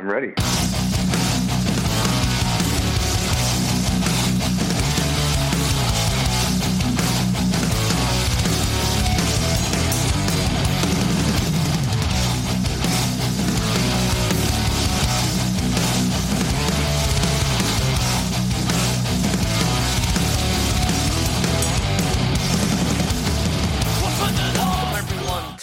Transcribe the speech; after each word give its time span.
I'm 0.00 0.08
ready. 0.08 0.32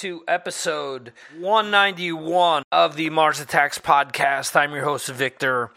To 0.08 0.24
episode 0.26 1.12
191 1.38 2.64
of 2.72 2.96
the 2.96 3.10
Mars 3.10 3.42
Attacks 3.42 3.78
podcast. 3.78 4.56
I'm 4.56 4.72
your 4.72 4.86
host, 4.86 5.10
Victor. 5.10 5.70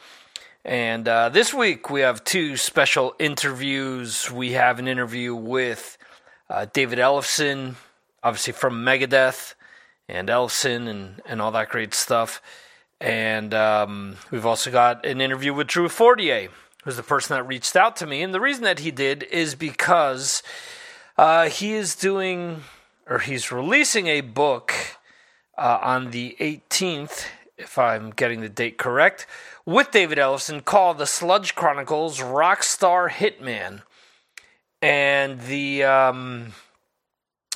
And 0.65 1.09
uh, 1.09 1.31
this 1.31 1.53
week 1.53 1.91
we 1.91 2.03
have 2.03 2.23
two 2.23 2.57
special 2.57 3.17
interviews. 3.19 4.31
We 4.31 4.53
have 4.53 4.79
an 4.79 4.87
interview 4.87 5.35
with 5.35 5.99
uh, 6.49 6.67
David 6.73 7.01
Ellefson, 7.01 7.75
obviously 8.23 8.53
from 8.53 8.85
Megadeth 8.85 9.55
and 10.09 10.29
Ellefson 10.29 10.87
and, 10.87 11.21
and 11.27 11.43
all 11.43 11.51
that 11.51 11.69
great 11.69 11.93
stuff. 11.93 12.41
And 13.01 13.53
um, 13.53 14.17
we've 14.31 14.47
also 14.47 14.71
got 14.71 15.05
an 15.05 15.21
interview 15.21 15.53
with 15.53 15.67
Drew 15.67 15.89
Fortier, 15.89 16.51
who's 16.85 16.97
the 16.97 17.03
person 17.03 17.35
that 17.35 17.43
reached 17.49 17.75
out 17.75 17.97
to 17.97 18.07
me. 18.07 18.23
And 18.23 18.33
the 18.33 18.41
reason 18.41 18.63
that 18.63 18.79
he 18.79 18.93
did 18.93 19.25
is 19.25 19.57
because 19.57 20.45
uh, 21.19 21.49
he 21.49 21.73
is 21.73 21.97
doing 21.97 22.63
or 23.11 23.19
he's 23.19 23.51
releasing 23.51 24.07
a 24.07 24.21
book 24.21 24.73
uh, 25.59 25.79
on 25.83 26.13
the 26.13 26.37
18th, 26.39 27.27
if 27.59 27.77
I'm 27.77 28.11
getting 28.11 28.41
the 28.41 28.49
date 28.49 28.79
correct, 28.79 29.27
with 29.67 29.91
David 29.91 30.17
Ellefson 30.17 30.65
called 30.65 30.99
The 30.99 31.07
Sledge 31.07 31.57
Chronicles 31.57 32.21
Rockstar 32.21 33.11
Hitman. 33.11 33.83
And 34.81 35.41
the, 35.41 35.83
um, 35.83 36.53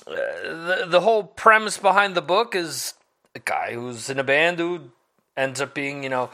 uh, 0.06 0.12
the, 0.12 0.86
the 0.88 1.00
whole 1.00 1.22
premise 1.22 1.78
behind 1.78 2.16
the 2.16 2.20
book 2.20 2.56
is 2.56 2.94
a 3.34 3.38
guy 3.38 3.74
who's 3.74 4.10
in 4.10 4.18
a 4.18 4.24
band 4.24 4.58
who 4.58 4.90
ends 5.36 5.60
up 5.60 5.72
being, 5.72 6.02
you 6.02 6.10
know, 6.10 6.30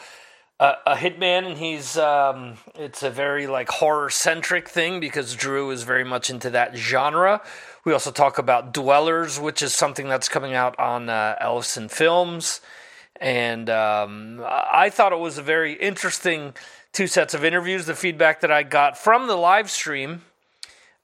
a, 0.61 0.75
a 0.87 0.95
hitman, 0.95 1.47
and 1.47 1.59
he's 1.59 1.97
um, 1.97 2.59
it's 2.75 3.03
a 3.03 3.11
very 3.11 3.47
like 3.47 3.69
horror 3.71 4.11
centric 4.11 4.69
thing 4.69 5.01
because 5.01 5.35
Drew 5.35 5.71
is 5.71 5.83
very 5.85 6.05
much 6.05 6.29
into 6.29 6.51
that 6.51 6.77
genre. 6.77 7.41
We 7.85 7.93
also 7.93 8.11
talk 8.11 8.39
about 8.39 8.75
Dwellers, 8.75 9.41
which 9.41 9.63
is 9.63 9.75
something 9.75 10.09
that's 10.09 10.29
coming 10.29 10.55
out 10.55 10.79
on 10.79 11.09
uh, 11.09 11.37
Ellefson 11.41 11.91
Films. 11.91 12.61
And 13.21 13.71
um, 13.71 14.43
I 14.47 14.91
thought 14.91 15.13
it 15.13 15.19
was 15.19 15.39
a 15.39 15.43
very 15.43 15.75
interesting 15.75 16.55
two 16.93 17.07
sets 17.07 17.35
of 17.35 17.45
interviews. 17.45 17.87
The 17.87 17.95
feedback 17.95 18.41
that 18.41 18.51
I 18.51 18.63
got 18.63 18.99
from 18.99 19.27
the 19.27 19.37
live 19.37 19.71
stream, 19.71 20.23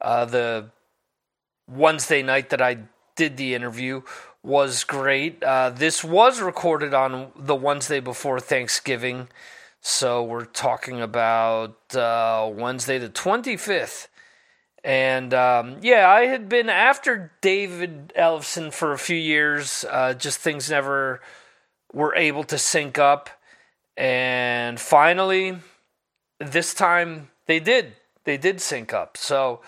uh, 0.00 0.24
the 0.26 0.70
Wednesday 1.68 2.22
night 2.22 2.50
that 2.50 2.60
I 2.60 2.78
did 3.16 3.36
the 3.36 3.54
interview, 3.54 4.02
was 4.42 4.84
great. 4.84 5.42
Uh, 5.42 5.70
this 5.70 6.04
was 6.04 6.40
recorded 6.40 6.94
on 6.94 7.32
the 7.36 7.54
Wednesday 7.54 8.00
before 8.00 8.38
Thanksgiving. 8.38 9.28
So 9.80 10.22
we're 10.22 10.44
talking 10.44 11.00
about 11.00 11.94
uh, 11.94 12.50
Wednesday 12.52 12.98
the 12.98 13.08
25th. 13.08 14.08
And 14.86 15.34
um, 15.34 15.78
yeah, 15.82 16.08
I 16.08 16.26
had 16.26 16.48
been 16.48 16.70
after 16.70 17.32
David 17.40 18.12
Ellefson 18.16 18.72
for 18.72 18.92
a 18.92 18.98
few 18.98 19.16
years. 19.16 19.84
Uh, 19.90 20.14
just 20.14 20.38
things 20.38 20.70
never 20.70 21.20
were 21.92 22.14
able 22.14 22.44
to 22.44 22.56
sync 22.56 22.96
up. 22.96 23.28
And 23.96 24.78
finally, 24.78 25.58
this 26.38 26.72
time 26.72 27.30
they 27.46 27.58
did. 27.58 27.94
They 28.22 28.36
did 28.36 28.60
sync 28.60 28.94
up. 28.94 29.16
So 29.16 29.60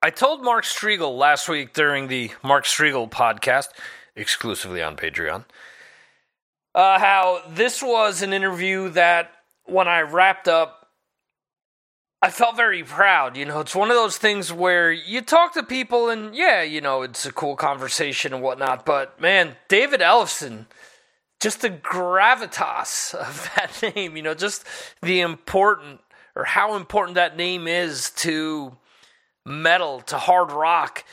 I 0.00 0.08
told 0.08 0.42
Mark 0.42 0.64
Strigl 0.64 1.18
last 1.18 1.46
week 1.46 1.74
during 1.74 2.08
the 2.08 2.30
Mark 2.42 2.64
Strigl 2.64 3.10
podcast, 3.10 3.68
exclusively 4.14 4.80
on 4.80 4.96
Patreon, 4.96 5.44
uh, 6.74 6.98
how 6.98 7.42
this 7.50 7.82
was 7.82 8.22
an 8.22 8.32
interview 8.32 8.88
that 8.90 9.32
when 9.66 9.88
I 9.88 10.00
wrapped 10.00 10.48
up 10.48 10.75
I 12.26 12.30
felt 12.30 12.56
very 12.56 12.82
proud. 12.82 13.36
You 13.36 13.44
know, 13.44 13.60
it's 13.60 13.76
one 13.76 13.88
of 13.88 13.94
those 13.94 14.18
things 14.18 14.52
where 14.52 14.90
you 14.90 15.20
talk 15.20 15.54
to 15.54 15.62
people 15.62 16.08
and 16.08 16.34
yeah, 16.34 16.60
you 16.60 16.80
know, 16.80 17.02
it's 17.02 17.24
a 17.24 17.30
cool 17.30 17.54
conversation 17.54 18.34
and 18.34 18.42
whatnot. 18.42 18.84
But 18.84 19.20
man, 19.20 19.54
David 19.68 20.00
Ellefson, 20.00 20.66
just 21.38 21.60
the 21.60 21.70
gravitas 21.70 23.14
of 23.14 23.48
that 23.56 23.94
name, 23.94 24.16
you 24.16 24.24
know, 24.24 24.34
just 24.34 24.64
the 25.02 25.20
important 25.20 26.00
or 26.34 26.42
how 26.42 26.74
important 26.74 27.14
that 27.14 27.36
name 27.36 27.68
is 27.68 28.10
to 28.16 28.76
metal, 29.44 30.00
to 30.00 30.18
hard 30.18 30.50
rock, 30.50 31.04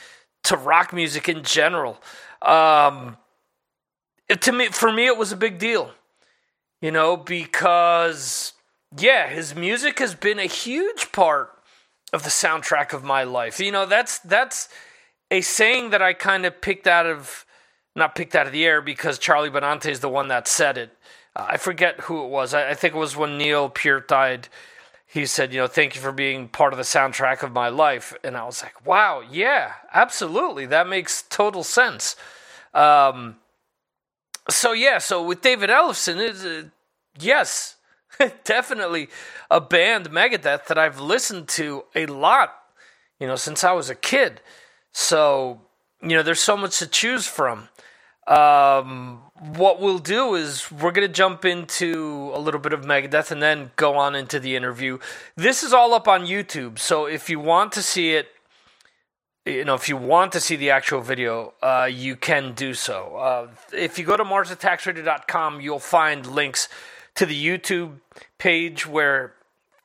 to 0.42 0.56
rock 0.56 0.92
music 0.92 1.28
in 1.28 1.44
general. 1.44 2.02
Um, 2.42 3.18
to 4.40 4.50
me, 4.50 4.66
for 4.66 4.90
me, 4.90 5.06
it 5.06 5.16
was 5.16 5.30
a 5.30 5.36
big 5.36 5.58
deal, 5.58 5.92
you 6.80 6.90
know, 6.90 7.16
because 7.16 8.53
yeah, 8.96 9.28
his 9.28 9.54
music 9.54 9.98
has 9.98 10.14
been 10.14 10.38
a 10.38 10.46
huge 10.46 11.12
part 11.12 11.50
of 12.12 12.22
the 12.22 12.30
soundtrack 12.30 12.92
of 12.92 13.02
my 13.02 13.24
life. 13.24 13.58
You 13.58 13.72
know, 13.72 13.86
that's 13.86 14.18
that's 14.20 14.68
a 15.30 15.40
saying 15.40 15.90
that 15.90 16.02
I 16.02 16.12
kind 16.12 16.46
of 16.46 16.60
picked 16.60 16.86
out 16.86 17.06
of 17.06 17.44
not 17.96 18.14
picked 18.14 18.34
out 18.34 18.46
of 18.46 18.52
the 18.52 18.64
air 18.64 18.80
because 18.80 19.18
Charlie 19.18 19.50
Benante 19.50 19.90
is 19.90 20.00
the 20.00 20.08
one 20.08 20.28
that 20.28 20.48
said 20.48 20.78
it. 20.78 20.96
Uh, 21.36 21.46
I 21.50 21.56
forget 21.56 22.00
who 22.00 22.24
it 22.24 22.28
was. 22.28 22.54
I, 22.54 22.70
I, 22.70 22.74
think 22.74 22.94
it 22.94 22.98
was 22.98 23.16
when 23.16 23.38
Neil 23.38 23.68
Peart 23.68 24.08
died. 24.08 24.48
He 25.06 25.26
said, 25.26 25.52
"You 25.52 25.60
know, 25.60 25.66
thank 25.66 25.94
you 25.94 26.00
for 26.00 26.12
being 26.12 26.48
part 26.48 26.72
of 26.72 26.76
the 26.76 26.84
soundtrack 26.84 27.42
of 27.42 27.52
my 27.52 27.68
life." 27.68 28.14
And 28.22 28.36
I 28.36 28.44
was 28.44 28.62
like, 28.62 28.86
"Wow, 28.86 29.22
yeah, 29.28 29.72
absolutely. 29.92 30.66
That 30.66 30.88
makes 30.88 31.22
total 31.22 31.64
sense." 31.64 32.16
Um, 32.72 33.36
so 34.50 34.72
yeah, 34.72 34.98
so 34.98 35.24
with 35.24 35.40
David 35.40 35.70
Ellefson, 35.70 36.20
is 36.20 36.44
uh, 36.44 36.64
yes, 37.18 37.73
definitely 38.44 39.08
a 39.50 39.60
band, 39.60 40.10
Megadeth, 40.10 40.66
that 40.66 40.78
I've 40.78 41.00
listened 41.00 41.48
to 41.48 41.84
a 41.94 42.06
lot, 42.06 42.54
you 43.18 43.26
know, 43.26 43.36
since 43.36 43.64
I 43.64 43.72
was 43.72 43.90
a 43.90 43.94
kid. 43.94 44.40
So, 44.92 45.60
you 46.02 46.10
know, 46.10 46.22
there's 46.22 46.40
so 46.40 46.56
much 46.56 46.78
to 46.78 46.86
choose 46.86 47.26
from. 47.26 47.68
Um, 48.26 49.20
what 49.56 49.80
we'll 49.80 49.98
do 49.98 50.34
is 50.34 50.70
we're 50.72 50.92
going 50.92 51.06
to 51.06 51.12
jump 51.12 51.44
into 51.44 52.30
a 52.34 52.38
little 52.38 52.60
bit 52.60 52.72
of 52.72 52.82
Megadeth 52.82 53.30
and 53.30 53.42
then 53.42 53.70
go 53.76 53.96
on 53.96 54.14
into 54.14 54.40
the 54.40 54.56
interview. 54.56 54.98
This 55.36 55.62
is 55.62 55.72
all 55.72 55.92
up 55.92 56.08
on 56.08 56.24
YouTube. 56.24 56.78
So 56.78 57.06
if 57.06 57.28
you 57.28 57.38
want 57.38 57.72
to 57.72 57.82
see 57.82 58.12
it, 58.12 58.28
you 59.44 59.64
know, 59.64 59.74
if 59.74 59.90
you 59.90 59.96
want 59.98 60.32
to 60.32 60.40
see 60.40 60.56
the 60.56 60.70
actual 60.70 61.02
video, 61.02 61.52
uh, 61.62 61.86
you 61.90 62.16
can 62.16 62.54
do 62.54 62.72
so. 62.72 63.16
Uh, 63.16 63.48
if 63.74 63.98
you 63.98 64.06
go 64.06 64.16
to 64.16 64.24
MarsAttacksRadio.com, 64.24 65.60
you'll 65.60 65.78
find 65.78 66.26
links 66.26 66.68
to 67.16 67.26
the 67.26 67.46
YouTube 67.46 68.00
page 68.38 68.86
where 68.86 69.34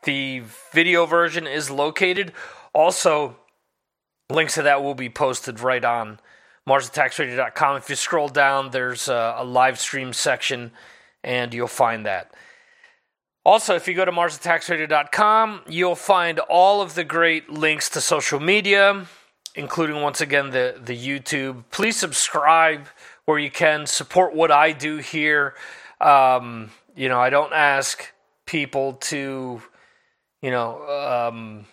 the 0.03 0.43
video 0.71 1.05
version 1.05 1.45
is 1.47 1.69
located. 1.69 2.33
Also, 2.73 3.37
links 4.29 4.55
to 4.55 4.61
that 4.63 4.83
will 4.83 4.95
be 4.95 5.09
posted 5.09 5.59
right 5.59 5.83
on 5.83 6.19
MarsAttacksRadio.com. 6.67 7.77
If 7.77 7.89
you 7.89 7.95
scroll 7.95 8.29
down, 8.29 8.71
there's 8.71 9.07
a, 9.07 9.35
a 9.37 9.43
live 9.43 9.79
stream 9.79 10.13
section, 10.13 10.71
and 11.23 11.53
you'll 11.53 11.67
find 11.67 12.05
that. 12.05 12.33
Also, 13.45 13.75
if 13.75 13.87
you 13.87 13.93
go 13.93 14.05
to 14.05 14.11
MarsAttacksRadio.com, 14.11 15.61
you'll 15.67 15.95
find 15.95 16.39
all 16.39 16.81
of 16.81 16.93
the 16.93 17.03
great 17.03 17.49
links 17.49 17.89
to 17.89 18.01
social 18.01 18.39
media, 18.39 19.05
including 19.55 20.01
once 20.01 20.21
again 20.21 20.51
the, 20.51 20.79
the 20.83 20.95
YouTube. 20.95 21.63
Please 21.71 21.95
subscribe 21.95 22.87
where 23.25 23.39
you 23.39 23.49
can, 23.49 23.87
support 23.87 24.35
what 24.35 24.51
I 24.51 24.71
do 24.71 24.97
here. 24.97 25.55
Um, 25.99 26.71
you 26.99 27.07
know, 27.07 27.19
I 27.21 27.29
don't 27.29 27.53
ask 27.53 28.11
people 28.45 28.93
to, 28.93 29.61
you 30.41 30.51
know, 30.51 31.31
um, 31.31 31.65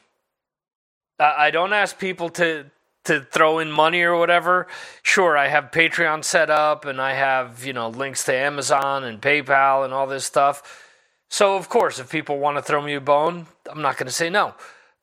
I 1.18 1.50
don't 1.50 1.72
ask 1.72 1.98
people 1.98 2.28
to 2.30 2.66
to 3.06 3.20
throw 3.20 3.58
in 3.58 3.72
money 3.72 4.02
or 4.02 4.16
whatever. 4.16 4.68
Sure, 5.02 5.36
I 5.36 5.48
have 5.48 5.72
Patreon 5.72 6.24
set 6.24 6.48
up 6.48 6.84
and 6.84 7.00
I 7.00 7.14
have, 7.14 7.64
you 7.64 7.72
know, 7.72 7.88
links 7.88 8.24
to 8.24 8.34
Amazon 8.34 9.02
and 9.02 9.20
PayPal 9.20 9.84
and 9.84 9.92
all 9.92 10.06
this 10.06 10.24
stuff. 10.24 10.84
So, 11.28 11.56
of 11.56 11.68
course, 11.68 11.98
if 11.98 12.10
people 12.10 12.38
want 12.38 12.56
to 12.58 12.62
throw 12.62 12.80
me 12.80 12.94
a 12.94 13.00
bone, 13.00 13.46
I'm 13.68 13.82
not 13.82 13.96
going 13.96 14.06
to 14.06 14.12
say 14.12 14.30
no. 14.30 14.54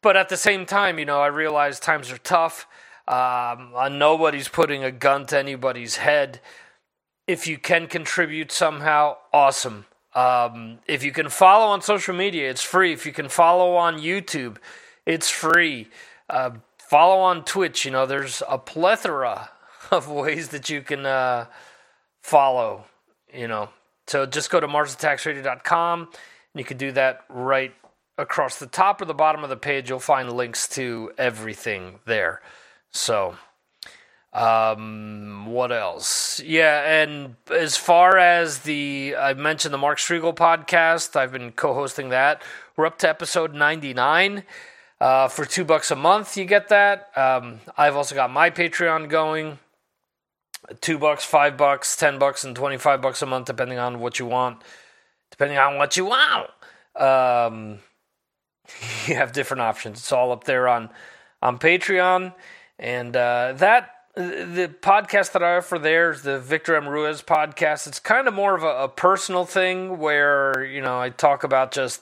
But 0.01 0.15
at 0.15 0.29
the 0.29 0.37
same 0.37 0.65
time, 0.65 0.99
you 0.99 1.05
know, 1.05 1.19
I 1.19 1.27
realize 1.27 1.81
times 1.81 2.11
are 2.11 2.17
tough. 2.17 2.65
Um, 3.09 3.73
nobody's 3.97 4.47
putting 4.47 4.85
a 4.85 4.91
gun 4.91 5.25
to 5.27 5.37
anybody's 5.37 5.97
head. 5.97 6.39
If 7.27 7.45
you 7.45 7.57
can 7.57 7.87
contribute 7.87 8.53
somehow, 8.53 9.17
awesome. 9.33 9.85
Um, 10.15 10.79
if 10.87 11.03
you 11.03 11.11
can 11.11 11.29
follow 11.29 11.65
on 11.65 11.81
social 11.81 12.15
media, 12.15 12.49
it's 12.49 12.61
free. 12.61 12.93
If 12.93 13.05
you 13.05 13.11
can 13.11 13.29
follow 13.29 13.75
on 13.75 13.99
YouTube, 13.99 14.57
it's 15.05 15.29
free. 15.29 15.89
Uh, 16.29 16.51
follow 16.77 17.19
on 17.21 17.43
Twitch. 17.43 17.85
You 17.85 17.91
know, 17.91 18.05
there's 18.05 18.43
a 18.47 18.57
plethora 18.57 19.49
of 19.91 20.09
ways 20.09 20.49
that 20.49 20.69
you 20.69 20.81
can 20.81 21.05
uh, 21.05 21.45
follow. 22.21 22.85
You 23.33 23.47
know, 23.47 23.69
So 24.07 24.25
just 24.27 24.51
go 24.51 24.59
to 24.59 24.67
MarsAttacksRadio.com 24.67 25.99
and 26.01 26.09
you 26.55 26.63
can 26.63 26.77
do 26.77 26.91
that 26.91 27.21
right 27.29 27.73
across 28.17 28.59
the 28.59 28.67
top 28.67 29.01
or 29.01 29.05
the 29.05 29.13
bottom 29.15 29.43
of 29.43 29.49
the 29.49 29.57
page. 29.57 29.89
You'll 29.89 29.99
find 29.99 30.31
links 30.31 30.67
to 30.69 31.11
everything 31.17 31.99
there. 32.05 32.41
So, 32.91 33.35
um, 34.33 35.45
what 35.45 35.71
else? 35.71 36.39
Yeah, 36.39 37.01
and 37.01 37.35
as 37.51 37.77
far 37.77 38.17
as 38.17 38.59
the, 38.59 39.15
I 39.17 39.33
mentioned 39.35 39.73
the 39.73 39.77
Mark 39.77 39.99
Strigl 39.99 40.35
podcast, 40.35 41.15
I've 41.15 41.31
been 41.31 41.51
co 41.51 41.73
hosting 41.73 42.09
that. 42.09 42.41
We're 42.75 42.87
up 42.87 42.97
to 42.99 43.09
episode 43.09 43.53
99. 43.53 44.43
Uh, 44.99 45.27
for 45.27 45.45
two 45.45 45.65
bucks 45.65 45.91
a 45.91 45.95
month, 45.95 46.37
you 46.37 46.45
get 46.45 46.69
that. 46.69 47.15
Um, 47.17 47.59
I've 47.77 47.95
also 47.95 48.15
got 48.15 48.31
my 48.31 48.49
Patreon 48.49 49.09
going. 49.09 49.59
Two 50.79 50.97
bucks, 50.97 51.25
five 51.25 51.57
bucks, 51.57 51.97
ten 51.97 52.17
bucks, 52.17 52.45
and 52.45 52.55
twenty-five 52.55 53.01
bucks 53.01 53.21
a 53.21 53.25
month, 53.25 53.47
depending 53.47 53.79
on 53.79 53.99
what 53.99 54.17
you 54.17 54.25
want. 54.25 54.61
Depending 55.29 55.57
on 55.57 55.77
what 55.77 55.97
you 55.97 56.05
want, 56.05 56.49
um, 56.95 57.79
you 59.07 59.15
have 59.15 59.33
different 59.33 59.59
options. 59.59 59.99
It's 59.99 60.11
all 60.13 60.31
up 60.31 60.45
there 60.45 60.69
on 60.69 60.89
on 61.41 61.59
Patreon, 61.59 62.33
and 62.79 63.13
uh, 63.13 63.53
that 63.57 63.92
the 64.15 64.73
podcast 64.81 65.31
that 65.31 65.41
I 65.41 65.57
offer 65.57 65.79
there 65.79 66.11
is 66.11 66.21
the 66.21 66.39
Victor 66.39 66.75
M. 66.75 66.87
Ruiz 66.87 67.21
podcast. 67.21 67.87
It's 67.87 67.99
kind 67.99 68.27
of 68.27 68.33
more 68.33 68.55
of 68.55 68.63
a, 68.63 68.83
a 68.83 68.87
personal 68.87 69.45
thing 69.45 69.97
where 69.97 70.63
you 70.63 70.81
know 70.81 70.99
I 70.99 71.09
talk 71.09 71.43
about 71.43 71.71
just 71.71 72.01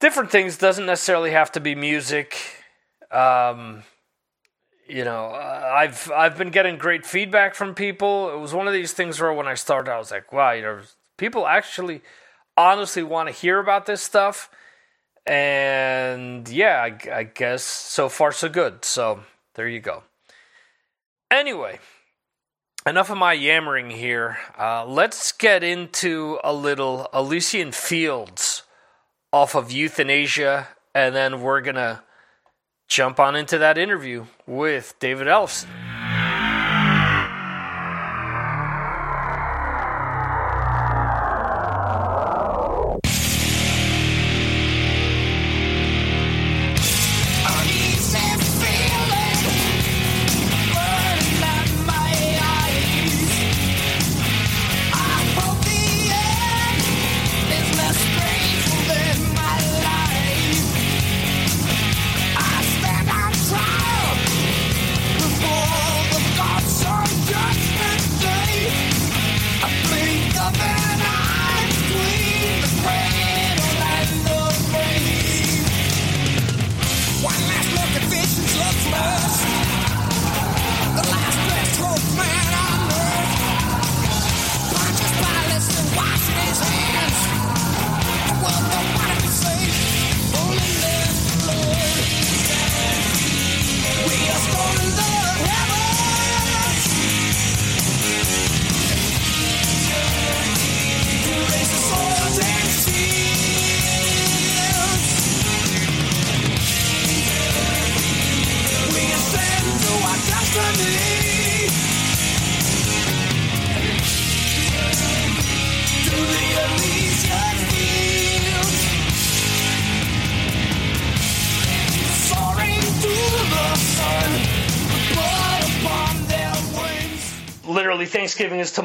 different 0.00 0.30
things 0.30 0.56
doesn't 0.56 0.86
necessarily 0.86 1.32
have 1.32 1.50
to 1.52 1.60
be 1.60 1.74
music. 1.74 2.36
Um, 3.10 3.82
you 4.88 5.04
know, 5.04 5.30
I've 5.30 6.10
I've 6.12 6.38
been 6.38 6.50
getting 6.50 6.78
great 6.78 7.04
feedback 7.04 7.54
from 7.54 7.74
people. 7.74 8.32
It 8.32 8.38
was 8.38 8.52
one 8.52 8.68
of 8.68 8.72
these 8.72 8.92
things 8.92 9.20
where 9.20 9.32
when 9.32 9.48
I 9.48 9.54
started, 9.54 9.90
I 9.90 9.98
was 9.98 10.10
like, 10.10 10.32
wow, 10.32 10.52
you 10.52 10.62
know, 10.62 10.80
people 11.16 11.46
actually 11.46 12.02
honestly 12.56 13.02
want 13.02 13.28
to 13.28 13.34
hear 13.34 13.58
about 13.58 13.86
this 13.86 14.02
stuff. 14.02 14.48
And 15.26 16.48
yeah, 16.48 16.82
I, 16.82 17.10
I 17.10 17.22
guess 17.24 17.64
so 17.64 18.08
far 18.08 18.30
so 18.30 18.48
good. 18.48 18.84
So 18.84 19.20
there 19.54 19.66
you 19.66 19.80
go. 19.80 20.02
Anyway, 21.30 21.78
enough 22.86 23.10
of 23.10 23.18
my 23.18 23.32
yammering 23.32 23.90
here. 23.90 24.38
Uh, 24.58 24.84
let's 24.86 25.32
get 25.32 25.62
into 25.62 26.38
a 26.44 26.52
little 26.52 27.08
Elysian 27.12 27.72
Fields 27.72 28.62
off 29.32 29.54
of 29.54 29.68
Youthanasia, 29.68 30.68
and 30.94 31.14
then 31.14 31.40
we're 31.40 31.60
going 31.60 31.74
to 31.76 32.02
jump 32.88 33.18
on 33.18 33.34
into 33.34 33.58
that 33.58 33.78
interview 33.78 34.26
with 34.46 34.94
David 35.00 35.26
Ellefson. 35.26 36.03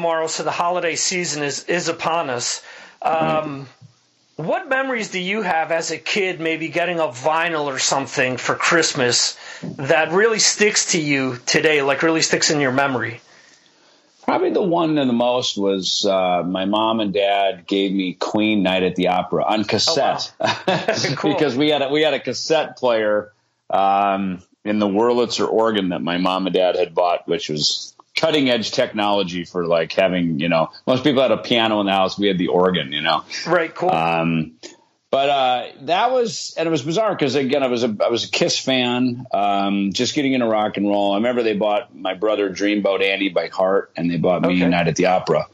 Tomorrow, 0.00 0.26
so 0.28 0.42
the 0.42 0.50
holiday 0.50 0.96
season 0.96 1.42
is 1.42 1.64
is 1.64 1.88
upon 1.88 2.30
us. 2.30 2.62
Um, 3.02 3.66
what 4.36 4.66
memories 4.66 5.10
do 5.10 5.18
you 5.20 5.42
have 5.42 5.70
as 5.72 5.90
a 5.90 5.98
kid, 5.98 6.40
maybe 6.40 6.70
getting 6.70 6.98
a 6.98 7.08
vinyl 7.08 7.66
or 7.66 7.78
something 7.78 8.38
for 8.38 8.54
Christmas 8.54 9.38
that 9.62 10.10
really 10.12 10.38
sticks 10.38 10.92
to 10.92 11.00
you 11.00 11.36
today, 11.44 11.82
like 11.82 12.02
really 12.02 12.22
sticks 12.22 12.50
in 12.50 12.60
your 12.60 12.72
memory? 12.72 13.20
Probably 14.24 14.50
the 14.50 14.62
one 14.62 14.96
and 14.96 15.10
the 15.10 15.12
most 15.14 15.58
was 15.58 16.06
uh, 16.06 16.42
my 16.46 16.64
mom 16.64 17.00
and 17.00 17.12
dad 17.12 17.66
gave 17.66 17.92
me 17.92 18.14
Queen 18.14 18.62
Night 18.62 18.82
at 18.82 18.96
the 18.96 19.08
Opera 19.08 19.44
on 19.44 19.64
cassette 19.64 20.32
Oh, 20.40 20.62
wow. 20.66 20.94
Cool. 21.16 21.34
because 21.34 21.54
we 21.56 21.68
had 21.68 21.82
a, 21.82 21.88
we 21.90 22.00
had 22.00 22.14
a 22.14 22.20
cassette 22.20 22.78
player 22.78 23.32
um, 23.68 24.40
in 24.64 24.78
the 24.78 24.86
Wurlitzer 24.86 25.46
organ 25.46 25.90
that 25.90 26.00
my 26.00 26.16
mom 26.16 26.46
and 26.46 26.54
dad 26.54 26.76
had 26.76 26.94
bought, 26.94 27.28
which 27.28 27.50
was 27.50 27.94
cutting 28.20 28.50
edge 28.50 28.72
technology 28.72 29.44
for 29.44 29.66
like 29.66 29.92
having 29.92 30.38
you 30.40 30.48
know 30.48 30.70
most 30.86 31.04
people 31.04 31.22
had 31.22 31.32
a 31.32 31.38
piano 31.38 31.80
in 31.80 31.86
the 31.86 31.92
house. 31.92 32.18
We 32.18 32.28
had 32.28 32.38
the 32.38 32.48
organ, 32.48 32.92
you 32.92 33.00
know. 33.00 33.24
Right, 33.46 33.74
cool. 33.74 33.90
Um, 33.90 34.52
but 35.10 35.28
uh, 35.28 35.66
that 35.86 36.12
was, 36.12 36.54
and 36.56 36.68
it 36.68 36.70
was 36.70 36.82
bizarre 36.82 37.12
because 37.12 37.34
again, 37.34 37.64
I 37.64 37.66
was 37.66 37.82
a 37.82 37.96
I 38.04 38.08
was 38.10 38.26
a 38.26 38.30
Kiss 38.30 38.58
fan, 38.58 39.26
um, 39.32 39.92
just 39.92 40.14
getting 40.14 40.34
into 40.34 40.46
rock 40.46 40.76
and 40.76 40.86
roll. 40.86 41.14
I 41.14 41.16
remember 41.16 41.42
they 41.42 41.56
bought 41.56 41.96
my 41.96 42.14
brother 42.14 42.48
Dreamboat 42.48 43.02
Annie 43.02 43.30
by 43.30 43.48
Heart, 43.48 43.92
and 43.96 44.08
they 44.10 44.18
bought 44.18 44.42
me 44.42 44.54
Okay. 44.54 44.68
Night 44.68 44.86
at 44.86 44.94
the 44.94 45.06
Opera. 45.06 45.46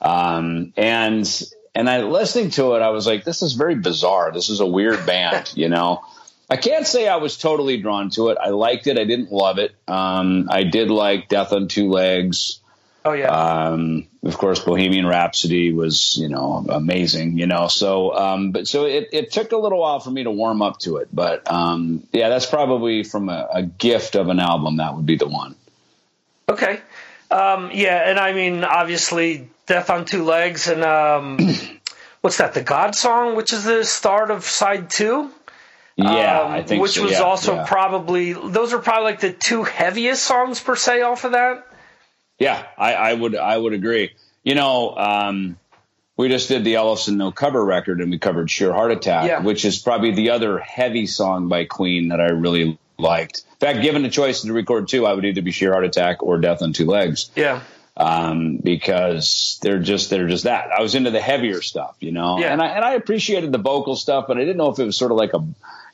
Um, 0.00 0.72
and 0.76 1.42
and 1.74 1.90
I 1.90 2.02
listening 2.02 2.50
to 2.52 2.74
it, 2.76 2.80
I 2.82 2.90
was 2.90 3.06
like, 3.06 3.24
this 3.24 3.42
is 3.42 3.52
very 3.52 3.74
bizarre. 3.74 4.32
This 4.32 4.48
is 4.48 4.60
a 4.60 4.66
weird 4.66 5.04
band, 5.04 5.52
you 5.56 5.68
know. 5.68 6.04
I 6.50 6.56
can't 6.56 6.86
say 6.86 7.08
I 7.08 7.16
was 7.16 7.36
totally 7.36 7.78
drawn 7.78 8.10
to 8.10 8.28
it. 8.28 8.38
I 8.40 8.50
liked 8.50 8.86
it. 8.86 8.98
I 8.98 9.04
didn't 9.04 9.32
love 9.32 9.58
it. 9.58 9.74
Um, 9.88 10.48
I 10.50 10.64
did 10.64 10.90
like 10.90 11.28
Death 11.28 11.52
on 11.52 11.68
Two 11.68 11.88
Legs. 11.88 12.60
oh 13.04 13.12
yeah. 13.12 13.30
Um, 13.30 14.08
of 14.24 14.38
course, 14.38 14.60
Bohemian 14.60 15.06
Rhapsody 15.06 15.72
was, 15.72 16.16
you 16.16 16.28
know, 16.28 16.64
amazing, 16.68 17.38
you 17.38 17.46
know. 17.46 17.68
So, 17.68 18.14
um, 18.14 18.52
but 18.52 18.68
so 18.68 18.84
it, 18.84 19.08
it 19.12 19.32
took 19.32 19.52
a 19.52 19.56
little 19.56 19.80
while 19.80 19.98
for 19.98 20.10
me 20.10 20.24
to 20.24 20.30
warm 20.30 20.62
up 20.62 20.78
to 20.80 20.98
it. 20.98 21.08
But 21.12 21.50
um, 21.50 22.06
yeah, 22.12 22.28
that's 22.28 22.46
probably 22.46 23.02
from 23.02 23.28
a, 23.28 23.48
a 23.54 23.62
gift 23.62 24.14
of 24.14 24.28
an 24.28 24.38
album. 24.38 24.76
That 24.76 24.94
would 24.94 25.06
be 25.06 25.16
the 25.16 25.28
one. 25.28 25.56
Okay. 26.48 26.80
Um, 27.30 27.70
yeah, 27.72 28.10
and 28.10 28.18
I 28.18 28.34
mean, 28.34 28.62
obviously, 28.62 29.48
Death 29.66 29.88
on 29.88 30.04
Two 30.04 30.22
Legs, 30.24 30.68
and 30.68 30.84
um, 30.84 31.38
what's 32.20 32.36
that? 32.36 32.52
The 32.52 32.62
God 32.62 32.94
song, 32.94 33.36
which 33.36 33.54
is 33.54 33.64
the 33.64 33.84
start 33.84 34.30
of 34.30 34.44
side 34.44 34.90
two. 34.90 35.30
Yeah, 35.96 36.40
Um, 36.40 36.52
I 36.52 36.62
think 36.62 36.82
which 36.82 36.92
so, 36.92 37.02
was 37.02 37.12
yeah, 37.12 37.20
also 37.20 37.54
yeah. 37.56 37.64
probably 37.66 38.32
those 38.32 38.72
are 38.72 38.78
probably 38.78 39.04
like 39.10 39.20
the 39.20 39.32
two 39.32 39.62
heaviest 39.62 40.22
songs 40.24 40.58
per 40.60 40.74
se 40.76 41.02
off 41.02 41.24
of 41.24 41.32
that. 41.32 41.66
Yeah, 42.38 42.64
I, 42.78 42.94
I 42.94 43.12
would 43.14 43.36
I 43.36 43.56
would 43.56 43.72
agree. 43.74 44.12
You 44.42 44.54
know, 44.54 44.96
um, 44.96 45.58
we 46.16 46.28
just 46.28 46.48
did 46.48 46.64
the 46.64 46.74
Ellefson 46.74 47.16
No 47.16 47.30
Cover 47.30 47.62
record, 47.64 48.00
and 48.00 48.10
we 48.10 48.18
covered 48.18 48.50
Sheer 48.50 48.72
Heart 48.72 48.92
Attack, 48.92 49.28
Yeah. 49.28 49.40
which 49.42 49.64
is 49.64 49.78
probably 49.78 50.12
the 50.12 50.30
other 50.30 50.58
heavy 50.58 51.06
song 51.06 51.48
by 51.48 51.64
Queen 51.66 52.08
that 52.08 52.20
I 52.20 52.28
really 52.30 52.78
liked. 52.98 53.42
In 53.52 53.58
fact, 53.66 53.82
given 53.82 54.02
the 54.02 54.08
choice 54.08 54.42
to 54.42 54.52
record 54.52 54.88
two, 54.88 55.06
I 55.06 55.12
would 55.12 55.24
either 55.24 55.42
be 55.42 55.52
Sheer 55.52 55.72
Heart 55.72 55.84
Attack 55.84 56.22
or 56.22 56.38
Death 56.38 56.62
on 56.62 56.72
Two 56.72 56.86
Legs. 56.86 57.30
Yeah. 57.36 57.60
um, 57.96 58.56
because 58.56 59.58
they're 59.62 59.78
just 59.78 60.08
they're 60.10 60.26
just 60.26 60.44
that. 60.44 60.70
I 60.76 60.80
was 60.80 60.94
into 60.94 61.10
the 61.10 61.20
heavier 61.20 61.60
stuff, 61.60 61.94
you 62.00 62.10
know, 62.12 62.38
Yeah. 62.38 62.52
and 62.52 62.62
I 62.62 62.68
and 62.68 62.84
I 62.84 62.94
appreciated 62.94 63.52
the 63.52 63.58
vocal 63.58 63.94
stuff, 63.96 64.24
but 64.26 64.38
I 64.38 64.40
didn't 64.40 64.56
know 64.56 64.70
if 64.70 64.78
it 64.78 64.84
was 64.84 64.96
sort 64.96 65.12
of 65.12 65.18
like 65.18 65.34
a 65.34 65.44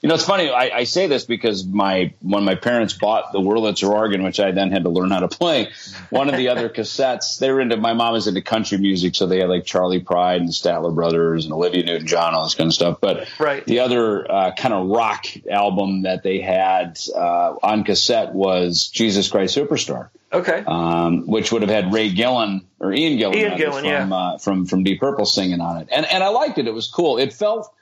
You 0.00 0.08
know, 0.08 0.14
it's 0.14 0.24
funny. 0.24 0.48
I, 0.48 0.70
I, 0.72 0.84
say 0.84 1.08
this 1.08 1.24
because 1.24 1.66
my 1.66 2.12
when 2.22 2.44
my 2.44 2.54
parents 2.54 2.94
bought 2.94 3.32
the 3.32 3.40
Wurlitzer 3.40 3.90
organ, 3.90 4.22
which 4.22 4.38
I 4.38 4.52
then 4.52 4.70
had 4.70 4.84
to 4.84 4.90
learn 4.90 5.10
how 5.10 5.20
to 5.20 5.28
play, 5.28 5.70
one 6.10 6.28
of 6.28 6.36
the 6.36 6.48
other 6.48 6.68
cassettes, 6.68 7.40
they 7.40 7.50
were 7.50 7.60
into. 7.60 7.76
My 7.76 7.94
mom 7.94 8.12
was 8.12 8.28
into 8.28 8.40
country 8.40 8.78
music, 8.78 9.16
so 9.16 9.26
they 9.26 9.40
had 9.40 9.48
like 9.48 9.64
Charley 9.64 9.98
Pride 9.98 10.40
and 10.40 10.48
the 10.48 10.52
Statler 10.52 10.94
Brothers 10.94 11.46
and 11.46 11.52
Olivia 11.52 11.84
Newton-John, 11.84 12.32
all 12.32 12.44
this 12.44 12.54
kind 12.54 12.68
of 12.68 12.74
stuff. 12.74 12.98
But 13.00 13.28
right. 13.40 13.66
the 13.66 13.80
other 13.80 14.30
uh, 14.30 14.52
kind 14.54 14.72
of 14.72 14.86
rock 14.86 15.26
album 15.50 16.02
that 16.02 16.22
they 16.22 16.40
had 16.40 17.00
uh, 17.16 17.56
on 17.60 17.82
cassette 17.82 18.34
was 18.34 18.86
Jesus 18.86 19.28
Christ 19.28 19.56
Superstar. 19.56 20.10
Okay. 20.32 20.62
Um, 20.66 21.26
which 21.26 21.50
would 21.50 21.62
have 21.62 21.70
had 21.70 21.92
Ray 21.92 22.10
Gillen 22.10 22.66
or 22.78 22.92
Ian 22.92 23.18
Gillan, 23.18 23.34
Ian 23.34 23.58
Gillan 23.58 23.80
from, 23.80 23.84
yeah. 23.84 24.16
uh, 24.16 24.38
from 24.38 24.66
from 24.66 24.84
Deep 24.84 25.00
Purple 25.00 25.24
singing 25.24 25.60
on 25.60 25.78
it, 25.78 25.88
and 25.90 26.06
and 26.06 26.22
I 26.22 26.28
liked 26.28 26.58
it. 26.58 26.66
It 26.66 26.74
was 26.74 26.86
cool. 26.86 27.18
It 27.18 27.32
felt 27.32 27.72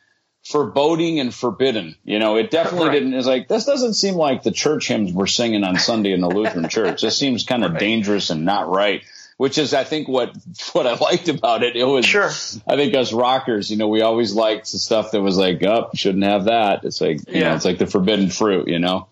foreboding 0.49 1.19
and 1.19 1.35
forbidden. 1.35 1.97
You 2.05 2.19
know, 2.19 2.37
it 2.37 2.51
definitely 2.51 2.89
right. 2.89 2.95
didn't. 2.95 3.15
It's 3.15 3.27
like 3.27 3.49
this 3.49 3.65
doesn't 3.65 3.95
seem 3.95 4.15
like 4.15 4.43
the 4.43 4.53
church 4.53 4.89
hymns 4.89 5.13
we're 5.13 5.27
singing 5.27 5.65
on 5.65 5.79
Sunday 5.79 6.13
in 6.13 6.21
the 6.21 6.29
Lutheran 6.29 6.69
church. 6.71 7.03
This 7.03 7.19
seems 7.19 7.45
kind 7.45 7.65
of 7.65 7.73
right. 7.73 7.81
dangerous 7.81 8.31
and 8.31 8.45
not 8.45 8.69
right. 8.69 9.03
Which 9.39 9.59
is, 9.59 9.75
I 9.75 9.85
think, 9.85 10.09
what 10.09 10.35
what 10.73 10.87
I 10.87 10.95
liked 10.95 11.29
about 11.29 11.63
it. 11.63 11.77
It 11.77 11.85
was, 11.85 12.07
sure. 12.07 12.31
I 12.67 12.77
think 12.77 12.95
us 12.95 13.13
rockers, 13.13 13.71
you 13.71 13.77
know, 13.77 13.89
we 13.89 14.01
always 14.01 14.33
liked 14.33 14.73
the 14.73 14.79
stuff 14.79 15.11
that 15.11 15.21
was 15.21 15.37
like, 15.37 15.63
up, 15.63 15.91
oh, 15.93 15.97
shouldn't 15.97 16.25
have 16.25 16.45
that. 16.45 16.85
It's 16.85 17.01
like, 17.01 17.19
you 17.29 17.41
yeah. 17.41 17.49
know, 17.49 17.55
it's 17.57 17.65
like 17.65 17.79
the 17.79 17.87
forbidden 17.87 18.31
fruit, 18.31 18.69
you 18.69 18.79
know. 18.79 19.09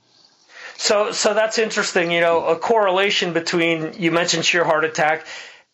So, 0.76 1.12
so 1.12 1.34
that's 1.34 1.58
interesting. 1.58 2.10
You 2.10 2.20
know, 2.20 2.46
a 2.46 2.56
correlation 2.56 3.32
between 3.32 3.94
you 3.98 4.12
mentioned 4.12 4.44
sheer 4.44 4.64
heart 4.64 4.84
attack 4.84 5.26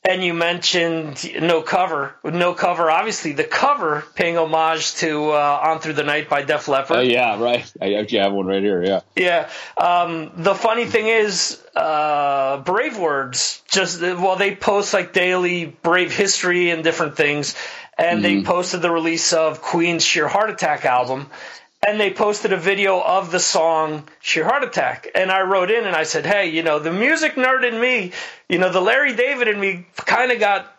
and 0.09 0.25
you 0.25 0.33
mentioned 0.33 1.31
no 1.41 1.61
cover. 1.61 2.15
No 2.25 2.55
cover, 2.55 2.91
obviously 2.91 3.33
the 3.33 3.45
cover 3.45 4.05
paying 4.15 4.39
homage 4.39 4.95
to 4.97 5.31
uh, 5.31 5.61
"On 5.63 5.79
Through 5.79 5.95
the 5.95 6.05
Night" 6.05 6.29
by 6.29 6.43
Def 6.43 6.69
Leppard. 6.69 6.97
Uh, 6.97 7.01
yeah, 7.01 7.41
right. 7.41 7.71
I 7.81 7.95
actually 7.95 8.19
have 8.21 8.33
one 8.33 8.47
right 8.47 8.63
here. 8.63 8.83
Yeah. 8.83 9.01
Yeah. 9.15 9.51
Um, 9.77 10.33
the 10.37 10.55
funny 10.55 10.87
thing 10.87 11.07
is, 11.07 11.63
uh, 11.77 12.59
Brave 12.59 12.99
Words 12.99 13.63
just 13.69 14.01
well 14.01 14.37
they 14.37 14.55
post 14.55 14.95
like 14.95 15.13
daily 15.13 15.67
Brave 15.67 16.15
history 16.15 16.71
and 16.71 16.83
different 16.83 17.17
things, 17.17 17.55
and 17.99 18.23
mm-hmm. 18.23 18.39
they 18.39 18.43
posted 18.43 18.81
the 18.81 18.91
release 18.91 19.35
of 19.35 19.61
Queen's 19.61 20.05
Sheer 20.05 20.29
Heart 20.29 20.51
Attack 20.51 20.87
album, 20.87 21.29
and 21.87 21.99
they 21.99 22.13
posted 22.13 22.53
a 22.53 22.57
video 22.57 23.01
of 23.01 23.31
the 23.31 23.41
song 23.41 24.07
Sheer 24.21 24.45
Heart 24.45 24.65
Attack. 24.65 25.09
And 25.15 25.31
I 25.31 25.43
wrote 25.43 25.71
in 25.71 25.87
and 25.87 25.97
I 25.97 26.03
said, 26.03 26.27
hey, 26.27 26.51
you 26.51 26.63
know, 26.63 26.79
the 26.79 26.93
music 26.93 27.35
nerd 27.35 27.67
in 27.67 27.81
me, 27.81 28.13
you 28.49 28.59
know, 28.59 28.71
the 28.71 28.81
Larry 28.81 29.15
David 29.15 29.49
in 29.49 29.59
me 29.59 29.87
kind 29.97 30.31
of 30.31 30.39
got 30.39 30.71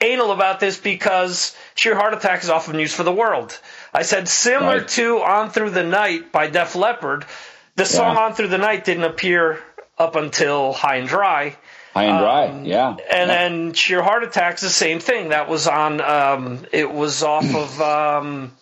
anal 0.00 0.30
about 0.30 0.60
this 0.60 0.78
because 0.78 1.56
Sheer 1.74 1.96
Heart 1.96 2.14
Attack 2.14 2.44
is 2.44 2.50
off 2.50 2.68
of 2.68 2.74
News 2.74 2.94
for 2.94 3.02
the 3.02 3.12
world. 3.12 3.58
I 3.92 4.02
said, 4.02 4.28
similar 4.28 4.78
right. 4.78 4.88
to 4.88 5.22
On 5.22 5.50
Through 5.50 5.70
the 5.70 5.84
Night 5.84 6.30
by 6.30 6.48
Def 6.48 6.76
Leppard, 6.76 7.24
the 7.76 7.84
song 7.84 8.14
yeah. 8.14 8.22
On 8.22 8.34
Through 8.34 8.48
the 8.48 8.58
Night 8.58 8.84
didn't 8.84 9.04
appear 9.04 9.58
up 9.98 10.14
until 10.14 10.72
High 10.72 10.96
and 10.96 11.08
Dry. 11.08 11.56
High 11.94 12.04
and 12.04 12.18
dry, 12.18 12.46
um, 12.48 12.64
yeah. 12.64 12.88
And 12.88 12.98
yeah. 13.00 13.26
then 13.26 13.72
Sheer 13.72 14.02
Heart 14.02 14.24
Attack's 14.24 14.62
the 14.62 14.68
same 14.68 14.98
thing. 14.98 15.28
That 15.28 15.48
was 15.48 15.68
on. 15.68 16.00
Um, 16.00 16.66
it 16.72 16.90
was 16.90 17.22
off 17.22 17.54
of 17.54 17.80
um, 17.80 18.52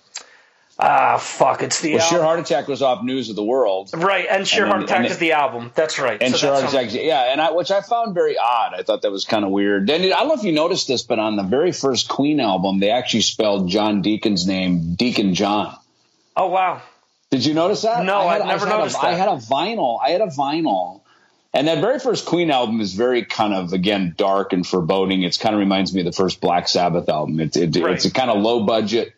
Ah, 0.85 1.17
fuck! 1.17 1.63
It's 1.63 1.81
the 1.81 1.95
well, 1.95 2.09
Sheer 2.09 2.23
Heart 2.23 2.41
Attack 2.41 2.67
was 2.67 2.83
off 2.83 3.05
News 3.05 3.31
of 3.31 3.37
the 3.37 3.45
World, 3.45 3.91
right? 3.95 4.27
And 4.29 4.49
Sheer 4.49 4.65
and 4.65 4.73
Heart 4.73 4.85
Attack 4.85 5.11
is 5.11 5.19
the 5.19 5.33
album. 5.33 5.71
That's 5.77 6.01
right. 6.01 6.21
And 6.21 6.33
so 6.33 6.39
Sheer 6.39 6.53
Heart 6.53 6.65
Attack, 6.65 6.93
yeah, 6.93 7.31
and 7.31 7.41
I, 7.41 7.53
which 7.53 7.71
I 7.71 7.83
found 7.83 8.15
very 8.15 8.37
odd. 8.37 8.75
I 8.75 8.83
thought 8.83 9.03
that 9.03 9.13
was 9.13 9.25
kind 9.25 9.45
of 9.45 9.53
weird. 9.53 9.89
And 9.89 10.05
I 10.05 10.09
don't 10.09 10.27
know 10.27 10.35
if 10.35 10.43
you 10.43 10.51
noticed 10.51 10.89
this, 10.89 11.05
but 11.05 11.21
on 11.21 11.37
the 11.37 11.45
very 11.45 11.71
first 11.71 12.09
Queen 12.09 12.41
album, 12.41 12.81
they 12.81 12.91
actually 12.91 13.21
spelled 13.21 13.69
John 13.69 14.03
Deacon's 14.03 14.45
name 14.45 14.97
Deacon 14.97 15.35
John. 15.35 15.79
Oh 16.37 16.49
wow! 16.49 16.83
Did 17.31 17.47
you 17.47 17.55
notice 17.55 17.83
that? 17.83 18.05
No, 18.05 18.27
I, 18.27 18.39
had, 18.39 18.47
never 18.47 18.67
I 18.67 18.71
noticed 18.71 18.97
a. 18.97 19.07
I 19.07 19.13
had 19.13 19.29
a 19.29 19.37
vinyl. 19.37 20.01
I 20.05 20.11
had 20.11 20.21
a 20.21 20.27
vinyl. 20.27 21.03
And 21.55 21.69
that 21.69 21.81
very 21.81 22.01
first 22.01 22.27
Queen 22.27 22.51
album 22.51 22.81
is 22.81 22.95
very 22.95 23.25
kind 23.25 23.55
of 23.55 23.73
again 23.73 24.15
dark 24.17 24.53
and 24.53 24.67
foreboding. 24.67 25.23
It 25.23 25.39
kind 25.39 25.55
of 25.55 25.61
reminds 25.61 25.95
me 25.95 26.01
of 26.01 26.07
the 26.07 26.13
first 26.13 26.41
Black 26.41 26.67
Sabbath 26.67 27.09
album. 27.09 27.39
It, 27.39 27.57
it, 27.57 27.77
right. 27.77 27.95
It's 27.95 28.05
a 28.05 28.11
kind 28.11 28.31
of 28.31 28.43
low 28.43 28.67
budget. 28.67 29.13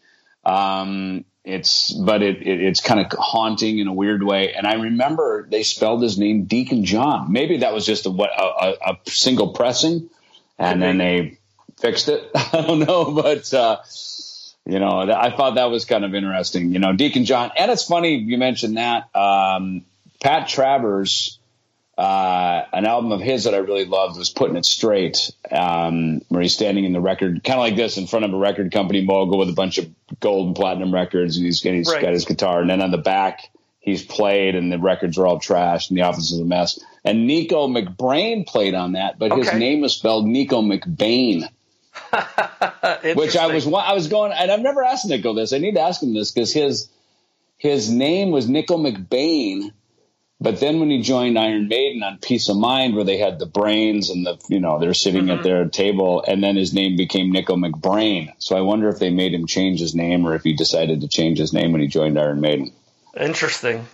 Um, 0.44 1.24
it's 1.44 1.92
but 1.92 2.22
it, 2.22 2.38
it, 2.38 2.62
it's 2.62 2.80
kind 2.80 3.00
of 3.00 3.06
haunting 3.18 3.78
in 3.78 3.86
a 3.86 3.92
weird 3.92 4.22
way. 4.22 4.54
And 4.54 4.66
I 4.66 4.74
remember 4.74 5.46
they 5.48 5.62
spelled 5.62 6.02
his 6.02 6.18
name 6.18 6.44
Deacon 6.44 6.84
John. 6.84 7.30
Maybe 7.30 7.58
that 7.58 7.74
was 7.74 7.84
just 7.84 8.06
a 8.06 8.10
what 8.10 8.30
a, 8.30 8.92
a 8.92 8.98
single 9.06 9.48
pressing, 9.48 10.08
and 10.58 10.80
then 10.80 10.98
they 10.98 11.38
fixed 11.78 12.08
it. 12.08 12.30
I 12.34 12.64
don't 12.66 12.80
know, 12.80 13.12
but 13.12 13.52
uh, 13.52 13.78
you 14.66 14.78
know, 14.78 15.00
I 15.00 15.30
thought 15.36 15.56
that 15.56 15.70
was 15.70 15.84
kind 15.84 16.04
of 16.04 16.14
interesting. 16.14 16.72
You 16.72 16.78
know, 16.78 16.94
Deacon 16.94 17.26
John, 17.26 17.52
and 17.56 17.70
it's 17.70 17.84
funny 17.84 18.16
you 18.16 18.38
mentioned 18.38 18.78
that. 18.78 19.14
Um, 19.14 19.84
Pat 20.22 20.48
Travers 20.48 21.38
uh, 21.96 22.64
an 22.72 22.86
album 22.86 23.12
of 23.12 23.20
his 23.20 23.44
that 23.44 23.54
I 23.54 23.58
really 23.58 23.84
loved 23.84 24.18
was 24.18 24.30
Putting 24.30 24.56
It 24.56 24.64
Straight, 24.64 25.30
um, 25.50 26.22
where 26.28 26.42
he's 26.42 26.54
standing 26.54 26.84
in 26.84 26.92
the 26.92 27.00
record, 27.00 27.44
kind 27.44 27.58
of 27.58 27.62
like 27.62 27.76
this, 27.76 27.98
in 27.98 28.06
front 28.06 28.24
of 28.24 28.32
a 28.32 28.36
record 28.36 28.72
company 28.72 29.04
mogul 29.04 29.38
with 29.38 29.48
a 29.48 29.54
bunch 29.54 29.78
of 29.78 29.88
gold 30.18 30.48
and 30.48 30.56
platinum 30.56 30.92
records, 30.92 31.36
and 31.36 31.46
he's, 31.46 31.62
he's 31.62 31.90
right. 31.90 32.02
got 32.02 32.12
his 32.12 32.24
guitar, 32.24 32.60
and 32.60 32.68
then 32.68 32.82
on 32.82 32.90
the 32.90 32.98
back 32.98 33.48
he's 33.78 34.02
played, 34.02 34.56
and 34.56 34.72
the 34.72 34.78
records 34.78 35.18
are 35.18 35.26
all 35.26 35.38
trashed, 35.38 35.90
and 35.90 35.98
the 35.98 36.02
office 36.02 36.32
is 36.32 36.40
a 36.40 36.44
mess. 36.44 36.80
And 37.04 37.26
Nico 37.26 37.68
McBrain 37.68 38.46
played 38.46 38.74
on 38.74 38.92
that, 38.92 39.18
but 39.18 39.30
okay. 39.30 39.42
his 39.42 39.54
name 39.54 39.80
was 39.80 39.94
spelled 39.94 40.26
Nico 40.26 40.62
McBain. 40.62 41.48
Which 43.14 43.36
I 43.36 43.46
was 43.54 43.66
I 43.68 43.92
was 43.92 44.08
going, 44.08 44.32
and 44.32 44.50
I've 44.50 44.60
never 44.60 44.82
asked 44.82 45.06
Nicko 45.06 45.34
this. 45.34 45.52
I 45.52 45.58
need 45.58 45.74
to 45.74 45.80
ask 45.80 46.02
him 46.02 46.12
this 46.12 46.32
because 46.32 46.52
his 46.52 46.88
his 47.56 47.88
name 47.88 48.30
was 48.30 48.48
Nico 48.48 48.76
McBain 48.78 49.70
but 50.40 50.60
then 50.60 50.80
when 50.80 50.90
he 50.90 51.00
joined 51.00 51.38
Iron 51.38 51.68
Maiden 51.68 52.02
on 52.02 52.18
Piece 52.18 52.48
of 52.48 52.56
Mind, 52.56 52.94
where 52.94 53.04
they 53.04 53.18
had 53.18 53.38
the 53.38 53.46
brains 53.46 54.10
and 54.10 54.26
the, 54.26 54.38
you 54.48 54.60
know, 54.60 54.78
they're 54.78 54.94
sitting 54.94 55.24
mm-hmm. 55.24 55.38
at 55.38 55.42
their 55.42 55.68
table, 55.68 56.24
and 56.26 56.42
then 56.42 56.56
his 56.56 56.74
name 56.74 56.96
became 56.96 57.30
Nicko 57.30 57.56
McBrain. 57.56 58.32
So 58.38 58.56
I 58.56 58.60
wonder 58.60 58.88
if 58.88 58.98
they 58.98 59.10
made 59.10 59.32
him 59.32 59.46
change 59.46 59.80
his 59.80 59.94
name 59.94 60.26
or 60.26 60.34
if 60.34 60.42
he 60.42 60.54
decided 60.54 61.00
to 61.00 61.08
change 61.08 61.38
his 61.38 61.52
name 61.52 61.72
when 61.72 61.80
he 61.80 61.86
joined 61.86 62.18
Iron 62.18 62.40
Maiden. 62.40 62.72
Interesting. 63.18 63.86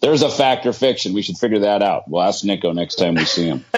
There's 0.00 0.22
a 0.22 0.30
fact 0.30 0.66
or 0.66 0.72
fiction. 0.72 1.14
We 1.14 1.22
should 1.22 1.38
figure 1.38 1.60
that 1.60 1.82
out. 1.82 2.08
We'll 2.08 2.22
ask 2.22 2.44
Nicko 2.44 2.72
next 2.72 2.96
time 2.96 3.14
we 3.14 3.24
see 3.24 3.46
him. 3.46 3.64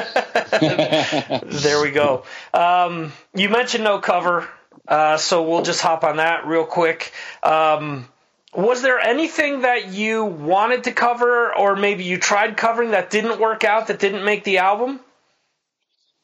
there 0.60 1.80
we 1.80 1.90
go. 1.90 2.24
Um, 2.52 3.12
you 3.34 3.48
mentioned 3.48 3.84
no 3.84 4.00
cover, 4.00 4.46
uh, 4.86 5.16
so 5.16 5.48
we'll 5.48 5.62
just 5.62 5.80
hop 5.80 6.04
on 6.04 6.16
that 6.16 6.46
real 6.46 6.66
quick. 6.66 7.12
Um, 7.42 8.06
was 8.54 8.82
there 8.82 8.98
anything 8.98 9.62
that 9.62 9.92
you 9.92 10.24
wanted 10.24 10.84
to 10.84 10.92
cover 10.92 11.54
or 11.54 11.76
maybe 11.76 12.04
you 12.04 12.18
tried 12.18 12.56
covering 12.56 12.90
that 12.90 13.10
didn't 13.10 13.40
work 13.40 13.64
out 13.64 13.86
that 13.86 13.98
didn't 13.98 14.24
make 14.24 14.44
the 14.44 14.58
album? 14.58 15.00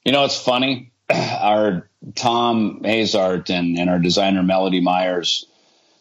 You 0.04 0.12
know 0.12 0.24
it's 0.24 0.40
funny. 0.40 0.92
Our 1.10 1.88
tom 2.14 2.80
hazart 2.84 3.50
and, 3.50 3.78
and 3.78 3.90
our 3.90 3.98
designer 3.98 4.40
melody 4.40 4.80
myers 4.80 5.46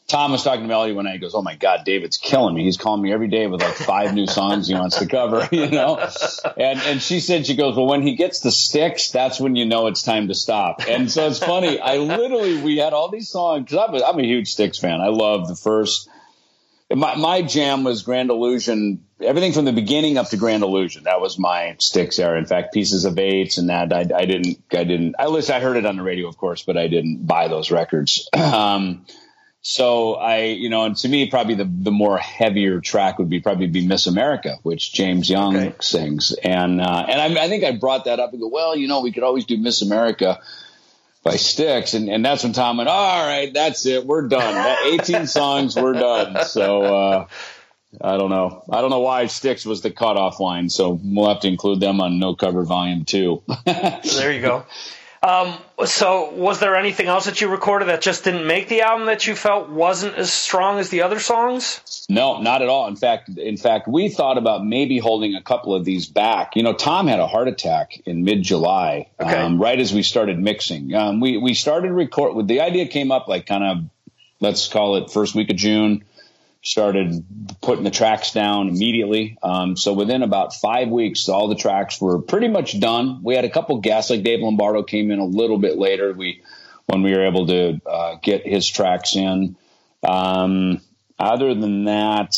tom 0.07 0.31
was 0.31 0.43
talking 0.43 0.61
to 0.61 0.67
melody 0.67 0.93
one 0.93 1.05
night. 1.05 1.13
He 1.13 1.19
goes 1.19 1.33
oh 1.33 1.41
my 1.41 1.55
god 1.55 1.81
david's 1.83 2.17
killing 2.17 2.53
me. 2.53 2.63
He's 2.63 2.77
calling 2.77 3.01
me 3.01 3.11
every 3.11 3.27
day 3.27 3.47
with 3.47 3.61
like 3.61 3.73
five 3.73 4.13
new 4.13 4.27
songs 4.27 4.67
he 4.67 4.75
wants 4.75 4.99
to 4.99 5.07
cover 5.07 5.47
you 5.55 5.69
know? 5.69 5.97
And 6.57 6.79
and 6.79 7.01
she 7.01 7.19
said 7.19 7.45
she 7.47 7.55
goes 7.55 7.75
well 7.75 7.87
when 7.87 8.01
he 8.01 8.15
gets 8.15 8.41
the 8.41 8.51
Styx 8.51 9.09
that's 9.09 9.39
when 9.39 9.55
you 9.55 9.65
know 9.65 9.87
it's 9.87 10.03
time 10.03 10.27
to 10.27 10.35
stop. 10.35 10.81
And 10.87 11.11
so 11.11 11.27
it's 11.27 11.39
funny. 11.39 11.79
I 11.79 11.97
literally 11.97 12.61
we 12.61 12.77
had 12.77 12.93
all 12.93 13.09
these 13.09 13.29
songs 13.29 13.65
because 13.65 13.89
I'm, 13.89 14.15
I'm 14.15 14.19
a 14.19 14.27
huge 14.27 14.51
Styx 14.51 14.77
fan. 14.77 15.01
I 15.01 15.07
love 15.07 15.47
the 15.47 15.55
first 15.55 16.09
my, 16.93 17.15
my 17.15 17.41
jam 17.41 17.83
was 17.83 18.03
Grand 18.03 18.29
Illusion, 18.29 19.05
everything 19.19 19.53
from 19.53 19.65
the 19.65 19.73
beginning 19.73 20.17
up 20.17 20.29
to 20.29 20.37
Grand 20.37 20.63
Illusion. 20.63 21.05
That 21.05 21.19
was 21.19 21.39
my 21.39 21.75
Styx 21.79 22.19
era. 22.19 22.37
In 22.37 22.45
fact, 22.45 22.73
Pieces 22.73 23.05
of 23.05 23.17
Eights 23.17 23.57
and 23.57 23.69
that 23.69 23.91
I, 23.91 24.01
I 24.01 24.25
didn't, 24.25 24.59
I 24.71 24.83
didn't, 24.83 25.15
at 25.17 25.31
least 25.31 25.49
I 25.49 25.59
heard 25.59 25.77
it 25.77 25.85
on 25.85 25.97
the 25.97 26.03
radio, 26.03 26.27
of 26.27 26.37
course, 26.37 26.63
but 26.63 26.77
I 26.77 26.87
didn't 26.87 27.25
buy 27.25 27.47
those 27.47 27.71
records. 27.71 28.29
um, 28.33 29.05
so 29.61 30.13
I, 30.13 30.43
you 30.43 30.69
know, 30.69 30.83
and 30.83 30.95
to 30.97 31.09
me, 31.09 31.27
probably 31.27 31.55
the, 31.55 31.65
the 31.65 31.91
more 31.91 32.19
heavier 32.19 32.79
track 32.81 33.17
would 33.17 33.29
be 33.29 33.39
probably 33.39 33.65
be 33.65 33.87
Miss 33.87 34.05
America, 34.05 34.57
which 34.61 34.93
James 34.93 35.27
Young 35.27 35.57
okay. 35.57 35.75
sings. 35.81 36.33
And, 36.33 36.79
uh, 36.79 37.05
and 37.09 37.19
I, 37.19 37.45
I 37.45 37.49
think 37.49 37.63
I 37.63 37.71
brought 37.71 38.05
that 38.05 38.19
up 38.19 38.31
and 38.31 38.39
go, 38.39 38.47
well, 38.47 38.75
you 38.75 38.87
know, 38.87 39.01
we 39.01 39.11
could 39.11 39.23
always 39.23 39.45
do 39.45 39.57
Miss 39.57 39.81
America 39.81 40.39
by 41.25 41.35
Styx, 41.37 41.95
and, 41.95 42.07
and 42.07 42.23
that's 42.23 42.43
when 42.43 42.53
Tom 42.53 42.77
went, 42.77 42.87
all 42.87 43.27
right, 43.27 43.51
that's 43.51 43.85
it, 43.87 44.05
we're 44.05 44.27
done. 44.27 44.77
18 44.93 45.25
songs, 45.27 45.75
we're 45.75 45.93
done. 45.93 46.45
So 46.45 46.83
uh, 46.83 47.27
I 47.99 48.17
don't 48.17 48.29
know. 48.29 48.63
I 48.71 48.81
don't 48.81 48.91
know 48.91 48.99
why 48.99 49.25
Styx 49.25 49.65
was 49.65 49.81
the 49.81 49.89
cutoff 49.89 50.39
line, 50.39 50.69
so 50.69 50.99
we'll 51.03 51.27
have 51.27 51.41
to 51.41 51.47
include 51.47 51.79
them 51.79 51.99
on 51.99 52.19
No 52.19 52.35
Cover 52.35 52.63
Volume 52.63 53.05
Two. 53.05 53.41
there 53.65 54.31
you 54.31 54.41
go. 54.41 54.65
Um, 55.25 55.57
so, 55.85 56.29
was 56.33 56.59
there 56.59 56.75
anything 56.75 57.07
else 57.07 57.25
that 57.25 57.41
you 57.41 57.47
recorded 57.47 57.87
that 57.87 58.01
just 58.01 58.23
didn't 58.23 58.45
make 58.45 58.67
the 58.67 58.81
album 58.81 59.07
that 59.07 59.25
you 59.25 59.35
felt 59.35 59.69
wasn't 59.69 60.15
as 60.15 60.31
strong 60.31 60.77
as 60.77 60.89
the 60.89 61.01
other 61.01 61.19
songs? 61.19 62.05
No, 62.07 62.41
not 62.41 62.61
at 62.61 62.69
all. 62.69 62.87
In 62.87 62.95
fact, 62.95 63.29
in 63.29 63.57
fact, 63.57 63.87
we 63.87 64.09
thought 64.09 64.37
about 64.37 64.63
maybe 64.63 64.99
holding 64.99 65.33
a 65.33 65.41
couple 65.41 65.73
of 65.73 65.83
these 65.83 66.05
back. 66.05 66.55
You 66.55 66.61
know, 66.61 66.73
Tom 66.73 67.07
had 67.07 67.19
a 67.19 67.25
heart 67.25 67.47
attack 67.47 68.03
in 68.05 68.23
mid-July, 68.23 69.09
okay. 69.19 69.35
um, 69.35 69.59
right 69.59 69.79
as 69.79 69.91
we 69.91 70.03
started 70.03 70.37
mixing. 70.37 70.93
Um, 70.93 71.19
we 71.19 71.37
we 71.37 71.55
started 71.55 71.91
record. 71.91 72.47
The 72.47 72.61
idea 72.61 72.85
came 72.85 73.11
up 73.11 73.27
like 73.27 73.47
kind 73.47 73.63
of 73.63 73.77
let's 74.41 74.67
call 74.67 74.97
it 74.97 75.09
first 75.09 75.33
week 75.33 75.49
of 75.49 75.55
June 75.55 76.03
started 76.65 77.23
putting 77.61 77.83
the 77.83 77.91
tracks 77.91 78.33
down 78.33 78.69
immediately. 78.69 79.37
Um, 79.41 79.77
so 79.77 79.93
within 79.93 80.23
about 80.23 80.55
five 80.55 80.89
weeks, 80.89 81.29
all 81.29 81.47
the 81.47 81.55
tracks 81.55 82.01
were 82.01 82.19
pretty 82.19 82.47
much 82.47 82.79
done. 82.79 83.21
We 83.23 83.35
had 83.35 83.45
a 83.45 83.49
couple 83.49 83.79
guests, 83.79 84.09
like 84.09 84.23
Dave 84.23 84.41
Lombardo 84.41 84.83
came 84.83 85.11
in 85.11 85.19
a 85.19 85.25
little 85.25 85.59
bit 85.59 85.77
later. 85.77 86.11
We 86.11 86.41
when 86.87 87.01
we 87.01 87.11
were 87.13 87.25
able 87.25 87.47
to 87.47 87.81
uh, 87.85 88.15
get 88.21 88.45
his 88.45 88.67
tracks 88.67 89.15
in. 89.15 89.55
Um, 90.07 90.81
other 91.17 91.53
than 91.53 91.85
that, 91.85 92.35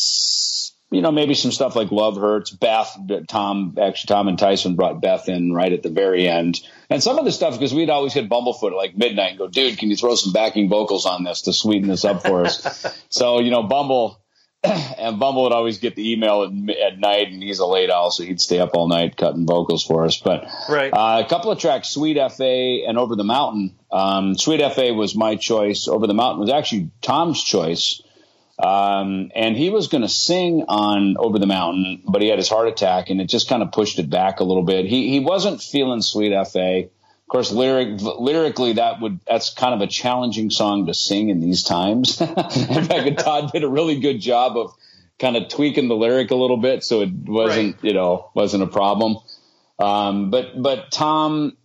you 0.89 1.01
know, 1.01 1.11
maybe 1.11 1.33
some 1.33 1.51
stuff 1.51 1.75
like 1.75 1.91
Love 1.91 2.15
Hurts. 2.15 2.49
Beth, 2.51 2.97
Tom, 3.27 3.77
actually, 3.81 4.07
Tom 4.07 4.27
and 4.29 4.39
Tyson 4.39 4.75
brought 4.75 5.01
Beth 5.01 5.27
in 5.27 5.53
right 5.53 5.71
at 5.71 5.83
the 5.83 5.89
very 5.89 6.27
end. 6.27 6.61
And 6.89 7.03
some 7.03 7.19
of 7.19 7.25
the 7.25 7.31
stuff, 7.31 7.53
because 7.53 7.73
we'd 7.73 7.89
always 7.89 8.13
hit 8.13 8.29
Bumblefoot 8.29 8.71
at 8.71 8.77
like 8.77 8.97
midnight 8.97 9.31
and 9.31 9.37
go, 9.37 9.47
dude, 9.47 9.77
can 9.77 9.89
you 9.89 9.97
throw 9.97 10.15
some 10.15 10.31
backing 10.31 10.69
vocals 10.69 11.05
on 11.05 11.25
this 11.25 11.41
to 11.43 11.53
sweeten 11.53 11.89
this 11.89 12.05
up 12.05 12.23
for 12.23 12.45
us? 12.45 12.85
so, 13.09 13.39
you 13.39 13.51
know, 13.51 13.63
Bumble, 13.63 14.21
and 14.63 15.19
Bumble 15.19 15.43
would 15.43 15.51
always 15.51 15.79
get 15.79 15.95
the 15.97 16.13
email 16.13 16.43
at, 16.43 16.75
at, 16.77 16.99
night, 16.99 17.27
and 17.27 17.43
he's 17.43 17.59
a 17.59 17.65
late 17.65 17.89
owl, 17.89 18.09
so 18.09 18.23
he'd 18.23 18.39
stay 18.39 18.59
up 18.59 18.71
all 18.73 18.87
night 18.87 19.17
cutting 19.17 19.45
vocals 19.45 19.83
for 19.83 20.05
us. 20.05 20.17
But 20.17 20.47
right. 20.69 20.93
uh, 20.93 21.21
a 21.25 21.27
couple 21.27 21.51
of 21.51 21.59
tracks, 21.59 21.89
Sweet 21.89 22.15
FA 22.31 22.83
and 22.87 22.97
Over 22.97 23.17
the 23.17 23.25
Mountain. 23.25 23.75
Um, 23.91 24.37
Sweet 24.37 24.61
FA 24.73 24.93
was 24.93 25.15
my 25.15 25.35
choice. 25.35 25.89
Over 25.89 26.07
the 26.07 26.13
Mountain 26.13 26.39
was 26.39 26.49
actually 26.49 26.91
Tom's 27.01 27.43
choice. 27.43 28.01
Um, 28.59 29.31
and 29.35 29.55
he 29.55 29.69
was 29.69 29.87
going 29.87 30.01
to 30.01 30.09
sing 30.09 30.63
on 30.67 31.15
Over 31.17 31.37
the 31.37 31.45
Mountain, 31.45 32.01
but 32.07 32.21
he 32.21 32.27
had 32.27 32.39
his 32.39 32.49
heart 32.49 32.67
attack, 32.67 33.09
and 33.09 33.21
it 33.21 33.25
just 33.25 33.47
kind 33.47 33.61
of 33.61 33.71
pushed 33.71 33.99
it 33.99 34.09
back 34.09 34.39
a 34.39 34.43
little 34.43 34.63
bit. 34.63 34.85
He 34.85 35.09
he 35.11 35.19
wasn't 35.19 35.61
feeling 35.61 36.01
Sweet 36.01 36.33
FA. 36.47 36.85
Of 36.85 37.29
course, 37.29 37.51
lyric, 37.51 38.01
lyrically, 38.01 38.73
that 38.73 38.99
would 38.99 39.19
that's 39.27 39.53
kind 39.53 39.75
of 39.75 39.81
a 39.81 39.87
challenging 39.87 40.49
song 40.49 40.87
to 40.87 40.93
sing 40.93 41.29
in 41.29 41.39
these 41.39 41.61
times. 41.63 42.19
in 42.21 42.27
fact, 42.85 43.19
Todd 43.23 43.51
did 43.51 43.63
a 43.63 43.67
really 43.67 43.99
good 43.99 44.19
job 44.19 44.57
of 44.57 44.73
kind 45.19 45.37
of 45.37 45.49
tweaking 45.49 45.87
the 45.87 45.95
lyric 45.95 46.31
a 46.31 46.35
little 46.35 46.57
bit, 46.57 46.83
so 46.83 47.01
it 47.01 47.11
wasn't 47.11 47.75
right. 47.75 47.83
you 47.83 47.93
know 47.93 48.31
wasn't 48.33 48.63
a 48.63 48.67
problem. 48.67 49.17
Um, 49.77 50.31
but 50.31 50.59
but 50.59 50.91
Tom 50.91 51.57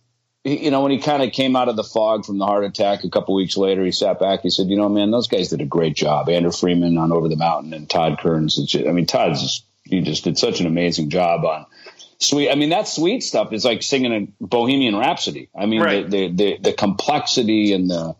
you 0.43 0.71
know, 0.71 0.81
when 0.81 0.91
he 0.91 0.99
kind 0.99 1.23
of 1.23 1.31
came 1.31 1.55
out 1.55 1.69
of 1.69 1.75
the 1.75 1.83
fog 1.83 2.25
from 2.25 2.37
the 2.37 2.45
heart 2.45 2.65
attack 2.65 3.03
a 3.03 3.09
couple 3.09 3.33
weeks 3.33 3.55
later, 3.55 3.83
he 3.85 3.91
sat 3.91 4.19
back. 4.19 4.41
He 4.41 4.49
said, 4.49 4.67
"You 4.67 4.75
know, 4.75 4.89
man, 4.89 5.11
those 5.11 5.27
guys 5.27 5.49
did 5.49 5.61
a 5.61 5.65
great 5.65 5.95
job. 5.95 6.29
Andrew 6.29 6.51
Freeman 6.51 6.97
on 6.97 7.11
Over 7.11 7.29
the 7.29 7.37
Mountain 7.37 7.73
and 7.73 7.89
Todd 7.89 8.19
Kerns. 8.19 8.75
I 8.75 8.91
mean, 8.91 9.05
Todd's 9.05 9.41
just, 9.41 9.65
he 9.85 10.01
just 10.01 10.25
did 10.25 10.37
such 10.37 10.59
an 10.59 10.67
amazing 10.67 11.09
job 11.09 11.45
on 11.45 11.65
sweet. 12.19 12.49
I 12.49 12.55
mean, 12.55 12.69
that 12.69 12.87
sweet 12.87 13.23
stuff 13.23 13.53
is 13.53 13.65
like 13.65 13.83
singing 13.83 14.13
a 14.41 14.45
Bohemian 14.45 14.95
Rhapsody. 14.95 15.49
I 15.55 15.65
mean, 15.65 15.81
right. 15.81 16.09
the, 16.09 16.27
the, 16.27 16.35
the 16.35 16.57
the 16.69 16.73
complexity 16.73 17.73
and 17.73 17.89
the 17.89 18.15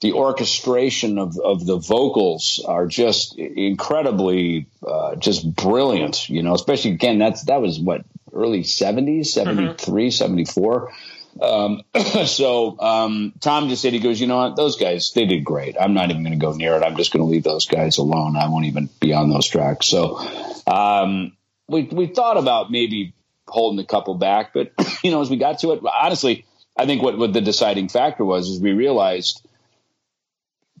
the 0.00 0.12
orchestration 0.14 1.18
of, 1.18 1.38
of 1.38 1.66
the 1.66 1.76
vocals 1.76 2.64
are 2.66 2.86
just 2.86 3.36
incredibly 3.38 4.66
uh, 4.86 5.16
just 5.16 5.54
brilliant. 5.54 6.28
You 6.28 6.42
know, 6.42 6.54
especially 6.54 6.92
again, 6.92 7.18
that's 7.18 7.44
that 7.44 7.60
was 7.60 7.78
what 7.78 8.04
early 8.32 8.62
70s, 8.62 9.26
73, 9.26 9.74
mm-hmm. 9.74 10.10
74 10.10 10.92
um, 11.40 11.82
so 12.26 12.78
um, 12.80 13.32
Tom 13.40 13.68
just 13.68 13.82
said, 13.82 13.92
he 13.92 13.98
goes, 13.98 14.20
you 14.20 14.26
know 14.26 14.36
what, 14.36 14.56
those 14.56 14.76
guys, 14.76 15.12
they 15.12 15.26
did 15.26 15.44
great. 15.44 15.76
I'm 15.80 15.94
not 15.94 16.10
even 16.10 16.22
going 16.22 16.38
to 16.38 16.44
go 16.44 16.52
near 16.52 16.74
it. 16.76 16.82
I'm 16.82 16.96
just 16.96 17.12
going 17.12 17.24
to 17.24 17.30
leave 17.30 17.44
those 17.44 17.66
guys 17.66 17.98
alone. 17.98 18.36
I 18.36 18.48
won't 18.48 18.66
even 18.66 18.88
be 19.00 19.12
on 19.12 19.30
those 19.30 19.46
tracks. 19.46 19.86
So 19.86 20.18
um, 20.66 21.36
we 21.68 21.84
we 21.84 22.06
thought 22.06 22.36
about 22.36 22.70
maybe 22.70 23.14
holding 23.46 23.80
a 23.80 23.86
couple 23.86 24.14
back, 24.14 24.52
but 24.52 24.72
you 25.02 25.10
know, 25.10 25.20
as 25.20 25.30
we 25.30 25.36
got 25.36 25.60
to 25.60 25.72
it, 25.72 25.80
honestly, 25.84 26.44
I 26.76 26.86
think 26.86 27.02
what, 27.02 27.18
what 27.18 27.32
the 27.32 27.40
deciding 27.40 27.88
factor 27.88 28.24
was 28.24 28.48
is 28.48 28.60
we 28.60 28.72
realized 28.72 29.46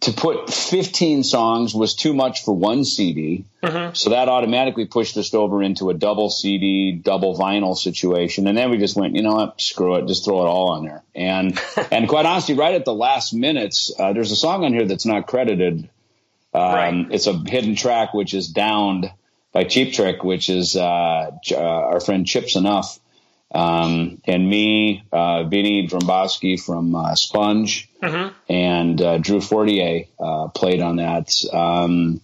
to 0.00 0.12
put 0.12 0.52
15 0.52 1.24
songs 1.24 1.74
was 1.74 1.94
too 1.94 2.14
much 2.14 2.44
for 2.44 2.56
one 2.56 2.84
CD. 2.84 3.44
Mm-hmm. 3.62 3.94
So 3.94 4.10
that 4.10 4.30
automatically 4.30 4.86
pushed 4.86 5.16
us 5.18 5.34
over 5.34 5.62
into 5.62 5.90
a 5.90 5.94
double 5.94 6.30
CD, 6.30 6.92
double 6.92 7.36
vinyl 7.36 7.76
situation. 7.76 8.46
And 8.46 8.56
then 8.56 8.70
we 8.70 8.78
just 8.78 8.96
went, 8.96 9.14
you 9.14 9.22
know 9.22 9.34
what, 9.34 9.60
screw 9.60 9.96
it, 9.96 10.06
just 10.06 10.24
throw 10.24 10.42
it 10.42 10.48
all 10.48 10.70
on 10.70 10.86
there. 10.86 11.02
And, 11.14 11.60
and 11.90 12.08
quite 12.08 12.24
honestly, 12.24 12.54
right 12.54 12.74
at 12.74 12.86
the 12.86 12.94
last 12.94 13.34
minutes, 13.34 13.92
uh, 13.98 14.14
there's 14.14 14.32
a 14.32 14.36
song 14.36 14.64
on 14.64 14.72
here 14.72 14.86
that's 14.86 15.04
not 15.04 15.26
credited. 15.26 15.90
Um, 16.54 16.62
right. 16.62 17.06
It's 17.10 17.26
a 17.26 17.34
hidden 17.34 17.74
track, 17.74 18.14
which 18.14 18.32
is 18.32 18.48
downed 18.48 19.12
by 19.52 19.64
Cheap 19.64 19.92
Trick, 19.92 20.24
which 20.24 20.48
is, 20.48 20.76
uh, 20.76 21.30
uh, 21.50 21.56
our 21.56 22.00
friend 22.00 22.26
Chips 22.26 22.56
Enough. 22.56 22.98
Um, 23.52 24.22
and 24.24 24.48
me, 24.48 25.04
uh, 25.12 25.42
Vinny 25.42 25.86
Dombrowski 25.86 26.56
from 26.56 26.94
uh, 26.94 27.14
Sponge, 27.16 27.89
mm-hmm. 28.02 28.34
and 28.52 29.00
uh, 29.00 29.18
Drew 29.18 29.40
Fortier 29.40 30.04
uh, 30.18 30.48
played 30.48 30.80
on 30.80 30.96
that. 30.96 31.34
Um, 31.52 32.20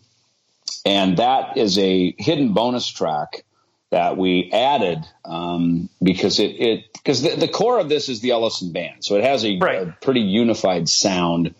and 0.84 1.16
that 1.18 1.56
is 1.56 1.78
a 1.78 2.14
hidden 2.18 2.52
bonus 2.52 2.88
track 2.88 3.44
that 3.90 4.16
we 4.16 4.50
added 4.52 5.04
um, 5.24 5.88
because 6.02 6.38
it 6.38 6.60
it 6.60 6.92
because 6.92 7.22
the, 7.22 7.36
the, 7.36 7.48
core 7.48 7.78
of 7.78 7.88
this 7.88 8.08
is 8.08 8.20
the 8.20 8.30
Ellefson 8.30 8.72
band, 8.72 9.04
so 9.04 9.16
it 9.16 9.24
has 9.24 9.44
a, 9.44 9.58
right. 9.58 9.88
a 9.88 9.96
pretty 10.00 10.20
unified 10.20 10.88
sound. 10.88 11.54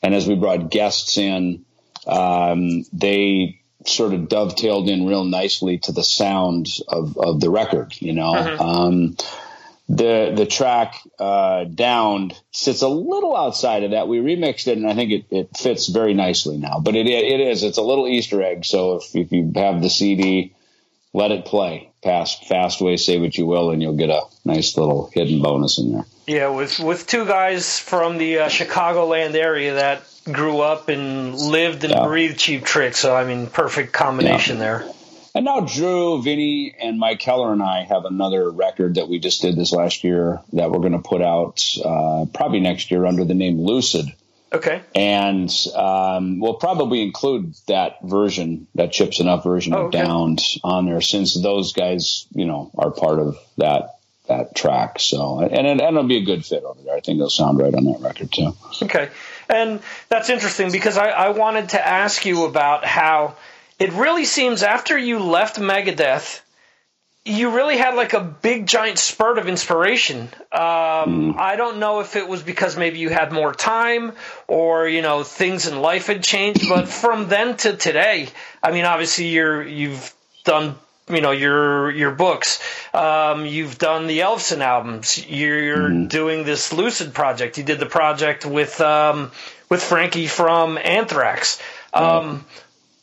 And 0.00 0.14
as 0.14 0.26
we 0.26 0.34
brought 0.34 0.70
guests 0.70 1.16
in, 1.16 1.64
um, 2.06 2.84
they 2.92 3.60
sort 3.86 4.14
of 4.14 4.28
dovetailed 4.28 4.88
in 4.88 5.06
real 5.06 5.24
nicely 5.24 5.78
to 5.78 5.92
the 5.92 6.02
sound 6.02 6.68
of, 6.88 7.16
of 7.16 7.40
the 7.40 7.50
record, 7.50 7.94
you 8.00 8.12
know. 8.12 8.32
Mm-hmm. 8.32 8.60
Um, 8.60 9.16
the 9.88 10.32
the 10.34 10.46
track 10.46 11.00
uh, 11.18 11.64
"Downed" 11.64 12.34
sits 12.50 12.82
a 12.82 12.88
little 12.88 13.36
outside 13.36 13.82
of 13.82 13.90
that. 13.90 14.08
We 14.08 14.18
remixed 14.18 14.68
it, 14.68 14.78
and 14.78 14.88
I 14.88 14.94
think 14.94 15.12
it, 15.12 15.24
it 15.30 15.56
fits 15.56 15.88
very 15.88 16.14
nicely 16.14 16.56
now. 16.56 16.80
But 16.80 16.96
it 16.96 17.06
it 17.06 17.40
is 17.40 17.62
it's 17.62 17.78
a 17.78 17.82
little 17.82 18.06
Easter 18.06 18.42
egg. 18.42 18.64
So 18.64 18.96
if, 18.96 19.14
if 19.14 19.32
you 19.32 19.52
have 19.56 19.82
the 19.82 19.90
CD, 19.90 20.54
let 21.12 21.30
it 21.30 21.44
play. 21.44 21.90
Pass 22.02 22.38
fast 22.48 22.80
way, 22.80 22.96
say 22.96 23.18
what 23.18 23.36
you 23.36 23.46
will, 23.46 23.70
and 23.70 23.80
you'll 23.80 23.96
get 23.96 24.10
a 24.10 24.22
nice 24.44 24.76
little 24.76 25.10
hidden 25.12 25.40
bonus 25.40 25.78
in 25.78 25.92
there. 25.92 26.04
Yeah, 26.26 26.48
with 26.48 26.80
with 26.80 27.06
two 27.06 27.26
guys 27.26 27.78
from 27.78 28.18
the 28.18 28.40
uh, 28.40 28.48
Chicagoland 28.48 29.34
area 29.34 29.74
that 29.74 30.02
grew 30.24 30.60
up 30.60 30.88
and 30.88 31.34
lived 31.34 31.84
and 31.84 31.92
yeah. 31.92 32.04
breathed 32.04 32.38
Cheap 32.38 32.64
Trick. 32.64 32.94
So 32.94 33.14
I 33.14 33.24
mean, 33.24 33.46
perfect 33.46 33.92
combination 33.92 34.56
yeah. 34.56 34.62
there. 34.62 34.84
And 35.34 35.44
now 35.46 35.60
Drew, 35.60 36.22
Vinny, 36.22 36.74
and 36.78 36.98
Mike 36.98 37.22
Heller 37.22 37.52
and 37.52 37.62
I 37.62 37.84
have 37.84 38.04
another 38.04 38.50
record 38.50 38.96
that 38.96 39.08
we 39.08 39.18
just 39.18 39.40
did 39.40 39.56
this 39.56 39.72
last 39.72 40.04
year 40.04 40.40
that 40.52 40.70
we're 40.70 40.80
going 40.80 40.92
to 40.92 40.98
put 40.98 41.22
out 41.22 41.64
uh, 41.82 42.26
probably 42.34 42.60
next 42.60 42.90
year 42.90 43.06
under 43.06 43.24
the 43.24 43.34
name 43.34 43.58
Lucid. 43.60 44.06
Okay. 44.52 44.82
And 44.94 45.50
um, 45.74 46.38
we'll 46.38 46.54
probably 46.54 47.00
include 47.00 47.54
that 47.68 48.02
version, 48.02 48.66
that 48.74 48.92
Chips 48.92 49.20
Enough 49.20 49.44
version 49.44 49.72
oh, 49.72 49.84
okay. 49.84 50.00
of 50.00 50.06
Downed 50.06 50.42
on 50.62 50.84
there, 50.84 51.00
since 51.00 51.40
those 51.40 51.72
guys, 51.72 52.26
you 52.32 52.44
know, 52.44 52.70
are 52.76 52.90
part 52.90 53.18
of 53.18 53.38
that 53.56 53.98
that 54.28 54.54
track. 54.54 55.00
So, 55.00 55.40
and, 55.40 55.66
it, 55.66 55.80
and 55.80 55.80
it'll 55.80 56.04
be 56.04 56.18
a 56.18 56.24
good 56.24 56.44
fit 56.44 56.62
over 56.62 56.80
there. 56.82 56.94
I 56.94 57.00
think 57.00 57.16
it'll 57.16 57.28
sound 57.28 57.58
right 57.58 57.74
on 57.74 57.84
that 57.84 58.00
record 58.00 58.30
too. 58.30 58.52
Okay. 58.82 59.08
And 59.48 59.80
that's 60.08 60.30
interesting 60.30 60.70
because 60.70 60.96
I, 60.96 61.08
I 61.08 61.28
wanted 61.30 61.70
to 61.70 61.84
ask 61.86 62.24
you 62.24 62.44
about 62.44 62.84
how 62.84 63.34
it 63.82 63.92
really 63.92 64.24
seems 64.24 64.62
after 64.62 64.96
you 64.96 65.18
left 65.18 65.56
Megadeth, 65.56 66.40
you 67.24 67.50
really 67.50 67.76
had 67.76 67.94
like 67.94 68.14
a 68.14 68.20
big 68.20 68.66
giant 68.66 68.98
spurt 68.98 69.38
of 69.38 69.48
inspiration. 69.48 70.22
Um, 70.50 71.34
mm. 71.34 71.38
I 71.38 71.56
don't 71.56 71.78
know 71.78 72.00
if 72.00 72.16
it 72.16 72.28
was 72.28 72.42
because 72.42 72.76
maybe 72.76 72.98
you 72.98 73.10
had 73.10 73.32
more 73.32 73.54
time 73.54 74.12
or 74.48 74.88
you 74.88 75.02
know 75.02 75.22
things 75.22 75.66
in 75.66 75.80
life 75.80 76.06
had 76.06 76.22
changed, 76.22 76.68
but 76.68 76.88
from 76.88 77.28
then 77.28 77.56
to 77.58 77.76
today, 77.76 78.28
I 78.62 78.72
mean, 78.72 78.84
obviously 78.84 79.28
you're 79.28 79.62
you've 79.62 80.12
done 80.44 80.74
you 81.08 81.20
know 81.20 81.30
your 81.32 81.90
your 81.90 82.12
books. 82.12 82.60
Um, 82.94 83.46
you've 83.46 83.78
done 83.78 84.06
the 84.06 84.20
Ellefson 84.20 84.60
albums. 84.60 85.24
You're 85.28 85.88
mm 85.88 86.08
doing 86.08 86.44
this 86.44 86.72
Lucid 86.72 87.14
project. 87.14 87.56
You 87.56 87.64
did 87.64 87.78
the 87.78 87.86
project 87.86 88.44
with 88.44 88.80
um, 88.80 89.30
with 89.68 89.82
Frankie 89.82 90.26
from 90.26 90.76
Anthrax. 90.76 91.60
Um, 91.94 92.44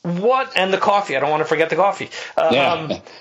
what 0.03 0.53
and 0.55 0.73
the 0.73 0.77
coffee? 0.77 1.15
I 1.15 1.19
don't 1.19 1.29
want 1.29 1.41
to 1.41 1.49
forget 1.49 1.69
the 1.69 1.75
coffee. 1.75 2.09
yeah. 2.37 2.73
Um, 2.73 3.01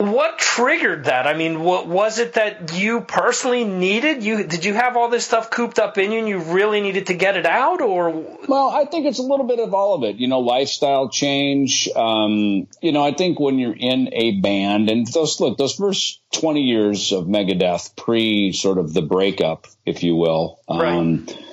what 0.00 0.38
triggered 0.38 1.04
that? 1.04 1.26
I 1.26 1.34
mean, 1.34 1.60
what 1.60 1.86
was 1.86 2.18
it 2.18 2.32
that 2.32 2.72
you 2.74 3.02
personally 3.02 3.64
needed? 3.64 4.24
You 4.24 4.44
did 4.44 4.64
you 4.64 4.72
have 4.72 4.96
all 4.96 5.10
this 5.10 5.26
stuff 5.26 5.50
cooped 5.50 5.78
up 5.78 5.98
in 5.98 6.10
you, 6.10 6.18
and 6.18 6.28
you 6.28 6.38
really 6.38 6.80
needed 6.80 7.08
to 7.08 7.14
get 7.14 7.36
it 7.36 7.44
out, 7.44 7.82
or? 7.82 8.08
Well, 8.48 8.70
I 8.70 8.86
think 8.86 9.04
it's 9.04 9.18
a 9.18 9.22
little 9.22 9.46
bit 9.46 9.58
of 9.58 9.74
all 9.74 9.94
of 9.94 10.04
it. 10.04 10.16
You 10.16 10.26
know, 10.26 10.40
lifestyle 10.40 11.10
change. 11.10 11.86
Um, 11.94 12.66
you 12.80 12.92
know, 12.92 13.04
I 13.04 13.12
think 13.12 13.38
when 13.38 13.58
you're 13.58 13.76
in 13.76 14.08
a 14.14 14.40
band, 14.40 14.88
and 14.88 15.06
those 15.06 15.38
look 15.38 15.58
those 15.58 15.74
first 15.74 16.22
twenty 16.32 16.62
years 16.62 17.12
of 17.12 17.26
Megadeth, 17.26 17.94
pre 17.94 18.52
sort 18.52 18.78
of 18.78 18.94
the 18.94 19.02
breakup, 19.02 19.66
if 19.84 20.02
you 20.02 20.16
will. 20.16 20.60
Um, 20.66 20.80
right. 21.26 21.44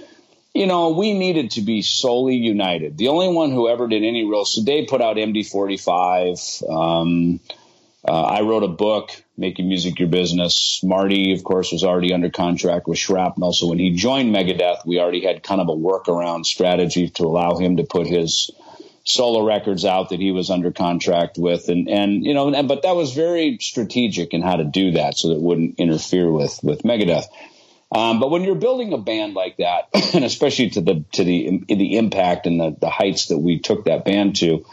You 0.57 0.65
know, 0.65 0.89
we 0.89 1.13
needed 1.13 1.51
to 1.51 1.61
be 1.61 1.83
solely 1.83 2.35
united. 2.35 2.97
The 2.97 3.09
only 3.09 3.27
one 3.27 3.51
who 3.51 3.69
ever 3.69 3.87
did 3.87 4.03
any 4.03 4.25
real, 4.25 4.43
so 4.43 4.63
they 4.63 4.85
put 4.85 5.01
out 5.01 5.17
MD45. 5.17 6.67
Um, 6.67 7.39
uh, 8.03 8.11
I 8.11 8.41
wrote 8.41 8.63
a 8.63 8.67
book, 8.67 9.11
Making 9.37 9.67
Music 9.67 9.99
Your 9.99 10.07
Business. 10.09 10.81
Marty, 10.83 11.33
of 11.33 11.43
course, 11.43 11.71
was 11.71 11.83
already 11.83 12.11
under 12.11 12.31
contract 12.31 12.87
with 12.87 12.97
Shrapnel. 12.97 13.53
So 13.53 13.67
when 13.67 13.77
he 13.77 13.91
joined 13.91 14.33
Megadeth, 14.33 14.83
we 14.83 14.99
already 14.99 15.23
had 15.23 15.43
kind 15.43 15.61
of 15.61 15.69
a 15.69 15.75
workaround 15.75 16.47
strategy 16.47 17.09
to 17.09 17.25
allow 17.25 17.57
him 17.57 17.77
to 17.77 17.83
put 17.83 18.07
his 18.07 18.49
solo 19.03 19.45
records 19.45 19.85
out 19.85 20.09
that 20.09 20.19
he 20.19 20.31
was 20.31 20.49
under 20.49 20.71
contract 20.71 21.37
with, 21.37 21.69
and 21.69 21.87
and 21.87 22.25
you 22.25 22.33
know, 22.33 22.51
and, 22.51 22.67
but 22.67 22.81
that 22.81 22.95
was 22.95 23.13
very 23.13 23.59
strategic 23.61 24.33
in 24.33 24.41
how 24.41 24.55
to 24.55 24.63
do 24.63 24.93
that 24.93 25.19
so 25.19 25.27
that 25.27 25.35
it 25.35 25.41
wouldn't 25.41 25.75
interfere 25.77 26.31
with 26.31 26.59
with 26.63 26.81
Megadeth. 26.81 27.25
Um, 27.91 28.19
but 28.19 28.29
when 28.29 28.43
you're 28.43 28.55
building 28.55 28.91
a 28.93 28.97
band 28.97 29.33
like 29.33 29.57
that, 29.57 29.89
and 30.13 30.25
especially 30.25 30.71
to 30.71 30.81
the 30.81 31.05
to 31.13 31.23
the 31.23 31.63
the 31.67 31.97
impact 31.97 32.45
and 32.45 32.59
the, 32.59 32.75
the 32.79 32.89
heights 32.89 33.27
that 33.27 33.37
we 33.37 33.59
took 33.59 33.85
that 33.85 34.03
band 34.03 34.35
to, 34.37 34.65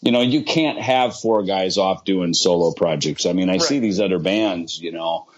you 0.00 0.12
know, 0.12 0.20
you 0.20 0.42
can't 0.42 0.80
have 0.80 1.16
four 1.16 1.44
guys 1.44 1.78
off 1.78 2.04
doing 2.04 2.34
solo 2.34 2.72
projects. 2.72 3.26
I 3.26 3.32
mean, 3.32 3.48
I 3.48 3.54
right. 3.54 3.62
see 3.62 3.78
these 3.78 4.00
other 4.00 4.18
bands, 4.18 4.80
you 4.80 4.90
know, 4.90 5.28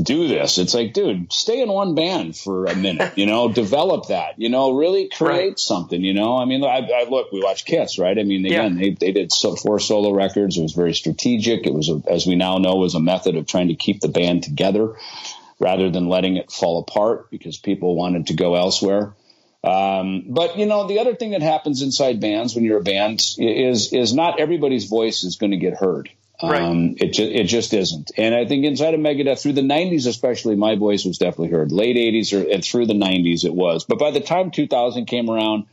do 0.00 0.28
this. 0.28 0.58
It's 0.58 0.72
like, 0.72 0.92
dude, 0.92 1.32
stay 1.32 1.60
in 1.60 1.68
one 1.68 1.96
band 1.96 2.36
for 2.36 2.66
a 2.66 2.76
minute, 2.76 3.18
you 3.18 3.26
know, 3.26 3.48
develop 3.52 4.06
that, 4.06 4.38
you 4.38 4.48
know, 4.48 4.72
really 4.76 5.08
create 5.08 5.48
right. 5.48 5.58
something, 5.58 6.02
you 6.02 6.14
know. 6.14 6.36
I 6.38 6.44
mean, 6.44 6.62
I, 6.62 6.88
I, 6.88 7.08
look, 7.08 7.32
we 7.32 7.42
watch 7.42 7.64
Kiss, 7.64 7.98
right? 7.98 8.16
I 8.16 8.22
mean, 8.22 8.46
again, 8.46 8.78
yeah. 8.78 8.84
they, 8.84 8.90
they 8.90 9.12
did 9.12 9.32
so, 9.32 9.56
four 9.56 9.80
solo 9.80 10.12
records. 10.12 10.56
It 10.56 10.62
was 10.62 10.72
very 10.72 10.94
strategic. 10.94 11.66
It 11.66 11.74
was, 11.74 11.88
a, 11.88 12.00
as 12.08 12.26
we 12.26 12.36
now 12.36 12.58
know, 12.58 12.76
was 12.76 12.94
a 12.94 13.00
method 13.00 13.34
of 13.36 13.46
trying 13.46 13.68
to 13.68 13.74
keep 13.74 14.00
the 14.00 14.08
band 14.08 14.44
together 14.44 14.94
rather 15.60 15.90
than 15.90 16.08
letting 16.08 16.36
it 16.36 16.50
fall 16.50 16.80
apart 16.80 17.30
because 17.30 17.58
people 17.58 17.94
wanted 17.94 18.28
to 18.28 18.34
go 18.34 18.56
elsewhere. 18.56 19.14
Um, 19.62 20.24
but 20.28 20.58
you 20.58 20.66
know, 20.66 20.86
the 20.88 21.00
other 21.00 21.14
thing 21.14 21.32
that 21.32 21.42
happens 21.42 21.82
inside 21.82 22.18
bands 22.18 22.54
when 22.54 22.64
you're 22.64 22.78
a 22.78 22.82
band 22.82 23.22
is 23.38 23.92
is 23.92 24.14
not 24.14 24.40
everybody's 24.40 24.86
voice 24.86 25.22
is 25.22 25.36
going 25.36 25.50
to 25.50 25.58
get 25.58 25.74
heard. 25.74 26.10
Right. 26.42 26.62
Um, 26.62 26.94
it, 26.96 27.12
ju- 27.12 27.30
it 27.30 27.44
just 27.44 27.74
isn't. 27.74 28.12
And 28.16 28.34
I 28.34 28.46
think 28.46 28.64
inside 28.64 28.94
of 28.94 29.00
Megadeth, 29.00 29.42
through 29.42 29.52
the 29.52 29.60
90s 29.60 30.06
especially, 30.06 30.56
my 30.56 30.76
voice 30.76 31.04
was 31.04 31.18
definitely 31.18 31.50
heard. 31.50 31.70
Late 31.70 31.96
80s 31.96 32.32
or, 32.32 32.50
and 32.50 32.64
through 32.64 32.86
the 32.86 32.94
90s, 32.94 33.44
it 33.44 33.52
was. 33.52 33.84
But 33.84 33.98
by 33.98 34.10
the 34.10 34.20
time 34.20 34.50
2000 34.50 35.04
came 35.04 35.28
around, 35.28 35.66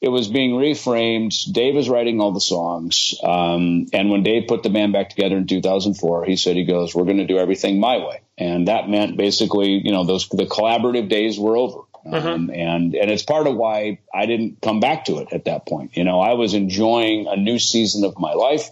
it 0.00 0.08
was 0.08 0.28
being 0.28 0.52
reframed. 0.52 1.52
Dave 1.52 1.74
was 1.74 1.88
writing 1.88 2.20
all 2.20 2.32
the 2.32 2.40
songs. 2.40 3.14
Um, 3.22 3.86
and 3.92 4.10
when 4.10 4.22
Dave 4.22 4.48
put 4.48 4.62
the 4.62 4.70
band 4.70 4.94
back 4.94 5.10
together 5.10 5.36
in 5.36 5.46
2004, 5.46 6.24
he 6.24 6.36
said, 6.36 6.56
he 6.56 6.64
goes, 6.64 6.94
we're 6.94 7.04
going 7.04 7.18
to 7.18 7.26
do 7.26 7.38
everything 7.38 7.80
my 7.80 7.98
way. 7.98 8.22
And 8.38 8.68
that 8.68 8.88
meant 8.88 9.18
basically, 9.18 9.72
you 9.72 9.92
know, 9.92 10.04
those, 10.04 10.26
the 10.28 10.46
collaborative 10.46 11.10
days 11.10 11.38
were 11.38 11.56
over. 11.56 11.80
Mm-hmm. 12.06 12.26
Um, 12.26 12.50
and, 12.50 12.94
and 12.94 13.10
it's 13.10 13.22
part 13.22 13.46
of 13.46 13.56
why 13.56 13.98
I 14.14 14.24
didn't 14.24 14.62
come 14.62 14.80
back 14.80 15.04
to 15.04 15.18
it 15.18 15.28
at 15.32 15.44
that 15.44 15.66
point. 15.66 15.98
You 15.98 16.04
know, 16.04 16.18
I 16.18 16.32
was 16.32 16.54
enjoying 16.54 17.26
a 17.26 17.36
new 17.36 17.58
season 17.58 18.04
of 18.04 18.18
my 18.18 18.32
life. 18.32 18.70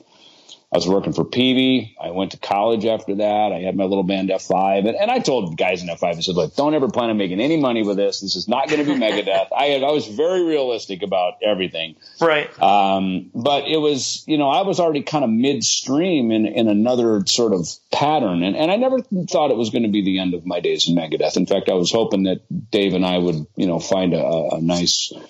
I 0.71 0.77
was 0.77 0.87
working 0.87 1.15
for 1.15 1.25
Peavey. 1.25 1.95
I 1.99 2.11
went 2.11 2.33
to 2.33 2.37
college 2.37 2.85
after 2.85 3.15
that. 3.15 3.53
I 3.53 3.61
had 3.61 3.75
my 3.75 3.85
little 3.85 4.03
band 4.03 4.29
F5. 4.29 4.87
And, 4.87 4.97
and 4.97 5.11
I 5.11 5.19
told 5.19 5.57
guys 5.57 5.83
in 5.83 5.89
F5, 5.89 6.05
I 6.05 6.21
said, 6.21 6.35
look, 6.35 6.55
don't 6.57 6.75
ever 6.75 6.89
plan 6.89 7.09
on 7.09 7.17
making 7.17 7.41
any 7.41 7.57
money 7.57 7.83
with 7.83 7.97
this. 7.97 8.21
This 8.21 8.37
is 8.37 8.49
not 8.49 8.69
going 8.69 8.85
to 8.85 8.93
be 8.93 9.01
Megadeth. 9.01 9.49
I, 9.57 9.65
had, 9.67 9.83
I 9.83 9.93
was 9.93 10.07
very 10.07 10.45
realistic 10.45 11.03
about 11.03 11.39
everything. 11.43 11.97
Right. 12.21 12.51
Um, 12.63 13.31
but 13.35 13.67
it 13.67 13.79
was, 13.79 14.25
you 14.27 14.37
know, 14.37 14.51
I 14.51 14.61
was 14.61 14.79
already 14.79 15.03
kind 15.03 15.25
of 15.25 15.31
midstream 15.31 16.31
in, 16.31 16.45
in 16.45 16.69
another 16.69 17.25
sort 17.25 17.55
of 17.55 17.67
pattern. 17.91 18.43
And, 18.43 18.55
and 18.55 18.71
I 18.71 18.77
never 18.77 19.01
thought 19.01 19.51
it 19.51 19.57
was 19.57 19.71
going 19.71 19.85
to 19.85 19.89
be 19.89 20.05
the 20.05 20.19
end 20.19 20.35
of 20.35 20.45
my 20.45 20.61
days 20.61 20.87
in 20.87 20.95
Megadeth. 20.95 21.39
In 21.39 21.47
fact, 21.47 21.71
I 21.71 21.75
was 21.75 21.91
hoping 21.91 22.25
that 22.25 22.43
Dave 22.71 22.93
and 22.93 23.07
I 23.07 23.17
would, 23.17 23.47
you 23.57 23.67
know, 23.67 23.81
find 23.81 24.13
a, 24.13 24.51
a 24.53 24.61
nice– 24.61 25.15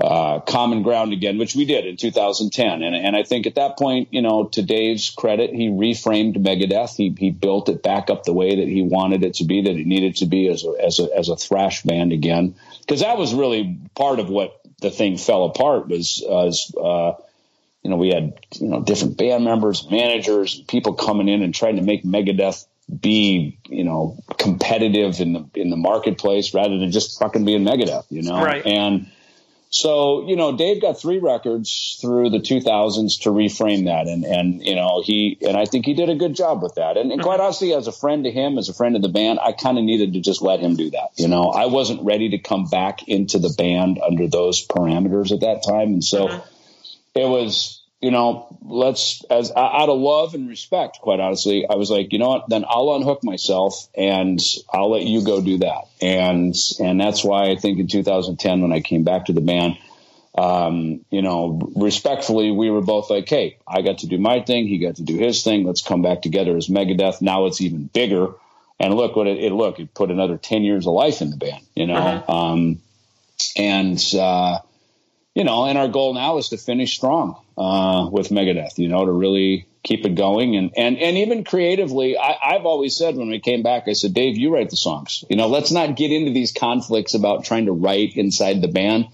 uh, 0.00 0.40
common 0.40 0.82
ground 0.82 1.14
again, 1.14 1.38
which 1.38 1.54
we 1.54 1.64
did 1.64 1.86
in 1.86 1.96
2010. 1.96 2.82
And, 2.82 2.94
and 2.94 3.16
I 3.16 3.22
think 3.22 3.46
at 3.46 3.54
that 3.54 3.78
point, 3.78 4.08
you 4.12 4.20
know, 4.20 4.44
to 4.44 4.62
Dave's 4.62 5.08
credit, 5.08 5.54
he 5.54 5.68
reframed 5.68 6.36
Megadeth. 6.36 6.96
He, 6.96 7.14
he 7.18 7.30
built 7.30 7.70
it 7.70 7.82
back 7.82 8.10
up 8.10 8.24
the 8.24 8.34
way 8.34 8.56
that 8.56 8.68
he 8.68 8.82
wanted 8.82 9.24
it 9.24 9.34
to 9.34 9.44
be, 9.44 9.62
that 9.62 9.74
it 9.74 9.86
needed 9.86 10.16
to 10.16 10.26
be 10.26 10.48
as 10.48 10.64
a, 10.64 10.74
as 10.84 11.00
a, 11.00 11.08
as 11.16 11.28
a 11.30 11.36
thrash 11.36 11.82
band 11.82 12.12
again. 12.12 12.56
Because 12.80 13.00
that 13.00 13.16
was 13.16 13.32
really 13.32 13.78
part 13.94 14.20
of 14.20 14.28
what 14.28 14.60
the 14.82 14.90
thing 14.90 15.16
fell 15.16 15.46
apart 15.46 15.88
was, 15.88 16.22
uh, 16.28 17.12
you 17.82 17.90
know, 17.90 17.96
we 17.96 18.10
had, 18.10 18.38
you 18.60 18.68
know, 18.68 18.82
different 18.82 19.16
band 19.16 19.44
members, 19.44 19.90
managers, 19.90 20.60
people 20.68 20.92
coming 20.92 21.28
in 21.28 21.42
and 21.42 21.54
trying 21.54 21.76
to 21.76 21.82
make 21.82 22.04
Megadeth 22.04 22.66
be, 23.00 23.58
you 23.68 23.84
know, 23.84 24.18
competitive 24.36 25.20
in 25.20 25.32
the, 25.32 25.48
in 25.54 25.70
the 25.70 25.76
marketplace 25.76 26.52
rather 26.52 26.76
than 26.78 26.92
just 26.92 27.18
fucking 27.18 27.46
being 27.46 27.64
Megadeth, 27.64 28.04
you 28.10 28.22
know? 28.22 28.44
Right. 28.44 28.66
And, 28.66 29.10
so, 29.68 30.26
you 30.28 30.36
know, 30.36 30.56
Dave 30.56 30.80
got 30.80 31.00
three 31.00 31.18
records 31.18 31.98
through 32.00 32.30
the 32.30 32.38
2000s 32.38 33.22
to 33.22 33.30
reframe 33.30 33.86
that. 33.86 34.06
And, 34.06 34.24
and, 34.24 34.64
you 34.64 34.76
know, 34.76 35.02
he, 35.04 35.36
and 35.42 35.56
I 35.56 35.64
think 35.64 35.84
he 35.84 35.94
did 35.94 36.08
a 36.08 36.14
good 36.14 36.34
job 36.34 36.62
with 36.62 36.76
that. 36.76 36.96
And, 36.96 37.10
and 37.10 37.20
quite 37.20 37.34
mm-hmm. 37.34 37.42
honestly, 37.42 37.74
as 37.74 37.88
a 37.88 37.92
friend 37.92 38.24
to 38.24 38.30
him, 38.30 38.58
as 38.58 38.68
a 38.68 38.74
friend 38.74 38.94
of 38.94 39.02
the 39.02 39.08
band, 39.08 39.40
I 39.40 39.52
kind 39.52 39.76
of 39.76 39.84
needed 39.84 40.12
to 40.12 40.20
just 40.20 40.40
let 40.40 40.60
him 40.60 40.76
do 40.76 40.90
that. 40.90 41.10
You 41.16 41.28
know, 41.28 41.50
I 41.50 41.66
wasn't 41.66 42.02
ready 42.02 42.30
to 42.30 42.38
come 42.38 42.66
back 42.66 43.08
into 43.08 43.38
the 43.38 43.52
band 43.58 44.00
under 44.04 44.28
those 44.28 44.66
parameters 44.66 45.32
at 45.32 45.40
that 45.40 45.64
time. 45.66 45.94
And 45.94 46.04
so 46.04 46.28
mm-hmm. 46.28 46.48
it 47.18 47.28
was, 47.28 47.82
you 48.00 48.10
know, 48.10 48.58
let's 48.62 49.24
as 49.30 49.50
out 49.50 49.88
of 49.88 49.98
love 49.98 50.34
and 50.34 50.48
respect, 50.48 50.98
quite 51.00 51.18
honestly, 51.18 51.66
I 51.68 51.76
was 51.76 51.90
like, 51.90 52.12
you 52.12 52.18
know 52.18 52.28
what, 52.28 52.48
then 52.48 52.64
I'll 52.68 52.94
unhook 52.94 53.24
myself 53.24 53.88
and 53.96 54.40
I'll 54.72 54.90
let 54.90 55.04
you 55.04 55.24
go 55.24 55.40
do 55.40 55.58
that. 55.58 55.84
And, 56.00 56.54
and 56.78 57.00
that's 57.00 57.24
why 57.24 57.50
I 57.50 57.56
think 57.56 57.78
in 57.78 57.88
2010, 57.88 58.60
when 58.60 58.72
I 58.72 58.80
came 58.80 59.04
back 59.04 59.26
to 59.26 59.32
the 59.32 59.40
band, 59.40 59.78
um, 60.36 61.04
you 61.10 61.22
know, 61.22 61.72
respectfully, 61.74 62.50
we 62.50 62.68
were 62.68 62.82
both 62.82 63.08
like, 63.08 63.26
Hey, 63.28 63.56
I 63.66 63.80
got 63.80 63.98
to 63.98 64.06
do 64.06 64.18
my 64.18 64.40
thing. 64.42 64.66
He 64.66 64.78
got 64.78 64.96
to 64.96 65.02
do 65.02 65.16
his 65.16 65.42
thing. 65.42 65.64
Let's 65.64 65.80
come 65.80 66.02
back 66.02 66.20
together 66.20 66.54
as 66.56 66.68
Megadeth. 66.68 67.22
Now 67.22 67.46
it's 67.46 67.62
even 67.62 67.86
bigger. 67.86 68.34
And 68.78 68.92
look 68.92 69.16
what 69.16 69.26
it, 69.26 69.42
it 69.42 69.52
look, 69.52 69.80
it 69.80 69.94
put 69.94 70.10
another 70.10 70.36
10 70.36 70.62
years 70.62 70.86
of 70.86 70.92
life 70.92 71.22
in 71.22 71.30
the 71.30 71.36
band, 71.38 71.64
you 71.74 71.86
know? 71.86 71.94
Uh-huh. 71.94 72.32
Um, 72.32 72.82
and, 73.56 73.98
uh, 74.14 74.58
you 75.36 75.44
know, 75.44 75.66
and 75.66 75.76
our 75.76 75.86
goal 75.86 76.14
now 76.14 76.38
is 76.38 76.48
to 76.48 76.56
finish 76.56 76.96
strong 76.96 77.38
uh, 77.58 78.08
with 78.10 78.30
Megadeth. 78.30 78.78
You 78.78 78.88
know, 78.88 79.04
to 79.04 79.12
really 79.12 79.68
keep 79.84 80.06
it 80.06 80.14
going 80.14 80.56
and 80.56 80.72
and 80.78 80.96
and 80.96 81.18
even 81.18 81.44
creatively. 81.44 82.16
I, 82.16 82.54
have 82.54 82.64
always 82.64 82.96
said 82.96 83.16
when 83.16 83.28
we 83.28 83.38
came 83.38 83.62
back, 83.62 83.84
I 83.86 83.92
said, 83.92 84.14
Dave, 84.14 84.38
you 84.38 84.52
write 84.52 84.70
the 84.70 84.78
songs. 84.78 85.24
You 85.28 85.36
know, 85.36 85.48
let's 85.48 85.70
not 85.70 85.94
get 85.94 86.10
into 86.10 86.32
these 86.32 86.52
conflicts 86.52 87.12
about 87.12 87.44
trying 87.44 87.66
to 87.66 87.72
write 87.72 88.16
inside 88.16 88.62
the 88.62 88.68
band. 88.68 89.08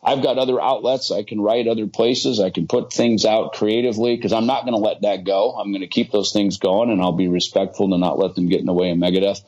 I've 0.00 0.22
got 0.22 0.38
other 0.38 0.62
outlets. 0.62 1.10
I 1.10 1.24
can 1.24 1.40
write 1.40 1.66
other 1.66 1.88
places. 1.88 2.38
I 2.38 2.50
can 2.50 2.68
put 2.68 2.92
things 2.92 3.24
out 3.24 3.54
creatively 3.54 4.14
because 4.14 4.32
I'm 4.32 4.46
not 4.46 4.62
going 4.62 4.74
to 4.74 4.88
let 4.88 5.02
that 5.02 5.24
go. 5.24 5.56
I'm 5.56 5.72
going 5.72 5.80
to 5.80 5.88
keep 5.88 6.12
those 6.12 6.32
things 6.32 6.58
going 6.58 6.90
and 6.90 7.00
I'll 7.00 7.12
be 7.12 7.26
respectful 7.26 7.90
to 7.90 7.98
not 7.98 8.16
let 8.16 8.36
them 8.36 8.48
get 8.48 8.60
in 8.60 8.66
the 8.66 8.74
way 8.74 8.90
of 8.90 8.98
Megadeth. 8.98 9.40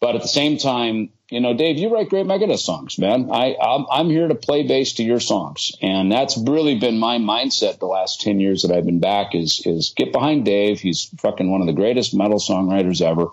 But 0.00 0.14
at 0.14 0.22
the 0.22 0.28
same 0.28 0.58
time, 0.58 1.08
you 1.30 1.40
know, 1.40 1.54
Dave, 1.54 1.78
you 1.78 1.92
write 1.92 2.10
great 2.10 2.26
Megadeth 2.26 2.58
songs, 2.58 2.98
man. 2.98 3.30
I 3.32 3.56
I'm, 3.60 3.86
I'm, 3.90 4.10
here 4.10 4.28
to 4.28 4.34
play 4.34 4.66
bass 4.66 4.94
to 4.94 5.02
your 5.02 5.20
songs, 5.20 5.72
and 5.80 6.12
that's 6.12 6.36
really 6.36 6.78
been 6.78 6.98
my 6.98 7.16
mindset 7.16 7.78
the 7.78 7.86
last 7.86 8.20
ten 8.20 8.40
years 8.40 8.62
that 8.62 8.70
I've 8.70 8.84
been 8.84 9.00
back. 9.00 9.34
Is 9.34 9.62
is 9.64 9.94
get 9.96 10.12
behind 10.12 10.44
Dave. 10.44 10.80
He's 10.80 11.10
fucking 11.18 11.50
one 11.50 11.62
of 11.62 11.66
the 11.66 11.72
greatest 11.72 12.14
metal 12.14 12.38
songwriters 12.38 13.00
ever, 13.00 13.28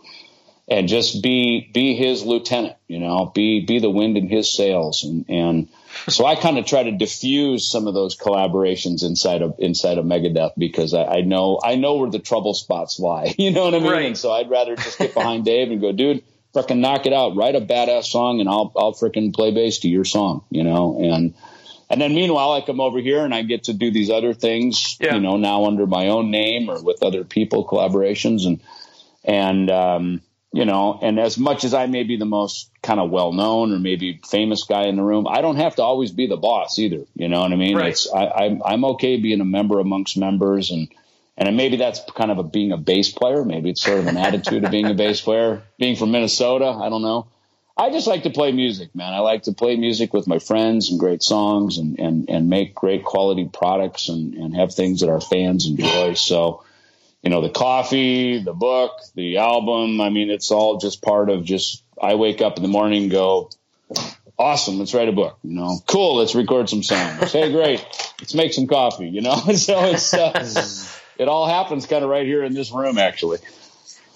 and 0.69 0.87
just 0.87 1.21
be 1.21 1.69
be 1.73 1.93
his 1.93 2.23
lieutenant. 2.23 2.77
You 2.87 2.99
know, 2.99 3.25
be 3.25 3.65
be 3.65 3.79
the 3.79 3.89
wind 3.89 4.15
in 4.15 4.29
his 4.29 4.53
sails, 4.55 5.03
and 5.03 5.25
and 5.27 5.67
so 6.07 6.25
I 6.25 6.35
kind 6.35 6.57
of 6.57 6.65
try 6.65 6.83
to 6.83 6.93
diffuse 6.93 7.69
some 7.69 7.87
of 7.87 7.93
those 7.93 8.15
collaborations 8.15 9.03
inside 9.03 9.41
of 9.41 9.55
inside 9.59 9.97
of 9.97 10.05
Megadeth 10.05 10.53
because 10.57 10.93
I, 10.93 11.03
I 11.03 11.21
know 11.21 11.59
I 11.61 11.75
know 11.75 11.95
where 11.95 12.09
the 12.09 12.19
trouble 12.19 12.53
spots 12.53 12.99
lie. 12.99 13.35
You 13.41 13.51
know 13.51 13.65
what 13.65 13.75
I 13.75 13.79
mean? 13.79 13.91
Right. 13.91 14.05
And 14.05 14.17
so 14.17 14.31
I'd 14.31 14.49
rather 14.49 14.77
just 14.77 14.97
get 14.97 15.13
behind 15.13 15.43
Dave 15.43 15.71
and 15.71 15.81
go, 15.81 15.91
dude 15.91 16.23
freaking 16.53 16.79
knock 16.79 17.05
it 17.05 17.13
out, 17.13 17.35
write 17.35 17.55
a 17.55 17.61
badass 17.61 18.05
song, 18.05 18.39
and 18.39 18.49
I'll 18.49 18.71
I'll 18.75 18.93
freaking 18.93 19.33
play 19.33 19.51
bass 19.51 19.79
to 19.79 19.89
your 19.89 20.05
song, 20.05 20.43
you 20.49 20.63
know. 20.63 20.99
And 21.01 21.33
and 21.89 22.01
then 22.01 22.13
meanwhile, 22.13 22.53
I 22.53 22.61
come 22.61 22.79
over 22.79 22.99
here 22.99 23.23
and 23.23 23.33
I 23.33 23.41
get 23.43 23.65
to 23.65 23.73
do 23.73 23.91
these 23.91 24.09
other 24.09 24.33
things, 24.33 24.97
yeah. 24.99 25.15
you 25.15 25.21
know, 25.21 25.37
now 25.37 25.65
under 25.65 25.85
my 25.85 26.07
own 26.07 26.31
name 26.31 26.69
or 26.69 26.81
with 26.81 27.03
other 27.03 27.23
people, 27.23 27.65
collaborations, 27.67 28.45
and 28.45 28.61
and 29.23 29.69
um, 29.69 30.21
you 30.53 30.65
know, 30.65 30.99
and 31.01 31.19
as 31.19 31.37
much 31.37 31.63
as 31.63 31.73
I 31.73 31.85
may 31.85 32.03
be 32.03 32.17
the 32.17 32.25
most 32.25 32.69
kind 32.83 32.99
of 32.99 33.09
well 33.09 33.31
known 33.31 33.71
or 33.73 33.79
maybe 33.79 34.19
famous 34.27 34.65
guy 34.65 34.83
in 34.83 34.97
the 34.97 35.03
room, 35.03 35.27
I 35.27 35.41
don't 35.41 35.55
have 35.57 35.75
to 35.75 35.83
always 35.83 36.11
be 36.11 36.27
the 36.27 36.37
boss 36.37 36.77
either. 36.79 37.05
You 37.15 37.29
know 37.29 37.41
what 37.41 37.53
I 37.53 37.55
mean? 37.55 37.77
Right. 37.77 37.91
It's 37.91 38.11
I, 38.13 38.27
I'm 38.27 38.61
I'm 38.65 38.85
okay 38.85 39.17
being 39.17 39.39
a 39.39 39.45
member 39.45 39.79
amongst 39.79 40.17
members 40.17 40.71
and 40.71 40.89
and 41.47 41.57
maybe 41.57 41.77
that's 41.77 42.01
kind 42.15 42.29
of 42.29 42.37
a 42.37 42.43
being 42.43 42.71
a 42.71 42.77
bass 42.77 43.11
player. 43.11 43.43
Maybe 43.43 43.71
it's 43.71 43.81
sort 43.81 43.99
of 43.99 44.07
an 44.07 44.17
attitude 44.17 44.63
of 44.63 44.71
being 44.71 44.85
a 44.85 44.93
bass 44.93 45.21
player. 45.21 45.63
Being 45.77 45.95
from 45.95 46.11
Minnesota, 46.11 46.65
I 46.65 46.89
don't 46.89 47.01
know. 47.01 47.27
I 47.75 47.89
just 47.89 48.05
like 48.05 48.23
to 48.23 48.29
play 48.29 48.51
music, 48.51 48.93
man. 48.93 49.13
I 49.13 49.19
like 49.19 49.43
to 49.43 49.53
play 49.53 49.75
music 49.75 50.13
with 50.13 50.27
my 50.27 50.37
friends 50.37 50.91
and 50.91 50.99
great 50.99 51.23
songs 51.23 51.77
and, 51.79 51.97
and, 51.99 52.29
and 52.29 52.49
make 52.49 52.75
great 52.75 53.03
quality 53.03 53.49
products 53.51 54.07
and, 54.09 54.35
and 54.35 54.55
have 54.55 54.73
things 54.75 54.99
that 54.99 55.09
our 55.09 55.21
fans 55.21 55.65
enjoy. 55.65 56.13
So, 56.13 56.63
you 57.23 57.31
know, 57.31 57.41
the 57.41 57.49
coffee, 57.49 58.43
the 58.43 58.53
book, 58.53 58.91
the 59.15 59.37
album, 59.37 59.99
I 59.99 60.09
mean, 60.09 60.29
it's 60.29 60.51
all 60.51 60.77
just 60.77 61.01
part 61.01 61.29
of 61.29 61.43
just, 61.43 61.83
I 61.99 62.15
wake 62.15 62.41
up 62.41 62.57
in 62.57 62.61
the 62.61 62.69
morning 62.69 63.09
go, 63.09 63.49
awesome, 64.37 64.77
let's 64.77 64.93
write 64.93 65.09
a 65.09 65.13
book, 65.13 65.39
you 65.43 65.55
know, 65.55 65.79
cool, 65.87 66.17
let's 66.17 66.35
record 66.35 66.69
some 66.69 66.83
songs. 66.83 67.31
hey, 67.31 67.51
great, 67.51 67.83
let's 68.19 68.35
make 68.35 68.53
some 68.53 68.67
coffee, 68.67 69.09
you 69.09 69.21
know? 69.21 69.35
so 69.55 69.85
it's, 69.85 70.13
uh, 70.13 70.97
it 71.17 71.27
all 71.27 71.47
happens 71.47 71.85
kind 71.85 72.03
of 72.03 72.09
right 72.09 72.25
here 72.25 72.43
in 72.43 72.53
this 72.53 72.71
room, 72.71 72.97
actually. 72.97 73.39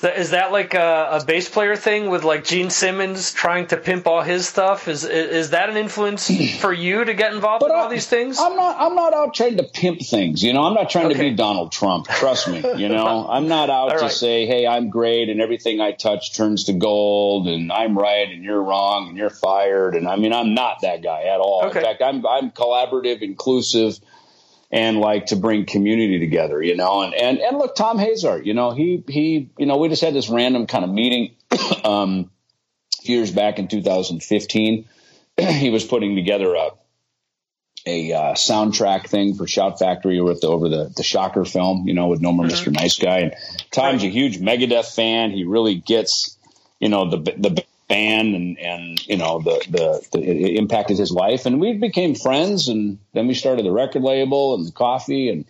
Is 0.03 0.31
that 0.31 0.51
like 0.51 0.73
a, 0.73 1.19
a, 1.21 1.25
bass 1.25 1.47
player 1.47 1.75
thing 1.77 2.09
with 2.09 2.25
like 2.25 2.43
Gene 2.43 2.69
Simmons 2.69 3.31
trying 3.31 3.67
to 3.67 3.77
pimp 3.77 4.05
all 4.07 4.21
his 4.21 4.45
stuff? 4.45 4.89
Is 4.89 5.05
is 5.05 5.51
that 5.51 5.69
an 5.69 5.77
influence 5.77 6.29
for 6.59 6.73
you 6.73 7.05
to 7.05 7.13
get 7.13 7.33
involved 7.33 7.61
but 7.61 7.71
in 7.71 7.77
I, 7.77 7.79
all 7.79 7.89
these 7.89 8.05
things? 8.05 8.37
I'm 8.37 8.57
not. 8.57 8.75
I'm 8.77 8.95
not 8.95 9.13
out 9.13 9.33
trying 9.33 9.55
to 9.57 9.63
pimp 9.63 10.01
things. 10.01 10.43
You 10.43 10.51
know, 10.51 10.63
I'm 10.63 10.73
not 10.73 10.89
trying 10.89 11.05
okay. 11.07 11.13
to 11.15 11.19
be 11.19 11.33
Donald 11.35 11.71
Trump. 11.71 12.07
Trust 12.07 12.49
me. 12.49 12.57
You 12.75 12.89
know, 12.89 13.25
I'm 13.29 13.47
not 13.47 13.69
out 13.69 13.91
right. 13.91 13.99
to 14.01 14.09
say, 14.09 14.45
"Hey, 14.45 14.67
I'm 14.67 14.89
great," 14.89 15.29
and 15.29 15.39
everything 15.39 15.79
I 15.79 15.93
touch 15.93 16.35
turns 16.35 16.65
to 16.65 16.73
gold, 16.73 17.47
and 17.47 17.71
I'm 17.71 17.97
right 17.97 18.29
and 18.29 18.43
you're 18.43 18.61
wrong, 18.61 19.07
and 19.09 19.17
you're 19.17 19.29
fired. 19.29 19.95
And 19.95 20.09
I 20.09 20.17
mean, 20.17 20.33
I'm 20.33 20.53
not 20.53 20.81
that 20.81 21.03
guy 21.03 21.23
at 21.23 21.39
all. 21.39 21.63
Okay. 21.67 21.79
In 21.79 21.85
fact, 21.85 22.01
I'm 22.01 22.25
I'm 22.27 22.51
collaborative, 22.51 23.21
inclusive 23.21 23.99
and 24.75 24.99
like 24.99 25.27
to 25.27 25.37
bring 25.37 25.65
community 25.65 26.19
together, 26.19 26.61
you 26.61 26.75
know. 26.75 27.01
And 27.01 27.13
and 27.13 27.39
and 27.39 27.57
look, 27.57 27.75
Tom 27.75 27.97
Hazart, 27.97 28.45
you 28.45 28.53
know, 28.53 28.71
he 28.71 29.01
he, 29.07 29.49
you 29.57 29.65
know, 29.65 29.77
we 29.77 29.87
just 29.87 30.03
had 30.03 30.13
this 30.13 30.29
random 30.29 30.67
kind 30.67 30.83
of 30.83 30.91
meeting 30.91 31.33
um, 31.85 32.29
years 33.01 33.31
back 33.31 33.57
in 33.57 33.69
2015. 33.69 34.85
he 35.37 35.69
was 35.69 35.85
putting 35.85 36.15
together 36.15 36.53
a 36.53 36.71
a 37.87 38.11
uh, 38.11 38.33
soundtrack 38.33 39.07
thing 39.07 39.35
for 39.35 39.47
Shout 39.47 39.79
Factory 39.79 40.19
with 40.19 40.41
the, 40.41 40.47
over 40.47 40.67
the 40.67 40.91
the 40.93 41.03
Shocker 41.03 41.45
film, 41.45 41.87
you 41.87 41.93
know, 41.93 42.07
with 42.07 42.19
No 42.19 42.33
More 42.33 42.45
mm-hmm. 42.45 42.69
Mr. 42.69 42.73
Nice 42.73 42.99
Guy. 42.99 43.19
And 43.19 43.35
Tom's 43.71 44.03
a 44.03 44.09
huge 44.09 44.39
Megadeth 44.39 44.93
fan. 44.93 45.31
He 45.31 45.45
really 45.45 45.75
gets, 45.75 46.37
you 46.81 46.89
know, 46.89 47.09
the 47.09 47.17
the 47.17 47.63
band 47.87 48.35
and 48.35 48.59
and 48.59 49.07
you 49.07 49.17
know 49.17 49.39
the, 49.39 49.65
the, 49.69 50.07
the 50.11 50.23
it 50.23 50.57
impacted 50.57 50.97
his 50.97 51.11
life. 51.11 51.45
And 51.45 51.59
we 51.59 51.73
became 51.73 52.15
friends 52.15 52.67
and 52.67 52.99
then 53.13 53.27
we 53.27 53.33
started 53.33 53.65
the 53.65 53.71
record 53.71 54.01
label 54.01 54.55
and 54.55 54.67
the 54.67 54.71
coffee 54.71 55.29
and 55.29 55.45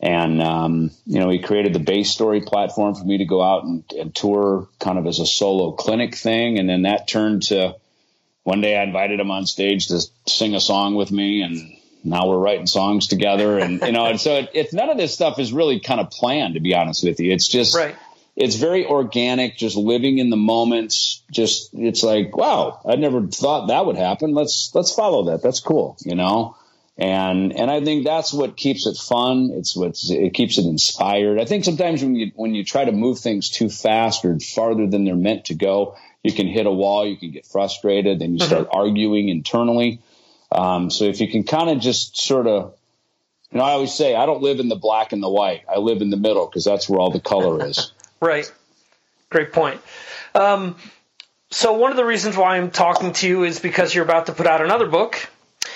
and 0.00 0.42
um, 0.42 0.90
you 1.06 1.20
know 1.20 1.30
he 1.30 1.38
created 1.38 1.72
the 1.72 1.80
bass 1.80 2.10
story 2.10 2.42
platform 2.42 2.94
for 2.94 3.04
me 3.04 3.18
to 3.18 3.24
go 3.24 3.42
out 3.42 3.64
and, 3.64 3.84
and, 3.98 4.14
tour 4.14 4.68
kind 4.78 4.98
of 4.98 5.06
as 5.06 5.20
a 5.20 5.26
solo 5.26 5.72
clinic 5.72 6.14
thing. 6.14 6.58
And 6.58 6.68
then 6.68 6.82
that 6.82 7.08
turned 7.08 7.44
to 7.44 7.76
one 8.42 8.60
day 8.60 8.76
I 8.76 8.82
invited 8.82 9.18
him 9.18 9.30
on 9.30 9.46
stage 9.46 9.88
to 9.88 10.00
sing 10.26 10.54
a 10.54 10.60
song 10.60 10.94
with 10.94 11.10
me 11.10 11.42
and 11.42 11.78
now 12.06 12.28
we're 12.28 12.38
writing 12.38 12.66
songs 12.66 13.06
together. 13.06 13.58
And 13.58 13.80
you 13.80 13.92
know 13.92 14.04
and 14.04 14.20
so 14.20 14.40
it, 14.40 14.50
it's 14.52 14.72
none 14.74 14.90
of 14.90 14.98
this 14.98 15.14
stuff 15.14 15.38
is 15.38 15.52
really 15.52 15.80
kind 15.80 16.00
of 16.00 16.10
planned 16.10 16.54
to 16.54 16.60
be 16.60 16.74
honest 16.74 17.04
with 17.04 17.18
you. 17.20 17.32
It's 17.32 17.48
just 17.48 17.74
right 17.74 17.96
it's 18.36 18.56
very 18.56 18.84
organic, 18.86 19.56
just 19.56 19.76
living 19.76 20.18
in 20.18 20.30
the 20.30 20.36
moments. 20.36 21.22
Just 21.30 21.70
it's 21.72 22.02
like, 22.02 22.36
wow, 22.36 22.80
I 22.84 22.96
never 22.96 23.26
thought 23.26 23.68
that 23.68 23.86
would 23.86 23.96
happen. 23.96 24.32
Let's 24.32 24.72
let's 24.74 24.92
follow 24.92 25.30
that. 25.30 25.42
That's 25.42 25.60
cool, 25.60 25.96
you 26.00 26.14
know. 26.14 26.56
And 26.96 27.52
and 27.52 27.70
I 27.70 27.82
think 27.82 28.04
that's 28.04 28.32
what 28.32 28.56
keeps 28.56 28.86
it 28.86 28.96
fun. 28.96 29.50
It's 29.54 29.76
what 29.76 29.96
it 30.08 30.34
keeps 30.34 30.58
it 30.58 30.66
inspired. 30.66 31.40
I 31.40 31.44
think 31.44 31.64
sometimes 31.64 32.02
when 32.02 32.14
you 32.14 32.32
when 32.34 32.54
you 32.54 32.64
try 32.64 32.84
to 32.84 32.92
move 32.92 33.18
things 33.18 33.50
too 33.50 33.68
fast 33.68 34.24
or 34.24 34.38
farther 34.38 34.86
than 34.86 35.04
they're 35.04 35.16
meant 35.16 35.46
to 35.46 35.54
go, 35.54 35.96
you 36.22 36.32
can 36.32 36.48
hit 36.48 36.66
a 36.66 36.72
wall. 36.72 37.06
You 37.06 37.16
can 37.16 37.30
get 37.30 37.46
frustrated, 37.46 38.20
and 38.20 38.34
you 38.34 38.38
mm-hmm. 38.40 38.46
start 38.46 38.68
arguing 38.72 39.28
internally. 39.28 40.00
Um, 40.50 40.90
so 40.90 41.04
if 41.04 41.20
you 41.20 41.28
can 41.28 41.44
kind 41.44 41.70
of 41.70 41.80
just 41.80 42.16
sort 42.16 42.46
of 42.46 42.74
you 43.50 43.58
know, 43.58 43.64
I 43.64 43.72
always 43.72 43.94
say 43.94 44.16
I 44.16 44.26
don't 44.26 44.42
live 44.42 44.58
in 44.58 44.68
the 44.68 44.76
black 44.76 45.12
and 45.12 45.22
the 45.22 45.30
white. 45.30 45.62
I 45.68 45.78
live 45.78 46.02
in 46.02 46.10
the 46.10 46.16
middle 46.16 46.46
because 46.46 46.64
that's 46.64 46.88
where 46.88 46.98
all 46.98 47.10
the 47.10 47.20
color 47.20 47.64
is. 47.64 47.92
Right. 48.24 48.50
Great 49.28 49.52
point. 49.52 49.82
Um, 50.34 50.76
so 51.50 51.74
one 51.74 51.90
of 51.90 51.98
the 51.98 52.06
reasons 52.06 52.36
why 52.38 52.56
I'm 52.56 52.70
talking 52.70 53.12
to 53.12 53.28
you 53.28 53.44
is 53.44 53.60
because 53.60 53.94
you're 53.94 54.04
about 54.04 54.26
to 54.26 54.32
put 54.32 54.46
out 54.46 54.62
another 54.62 54.86
book, 54.86 55.28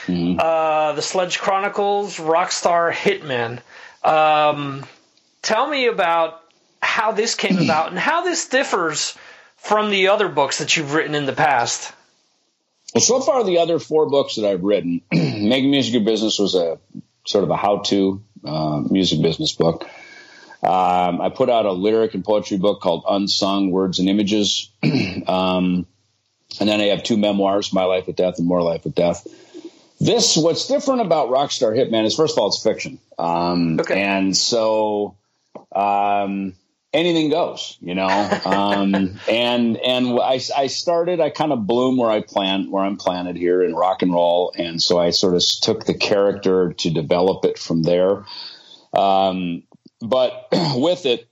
mm-hmm. 0.06 0.40
uh, 0.40 0.94
The 0.94 1.02
Sledge 1.02 1.38
Chronicles: 1.38 2.16
Rockstar 2.16 2.90
Hitman. 2.90 3.60
Um, 4.02 4.86
tell 5.42 5.68
me 5.68 5.88
about 5.88 6.42
how 6.80 7.12
this 7.12 7.34
came 7.34 7.58
about 7.58 7.90
and 7.90 7.98
how 7.98 8.22
this 8.22 8.48
differs 8.48 9.14
from 9.56 9.90
the 9.90 10.08
other 10.08 10.28
books 10.28 10.58
that 10.58 10.74
you've 10.74 10.94
written 10.94 11.14
in 11.14 11.26
the 11.26 11.34
past. 11.34 11.92
Well, 12.94 13.02
so 13.02 13.20
far 13.20 13.44
the 13.44 13.58
other 13.58 13.78
four 13.78 14.08
books 14.08 14.36
that 14.36 14.46
I've 14.46 14.62
written, 14.62 15.02
Making 15.12 15.70
Music 15.70 15.92
Your 15.92 16.02
Business 16.02 16.38
was 16.38 16.54
a 16.54 16.78
sort 17.26 17.44
of 17.44 17.50
a 17.50 17.56
how-to 17.56 18.22
uh, 18.42 18.80
music 18.88 19.20
business 19.20 19.52
book. 19.52 19.86
Um, 20.62 21.20
I 21.20 21.28
put 21.28 21.48
out 21.48 21.66
a 21.66 21.72
lyric 21.72 22.14
and 22.14 22.24
poetry 22.24 22.58
book 22.58 22.80
called 22.80 23.04
Unsung 23.08 23.70
Words 23.70 23.98
and 24.00 24.08
Images. 24.08 24.70
um, 24.82 25.86
and 26.60 26.68
then 26.68 26.80
I 26.80 26.86
have 26.86 27.02
two 27.02 27.16
memoirs, 27.16 27.72
My 27.72 27.84
Life 27.84 28.06
with 28.06 28.16
Death 28.16 28.38
and 28.38 28.46
More 28.46 28.62
Life 28.62 28.84
with 28.84 28.94
Death. 28.94 29.26
This, 30.00 30.36
what's 30.36 30.66
different 30.66 31.00
about 31.00 31.28
Rockstar 31.28 31.76
Hitman 31.76 32.04
is, 32.04 32.16
first 32.16 32.36
of 32.36 32.42
all, 32.42 32.48
it's 32.48 32.62
fiction. 32.62 32.98
Um, 33.18 33.80
okay. 33.80 34.00
And 34.00 34.36
so, 34.36 35.16
um, 35.72 36.54
anything 36.92 37.30
goes, 37.30 37.76
you 37.80 37.94
know. 37.94 38.08
Um, 38.48 39.18
and 39.28 39.76
and 39.76 40.18
I, 40.20 40.40
I 40.56 40.66
started, 40.68 41.20
I 41.20 41.30
kind 41.30 41.52
of 41.52 41.66
bloom 41.66 41.96
where 41.96 42.10
I 42.10 42.22
plant, 42.22 42.70
where 42.70 42.82
I'm 42.82 42.96
planted 42.96 43.36
here 43.36 43.62
in 43.62 43.74
rock 43.74 44.02
and 44.02 44.12
roll, 44.12 44.52
and 44.56 44.80
so 44.82 44.98
I 44.98 45.10
sort 45.10 45.34
of 45.34 45.42
took 45.60 45.84
the 45.84 45.94
character 45.94 46.72
to 46.72 46.90
develop 46.90 47.44
it 47.44 47.58
from 47.58 47.82
there. 47.82 48.24
Um, 48.94 49.64
but 50.00 50.48
with 50.74 51.06
it, 51.06 51.28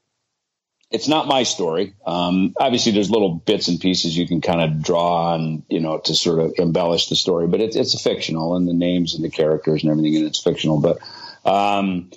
it's 0.91 1.09
not 1.09 1.27
my 1.27 1.43
story. 1.43 1.95
Um, 2.07 2.55
obviously, 2.59 2.93
there's 2.93 3.11
little 3.11 3.35
bits 3.35 3.69
and 3.69 3.81
pieces 3.81 4.17
you 4.17 4.29
can 4.29 4.41
kind 4.41 4.61
of 4.61 4.83
draw 4.83 5.33
on, 5.35 5.65
you 5.69 5.81
know, 5.81 5.99
to 5.99 6.15
sort 6.15 6.39
of 6.39 6.55
embellish 6.59 7.09
the 7.09 7.17
story. 7.17 7.49
But 7.49 7.61
it's 7.61 7.77
it's 7.77 8.01
fictional, 8.01 8.57
and 8.57 8.69
the 8.69 8.73
names 8.73 9.15
and 9.15 9.25
the 9.25 9.31
characters 9.31 9.83
and 9.83 9.91
everything, 9.91 10.17
and 10.17 10.27
it's 10.27 10.43
fictional. 10.43 10.81
But 10.81 10.99
um, 11.45 12.11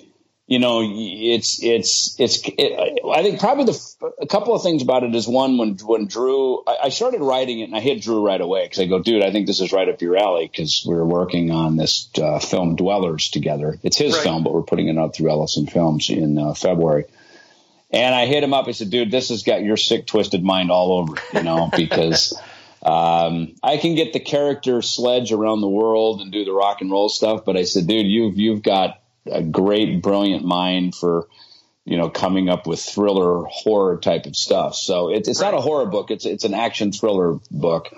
you 0.50 0.58
know, 0.58 0.82
it's 0.82 1.62
it's 1.62 2.18
it's. 2.18 2.40
It, 2.44 3.00
I 3.08 3.22
think 3.22 3.38
probably 3.38 3.66
the 3.66 4.14
a 4.20 4.26
couple 4.26 4.52
of 4.52 4.64
things 4.64 4.82
about 4.82 5.04
it 5.04 5.14
is 5.14 5.28
one 5.28 5.58
when 5.58 5.76
when 5.76 6.06
Drew 6.06 6.64
I, 6.66 6.78
I 6.84 6.88
started 6.88 7.20
writing 7.20 7.60
it 7.60 7.64
and 7.66 7.76
I 7.76 7.78
hit 7.78 8.02
Drew 8.02 8.26
right 8.26 8.40
away 8.40 8.64
because 8.64 8.80
I 8.80 8.86
go, 8.86 9.00
dude, 9.00 9.22
I 9.22 9.30
think 9.30 9.46
this 9.46 9.60
is 9.60 9.72
right 9.72 9.88
up 9.88 10.02
your 10.02 10.16
alley 10.16 10.48
because 10.50 10.84
we 10.84 10.96
are 10.96 11.06
working 11.06 11.52
on 11.52 11.76
this 11.76 12.10
uh, 12.20 12.40
film 12.40 12.74
Dwellers 12.74 13.30
together. 13.30 13.78
It's 13.84 13.96
his 13.96 14.14
right. 14.14 14.24
film, 14.24 14.42
but 14.42 14.52
we're 14.52 14.62
putting 14.62 14.88
it 14.88 14.98
out 14.98 15.14
through 15.14 15.30
Ellefson 15.30 15.70
Films 15.70 16.10
in 16.10 16.36
uh, 16.36 16.54
February. 16.54 17.04
And 17.92 18.12
I 18.12 18.26
hit 18.26 18.42
him 18.42 18.52
up. 18.52 18.66
I 18.66 18.72
said, 18.72 18.90
dude, 18.90 19.12
this 19.12 19.28
has 19.28 19.44
got 19.44 19.62
your 19.62 19.76
sick, 19.76 20.08
twisted 20.08 20.42
mind 20.42 20.72
all 20.72 20.98
over, 20.98 21.14
you 21.32 21.44
know, 21.44 21.70
because 21.76 22.36
um, 22.82 23.54
I 23.62 23.76
can 23.76 23.94
get 23.94 24.12
the 24.12 24.20
character 24.20 24.82
sledge 24.82 25.30
around 25.30 25.60
the 25.60 25.68
world 25.68 26.20
and 26.20 26.32
do 26.32 26.44
the 26.44 26.52
rock 26.52 26.80
and 26.80 26.90
roll 26.90 27.08
stuff. 27.08 27.44
But 27.44 27.56
I 27.56 27.62
said, 27.62 27.86
dude, 27.86 28.06
you've, 28.06 28.36
you've 28.36 28.62
got 28.62 29.00
a 29.30 29.42
great, 29.42 30.02
brilliant 30.02 30.44
mind 30.44 30.94
for, 30.94 31.28
you 31.84 31.96
know, 31.96 32.10
coming 32.10 32.48
up 32.48 32.66
with 32.66 32.80
thriller 32.80 33.44
horror 33.44 33.98
type 33.98 34.26
of 34.26 34.36
stuff. 34.36 34.74
So 34.74 35.10
it, 35.10 35.28
it's 35.28 35.40
right. 35.40 35.52
not 35.52 35.58
a 35.58 35.60
horror 35.60 35.86
book. 35.86 36.10
It's, 36.10 36.26
it's 36.26 36.44
an 36.44 36.54
action 36.54 36.92
thriller 36.92 37.38
book. 37.50 37.94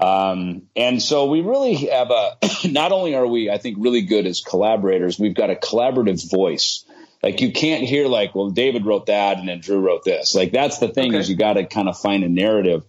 Um, 0.00 0.62
and 0.74 1.00
so 1.00 1.26
we 1.26 1.40
really 1.40 1.74
have 1.86 2.10
a, 2.10 2.36
not 2.68 2.92
only 2.92 3.14
are 3.14 3.26
we, 3.26 3.50
I 3.50 3.58
think, 3.58 3.78
really 3.80 4.02
good 4.02 4.26
as 4.26 4.40
collaborators, 4.40 5.18
we've 5.18 5.34
got 5.34 5.50
a 5.50 5.54
collaborative 5.54 6.30
voice 6.30 6.84
like 7.24 7.40
you 7.40 7.52
can't 7.52 7.82
hear 7.82 8.06
like, 8.06 8.34
well, 8.34 8.50
David 8.50 8.84
wrote 8.84 9.06
that 9.06 9.38
and 9.38 9.48
then 9.48 9.60
Drew 9.60 9.80
wrote 9.80 10.04
this. 10.04 10.34
Like 10.34 10.52
that's 10.52 10.78
the 10.78 10.88
thing 10.88 11.12
okay. 11.12 11.20
is 11.20 11.30
you 11.30 11.36
got 11.36 11.54
to 11.54 11.64
kind 11.64 11.88
of 11.88 11.98
find 11.98 12.22
a 12.22 12.28
narrative 12.28 12.84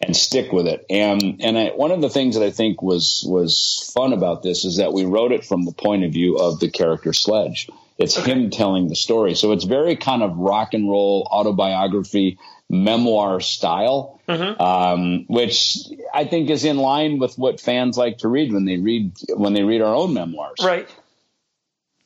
and 0.00 0.16
stick 0.16 0.52
with 0.52 0.66
it. 0.66 0.86
And 0.88 1.40
and 1.40 1.58
I, 1.58 1.68
one 1.70 1.90
of 1.90 2.00
the 2.00 2.10
things 2.10 2.36
that 2.36 2.44
I 2.44 2.50
think 2.50 2.82
was 2.82 3.24
was 3.26 3.90
fun 3.94 4.12
about 4.12 4.42
this 4.42 4.64
is 4.64 4.76
that 4.76 4.92
we 4.92 5.04
wrote 5.04 5.32
it 5.32 5.44
from 5.44 5.64
the 5.64 5.72
point 5.72 6.04
of 6.04 6.12
view 6.12 6.36
of 6.36 6.60
the 6.60 6.70
character 6.70 7.12
Sledge. 7.12 7.68
It's 7.98 8.16
him 8.16 8.50
telling 8.50 8.88
the 8.88 8.94
story, 8.94 9.34
so 9.34 9.50
it's 9.50 9.64
very 9.64 9.96
kind 9.96 10.22
of 10.22 10.36
rock 10.36 10.72
and 10.72 10.88
roll 10.88 11.28
autobiography 11.32 12.38
memoir 12.70 13.40
style, 13.40 14.20
mm-hmm. 14.28 14.60
um, 14.60 15.24
which 15.26 15.78
I 16.14 16.24
think 16.24 16.48
is 16.50 16.64
in 16.64 16.76
line 16.76 17.18
with 17.18 17.36
what 17.36 17.60
fans 17.60 17.96
like 17.96 18.18
to 18.18 18.28
read 18.28 18.52
when 18.52 18.66
they 18.66 18.76
read 18.76 19.12
when 19.34 19.52
they 19.52 19.64
read 19.64 19.82
our 19.82 19.94
own 19.94 20.14
memoirs. 20.14 20.58
Right. 20.62 20.88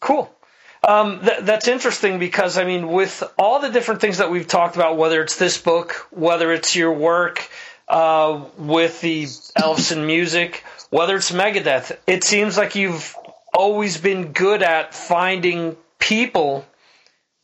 Cool. 0.00 0.35
Um, 0.87 1.20
th- 1.20 1.40
that's 1.42 1.68
interesting 1.68 2.18
because 2.18 2.57
I 2.57 2.64
mean, 2.64 2.88
with 2.88 3.22
all 3.38 3.61
the 3.61 3.70
different 3.70 4.00
things 4.00 4.18
that 4.18 4.31
we've 4.31 4.48
talked 4.48 4.76
about, 4.76 4.96
whether 4.96 5.22
it's 5.22 5.37
this 5.37 5.61
book, 5.61 6.09
whether 6.11 6.52
it's 6.52 6.74
your 6.74 6.92
work 6.92 7.48
uh, 7.92 8.44
with 8.57 9.00
the 9.02 9.24
Ellefson 9.24 10.07
music, 10.07 10.64
whether 10.88 11.14
it's 11.16 11.31
Megadeth, 11.31 11.96
it 12.07 12.24
seems 12.24 12.57
like 12.57 12.74
you've 12.74 13.14
always 13.52 13.98
been 13.98 14.33
good 14.33 14.62
at 14.62 14.94
finding 14.94 15.76
people 15.98 16.64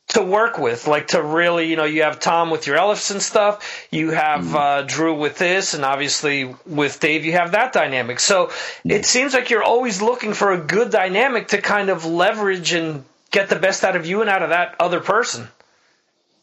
to 0.08 0.22
work 0.22 0.58
with, 0.58 0.86
like 0.86 1.08
to 1.08 1.22
really, 1.22 1.68
you 1.68 1.76
know, 1.76 1.84
you 1.84 2.02
have 2.02 2.18
Tom 2.18 2.48
with 2.48 2.66
your 2.66 2.78
Ellefson 2.78 3.20
stuff, 3.20 3.86
you 3.90 4.10
have 4.10 4.40
mm-hmm. 4.40 4.56
uh, 4.56 4.82
Drew 4.82 5.18
with 5.18 5.36
this, 5.36 5.74
and 5.74 5.84
obviously 5.84 6.54
with 6.64 6.98
Dave, 6.98 7.26
you 7.26 7.32
have 7.32 7.52
that 7.52 7.74
dynamic. 7.74 8.18
So 8.18 8.50
it 8.86 9.04
seems 9.04 9.34
like 9.34 9.50
you're 9.50 9.62
always 9.62 10.00
looking 10.00 10.32
for 10.32 10.52
a 10.52 10.58
good 10.58 10.90
dynamic 10.90 11.48
to 11.48 11.60
kind 11.60 11.90
of 11.90 12.06
leverage 12.06 12.72
and 12.72 13.04
get 13.30 13.50
the 13.50 13.56
best 13.56 13.84
out 13.84 13.96
of 13.96 14.06
you 14.06 14.22
and 14.22 14.30
out 14.30 14.42
of 14.42 14.48
that 14.48 14.76
other 14.80 15.00
person. 15.00 15.46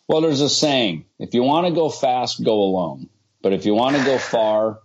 Well, 0.07 0.21
there's 0.21 0.41
a 0.41 0.49
saying 0.49 1.05
if 1.17 1.33
you 1.33 1.41
want 1.41 1.65
to 1.65 1.73
go 1.73 1.89
fast, 1.89 2.43
go 2.43 2.61
alone. 2.61 3.09
But 3.45 3.53
if 3.53 3.67
you 3.67 3.75
want 3.75 3.95
to 3.95 4.03
go 4.03 4.17
far, 4.35 4.79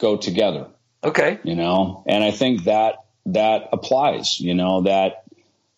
go 0.00 0.16
together. 0.16 0.68
Okay. 1.04 1.38
You 1.44 1.54
know, 1.54 2.02
and 2.06 2.24
I 2.24 2.30
think 2.30 2.64
that 2.64 2.94
that 3.26 3.68
applies, 3.74 4.40
you 4.40 4.54
know, 4.54 4.84
that 4.84 5.24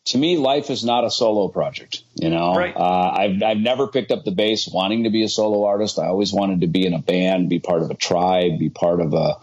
to 0.04 0.18
me, 0.18 0.36
life 0.36 0.70
is 0.70 0.84
not 0.84 1.04
a 1.04 1.10
solo 1.10 1.48
project. 1.48 2.04
You 2.14 2.30
know, 2.30 2.54
right. 2.54 2.76
uh, 2.76 3.10
I've 3.18 3.42
I've 3.42 3.58
never 3.58 3.88
picked 3.88 4.12
up 4.12 4.24
the 4.24 4.30
bass 4.30 4.68
wanting 4.72 5.02
to 5.02 5.10
be 5.10 5.24
a 5.24 5.28
solo 5.28 5.64
artist. 5.64 5.98
I 5.98 6.06
always 6.06 6.32
wanted 6.32 6.60
to 6.60 6.68
be 6.68 6.86
in 6.86 6.94
a 6.94 7.00
band, 7.00 7.48
be 7.48 7.58
part 7.58 7.82
of 7.82 7.90
a 7.90 7.94
tribe, 7.94 8.60
be 8.60 8.70
part 8.70 9.00
of 9.00 9.14
a, 9.14 9.34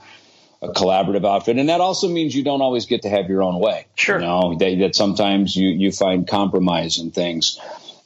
a 0.62 0.70
collaborative 0.70 1.28
outfit, 1.28 1.58
and 1.58 1.68
that 1.68 1.82
also 1.82 2.08
means 2.08 2.34
you 2.34 2.46
don't 2.46 2.62
always 2.62 2.86
get 2.86 3.02
to 3.02 3.10
have 3.10 3.28
your 3.28 3.44
own 3.44 3.60
way. 3.60 3.88
Sure, 3.96 4.22
you 4.22 4.26
know 4.26 4.56
that, 4.58 4.80
that 4.80 4.96
sometimes 4.96 5.54
you 5.54 5.68
you 5.68 5.92
find 5.92 6.30
compromise 6.30 6.98
in 6.98 7.12
things. 7.12 7.60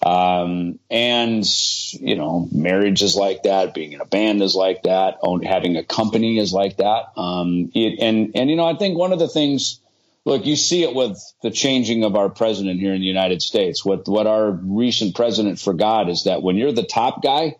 Um, 0.05 0.79
and 0.89 1.45
you 1.93 2.15
know, 2.15 2.47
marriage 2.51 3.01
is 3.01 3.15
like 3.15 3.43
that. 3.43 3.73
Being 3.73 3.93
in 3.93 4.01
a 4.01 4.05
band 4.05 4.41
is 4.41 4.55
like 4.55 4.83
that. 4.83 5.17
Own, 5.21 5.43
having 5.43 5.75
a 5.75 5.83
company 5.83 6.39
is 6.39 6.53
like 6.53 6.77
that. 6.77 7.11
Um, 7.17 7.71
it, 7.75 7.99
and 7.99 8.31
and 8.35 8.49
you 8.49 8.55
know, 8.55 8.65
I 8.65 8.75
think 8.75 8.97
one 8.97 9.11
of 9.11 9.19
the 9.19 9.27
things 9.27 9.79
look, 10.25 10.45
you 10.45 10.55
see 10.55 10.83
it 10.83 10.95
with 10.95 11.21
the 11.41 11.51
changing 11.51 12.03
of 12.03 12.15
our 12.15 12.29
president 12.29 12.79
here 12.79 12.93
in 12.93 13.01
the 13.01 13.07
United 13.07 13.41
States. 13.41 13.83
What 13.83 14.07
what 14.07 14.27
our 14.27 14.51
recent 14.51 15.15
president 15.15 15.59
forgot 15.59 16.09
is 16.09 16.23
that 16.23 16.41
when 16.41 16.55
you're 16.55 16.71
the 16.71 16.83
top 16.83 17.21
guy, 17.21 17.57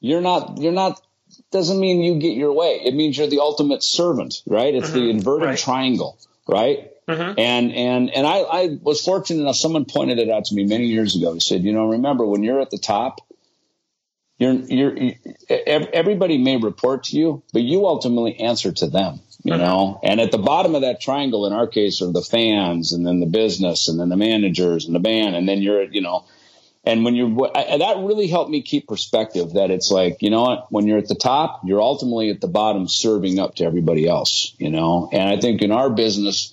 you're 0.00 0.20
not 0.20 0.58
you're 0.58 0.72
not 0.72 1.00
doesn't 1.52 1.78
mean 1.78 2.02
you 2.02 2.18
get 2.18 2.36
your 2.36 2.52
way. 2.52 2.80
It 2.84 2.94
means 2.94 3.16
you're 3.16 3.26
the 3.28 3.40
ultimate 3.40 3.82
servant, 3.82 4.42
right? 4.46 4.74
It's 4.74 4.90
mm-hmm. 4.90 4.98
the 4.98 5.10
inverted 5.10 5.48
right. 5.48 5.58
triangle, 5.58 6.18
right? 6.48 6.90
Mm-hmm. 7.08 7.38
And 7.38 7.72
and 7.72 8.10
and 8.10 8.26
I, 8.26 8.38
I 8.38 8.78
was 8.82 9.00
fortunate 9.00 9.40
enough. 9.40 9.56
Someone 9.56 9.84
pointed 9.84 10.18
it 10.18 10.28
out 10.28 10.46
to 10.46 10.54
me 10.54 10.64
many 10.64 10.86
years 10.86 11.16
ago. 11.16 11.34
He 11.34 11.40
said, 11.40 11.62
you 11.62 11.72
know, 11.72 11.90
remember 11.90 12.26
when 12.26 12.42
you're 12.42 12.60
at 12.60 12.70
the 12.70 12.78
top, 12.78 13.20
you're 14.38 14.52
you're 14.52 15.12
everybody 15.48 16.38
may 16.38 16.56
report 16.56 17.04
to 17.04 17.16
you, 17.16 17.42
but 17.52 17.62
you 17.62 17.86
ultimately 17.86 18.40
answer 18.40 18.72
to 18.72 18.88
them 18.88 19.20
you 19.46 19.52
mm-hmm. 19.52 19.62
know 19.62 20.00
and 20.02 20.20
at 20.20 20.32
the 20.32 20.38
bottom 20.38 20.74
of 20.74 20.82
that 20.82 21.00
triangle 21.00 21.46
in 21.46 21.52
our 21.52 21.66
case 21.66 22.02
are 22.02 22.12
the 22.12 22.22
fans 22.22 22.92
and 22.92 23.06
then 23.06 23.20
the 23.20 23.26
business 23.26 23.88
and 23.88 24.00
then 24.00 24.08
the 24.08 24.16
managers 24.16 24.86
and 24.86 24.94
the 24.94 25.00
band 25.00 25.36
and 25.36 25.48
then 25.48 25.62
you're 25.62 25.84
you 25.84 26.00
know 26.00 26.24
and 26.84 27.04
when 27.04 27.14
you're 27.14 27.56
I, 27.56 27.78
that 27.78 27.98
really 27.98 28.26
helped 28.26 28.50
me 28.50 28.62
keep 28.62 28.88
perspective 28.88 29.52
that 29.52 29.70
it's 29.70 29.90
like 29.90 30.20
you 30.20 30.30
know 30.30 30.42
what 30.42 30.72
when 30.72 30.86
you're 30.86 30.98
at 30.98 31.08
the 31.08 31.14
top 31.14 31.60
you're 31.64 31.80
ultimately 31.80 32.30
at 32.30 32.40
the 32.40 32.48
bottom 32.48 32.88
serving 32.88 33.38
up 33.38 33.56
to 33.56 33.64
everybody 33.64 34.08
else 34.08 34.54
you 34.58 34.70
know 34.70 35.08
and 35.12 35.28
i 35.28 35.40
think 35.40 35.62
in 35.62 35.70
our 35.70 35.90
business 35.90 36.52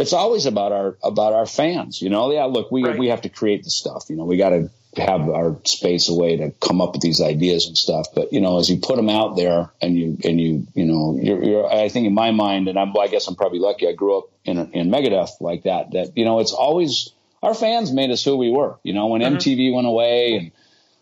it's 0.00 0.12
always 0.12 0.46
about 0.46 0.72
our 0.72 0.96
about 1.02 1.32
our 1.32 1.46
fans 1.46 2.00
you 2.02 2.10
know 2.10 2.32
yeah 2.32 2.44
look 2.44 2.70
we 2.70 2.84
right. 2.84 2.98
we 2.98 3.08
have 3.08 3.22
to 3.22 3.28
create 3.28 3.64
the 3.64 3.70
stuff 3.70 4.06
you 4.08 4.16
know 4.16 4.24
we 4.24 4.36
got 4.36 4.50
to 4.50 4.70
have 4.96 5.28
our 5.28 5.56
space 5.64 6.08
away 6.08 6.36
to 6.36 6.50
come 6.60 6.80
up 6.80 6.92
with 6.92 7.00
these 7.00 7.20
ideas 7.20 7.66
and 7.66 7.76
stuff. 7.76 8.08
But 8.14 8.32
you 8.32 8.40
know, 8.40 8.58
as 8.58 8.68
you 8.68 8.78
put 8.78 8.96
them 8.96 9.08
out 9.08 9.36
there, 9.36 9.70
and 9.80 9.96
you 9.96 10.18
and 10.24 10.40
you 10.40 10.66
you 10.74 10.84
know, 10.84 11.18
you're, 11.20 11.42
you're 11.42 11.72
I 11.72 11.88
think 11.88 12.06
in 12.06 12.14
my 12.14 12.32
mind, 12.32 12.68
and 12.68 12.78
I'm, 12.78 12.96
I 12.96 13.06
guess 13.06 13.28
I'm 13.28 13.36
probably 13.36 13.60
lucky. 13.60 13.88
I 13.88 13.92
grew 13.92 14.18
up 14.18 14.24
in 14.44 14.58
in 14.72 14.90
Megadeth 14.90 15.40
like 15.40 15.64
that. 15.64 15.92
That 15.92 16.16
you 16.16 16.24
know, 16.24 16.40
it's 16.40 16.52
always 16.52 17.10
our 17.42 17.54
fans 17.54 17.92
made 17.92 18.10
us 18.10 18.24
who 18.24 18.36
we 18.36 18.50
were. 18.50 18.78
You 18.82 18.94
know, 18.94 19.06
when 19.06 19.22
mm-hmm. 19.22 19.36
MTV 19.36 19.74
went 19.74 19.86
away 19.86 20.36
and 20.36 20.52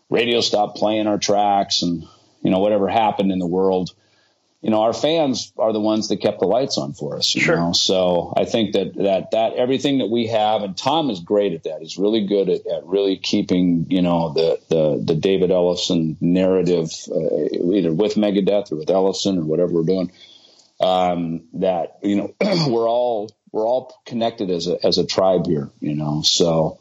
radio 0.09 0.41
stopped 0.41 0.77
playing 0.77 1.07
our 1.07 1.17
tracks, 1.17 1.81
and 1.81 2.03
you 2.43 2.51
know, 2.51 2.59
whatever 2.59 2.87
happened 2.87 3.31
in 3.31 3.39
the 3.39 3.47
world 3.47 3.91
you 4.61 4.71
know, 4.71 4.81
our 4.81 4.93
fans 4.93 5.53
are 5.57 5.71
the 5.71 5.79
ones 5.79 6.09
that 6.09 6.17
kept 6.17 6.41
the 6.41 6.45
lights 6.45 6.77
on 6.77 6.93
for 6.93 7.15
us. 7.15 7.33
You 7.33 7.41
sure. 7.41 7.55
know, 7.55 7.71
so 7.71 8.33
I 8.35 8.43
think 8.43 8.73
that 8.73 8.93
that 8.95 9.31
that 9.31 9.53
everything 9.53 9.99
that 9.99 10.07
we 10.07 10.27
have, 10.27 10.63
and 10.63 10.77
Tom 10.77 11.09
is 11.09 11.21
great 11.21 11.53
at 11.53 11.63
that. 11.63 11.79
He's 11.79 11.97
really 11.97 12.25
good 12.25 12.49
at, 12.49 12.67
at 12.67 12.85
really 12.85 13.17
keeping 13.17 13.85
you 13.89 14.01
know 14.01 14.33
the 14.33 14.59
the 14.69 15.01
the 15.13 15.15
David 15.15 15.49
Ellefson 15.49 16.17
narrative, 16.19 16.91
uh, 17.09 17.73
either 17.73 17.93
with 17.93 18.15
Megadeth 18.15 18.73
or 18.73 18.75
with 18.75 18.89
Ellefson 18.89 19.37
or 19.37 19.45
whatever 19.45 19.73
we're 19.73 19.83
doing. 19.83 20.11
Um, 20.81 21.47
that 21.53 21.99
you 22.03 22.17
know, 22.17 22.33
we're 22.69 22.89
all 22.89 23.33
we're 23.53 23.65
all 23.65 23.95
connected 24.05 24.49
as 24.49 24.67
a 24.67 24.85
as 24.85 24.97
a 24.97 25.05
tribe 25.05 25.47
here. 25.47 25.69
You 25.79 25.95
know, 25.95 26.21
so 26.21 26.79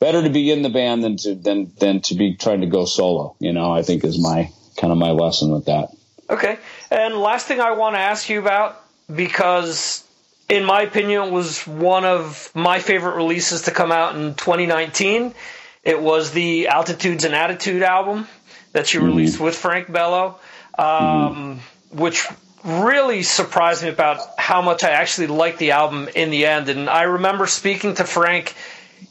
better 0.00 0.22
to 0.22 0.30
be 0.30 0.50
in 0.50 0.60
the 0.60 0.68
band 0.68 1.02
than 1.02 1.16
to 1.18 1.34
than 1.34 1.72
than 1.78 2.02
to 2.02 2.14
be 2.14 2.36
trying 2.36 2.60
to 2.60 2.66
go 2.66 2.84
solo. 2.84 3.36
You 3.38 3.54
know, 3.54 3.72
I 3.72 3.80
think 3.80 4.04
is 4.04 4.20
my 4.22 4.50
kind 4.76 4.92
of 4.92 4.98
my 4.98 5.12
lesson 5.12 5.50
with 5.50 5.64
that. 5.64 5.88
Okay. 6.28 6.58
And 6.90 7.16
last 7.16 7.46
thing 7.46 7.60
I 7.60 7.72
want 7.72 7.94
to 7.96 8.00
ask 8.00 8.28
you 8.28 8.38
about, 8.38 8.80
because 9.12 10.04
in 10.48 10.64
my 10.64 10.82
opinion, 10.82 11.24
it 11.24 11.32
was 11.32 11.66
one 11.66 12.04
of 12.04 12.50
my 12.54 12.78
favorite 12.78 13.16
releases 13.16 13.62
to 13.62 13.70
come 13.70 13.90
out 13.90 14.14
in 14.14 14.34
2019. 14.34 15.34
It 15.82 16.00
was 16.00 16.32
the 16.32 16.68
Altitudes 16.68 17.24
and 17.24 17.34
Attitude 17.34 17.82
album 17.82 18.28
that 18.72 18.92
you 18.94 19.00
mm-hmm. 19.00 19.08
released 19.08 19.40
with 19.40 19.56
Frank 19.56 19.90
Bello, 19.90 20.38
um, 20.78 20.86
mm-hmm. 20.86 21.98
which 21.98 22.26
really 22.64 23.22
surprised 23.22 23.82
me 23.82 23.88
about 23.88 24.20
how 24.38 24.62
much 24.62 24.84
I 24.84 24.90
actually 24.90 25.28
liked 25.28 25.58
the 25.58 25.72
album 25.72 26.08
in 26.14 26.30
the 26.30 26.46
end. 26.46 26.68
And 26.68 26.88
I 26.88 27.02
remember 27.02 27.46
speaking 27.46 27.94
to 27.94 28.04
Frank 28.04 28.54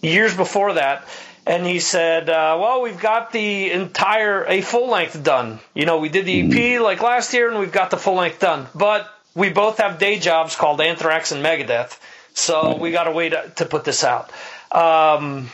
years 0.02 0.36
before 0.36 0.74
that 0.74 1.08
and 1.46 1.66
he 1.66 1.80
said, 1.80 2.30
uh, 2.30 2.58
"Well, 2.60 2.82
we've 2.82 3.00
got 3.00 3.32
the 3.32 3.72
entire 3.72 4.46
a 4.46 4.62
full 4.62 4.90
length 4.90 5.22
done. 5.24 5.60
You 5.74 5.86
know, 5.86 6.00
we 6.00 6.10
did 6.10 6.26
the 6.26 6.42
EP 6.42 6.46
mm-hmm. 6.48 6.84
like 6.84 7.02
last 7.02 7.34
year, 7.34 7.50
and 7.50 7.60
we've 7.60 7.72
got 7.72 7.92
the 7.92 7.98
full 7.98 8.16
length 8.16 8.40
done. 8.40 8.68
But 8.74 9.08
we 9.36 9.50
both 9.50 9.78
have 9.78 10.00
day 10.00 10.18
jobs 10.18 10.56
called 10.56 10.82
Anthrax 10.82 11.32
and 11.32 11.46
Megadeth, 11.46 11.98
so 12.34 12.78
we 12.78 12.92
got 12.92 13.04
to 13.04 13.12
wait 13.12 13.34
to 13.58 13.66
put 13.66 13.84
this 13.84 14.04
out. 14.04 14.32
Um, 14.72 15.50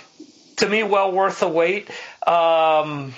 to 0.58 0.69
me, 0.69 0.84
well 0.84 1.12
worth 1.12 1.41
the 1.41 1.49
wait. 1.49 1.89
Um, 2.25 3.13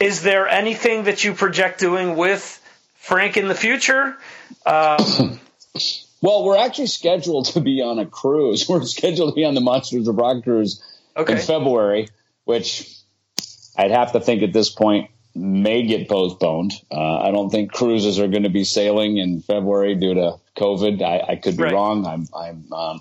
is 0.00 0.22
there 0.22 0.48
anything 0.48 1.04
that 1.04 1.24
you 1.24 1.34
project 1.34 1.80
doing 1.80 2.16
with 2.16 2.62
Frank 2.96 3.36
in 3.36 3.48
the 3.48 3.54
future?" 3.54 4.16
Um, 4.64 5.38
well, 6.22 6.44
we're 6.44 6.56
actually 6.56 6.86
scheduled 6.86 7.46
to 7.46 7.60
be 7.60 7.82
on 7.82 7.98
a 7.98 8.06
cruise. 8.06 8.66
We're 8.70 8.84
scheduled 8.86 9.32
to 9.32 9.34
be 9.34 9.44
on 9.44 9.54
the 9.54 9.60
Monsters 9.60 10.08
of 10.08 10.16
Rock 10.16 10.42
cruise 10.42 10.82
okay. 11.16 11.34
in 11.34 11.38
February, 11.38 12.08
which 12.44 12.92
I'd 13.76 13.90
have 13.90 14.12
to 14.12 14.20
think 14.20 14.42
at 14.42 14.52
this 14.52 14.70
point 14.70 15.10
may 15.34 15.82
get 15.82 16.08
postponed. 16.08 16.72
Uh, 16.90 17.18
I 17.18 17.30
don't 17.30 17.50
think 17.50 17.72
cruises 17.72 18.18
are 18.18 18.28
going 18.28 18.44
to 18.44 18.48
be 18.48 18.64
sailing 18.64 19.18
in 19.18 19.42
February 19.42 19.94
due 19.94 20.14
to 20.14 20.36
COVID. 20.56 21.02
I, 21.02 21.32
I 21.32 21.36
could 21.36 21.56
be 21.56 21.64
right. 21.64 21.72
wrong. 21.72 22.06
I'm, 22.06 22.26
I'm, 22.34 22.72
um, 22.72 23.00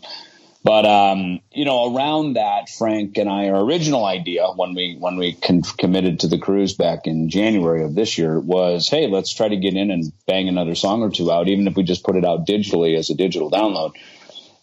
but 0.66 0.84
um, 0.84 1.42
you 1.54 1.64
know, 1.64 1.96
around 1.96 2.34
that, 2.34 2.70
Frank 2.70 3.20
and 3.20 3.30
I, 3.30 3.50
our 3.50 3.64
original 3.64 4.04
idea 4.04 4.48
when 4.48 4.74
we 4.74 4.98
when 5.00 5.16
we 5.16 5.34
con- 5.34 5.62
committed 5.62 6.22
to 6.22 6.28
the 6.28 6.40
cruise 6.40 6.74
back 6.74 7.06
in 7.06 7.30
January 7.30 7.84
of 7.84 7.94
this 7.94 8.18
year 8.18 8.40
was, 8.40 8.90
hey, 8.90 9.08
let's 9.08 9.32
try 9.32 9.48
to 9.48 9.58
get 9.58 9.76
in 9.76 9.92
and 9.92 10.12
bang 10.26 10.50
another 10.50 10.74
song 10.74 11.04
or 11.04 11.12
two 11.12 11.32
out, 11.32 11.48
even 11.48 11.68
if 11.68 11.76
we 11.76 11.84
just 11.84 12.04
put 12.04 12.16
it 12.16 12.26
out 12.26 12.48
digitally 12.48 12.98
as 12.98 13.12
a 13.12 13.14
digital 13.14 13.52
download. 13.52 13.94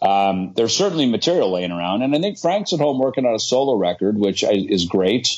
Um, 0.03 0.53
there's 0.57 0.77
certainly 0.77 1.07
material 1.07 1.53
laying 1.53 1.71
around, 1.71 2.03
and 2.03 2.13
I 2.15 2.19
think 2.19 2.39
Frank's 2.39 2.73
at 2.73 2.81
home 2.81 2.99
working 2.99 3.25
on 3.25 3.35
a 3.35 3.39
solo 3.39 3.77
record, 3.77 4.19
which 4.19 4.43
is 4.43 4.87
great. 4.87 5.29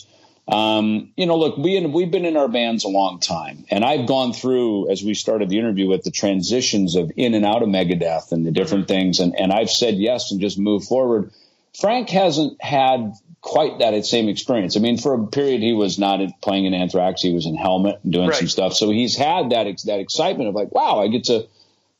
Um, 0.48 1.12
you 1.16 1.26
know, 1.26 1.36
look, 1.36 1.58
we 1.58 1.84
we've 1.84 2.10
been 2.10 2.24
in 2.24 2.36
our 2.38 2.48
bands 2.48 2.84
a 2.84 2.88
long 2.88 3.20
time, 3.20 3.66
and 3.70 3.84
I've 3.84 4.06
gone 4.06 4.32
through 4.32 4.90
as 4.90 5.02
we 5.02 5.12
started 5.12 5.50
the 5.50 5.58
interview 5.58 5.86
with 5.88 6.02
the 6.02 6.10
transitions 6.10 6.96
of 6.96 7.12
in 7.16 7.34
and 7.34 7.44
out 7.44 7.62
of 7.62 7.68
Megadeth 7.68 8.32
and 8.32 8.46
the 8.46 8.50
different 8.52 8.86
mm-hmm. 8.86 8.94
things, 8.94 9.20
and 9.20 9.38
and 9.38 9.52
I've 9.52 9.70
said 9.70 9.96
yes 9.96 10.32
and 10.32 10.40
just 10.40 10.58
moved 10.58 10.86
forward. 10.86 11.30
Frank 11.78 12.08
hasn't 12.08 12.62
had 12.62 13.12
quite 13.42 13.80
that 13.80 14.06
same 14.06 14.28
experience. 14.28 14.76
I 14.76 14.80
mean, 14.80 14.96
for 14.96 15.12
a 15.12 15.26
period 15.26 15.60
he 15.60 15.74
was 15.74 15.98
not 15.98 16.20
playing 16.40 16.64
in 16.64 16.72
Anthrax; 16.72 17.20
he 17.20 17.34
was 17.34 17.44
in 17.44 17.54
Helmet 17.54 18.00
and 18.02 18.12
doing 18.12 18.28
right. 18.28 18.38
some 18.38 18.48
stuff. 18.48 18.74
So 18.74 18.90
he's 18.90 19.16
had 19.16 19.50
that 19.50 19.66
that 19.84 20.00
excitement 20.00 20.48
of 20.48 20.54
like, 20.54 20.72
wow, 20.72 21.00
I 21.00 21.08
get 21.08 21.24
to 21.24 21.46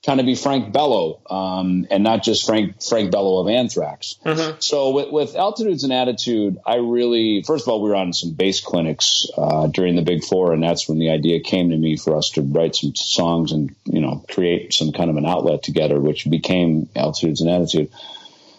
kind 0.05 0.21
of 0.21 0.27
be 0.27 0.35
Frank 0.35 0.73
Bello, 0.73 1.21
um, 1.31 1.87
and 1.91 2.05
not 2.05 2.23
just 2.23 2.47
Frank 2.47 2.83
Frank 2.83 3.11
Bello 3.11 3.41
of 3.41 3.49
Anthrax. 3.49 4.17
Mm-hmm. 4.25 4.57
So 4.61 4.91
with, 4.91 5.11
with, 5.11 5.35
Altitudes 5.35 5.85
and 5.85 5.93
Attitude, 5.93 6.59
I 6.67 6.77
really 6.77 7.43
first 7.43 7.65
of 7.65 7.69
all 7.69 7.83
we 7.83 7.91
were 7.91 7.97
on 7.97 8.13
some 8.13 8.33
bass 8.33 8.61
clinics 8.61 9.27
uh, 9.37 9.67
during 9.69 9.97
the 9.97 10.03
Big 10.03 10.25
Four, 10.25 10.53
and 10.53 10.63
that's 10.63 10.89
when 10.89 10.99
the 10.99 11.11
idea 11.11 11.41
came 11.41 11.71
to 11.71 11.77
me 11.77 11.97
for 11.97 12.17
us 12.17 12.31
to 12.31 12.43
write 12.43 12.77
some 12.77 12.95
songs 12.95 13.53
and 13.53 13.75
you 13.85 14.01
know 14.01 14.25
create 14.31 14.75
some 14.75 14.93
kind 14.93 15.11
of 15.11 15.17
an 15.17 15.27
outlet 15.27 15.63
together, 15.63 15.99
which 16.01 16.29
became 16.29 16.89
Altitudes 16.95 17.41
and 17.41 17.51
Attitude. 17.51 17.91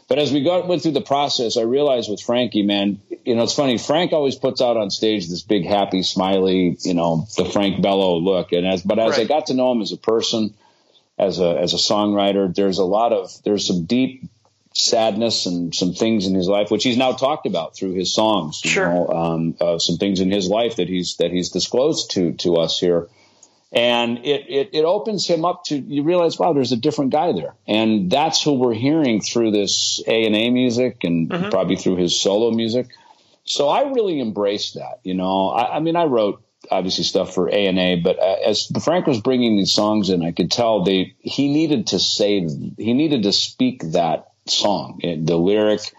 But 0.08 0.20
as 0.20 0.32
we 0.32 0.44
got 0.44 0.68
went 0.68 0.84
through 0.84 0.92
the 0.92 1.02
process, 1.02 1.58
I 1.58 1.62
realized 1.62 2.10
with 2.10 2.22
Frankie, 2.22 2.62
man, 2.62 3.02
you 3.24 3.36
know, 3.36 3.44
it's 3.44 3.56
funny. 3.56 3.80
Frank 3.80 4.14
always 4.14 4.36
puts 4.36 4.62
out 4.62 4.78
on 4.78 4.92
stage 4.92 5.28
this 5.28 5.42
big, 5.42 5.66
happy, 5.66 6.04
smiley, 6.04 6.78
you 6.82 6.94
know, 6.94 7.28
the 7.38 7.46
Frank 7.46 7.82
Bello 7.82 8.18
look. 8.18 8.52
And 8.52 8.68
as, 8.68 8.84
but 8.84 9.00
as 9.00 9.12
right. 9.12 9.22
I 9.22 9.24
got 9.24 9.48
to 9.48 9.56
know 9.56 9.72
him 9.72 9.82
as 9.82 9.92
a 9.92 9.98
person, 9.98 10.54
as 11.18 11.40
a 11.40 11.58
as 11.60 11.74
a 11.74 11.78
songwriter. 11.78 12.54
There's 12.54 12.78
a 12.78 12.86
lot 12.86 13.14
of 13.14 13.32
there's 13.44 13.68
some 13.68 13.86
deep 13.86 14.30
sadness 14.74 15.46
and 15.46 15.74
some 15.74 15.94
things 15.94 16.28
in 16.28 16.36
his 16.36 16.50
life 16.50 16.70
which 16.70 16.84
he's 16.84 16.98
now 16.98 17.14
talked 17.14 17.46
about 17.46 17.76
through 17.76 17.94
his 17.94 18.14
songs. 18.14 18.62
You 18.64 18.72
sure. 18.72 18.90
know, 18.90 19.08
um, 19.08 19.56
uh, 19.62 19.80
some 19.80 19.98
things 19.98 20.20
in 20.20 20.30
his 20.30 20.50
life 20.50 20.76
that 20.78 20.90
he's 20.90 21.16
that 21.18 21.32
he's 21.32 21.50
disclosed 21.50 22.12
to 22.12 22.34
to 22.34 22.58
us 22.58 22.80
here. 22.80 23.08
And 23.72 24.20
it, 24.20 24.46
it, 24.48 24.70
it 24.72 24.86
opens 24.86 25.28
him 25.28 25.44
up 25.44 25.66
to 25.66 25.78
you 25.78 26.04
realize 26.04 26.38
wow 26.40 26.54
there's 26.54 26.72
a 26.72 26.78
different 26.78 27.12
guy 27.12 27.34
there 27.34 27.56
and 27.68 28.10
that's 28.10 28.42
who 28.42 28.54
we're 28.54 28.74
hearing 28.74 29.20
through 29.22 29.52
this 29.52 30.02
A 30.08 30.26
and 30.26 30.36
A 30.36 30.50
music 30.50 31.04
and 31.04 31.30
mm-hmm. 31.30 31.50
probably 31.50 31.76
through 31.76 31.98
his 31.98 32.20
solo 32.20 32.52
music. 32.52 32.88
So 33.44 33.70
I 33.70 33.92
really 33.92 34.20
embraced 34.20 34.76
that. 34.76 35.00
You 35.04 35.14
know, 35.14 35.50
I, 35.50 35.78
I 35.78 35.80
mean 35.80 35.96
I 35.96 36.06
wrote 36.06 36.45
obviously 36.72 37.04
stuff 37.04 37.34
for 37.34 37.50
A 37.50 37.68
and 37.68 37.80
A, 37.80 37.96
but 37.96 38.20
uh, 38.20 38.38
as 38.46 38.72
Frank 38.84 39.08
was 39.08 39.22
bringing 39.22 39.58
these 39.58 39.72
songs 39.72 40.10
in, 40.10 40.24
I 40.24 40.32
could 40.32 40.52
tell 40.52 40.84
they 40.84 41.16
he 41.20 41.52
needed 41.52 41.88
to 41.88 42.00
say 42.00 42.48
he 42.78 42.94
needed 42.94 43.24
to 43.24 43.32
speak 43.32 43.82
that 43.92 44.32
song, 44.48 45.00
the 45.02 45.38
lyric, 45.38 45.92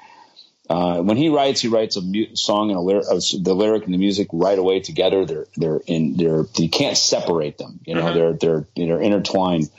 uh, 0.68 1.00
when 1.00 1.16
he 1.16 1.28
writes, 1.28 1.60
he 1.60 1.68
writes 1.68 1.96
a 1.96 2.02
mu- 2.02 2.34
song 2.34 2.70
and 2.70 2.78
a 2.78 2.80
lyric, 2.80 3.04
uh, 3.08 3.20
the 3.40 3.54
lyric 3.54 3.84
and 3.84 3.94
the 3.94 3.98
music 3.98 4.28
right 4.32 4.58
away 4.58 4.80
together. 4.80 5.24
They're 5.24 5.46
they're 5.56 5.80
in 5.86 6.16
they're 6.16 6.44
you 6.56 6.68
can't 6.68 6.96
separate 6.96 7.58
them. 7.58 7.80
You 7.84 7.94
know, 7.94 8.04
mm-hmm. 8.06 8.18
they're 8.18 8.32
they're 8.32 8.66
they're 8.74 9.00
intertwined. 9.00 9.70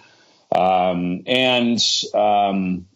Um, 0.56 1.24
and 1.26 1.80
um, 2.14 2.88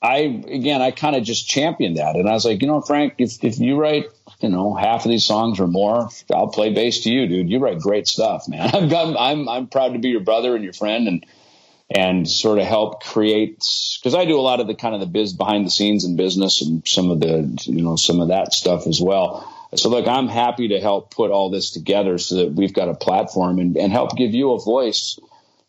I 0.00 0.18
again, 0.18 0.80
I 0.80 0.92
kind 0.92 1.16
of 1.16 1.24
just 1.24 1.48
championed 1.48 1.96
that, 1.96 2.14
and 2.14 2.28
I 2.28 2.32
was 2.32 2.44
like, 2.44 2.62
you 2.62 2.68
know, 2.68 2.80
Frank, 2.80 3.14
if 3.18 3.42
if 3.42 3.58
you 3.58 3.76
write, 3.76 4.06
you 4.40 4.48
know, 4.48 4.74
half 4.74 5.04
of 5.04 5.10
these 5.10 5.24
songs 5.24 5.58
or 5.58 5.66
more, 5.66 6.08
I'll 6.32 6.48
play 6.48 6.72
bass 6.72 7.00
to 7.00 7.10
you, 7.10 7.26
dude. 7.26 7.50
You 7.50 7.58
write 7.58 7.80
great 7.80 8.06
stuff, 8.06 8.48
man. 8.48 8.70
I'm 8.74 9.16
I'm 9.16 9.48
I'm 9.48 9.66
proud 9.66 9.94
to 9.94 9.98
be 9.98 10.08
your 10.08 10.20
brother 10.20 10.54
and 10.54 10.62
your 10.62 10.72
friend, 10.72 11.08
and 11.08 11.26
and 11.90 12.28
sort 12.28 12.58
of 12.58 12.66
help 12.66 13.02
create 13.02 13.64
because 13.98 14.14
I 14.14 14.24
do 14.26 14.38
a 14.38 14.42
lot 14.42 14.60
of 14.60 14.66
the 14.66 14.74
kind 14.74 14.94
of 14.94 15.00
the 15.00 15.06
biz 15.06 15.32
behind 15.32 15.66
the 15.66 15.70
scenes 15.70 16.04
in 16.04 16.16
business 16.16 16.62
and 16.62 16.86
some 16.86 17.10
of 17.10 17.20
the 17.20 17.62
you 17.64 17.82
know 17.82 17.96
some 17.96 18.20
of 18.20 18.28
that 18.28 18.52
stuff 18.52 18.86
as 18.86 19.00
well. 19.00 19.54
So 19.74 19.90
look, 19.90 20.06
I'm 20.06 20.28
happy 20.28 20.68
to 20.68 20.80
help 20.80 21.10
put 21.10 21.30
all 21.30 21.50
this 21.50 21.70
together 21.70 22.16
so 22.16 22.36
that 22.36 22.52
we've 22.52 22.72
got 22.72 22.88
a 22.88 22.94
platform 22.94 23.58
and, 23.58 23.76
and 23.76 23.92
help 23.92 24.16
give 24.16 24.32
you 24.32 24.52
a 24.52 24.60
voice 24.60 25.18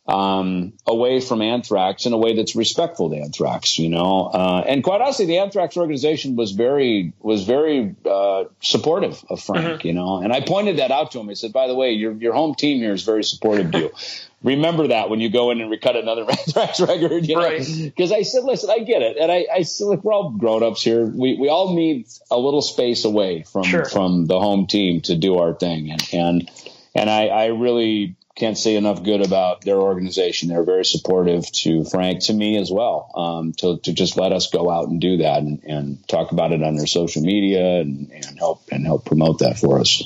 um, 0.10 0.74
away 0.88 1.22
from 1.22 1.42
anthrax 1.42 2.08
in 2.08 2.14
a 2.14 2.18
way 2.18 2.36
that's 2.36 2.56
respectful 2.56 3.12
to 3.12 3.18
anthrax, 3.18 3.78
you 3.78 3.90
know. 3.90 4.26
Uh, 4.26 4.64
and 4.66 4.84
quite 4.84 5.02
honestly, 5.02 5.28
the 5.28 5.38
anthrax 5.38 5.78
organization 5.78 6.36
was 6.36 6.52
very 6.52 7.14
was 7.20 7.44
very 7.44 7.96
uh, 8.06 8.46
supportive 8.60 9.24
of 9.30 9.40
Frank, 9.40 9.68
mm-hmm. 9.68 9.88
you 9.88 9.94
know. 9.94 10.18
And 10.18 10.34
I 10.34 10.42
pointed 10.42 10.80
that 10.80 10.90
out 10.90 11.12
to 11.12 11.20
him. 11.20 11.30
I 11.30 11.36
said, 11.36 11.54
by 11.54 11.68
the 11.68 11.76
way, 11.76 11.92
your 11.92 12.14
your 12.14 12.34
home 12.34 12.56
team 12.56 12.80
here 12.80 12.94
is 12.94 13.04
very 13.04 13.24
supportive 13.24 13.72
to 13.72 13.80
you. 13.80 13.92
Remember 14.42 14.88
that 14.88 15.10
when 15.10 15.20
you 15.20 15.30
go 15.30 15.52
in 15.52 15.60
and 15.60 15.70
recut 15.70 15.98
another 15.98 16.22
anthrax 16.30 16.80
record, 16.80 17.28
you 17.28 17.36
know. 17.36 17.58
Because 17.58 18.12
right. 18.12 18.20
I 18.20 18.24
said, 18.24 18.46
listen, 18.46 18.70
I 18.70 18.80
get 18.80 19.02
it, 19.02 19.18
and 19.18 19.32
I, 19.32 19.46
I 19.54 19.62
said, 19.64 19.86
look, 19.86 20.04
we're 20.04 20.14
all 20.14 20.32
grown 20.32 20.64
ups 20.64 20.82
here. 20.82 21.06
We 21.06 21.36
we 21.36 21.50
all 21.50 21.76
need 21.76 22.08
a 22.32 22.40
little 22.40 22.62
space 22.62 23.06
away 23.06 23.44
from 23.44 23.64
sure. 23.64 23.86
from 23.86 24.26
the 24.26 24.40
home 24.40 24.66
team 24.66 25.02
to 25.02 25.16
do 25.16 25.38
our 25.38 25.54
thing, 25.54 25.92
and 25.92 26.10
and 26.14 26.52
and 26.96 27.10
I, 27.10 27.28
I 27.28 27.46
really 27.48 28.16
can't 28.36 28.58
say 28.58 28.76
enough 28.76 29.04
good 29.04 29.26
about 29.26 29.62
their 29.62 29.78
organization. 29.78 30.50
They're 30.50 30.64
very 30.64 30.86
supportive 30.86 31.52
to 31.52 31.84
Frank, 31.84 32.24
to 32.26 32.34
me 32.34 32.58
as 32.58 32.72
well, 32.72 33.12
um, 33.16 33.54
to, 33.58 33.78
to 33.80 33.94
just 33.94 34.18
let 34.18 34.32
us 34.32 34.50
go 34.50 34.70
out 34.70 34.88
and 34.88 35.02
do 35.02 35.18
that 35.18 35.42
and, 35.42 35.64
and 35.64 36.08
talk 36.08 36.32
about 36.32 36.52
it 36.52 36.64
on 36.64 36.76
their 36.76 36.88
social 36.88 37.22
media 37.22 37.82
and, 37.82 38.12
and, 38.12 38.38
help 38.38 38.64
and 38.72 38.86
help 38.86 39.06
promote 39.06 39.40
that 39.40 39.58
for 39.58 39.80
us. 39.80 40.04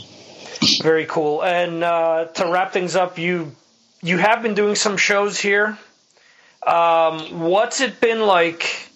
Very 0.81 1.05
cool. 1.05 1.43
And 1.43 1.83
uh, 1.83 2.25
to 2.25 2.51
wrap 2.51 2.73
things 2.73 2.95
up, 2.95 3.19
you 3.19 3.55
you 4.01 4.17
have 4.17 4.41
been 4.41 4.53
doing 4.53 4.75
some 4.75 4.97
shows 4.97 5.39
here. 5.39 5.77
Um, 6.65 7.41
what's 7.41 7.81
it 7.81 7.99
been 7.99 8.21
like? 8.21 8.89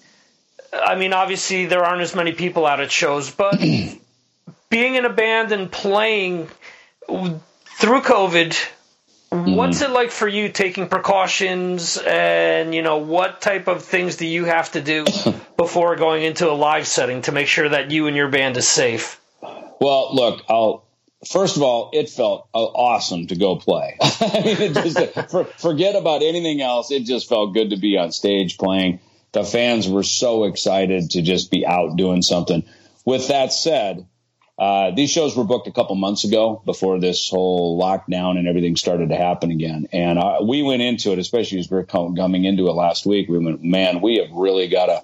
I 0.74 0.96
mean, 0.96 1.14
obviously 1.14 1.66
there 1.66 1.84
aren't 1.84 2.02
as 2.02 2.16
many 2.16 2.34
people 2.34 2.66
out 2.66 2.80
at 2.80 2.92
shows, 2.92 3.32
but 3.32 3.60
being 4.70 4.96
in 4.96 5.06
a 5.06 5.10
band 5.10 5.52
and 5.52 5.72
playing 5.72 6.48
through 7.08 8.02
COVID. 8.02 8.58
What's 9.30 9.82
mm-hmm. 9.82 9.92
it 9.92 9.94
like 9.94 10.12
for 10.12 10.28
you 10.28 10.50
taking 10.50 10.88
precautions 10.88 11.98
and 11.98 12.74
you 12.74 12.82
know 12.82 12.98
what 12.98 13.42
type 13.42 13.68
of 13.68 13.84
things 13.84 14.16
do 14.16 14.26
you 14.26 14.46
have 14.46 14.72
to 14.72 14.82
do 14.82 15.06
before 15.58 15.98
going 15.98 16.24
into 16.24 16.50
a 16.50 16.54
live 16.54 16.88
setting 16.88 17.22
to 17.24 17.34
make 17.34 17.48
sure 17.48 17.68
that 17.68 17.92
you 17.92 18.08
and 18.08 18.16
your 18.16 18.30
band 18.30 18.56
is 18.56 18.68
safe? 18.68 19.20
Well, 19.82 20.16
look, 20.16 20.44
I'll 20.50 20.88
first 21.26 21.58
of 21.58 21.64
all, 21.64 21.90
it 21.94 22.10
felt 22.10 22.48
awesome 22.54 23.28
to 23.28 23.36
go 23.36 23.56
play. 23.58 23.98
I 24.02 24.56
mean, 24.60 24.74
just, 24.74 24.98
for, 25.32 25.46
forget 25.46 25.96
about 25.96 26.22
anything 26.24 26.62
else. 26.62 26.92
It 26.92 27.04
just 27.04 27.28
felt 27.28 27.54
good 27.54 27.72
to 27.72 27.78
be 27.78 27.98
on 27.98 28.12
stage 28.12 28.58
playing. 28.58 29.00
The 29.34 29.44
fans 29.44 29.90
were 29.90 30.04
so 30.04 30.46
excited 30.46 31.12
to 31.12 31.22
just 31.22 31.52
be 31.52 31.66
out 31.66 31.98
doing 31.98 32.22
something. 32.22 32.64
With 33.06 33.28
that 33.28 33.52
said, 33.52 34.06
uh, 34.58 34.92
these 34.92 35.12
shows 35.12 35.36
were 35.36 35.44
booked 35.44 35.68
a 35.68 35.72
couple 35.72 35.96
months 35.96 36.24
ago 36.24 36.62
before 36.66 37.00
this 37.00 37.30
whole 37.30 37.80
lockdown 37.80 38.38
and 38.38 38.48
everything 38.48 38.76
started 38.76 39.10
to 39.10 39.16
happen 39.16 39.52
again. 39.52 39.88
And 39.94 40.18
uh, 40.18 40.40
we 40.42 40.64
went 40.64 40.82
into 40.82 41.12
it, 41.12 41.20
especially 41.20 41.60
as 41.60 41.70
we 41.70 41.78
are 41.78 41.84
coming 41.84 42.46
into 42.46 42.68
it 42.68 42.74
last 42.74 43.06
week. 43.06 43.30
We 43.30 43.38
went, 43.38 43.64
man, 43.64 44.02
we 44.02 44.18
have 44.18 44.32
really 44.32 44.68
got 44.68 44.90
a. 44.90 45.04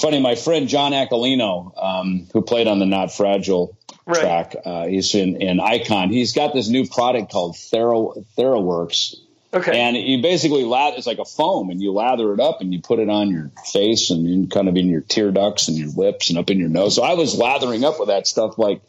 Funny, 0.00 0.20
my 0.20 0.36
friend 0.36 0.68
John 0.68 0.92
Aquilino, 0.92 1.72
um, 1.82 2.28
who 2.32 2.42
played 2.42 2.68
on 2.68 2.78
the 2.78 2.86
Not 2.86 3.12
Fragile 3.12 3.76
right. 4.06 4.20
track, 4.20 4.54
uh, 4.64 4.86
he's 4.86 5.12
in, 5.14 5.42
in 5.42 5.58
Icon. 5.58 6.10
He's 6.10 6.34
got 6.34 6.54
this 6.54 6.68
new 6.68 6.86
product 6.86 7.32
called 7.32 7.56
Thera, 7.56 8.24
TheraWorks 8.36 9.16
Okay. 9.52 9.80
And 9.80 9.96
you 9.96 10.20
basically 10.20 10.64
lather, 10.64 10.96
it's 10.98 11.06
like 11.06 11.18
a 11.18 11.24
foam 11.24 11.70
and 11.70 11.80
you 11.80 11.92
lather 11.92 12.34
it 12.34 12.40
up 12.40 12.60
and 12.60 12.72
you 12.72 12.82
put 12.82 12.98
it 12.98 13.08
on 13.08 13.30
your 13.30 13.50
face 13.72 14.10
and 14.10 14.26
in, 14.26 14.48
kind 14.48 14.68
of 14.68 14.76
in 14.76 14.88
your 14.88 15.00
tear 15.00 15.30
ducts 15.30 15.68
and 15.68 15.76
your 15.76 15.88
lips 15.88 16.28
and 16.28 16.38
up 16.38 16.50
in 16.50 16.58
your 16.58 16.68
nose. 16.68 16.96
So 16.96 17.02
I 17.02 17.14
was 17.14 17.36
lathering 17.36 17.82
up 17.84 17.98
with 17.98 18.08
that 18.08 18.26
stuff, 18.26 18.58
like 18.58 18.82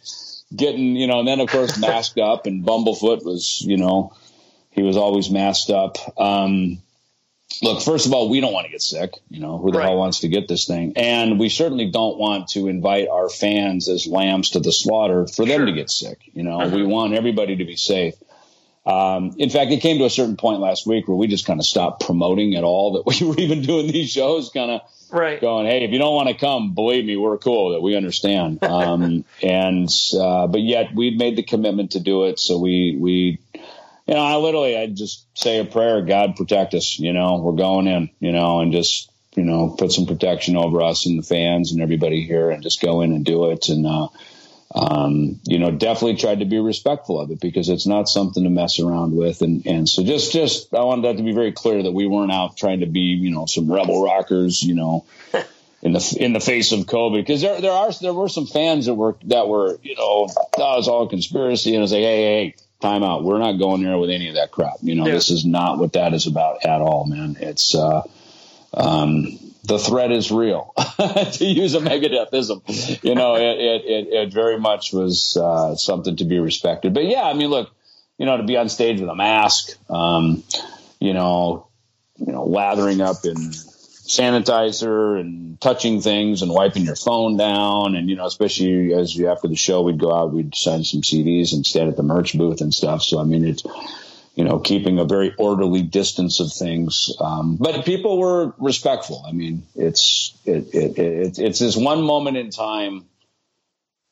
getting, 0.53 0.97
you 0.97 1.07
know, 1.07 1.19
and 1.19 1.27
then 1.27 1.39
of 1.39 1.49
course 1.49 1.77
masked 1.79 2.19
up 2.19 2.45
and 2.45 2.65
Bumblefoot 2.65 3.23
was, 3.23 3.61
you 3.61 3.77
know, 3.77 4.13
he 4.71 4.83
was 4.83 4.97
always 4.97 5.29
masked 5.29 5.69
up. 5.69 5.97
Um, 6.19 6.81
look, 7.61 7.81
first 7.81 8.05
of 8.05 8.13
all, 8.13 8.29
we 8.29 8.41
don't 8.41 8.53
want 8.53 8.65
to 8.65 8.71
get 8.71 8.81
sick. 8.81 9.11
You 9.29 9.39
know, 9.39 9.57
who 9.57 9.71
the 9.71 9.77
right. 9.77 9.85
hell 9.85 9.97
wants 9.97 10.19
to 10.19 10.27
get 10.27 10.47
this 10.47 10.65
thing? 10.65 10.93
And 10.95 11.39
we 11.39 11.49
certainly 11.49 11.89
don't 11.89 12.17
want 12.17 12.49
to 12.49 12.67
invite 12.67 13.07
our 13.07 13.29
fans 13.29 13.87
as 13.87 14.07
lambs 14.07 14.51
to 14.51 14.59
the 14.59 14.71
slaughter 14.71 15.25
for 15.25 15.45
them 15.45 15.65
to 15.65 15.71
get 15.71 15.89
sick. 15.89 16.19
You 16.33 16.43
know, 16.43 16.59
uh-huh. 16.59 16.75
we 16.75 16.85
want 16.85 17.13
everybody 17.13 17.55
to 17.57 17.65
be 17.65 17.75
safe. 17.75 18.15
Um, 18.85 19.35
in 19.37 19.49
fact, 19.49 19.71
it 19.71 19.81
came 19.81 19.97
to 19.99 20.05
a 20.05 20.09
certain 20.09 20.37
point 20.37 20.61
last 20.61 20.87
week 20.87 21.07
where 21.07 21.17
we 21.17 21.27
just 21.27 21.45
kind 21.45 21.59
of 21.59 21.65
stopped 21.65 22.05
promoting 22.05 22.55
at 22.55 22.63
all 22.63 22.93
that 22.93 23.05
we 23.21 23.27
were 23.27 23.37
even 23.37 23.61
doing 23.61 23.87
these 23.87 24.11
shows, 24.11 24.49
kind 24.49 24.71
of 24.71 24.81
right. 25.11 25.39
going, 25.39 25.65
"Hey, 25.65 25.83
if 25.83 25.91
you 25.91 25.99
don't 25.99 26.15
want 26.15 26.29
to 26.29 26.35
come, 26.35 26.73
believe 26.73 27.05
me, 27.05 27.17
we're 27.17 27.37
cool. 27.37 27.73
That 27.73 27.81
we 27.81 27.95
understand." 27.95 28.59
Um, 28.69 29.25
and 29.41 29.89
uh, 30.17 30.47
but 30.47 30.61
yet 30.61 30.93
we'd 30.95 31.17
made 31.17 31.35
the 31.35 31.43
commitment 31.43 31.91
to 31.91 31.99
do 31.99 32.25
it, 32.25 32.39
so 32.39 32.57
we 32.57 32.95
we. 32.99 33.39
You 34.07 34.15
know, 34.15 34.21
I 34.21 34.37
literally, 34.37 34.75
I 34.75 34.87
just 34.87 35.25
say 35.37 35.59
a 35.59 35.65
prayer, 35.65 36.01
God 36.01 36.35
protect 36.35 36.73
us, 36.73 36.97
you 36.97 37.13
know, 37.13 37.37
we're 37.37 37.51
going 37.51 37.85
in, 37.85 38.09
you 38.19 38.31
know, 38.31 38.59
and 38.59 38.71
just, 38.71 39.11
you 39.35 39.43
know, 39.43 39.75
put 39.77 39.91
some 39.91 40.07
protection 40.07 40.57
over 40.57 40.81
us 40.81 41.05
and 41.05 41.19
the 41.19 41.23
fans 41.23 41.71
and 41.71 41.79
everybody 41.79 42.23
here 42.23 42.49
and 42.49 42.63
just 42.63 42.81
go 42.81 43.01
in 43.01 43.11
and 43.11 43.23
do 43.23 43.51
it. 43.51 43.69
And, 43.69 43.85
uh, 43.85 44.07
um, 44.73 45.39
you 45.45 45.57
know, 45.57 45.71
definitely 45.71 46.17
tried 46.17 46.39
to 46.39 46.45
be 46.45 46.59
respectful 46.59 47.19
of 47.19 47.31
it 47.31 47.39
because 47.39 47.69
it's 47.69 47.87
not 47.87 48.07
something 48.07 48.43
to 48.43 48.49
mess 48.49 48.79
around 48.79 49.15
with. 49.15 49.41
And, 49.41 49.65
and 49.65 49.89
so 49.89 50.03
just, 50.03 50.31
just, 50.31 50.73
I 50.73 50.83
wanted 50.83 51.05
that 51.05 51.17
to 51.17 51.23
be 51.23 51.33
very 51.33 51.51
clear 51.51 51.81
that 51.81 51.91
we 51.91 52.05
weren't 52.05 52.31
out 52.31 52.55
trying 52.55 52.81
to 52.81 52.85
be, 52.85 52.99
you 52.99 53.31
know, 53.31 53.47
some 53.47 53.71
rebel 53.71 54.03
rockers, 54.03 54.61
you 54.61 54.75
know, 54.75 55.05
in 55.81 55.93
the, 55.93 56.17
in 56.19 56.33
the 56.33 56.39
face 56.39 56.71
of 56.71 56.81
COVID. 56.81 57.19
Because 57.19 57.41
there, 57.41 57.59
there 57.59 57.71
are, 57.71 57.91
there 57.99 58.13
were 58.13 58.29
some 58.29 58.45
fans 58.45 58.85
that 58.85 58.93
were, 58.93 59.15
that 59.23 59.47
were, 59.47 59.79
you 59.81 59.95
know, 59.95 60.27
that 60.27 60.75
was 60.75 60.87
all 60.87 61.07
conspiracy. 61.07 61.71
And 61.71 61.79
I 61.79 61.81
was 61.81 61.91
like, 61.91 62.01
hey, 62.01 62.21
hey, 62.21 62.55
time 62.79 63.01
out. 63.01 63.23
We're 63.23 63.39
not 63.39 63.53
going 63.53 63.81
there 63.81 63.97
with 63.97 64.11
any 64.11 64.29
of 64.29 64.35
that 64.35 64.51
crap. 64.51 64.77
You 64.83 64.93
know, 64.93 65.07
yeah. 65.07 65.13
this 65.13 65.31
is 65.31 65.45
not 65.45 65.79
what 65.79 65.93
that 65.93 66.13
is 66.13 66.27
about 66.27 66.63
at 66.63 66.79
all, 66.81 67.07
man. 67.07 67.37
It's, 67.39 67.73
uh, 67.73 68.03
um, 68.75 69.48
the 69.69 69.79
threat 69.79 70.11
is 70.11 70.31
real, 70.31 70.73
to 70.97 71.45
use 71.45 71.75
a 71.75 71.79
Megadethism. 71.79 73.03
You 73.03 73.15
know, 73.15 73.35
it, 73.35 73.57
it, 73.57 73.85
it, 73.85 74.07
it 74.13 74.33
very 74.33 74.59
much 74.59 74.91
was 74.91 75.37
uh, 75.37 75.75
something 75.75 76.17
to 76.17 76.25
be 76.25 76.39
respected. 76.39 76.93
But 76.93 77.05
yeah, 77.05 77.23
I 77.23 77.33
mean, 77.33 77.49
look, 77.49 77.71
you 78.17 78.25
know, 78.25 78.35
to 78.35 78.43
be 78.43 78.57
on 78.57 78.67
stage 78.67 78.99
with 78.99 79.09
a 79.09 79.15
mask, 79.15 79.77
um, 79.89 80.43
you 80.99 81.13
know, 81.13 81.67
you 82.17 82.33
know, 82.33 82.43
lathering 82.43 82.99
up 82.99 83.23
in 83.23 83.35
sanitizer 84.09 85.19
and 85.19 85.61
touching 85.61 86.01
things 86.01 86.41
and 86.41 86.51
wiping 86.51 86.83
your 86.83 86.95
phone 86.95 87.37
down, 87.37 87.95
and 87.95 88.09
you 88.09 88.15
know, 88.15 88.25
especially 88.25 88.93
as 88.93 89.15
you 89.15 89.29
after 89.29 89.47
the 89.47 89.55
show, 89.55 89.83
we'd 89.83 89.99
go 89.99 90.13
out, 90.13 90.33
we'd 90.33 90.55
sign 90.55 90.83
some 90.83 91.01
CDs 91.01 91.53
and 91.53 91.65
stand 91.65 91.89
at 91.89 91.95
the 91.95 92.03
merch 92.03 92.37
booth 92.37 92.59
and 92.59 92.73
stuff. 92.73 93.03
So 93.03 93.19
I 93.19 93.23
mean, 93.23 93.45
it's 93.45 93.63
you 94.39 94.45
know, 94.45 94.57
keeping 94.57 94.99
a 94.99 95.03
very 95.03 95.35
orderly 95.37 95.81
distance 95.81 96.39
of 96.39 96.49
things. 96.49 97.13
Um, 97.19 97.57
but 97.57 97.83
people 97.83 98.17
were 98.17 98.53
respectful. 98.57 99.21
I 99.27 99.33
mean, 99.33 99.63
it's 99.75 100.33
it, 100.45 100.73
it, 100.73 100.97
it, 100.97 101.39
it's 101.39 101.59
this 101.59 101.75
one 101.75 102.03
moment 102.03 102.37
in 102.37 102.49
time 102.49 103.03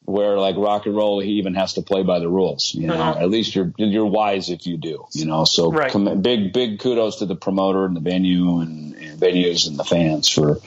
where, 0.04 0.38
like 0.38 0.58
rock 0.58 0.86
and 0.86 0.98
roll, 0.98 1.22
he 1.22 1.40
even 1.40 1.54
has 1.54 1.76
to 1.76 1.82
play 1.82 2.04
by 2.04 2.20
the 2.20 2.28
rules. 2.28 2.76
You 2.76 2.88
know, 2.88 2.96
uh-huh. 2.96 3.22
at 3.22 3.30
least 3.30 3.56
you're 3.56 3.72
you're 3.78 4.06
wise 4.06 4.50
if 4.50 4.68
you 4.68 4.76
do. 4.76 5.08
You 5.14 5.28
know, 5.28 5.46
so 5.46 5.72
right. 5.72 5.90
com- 5.90 6.22
big 6.22 6.52
big 6.52 6.80
kudos 6.80 7.20
to 7.20 7.26
the 7.26 7.38
promoter 7.38 7.86
and 7.86 7.96
the 7.96 8.02
venue 8.02 8.60
and, 8.60 8.96
and 8.96 9.18
venues 9.18 9.66
and 9.66 9.80
the 9.80 9.86
fans 9.86 10.28
for 10.28 10.58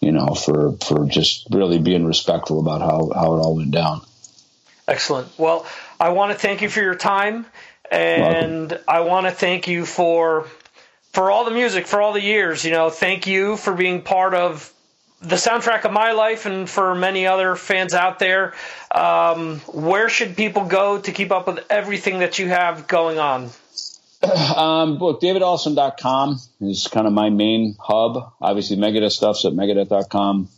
you 0.00 0.12
know 0.12 0.28
for 0.28 0.76
for 0.76 1.06
just 1.06 1.48
really 1.50 1.80
being 1.80 2.06
respectful 2.06 2.60
about 2.60 2.80
how 2.80 3.10
how 3.12 3.34
it 3.34 3.40
all 3.40 3.56
went 3.56 3.72
down. 3.72 4.02
Excellent. 4.86 5.26
Well, 5.38 5.66
I 5.98 6.10
want 6.10 6.30
to 6.30 6.38
thank 6.38 6.62
you 6.62 6.68
for 6.68 6.80
your 6.80 6.94
time. 6.94 7.46
And 7.92 8.70
Welcome. 8.70 8.84
I 8.88 9.00
want 9.00 9.26
to 9.26 9.32
thank 9.32 9.68
you 9.68 9.84
for 9.84 10.46
for 11.12 11.30
all 11.30 11.44
the 11.44 11.50
music, 11.50 11.86
for 11.86 12.00
all 12.00 12.14
the 12.14 12.22
years. 12.22 12.64
You 12.64 12.70
know, 12.72 12.88
thank 12.88 13.26
you 13.26 13.56
for 13.56 13.74
being 13.74 14.00
part 14.00 14.34
of 14.34 14.72
the 15.20 15.36
soundtrack 15.36 15.84
of 15.84 15.92
my 15.92 16.12
life 16.12 16.46
and 16.46 16.68
for 16.68 16.94
many 16.94 17.26
other 17.26 17.54
fans 17.54 17.94
out 17.94 18.18
there. 18.18 18.54
Um, 18.90 19.60
where 19.68 20.08
should 20.08 20.36
people 20.36 20.64
go 20.64 20.98
to 21.00 21.12
keep 21.12 21.30
up 21.30 21.46
with 21.46 21.64
everything 21.70 22.20
that 22.20 22.38
you 22.38 22.48
have 22.48 22.88
going 22.88 23.18
on? 23.18 23.50
Um, 24.22 24.98
look, 24.98 25.20
davidawesome.com 25.20 26.38
is 26.60 26.86
kind 26.86 27.08
of 27.08 27.12
my 27.12 27.30
main 27.30 27.74
hub. 27.80 28.32
Obviously, 28.40 28.76
Megadeth 28.76 29.10
stuff's 29.10 29.44
at 29.44 29.52
megadeth.com. 29.52 30.48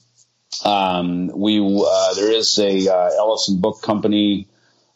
Um, 0.67 1.29
we 1.29 1.61
uh, 1.61 2.15
there 2.15 2.31
is 2.31 2.59
a 2.59 2.89
uh, 2.89 3.11
Ellefson 3.19 3.63
Book 3.63 3.81
Company 3.81 4.49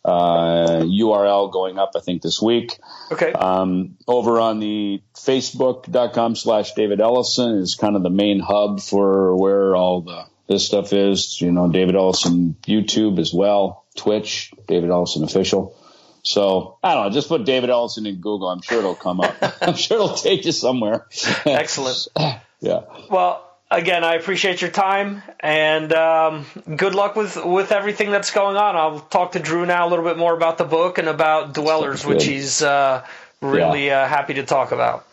uh, 0.09 0.83
URL 0.85 1.53
going 1.53 1.79
up, 1.79 1.93
I 1.95 2.01
think, 2.01 2.23
this 2.23 2.41
week. 2.41 2.79
Okay. 3.13 3.33
Um, 3.33 3.97
over 4.07 4.41
on 4.41 4.61
the 4.61 5.03
Facebook.com 5.15 6.37
slash 6.37 6.75
David 6.75 6.99
Ellefson 6.99 7.61
is 7.61 7.75
kind 7.75 7.97
of 7.97 8.03
the 8.03 8.11
main 8.11 8.41
hub 8.41 8.81
for 8.81 9.37
where 9.37 9.77
all 9.77 10.01
the 10.03 10.25
this 10.49 10.67
stuff 10.67 10.93
is. 10.93 11.41
You 11.41 11.53
know, 11.53 11.69
David 11.71 11.95
Ellefson 11.95 12.55
YouTube 12.63 13.19
as 13.19 13.33
well, 13.33 13.85
Twitch, 13.97 14.53
David 14.67 14.91
Ellefson 14.91 15.23
official. 15.23 15.77
So 16.23 16.79
I 16.83 16.95
don't 16.95 17.05
know. 17.07 17.11
Just 17.11 17.29
put 17.29 17.45
David 17.45 17.71
Ellefson 17.71 18.07
in 18.07 18.17
Google. 18.17 18.49
I'm 18.49 18.63
sure 18.63 18.79
it'll 18.79 18.95
come 18.95 19.21
up. 19.21 19.37
I'm 19.63 19.77
sure 19.77 19.97
it'll 19.97 20.15
take 20.15 20.45
you 20.45 20.53
somewhere. 20.53 21.07
Excellent. 21.47 22.09
yeah. 22.61 22.81
Well, 23.11 23.48
again, 23.71 24.05
I 24.05 24.15
appreciate 24.15 24.61
your 24.61 24.71
time 24.71 25.23
and 25.41 25.93
um, 25.93 26.47
good 26.77 26.95
luck 26.95 27.17
with 27.17 27.37
with 27.45 27.73
everything 27.73 28.11
that's 28.11 28.31
going 28.31 28.57
on. 28.57 28.77
I'll 28.77 29.01
talk 29.01 29.33
to 29.33 29.41
Drew 29.41 29.67
now 29.67 29.87
a 29.87 29.89
little 29.89 30.05
bit 30.05 30.19
more 30.19 30.35
about 30.35 30.59
the 30.59 30.65
book 30.65 30.99
and 30.99 31.09
about 31.09 31.55
Dwellers, 31.55 32.05
which 32.05 32.25
he's 32.25 32.63
uh, 32.63 33.05
really 33.41 33.87
yeah. 33.87 34.03
uh, 34.03 34.09
happy 34.09 34.35
to 34.35 34.45
talk 34.45 34.73
about. 34.73 35.07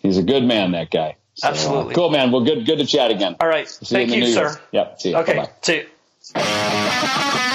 He's 0.00 0.18
a 0.18 0.22
good 0.22 0.44
man, 0.44 0.72
that 0.72 0.90
guy. 0.90 1.16
So, 1.34 1.48
Absolutely. 1.48 1.94
Uh, 1.94 1.96
cool, 1.96 2.10
man. 2.10 2.32
Well, 2.32 2.44
good 2.44 2.64
good 2.64 2.78
to 2.78 2.86
chat 2.86 3.10
again. 3.10 3.36
All 3.40 3.48
right. 3.48 3.68
See 3.68 3.84
Thank 3.84 4.10
you, 4.10 4.24
you 4.24 4.32
sir. 4.32 4.58
Yep. 4.72 5.00
See 5.00 5.10
you. 5.10 5.16
Okay. 5.16 5.36
Bye-bye. 5.36 5.52
See 5.62 5.76
you. 5.76 7.52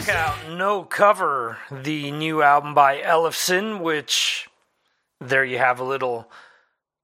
Check 0.00 0.16
out 0.16 0.48
No 0.48 0.82
Cover, 0.82 1.58
the 1.70 2.10
new 2.10 2.40
album 2.40 2.72
by 2.72 3.02
Ellefson, 3.02 3.80
which 3.80 4.48
there 5.20 5.44
you 5.44 5.58
have 5.58 5.78
a 5.78 5.84
little 5.84 6.30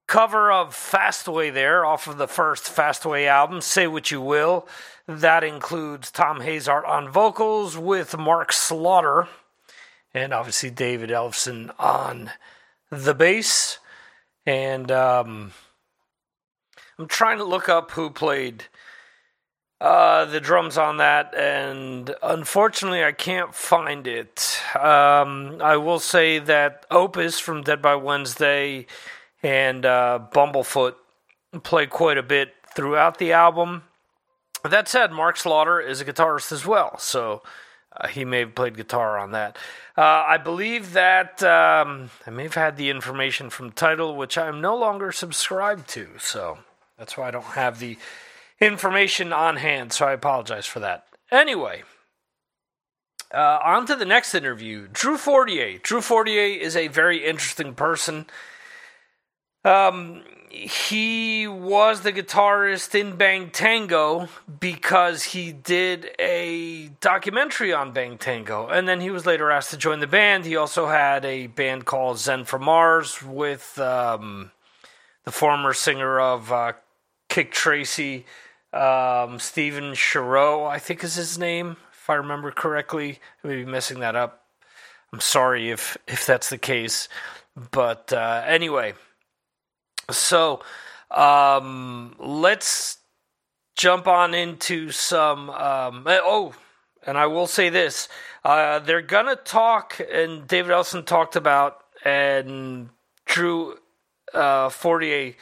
cover 0.06 0.50
of 0.50 0.74
Fastway 0.74 1.52
there 1.52 1.84
off 1.84 2.06
of 2.06 2.16
the 2.16 2.26
first 2.26 2.64
Fastway 2.64 3.26
album, 3.26 3.60
Say 3.60 3.86
What 3.86 4.10
You 4.10 4.22
Will. 4.22 4.66
That 5.06 5.44
includes 5.44 6.10
Tom 6.10 6.40
Hazaert 6.40 6.88
on 6.88 7.10
vocals 7.10 7.76
with 7.76 8.16
Mark 8.16 8.50
Slaughter 8.50 9.28
and 10.14 10.32
obviously 10.32 10.70
David 10.70 11.10
Ellefson 11.10 11.74
on 11.78 12.30
the 12.88 13.14
bass. 13.14 13.78
And 14.46 14.90
um, 14.90 15.52
I'm 16.98 17.08
trying 17.08 17.36
to 17.36 17.44
look 17.44 17.68
up 17.68 17.90
who 17.90 18.08
played 18.08 18.64
uh, 19.80 20.24
the 20.24 20.40
drums 20.40 20.78
on 20.78 20.96
that, 20.98 21.34
and 21.34 22.14
unfortunately, 22.22 23.04
I 23.04 23.12
can't 23.12 23.54
find 23.54 24.06
it. 24.06 24.58
Um, 24.74 25.58
I 25.60 25.76
will 25.76 25.98
say 25.98 26.38
that 26.38 26.86
Opus 26.90 27.38
from 27.38 27.62
Dead 27.62 27.82
by 27.82 27.94
Wednesday 27.96 28.86
and 29.42 29.84
uh, 29.84 30.20
Bumblefoot 30.32 30.94
play 31.62 31.86
quite 31.86 32.16
a 32.16 32.22
bit 32.22 32.54
throughout 32.74 33.18
the 33.18 33.32
album. 33.32 33.82
That 34.64 34.88
said, 34.88 35.12
Mark 35.12 35.36
Slaughter 35.36 35.78
is 35.80 36.00
a 36.00 36.04
guitarist 36.04 36.52
as 36.52 36.66
well, 36.66 36.98
so 36.98 37.42
uh, 37.92 38.08
he 38.08 38.24
may 38.24 38.40
have 38.40 38.54
played 38.54 38.76
guitar 38.76 39.18
on 39.18 39.32
that. 39.32 39.58
Uh, 39.96 40.24
I 40.26 40.38
believe 40.38 40.94
that 40.94 41.42
um, 41.42 42.10
I 42.26 42.30
may 42.30 42.44
have 42.44 42.54
had 42.54 42.76
the 42.78 42.88
information 42.88 43.50
from 43.50 43.72
Tidal, 43.72 44.16
which 44.16 44.38
I'm 44.38 44.60
no 44.60 44.74
longer 44.74 45.12
subscribed 45.12 45.88
to, 45.90 46.08
so 46.18 46.58
that's 46.98 47.16
why 47.16 47.28
I 47.28 47.30
don't 47.30 47.44
have 47.44 47.78
the 47.78 47.98
information 48.60 49.32
on 49.32 49.56
hand, 49.56 49.92
so 49.92 50.06
I 50.06 50.12
apologize 50.12 50.66
for 50.66 50.80
that. 50.80 51.06
Anyway, 51.30 51.82
uh, 53.32 53.58
on 53.64 53.86
to 53.86 53.96
the 53.96 54.04
next 54.04 54.34
interview. 54.34 54.88
Drew 54.92 55.16
Fortier. 55.16 55.78
Drew 55.78 56.00
Fortier 56.00 56.58
is 56.58 56.76
a 56.76 56.88
very 56.88 57.24
interesting 57.24 57.74
person. 57.74 58.26
Um, 59.64 60.22
he 60.48 61.46
was 61.46 62.00
the 62.00 62.12
guitarist 62.12 62.94
in 62.98 63.16
Bang 63.16 63.50
Tango 63.50 64.28
because 64.60 65.22
he 65.24 65.52
did 65.52 66.10
a 66.18 66.88
documentary 67.00 67.72
on 67.72 67.92
Bang 67.92 68.16
Tango, 68.16 68.68
and 68.68 68.86
then 68.86 69.00
he 69.00 69.10
was 69.10 69.26
later 69.26 69.50
asked 69.50 69.70
to 69.70 69.76
join 69.76 69.98
the 69.98 70.06
band. 70.06 70.44
He 70.44 70.56
also 70.56 70.86
had 70.86 71.24
a 71.24 71.48
band 71.48 71.84
called 71.84 72.18
Zen 72.18 72.44
from 72.44 72.64
Mars 72.64 73.22
with 73.22 73.78
um, 73.78 74.52
the 75.24 75.32
former 75.32 75.74
singer 75.74 76.20
of 76.20 76.52
uh, 76.52 76.72
Kik 77.28 77.52
Tracee, 77.52 78.24
um, 78.76 79.38
Stephen 79.38 79.94
Shareaux, 79.94 80.64
I 80.64 80.78
think 80.78 81.02
is 81.02 81.14
his 81.14 81.38
name, 81.38 81.76
if 81.92 82.10
I 82.10 82.14
remember 82.14 82.50
correctly. 82.50 83.18
I 83.42 83.48
may 83.48 83.56
be 83.56 83.64
messing 83.64 84.00
that 84.00 84.16
up. 84.16 84.44
I'm 85.12 85.20
sorry 85.20 85.70
if 85.70 85.96
if 86.06 86.26
that's 86.26 86.50
the 86.50 86.58
case, 86.58 87.08
but 87.72 88.12
uh, 88.12 88.42
anyway 88.46 88.94
so 90.10 90.60
um, 91.10 92.14
let's 92.18 92.98
jump 93.76 94.06
on 94.06 94.34
into 94.34 94.90
some. 94.90 95.50
Um, 95.50 96.06
eh, 96.06 96.18
oh, 96.22 96.54
and 97.06 97.18
I 97.18 97.26
will 97.26 97.46
say 97.46 97.68
this: 97.68 98.08
uh, 98.44 98.78
they're 98.80 99.02
gonna 99.02 99.36
talk, 99.36 100.00
and 100.12 100.46
David 100.46 100.72
Ellefson 100.72 101.04
talked 101.04 101.36
about, 101.36 101.78
and 102.04 102.90
Drew 103.24 103.76
uh, 104.34 104.68
Fortier 104.68 105.34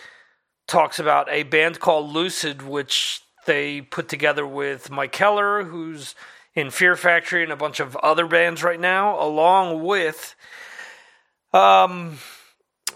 talks 0.67 0.99
about 0.99 1.29
a 1.31 1.43
band 1.43 1.81
called 1.81 2.11
Lucid, 2.11 2.63
which 2.63 3.23
they 3.45 3.81
put 3.81 4.09
together 4.09 4.47
with 4.47 4.91
Mike 4.91 5.15
Heller, 5.15 5.65
who's 5.65 6.15
in 6.55 6.71
Fear 6.71 6.97
Factory, 6.97 7.43
and 7.43 7.53
a 7.53 7.57
bunch 7.57 7.81
of 7.81 7.97
other 7.97 8.27
bands 8.27 8.63
right 8.63 8.81
now, 8.81 9.21
along 9.23 9.83
with 9.83 10.35
um, 11.53 12.19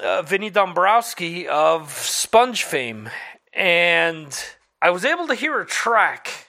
uh, 0.03 0.23
Vinny 0.23 0.51
Dombrowski 0.51 1.49
of 1.49 1.91
Sponge 1.93 2.65
fame, 2.65 3.11
and 3.53 4.37
I 4.81 4.91
was 4.91 5.05
able 5.05 5.27
to 5.29 5.35
hear 5.35 5.61
a 5.61 5.67
track, 5.67 6.49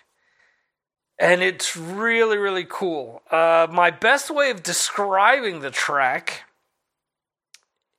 and 1.19 1.41
it's 1.41 1.75
really, 1.75 2.37
really 2.37 2.65
cool. 2.67 3.21
Uh, 3.29 3.67
my 3.71 3.91
best 3.91 4.29
way 4.29 4.51
of 4.51 4.63
describing 4.63 5.61
the 5.61 5.71
track 5.71 6.43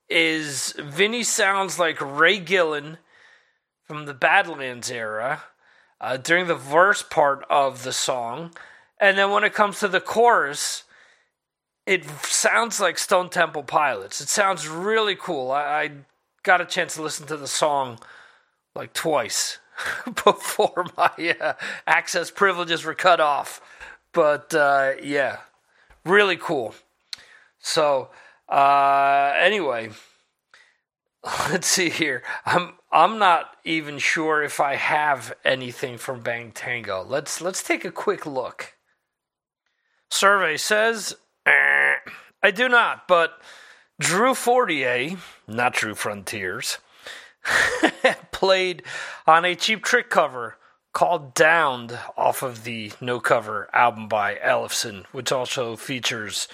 is 0.08 0.74
Vinny 0.78 1.22
sounds 1.22 1.78
like 1.78 2.00
Ray 2.00 2.38
Gillen 2.38 2.98
from 3.84 4.06
the 4.06 4.14
Badlands 4.14 4.90
era 4.90 5.42
uh, 6.00 6.16
during 6.16 6.46
the 6.46 6.54
verse 6.54 7.02
part 7.02 7.44
of 7.50 7.82
the 7.82 7.92
song, 7.92 8.52
and 8.98 9.18
then 9.18 9.30
when 9.30 9.44
it 9.44 9.54
comes 9.54 9.80
to 9.80 9.88
the 9.88 10.00
chorus, 10.00 10.84
it 11.86 12.04
sounds 12.22 12.80
like 12.80 12.98
Stone 12.98 13.30
Temple 13.30 13.62
Pilots. 13.62 14.20
It 14.20 14.28
sounds 14.28 14.68
really 14.68 15.16
cool. 15.16 15.50
I, 15.50 15.62
I 15.62 15.90
got 16.42 16.60
a 16.60 16.64
chance 16.64 16.94
to 16.94 17.02
listen 17.02 17.26
to 17.26 17.36
the 17.36 17.48
song 17.48 17.98
like 18.74 18.92
twice 18.92 19.58
before 20.24 20.86
my 20.96 21.36
uh, 21.40 21.54
access 21.86 22.30
privileges 22.30 22.84
were 22.84 22.94
cut 22.94 23.20
off. 23.20 23.60
But 24.12 24.54
uh, 24.54 24.92
yeah, 25.02 25.38
really 26.04 26.36
cool. 26.36 26.74
So 27.58 28.10
uh, 28.48 29.32
anyway, 29.36 29.90
let's 31.50 31.66
see 31.66 31.90
here. 31.90 32.22
I'm 32.44 32.74
I'm 32.92 33.18
not 33.18 33.56
even 33.64 33.98
sure 33.98 34.42
if 34.42 34.58
I 34.58 34.74
have 34.74 35.32
anything 35.44 35.96
from 35.96 36.20
Bang 36.20 36.50
Tango. 36.50 37.04
Let's 37.06 37.40
let's 37.40 37.62
take 37.62 37.84
a 37.84 37.92
quick 37.92 38.26
look. 38.26 38.74
Survey 40.10 40.56
says 40.56 41.14
I 41.46 42.50
do 42.52 42.68
not, 42.68 43.06
but 43.06 43.40
Drew 44.00 44.34
Fortier, 44.34 45.18
not 45.46 45.74
Drew 45.74 45.94
Frontiers, 45.94 46.78
played 48.32 48.82
on 49.26 49.44
a 49.44 49.54
cheap 49.54 49.84
trick 49.84 50.10
cover 50.10 50.56
called 50.92 51.34
Downed 51.34 51.98
off 52.16 52.42
of 52.42 52.64
the 52.64 52.92
No 53.00 53.20
Cover 53.20 53.68
album 53.72 54.08
by 54.08 54.34
Ellefson, 54.36 55.04
which 55.12 55.30
also 55.30 55.76
features 55.76 56.48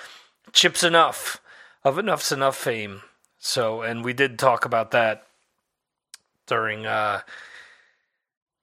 Chip 0.52 0.74
Z'Nuff 0.74 1.38
of 1.84 1.96
Enuff 1.96 2.22
Z'Nuff 2.22 2.54
fame. 2.54 3.02
So, 3.38 3.82
and 3.82 4.04
we 4.04 4.12
did 4.12 4.38
talk 4.38 4.64
about 4.64 4.90
that 4.90 5.25
during 6.46 6.86
uh, 6.86 7.20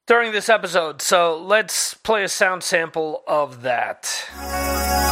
during 0.08 0.32
this 0.32 0.50
episode. 0.50 1.02
So 1.02 1.38
let's 1.38 1.94
play 1.94 2.24
a 2.24 2.30
sound 2.30 2.64
sample 2.64 3.24
of 3.28 3.62
that. 3.62 5.03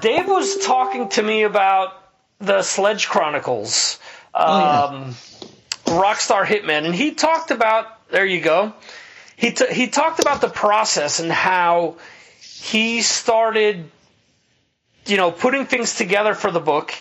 Dave 0.00 0.26
was 0.26 0.58
talking 0.58 1.08
to 1.10 1.22
me 1.22 1.42
about 1.42 1.94
the 2.40 2.62
Sledge 2.62 3.08
Chronicles, 3.08 3.98
um, 4.34 4.44
oh, 4.44 5.16
yeah. 5.86 5.98
Rockstar 6.00 6.44
Hitman, 6.44 6.84
and 6.84 6.94
he 6.94 7.12
talked 7.12 7.50
about. 7.50 7.86
There 8.10 8.26
you 8.26 8.40
go. 8.40 8.72
He 9.36 9.52
t- 9.52 9.72
he 9.72 9.88
talked 9.88 10.20
about 10.20 10.40
the 10.40 10.48
process 10.48 11.20
and 11.20 11.30
how 11.30 11.96
he 12.40 13.02
started, 13.02 13.90
you 15.06 15.16
know, 15.16 15.30
putting 15.30 15.66
things 15.66 15.94
together 15.94 16.34
for 16.34 16.50
the 16.50 16.60
book, 16.60 16.94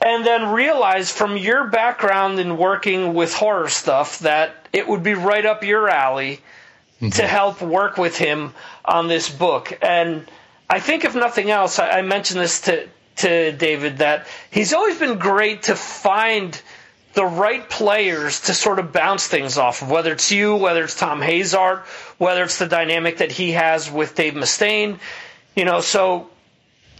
and 0.00 0.24
then 0.24 0.50
realized 0.50 1.12
from 1.12 1.36
your 1.36 1.68
background 1.68 2.38
in 2.38 2.56
working 2.56 3.14
with 3.14 3.34
horror 3.34 3.68
stuff 3.68 4.20
that 4.20 4.54
it 4.72 4.86
would 4.86 5.02
be 5.02 5.14
right 5.14 5.44
up 5.44 5.64
your 5.64 5.88
alley 5.88 6.40
mm-hmm. 6.96 7.10
to 7.10 7.26
help 7.26 7.62
work 7.62 7.96
with 7.96 8.16
him 8.16 8.52
on 8.84 9.08
this 9.08 9.28
book 9.28 9.76
and 9.82 10.26
I 10.68 10.80
think 10.80 11.04
if 11.04 11.14
nothing 11.14 11.50
else, 11.50 11.78
I, 11.78 11.90
I 11.98 12.02
mentioned 12.02 12.40
this 12.40 12.62
to 12.62 12.88
to 13.16 13.52
David 13.52 13.98
that 13.98 14.26
he's 14.50 14.72
always 14.72 14.98
been 14.98 15.18
great 15.18 15.64
to 15.64 15.76
find 15.76 16.60
the 17.12 17.24
right 17.24 17.68
players 17.70 18.40
to 18.42 18.54
sort 18.54 18.80
of 18.80 18.92
bounce 18.92 19.26
things 19.28 19.56
off 19.56 19.82
of, 19.82 19.90
whether 19.90 20.12
it's 20.12 20.32
you, 20.32 20.56
whether 20.56 20.82
it's 20.82 20.96
Tom 20.96 21.20
Hazaert, 21.20 21.84
whether 22.18 22.42
it's 22.42 22.58
the 22.58 22.66
dynamic 22.66 23.18
that 23.18 23.30
he 23.30 23.52
has 23.52 23.88
with 23.88 24.16
Dave 24.16 24.34
Mustaine, 24.34 24.98
you 25.54 25.64
know, 25.64 25.80
so 25.80 26.28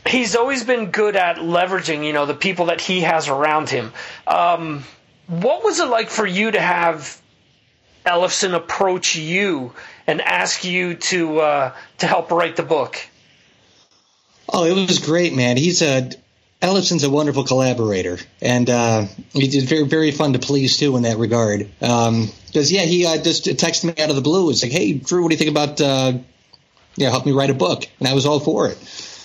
he's 0.06 0.36
always 0.36 0.62
been 0.62 0.92
good 0.92 1.16
at 1.16 1.36
leveraging, 1.36 2.06
you 2.06 2.12
know, 2.12 2.26
the 2.26 2.34
people 2.34 2.66
that 2.66 2.80
he 2.80 3.00
has 3.00 3.28
around 3.28 3.68
him. 3.68 3.92
Um, 4.26 4.84
what 5.26 5.64
was 5.64 5.80
it 5.80 5.86
like 5.86 6.10
for 6.10 6.26
you 6.26 6.50
to 6.52 6.60
have 6.60 7.20
Ellefson 8.06 8.54
approach 8.54 9.16
you 9.16 9.72
and 10.06 10.20
ask 10.20 10.64
you 10.64 10.94
to 10.94 11.40
uh, 11.40 11.72
to 11.98 12.06
help 12.06 12.30
write 12.30 12.54
the 12.54 12.62
book? 12.62 12.98
Oh, 14.56 14.64
it 14.64 14.88
was 14.88 15.00
great, 15.00 15.34
man. 15.34 15.56
He's 15.56 15.82
a 15.82 16.10
Ellefson's 16.62 17.02
a 17.02 17.10
wonderful 17.10 17.42
collaborator, 17.42 18.18
and 18.40 18.70
uh, 18.70 19.06
he's 19.32 19.64
very 19.64 19.82
very 19.82 20.12
fun 20.12 20.32
to 20.34 20.38
please 20.38 20.76
too 20.76 20.96
in 20.96 21.02
that 21.02 21.18
regard. 21.18 21.68
Because 21.80 22.08
um, 22.08 22.30
yeah, 22.52 22.82
he 22.82 23.04
uh, 23.04 23.20
just 23.20 23.46
texted 23.46 23.84
me 23.96 24.02
out 24.02 24.10
of 24.10 24.16
the 24.16 24.22
blue. 24.22 24.50
It's 24.50 24.62
like, 24.62 24.70
hey, 24.70 24.92
Drew, 24.92 25.22
what 25.22 25.30
do 25.30 25.34
you 25.34 25.38
think 25.38 25.50
about 25.50 25.80
uh, 25.80 26.12
yeah, 26.94 27.10
help 27.10 27.26
me 27.26 27.32
write 27.32 27.50
a 27.50 27.54
book? 27.54 27.84
And 27.98 28.06
I 28.06 28.14
was 28.14 28.26
all 28.26 28.38
for 28.38 28.68
it. 28.68 28.78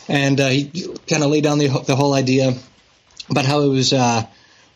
And 0.08 0.40
uh, 0.40 0.48
he 0.48 0.88
kind 1.08 1.24
of 1.24 1.30
laid 1.30 1.44
down 1.44 1.60
the 1.60 1.68
the 1.68 1.96
whole 1.96 2.16
idea 2.16 2.56
about 3.30 3.46
how 3.46 3.62
it 3.62 3.70
was 3.70 3.94
uh, 3.94 4.26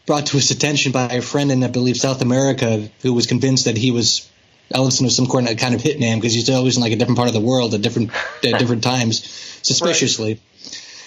brought 0.06 0.28
to 0.28 0.38
his 0.38 0.52
attention 0.52 0.92
by 0.92 1.06
a 1.06 1.24
friend 1.24 1.52
in 1.52 1.64
I 1.64 1.68
believe 1.68 1.98
South 1.98 2.22
America 2.22 2.90
who 3.02 3.14
was 3.14 3.26
convinced 3.26 3.66
that 3.66 3.76
he 3.76 3.90
was 3.90 4.30
Ellefson 4.72 5.04
was 5.04 5.16
some 5.16 5.28
kind 5.28 5.48
of 5.48 5.58
hitman 5.58 6.16
because 6.16 6.34
he's 6.34 6.50
always 6.50 6.78
in 6.78 6.84
like 6.84 6.92
a 6.92 6.96
different 6.96 7.18
part 7.18 7.28
of 7.28 7.34
the 7.34 7.42
world 7.42 7.74
at 7.74 7.82
different 7.82 8.12
at 8.44 8.60
different 8.60 8.84
times, 8.84 9.24
suspiciously. 9.62 10.34
Right. 10.34 10.42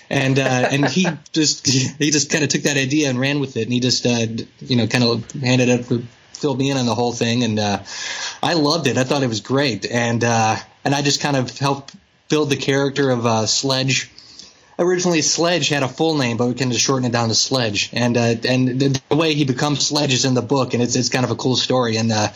And 0.08 0.38
uh, 0.38 0.68
and 0.70 0.86
he 0.86 1.08
just 1.32 1.66
he 1.98 2.10
just 2.10 2.30
kind 2.30 2.44
of 2.44 2.50
took 2.50 2.62
that 2.62 2.76
idea 2.76 3.10
and 3.10 3.18
ran 3.18 3.40
with 3.40 3.56
it, 3.56 3.62
and 3.62 3.72
he 3.72 3.80
just 3.80 4.06
uh, 4.06 4.26
you 4.60 4.76
know 4.76 4.86
kind 4.86 5.04
of 5.04 5.30
handed 5.32 5.68
it 5.68 6.02
filled 6.32 6.58
me 6.58 6.70
in 6.70 6.76
on 6.76 6.86
the 6.86 6.94
whole 6.94 7.12
thing, 7.12 7.44
and 7.44 7.58
uh, 7.58 7.82
I 8.42 8.54
loved 8.54 8.86
it. 8.86 8.98
I 8.98 9.04
thought 9.04 9.22
it 9.22 9.28
was 9.28 9.40
great, 9.40 9.90
and 9.90 10.22
uh, 10.22 10.56
and 10.84 10.94
I 10.94 11.02
just 11.02 11.20
kind 11.20 11.36
of 11.36 11.58
helped 11.58 11.96
build 12.28 12.50
the 12.50 12.56
character 12.56 13.10
of 13.10 13.26
uh, 13.26 13.46
Sledge 13.46 14.10
originally 14.78 15.22
Sledge 15.22 15.68
had 15.68 15.82
a 15.82 15.88
full 15.88 16.16
name, 16.16 16.36
but 16.36 16.48
we 16.48 16.54
can 16.54 16.70
just 16.70 16.84
shorten 16.84 17.06
it 17.06 17.12
down 17.12 17.28
to 17.28 17.34
Sledge. 17.34 17.90
And 17.92 18.16
uh, 18.16 18.34
and 18.46 18.80
the 18.80 19.00
way 19.10 19.34
he 19.34 19.44
becomes 19.44 19.86
Sledge 19.86 20.12
is 20.12 20.24
in 20.24 20.34
the 20.34 20.42
book, 20.42 20.74
and 20.74 20.82
it's 20.82 20.96
it's 20.96 21.08
kind 21.08 21.24
of 21.24 21.30
a 21.30 21.36
cool 21.36 21.56
story. 21.56 21.96
And 21.96 22.12
uh, 22.12 22.28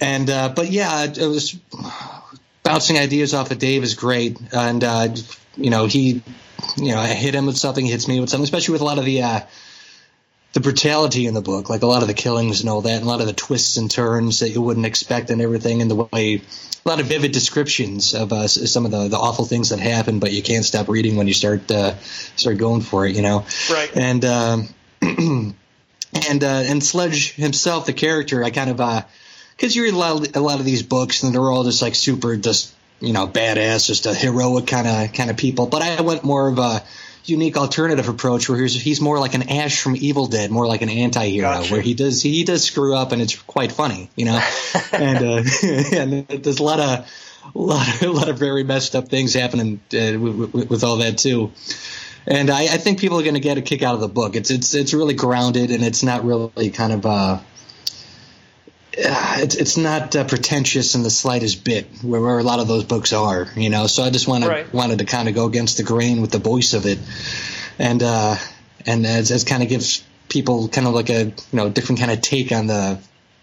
and 0.00 0.28
uh, 0.28 0.48
but 0.54 0.70
yeah, 0.70 1.04
it 1.04 1.18
was 1.18 1.58
bouncing 2.62 2.98
ideas 2.98 3.34
off 3.34 3.50
of 3.50 3.58
Dave 3.58 3.82
is 3.82 3.94
great, 3.94 4.38
and 4.52 4.82
uh, 4.82 5.08
you 5.56 5.70
know 5.70 5.86
he, 5.86 6.22
you 6.76 6.92
know, 6.92 6.98
I 6.98 7.08
hit 7.08 7.34
him 7.34 7.46
with 7.46 7.56
something, 7.58 7.84
he 7.84 7.90
hits 7.90 8.08
me 8.08 8.20
with 8.20 8.30
something, 8.30 8.44
especially 8.44 8.72
with 8.72 8.82
a 8.82 8.86
lot 8.86 8.98
of 8.98 9.04
the. 9.04 9.22
Uh, 9.22 9.40
the 10.54 10.60
brutality 10.60 11.26
in 11.26 11.32
the 11.32 11.40
book, 11.40 11.70
like 11.70 11.80
a 11.80 11.86
lot 11.86 12.02
of 12.02 12.08
the 12.08 12.14
killings 12.14 12.60
and 12.60 12.68
all 12.68 12.82
that, 12.82 12.96
and 12.96 13.04
a 13.04 13.08
lot 13.08 13.22
of 13.22 13.26
the 13.26 13.32
twists 13.32 13.78
and 13.78 13.90
turns 13.90 14.40
that 14.40 14.50
you 14.50 14.60
wouldn't 14.60 14.84
expect 14.84 15.30
and 15.30 15.40
everything, 15.40 15.80
and 15.80 15.90
the 15.90 15.94
way 15.94 16.42
a 16.84 16.88
lot 16.88 17.00
of 17.00 17.06
vivid 17.06 17.32
descriptions 17.32 18.14
of 18.14 18.32
uh, 18.32 18.48
some 18.48 18.84
of 18.84 18.90
the, 18.90 19.08
the 19.08 19.16
awful 19.16 19.44
things 19.44 19.70
that 19.70 19.78
happen, 19.78 20.18
but 20.18 20.32
you 20.32 20.42
can't 20.42 20.64
stop 20.64 20.88
reading 20.88 21.16
when 21.16 21.28
you 21.28 21.34
start 21.34 21.70
uh, 21.70 21.96
start 22.36 22.58
going 22.58 22.80
for 22.80 23.06
it, 23.06 23.14
you 23.14 23.22
know. 23.22 23.46
Right. 23.70 23.90
And 23.96 24.24
um, 24.24 24.68
and 25.00 25.54
uh, 26.44 26.46
and 26.46 26.82
Sledge 26.82 27.34
himself, 27.34 27.86
the 27.86 27.92
character, 27.92 28.42
I 28.42 28.50
kind 28.50 28.70
of 28.70 28.80
uh, 28.80 29.02
because 29.56 29.74
you 29.76 29.84
read 29.84 29.94
a 29.94 29.98
lot, 29.98 30.28
of, 30.28 30.36
a 30.36 30.40
lot 30.40 30.58
of 30.58 30.64
these 30.64 30.82
books 30.82 31.22
and 31.22 31.34
they're 31.34 31.50
all 31.50 31.64
just 31.64 31.82
like 31.82 31.94
super, 31.94 32.36
just 32.36 32.74
you 33.00 33.12
know, 33.12 33.26
badass, 33.26 33.86
just 33.86 34.06
a 34.06 34.14
heroic 34.14 34.66
kind 34.66 34.86
of 34.86 35.12
kind 35.12 35.30
of 35.30 35.36
people. 35.36 35.66
But 35.66 35.82
I 35.82 36.00
went 36.02 36.22
more 36.24 36.48
of 36.48 36.58
a 36.58 36.82
unique 37.24 37.56
alternative 37.56 38.08
approach 38.08 38.48
where 38.48 38.58
he's 38.58 38.80
he's 38.80 39.00
more 39.00 39.18
like 39.18 39.34
an 39.34 39.48
Ash 39.48 39.80
from 39.80 39.96
Evil 39.96 40.26
Dead, 40.26 40.50
more 40.50 40.66
like 40.66 40.82
an 40.82 40.88
anti-hero, 40.88 41.48
gotcha. 41.48 41.72
where 41.72 41.82
he 41.82 41.94
does 41.94 42.22
he 42.22 42.44
does 42.44 42.64
screw 42.64 42.94
up 42.94 43.12
and 43.12 43.20
it's 43.20 43.36
quite 43.36 43.72
funny, 43.72 44.10
you 44.16 44.24
know, 44.24 44.40
and 44.92 45.18
uh, 45.18 45.42
and 45.96 46.28
there's 46.28 46.60
a 46.60 46.62
lot 46.62 46.80
of 46.80 47.10
a 47.54 47.58
lot, 47.58 48.02
a 48.02 48.08
lot 48.10 48.28
of 48.28 48.38
very 48.38 48.64
messed 48.64 48.94
up 48.94 49.08
things 49.08 49.34
happening 49.34 49.80
uh, 49.92 50.18
with, 50.18 50.52
with, 50.52 50.70
with, 50.70 50.84
all 50.84 50.98
that 50.98 51.18
too. 51.18 51.52
And 52.26 52.50
I, 52.50 52.62
I 52.62 52.76
think 52.76 53.00
people 53.00 53.18
are 53.18 53.24
going 53.24 53.34
to 53.34 53.40
get 53.40 53.58
a 53.58 53.62
kick 53.62 53.82
out 53.82 53.94
of 53.94 54.00
the 54.00 54.08
book. 54.08 54.36
It's 54.36 54.50
it's 54.50 54.74
it's 54.74 54.94
really 54.94 55.14
grounded 55.14 55.70
and 55.70 55.82
it's 55.82 56.04
not 56.04 56.24
really 56.24 56.70
kind 56.70 56.92
of 56.92 57.04
uh, 57.04 57.40
uh, 58.98 59.36
it's 59.38 59.54
it's 59.54 59.76
not 59.76 60.14
uh, 60.14 60.24
pretentious 60.24 60.94
in 60.94 61.02
the 61.02 61.10
slightest 61.10 61.64
bit, 61.64 61.86
where, 62.02 62.20
where, 62.20 62.38
a 62.38 62.42
lot 62.42 62.60
of 62.60 62.68
those 62.68 62.84
books 62.84 63.12
are, 63.12 63.48
you 63.56 63.70
know. 63.70 63.86
So 63.86 64.02
I 64.02 64.10
just 64.10 64.28
wanted 64.28 64.48
right. 64.48 64.72
wanted 64.72 64.98
to 64.98 65.06
kind 65.06 65.28
of 65.28 65.34
go 65.34 65.46
against 65.46 65.78
the 65.78 65.82
grain 65.82 66.20
with 66.20 66.30
the 66.30 66.38
voice 66.38 66.74
of 66.74 66.84
it, 66.84 66.98
and 67.78 68.02
uh, 68.02 68.36
and 68.84 69.06
as, 69.06 69.30
as 69.30 69.44
kind 69.44 69.62
of 69.62 69.70
gives 69.70 70.04
people 70.28 70.68
kind 70.68 70.86
of 70.86 70.92
like 70.92 71.08
a 71.08 71.24
you 71.24 71.34
know 71.52 71.70
different 71.70 72.00
kind 72.00 72.10
of 72.10 72.20
take 72.20 72.52
on 72.52 72.66
the, 72.66 72.98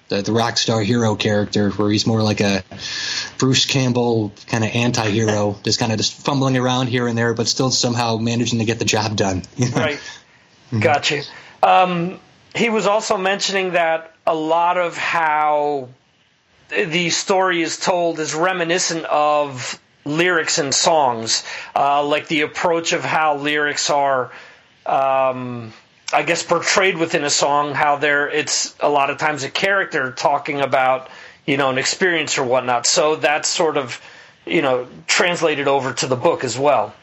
the 0.09 0.21
the 0.21 0.31
rock 0.31 0.57
star 0.57 0.81
hero 0.81 1.15
character, 1.15 1.71
where 1.71 1.89
he's 1.89 2.05
more 2.05 2.21
like 2.21 2.41
a 2.41 2.63
Bruce 3.39 3.65
Campbell 3.65 4.31
kind 4.45 4.63
of 4.63 4.69
anti-hero, 4.75 5.57
just 5.63 5.79
kind 5.79 5.91
of 5.91 5.97
just 5.97 6.13
fumbling 6.13 6.57
around 6.57 6.87
here 6.87 7.07
and 7.07 7.17
there, 7.17 7.33
but 7.33 7.47
still 7.47 7.71
somehow 7.71 8.17
managing 8.17 8.59
to 8.59 8.65
get 8.65 8.77
the 8.77 8.85
job 8.85 9.15
done. 9.15 9.41
You 9.57 9.69
know? 9.69 9.77
Right. 9.77 9.99
Mm-hmm. 10.67 10.79
Gotcha. 10.81 11.21
Um, 11.63 12.19
he 12.55 12.69
was 12.69 12.85
also 12.85 13.17
mentioning 13.17 13.71
that 13.71 14.13
a 14.29 14.35
lot 14.35 14.77
of 14.77 14.95
how 14.95 15.89
the 16.69 17.09
story 17.09 17.63
is 17.63 17.77
told 17.79 18.19
is 18.19 18.35
reminiscent 18.35 19.03
of 19.05 19.81
lyrics 20.05 20.59
and 20.59 20.71
songs, 20.71 21.43
uh, 21.75 22.03
like 22.03 22.27
the 22.27 22.41
approach 22.41 22.93
of 22.93 23.03
how 23.03 23.37
lyrics 23.37 23.89
are, 23.89 24.25
um, 24.85 25.73
I 26.13 26.21
guess, 26.21 26.43
portrayed 26.43 26.95
within 26.95 27.23
a 27.23 27.29
song. 27.31 27.73
How 27.73 27.95
there, 27.95 28.29
it's 28.29 28.75
a 28.79 28.87
lot 28.87 29.09
of 29.09 29.17
times 29.17 29.41
a 29.41 29.49
character 29.49 30.11
talking 30.11 30.61
about, 30.61 31.09
you 31.47 31.57
know, 31.57 31.71
an 31.71 31.79
experience 31.79 32.37
or 32.37 32.43
whatnot. 32.43 32.85
So 32.85 33.15
that's 33.15 33.49
sort 33.49 33.77
of, 33.77 33.99
you 34.45 34.61
know, 34.61 34.87
translated 35.07 35.67
over 35.67 35.91
to 35.93 36.05
the 36.05 36.15
book 36.15 36.43
as 36.43 36.55
well. 36.55 36.93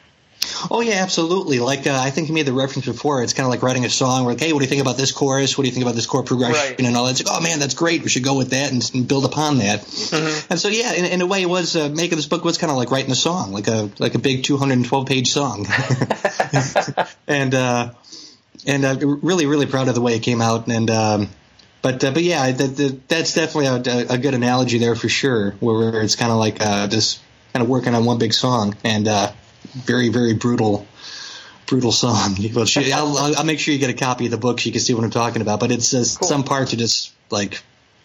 Oh 0.71 0.81
yeah, 0.81 1.03
absolutely. 1.03 1.59
Like 1.59 1.87
uh, 1.87 1.99
I 2.01 2.11
think 2.11 2.29
you 2.29 2.35
made 2.35 2.47
the 2.47 2.53
reference 2.53 2.87
before. 2.87 3.23
It's 3.23 3.33
kind 3.33 3.45
of 3.45 3.51
like 3.51 3.63
writing 3.63 3.85
a 3.85 3.91
song. 3.91 4.25
Where 4.25 4.35
like, 4.35 4.43
hey, 4.43 4.53
what 4.53 4.61
do 4.61 4.65
you 4.65 4.69
think 4.69 4.81
about 4.81 4.97
this 4.97 5.13
chorus? 5.13 5.57
What 5.57 5.63
do 5.63 5.69
you 5.69 5.75
think 5.75 5.85
about 5.85 5.95
this 5.95 6.07
chord 6.07 6.27
progression 6.27 6.55
right. 6.55 6.81
and 6.81 6.97
all 6.97 7.05
that? 7.05 7.13
It's 7.13 7.25
like, 7.25 7.37
oh 7.37 7.43
man, 7.43 7.59
that's 7.59 7.75
great. 7.75 8.03
We 8.03 8.09
should 8.09 8.25
go 8.25 8.37
with 8.37 8.51
that 8.51 8.73
and, 8.73 8.89
and 8.95 9.09
build 9.09 9.25
upon 9.25 9.59
that. 9.59 9.81
Mm-hmm. 9.81 10.53
And 10.53 10.61
so 10.61 10.69
yeah, 10.69 10.93
in, 10.95 11.05
in, 11.05 11.21
a 11.21 11.27
way, 11.27 11.43
it 11.43 11.49
was 11.49 11.77
uh, 11.77 11.89
making 11.89 12.17
this 12.17 12.27
book 12.27 12.45
was 12.45 12.59
kind 12.59 12.71
of 12.71 12.77
like 12.77 12.91
writing 12.91 13.11
a 13.11 13.17
song, 13.17 13.53
like 13.53 13.69
a 13.69 13.91
like 13.99 14.15
a 14.15 14.19
big 14.19 14.45
212 14.45 15.07
page 15.07 15.31
song. 15.31 15.67
and 17.27 17.55
uh, 17.55 17.93
and 18.67 18.85
uh, 18.85 18.97
really 19.01 19.47
really 19.47 19.67
proud 19.67 19.89
of 19.89 19.95
the 19.95 20.01
way 20.01 20.15
it 20.15 20.21
came 20.21 20.41
out. 20.41 20.69
And 20.69 20.91
um, 20.91 21.29
but 21.83 22.03
uh, 22.03 22.13
but 22.13 22.23
yeah, 22.23 22.51
that, 22.51 22.77
that, 22.77 23.09
that's 23.09 23.35
definitely 23.35 23.67
a, 23.67 24.15
a, 24.15 24.19
good 24.19 24.35
analogy 24.35 24.79
there 24.79 24.97
for 24.97 25.09
sure. 25.09 25.53
Where, 25.61 25.93
where 25.93 26.03
it's 26.03 26.17
kind 26.17 26.33
of 26.33 26.39
like 26.39 26.61
uh, 26.61 26.89
just 26.89 27.21
kind 27.53 27.63
of 27.63 27.69
working 27.69 27.95
on 27.95 28.05
one 28.05 28.19
big 28.19 28.33
song 28.33 28.77
and 28.85 29.07
uh, 29.07 29.33
very 29.75 30.09
very 30.09 30.35
brutal 30.35 30.87
brutal 31.67 31.93
song. 31.93 32.37
Well, 32.55 32.65
she, 32.65 32.93
I'll, 32.93 33.17
I'll, 33.19 33.45
make 33.45 33.59
sure 33.59 33.75
you 33.75 33.81
get 33.81 33.91
a 33.91 33.95
copy 33.95 34.27
of 34.27 34.31
the 34.31 34.39
book 34.39 34.61
so 34.61 34.67
you 34.67 34.73
can 34.73 34.81
see 34.81 34.95
what 34.95 35.05
I'm 35.05 35.11
talking 35.11 35.43
about. 35.43 35.61
But 35.61 35.73
it's 35.73 35.93
uh, 35.93 36.05
cool. 36.19 36.29
some 36.29 36.45
parts 36.45 36.73
are 36.73 36.77
just 36.77 37.13
like, 37.31 37.63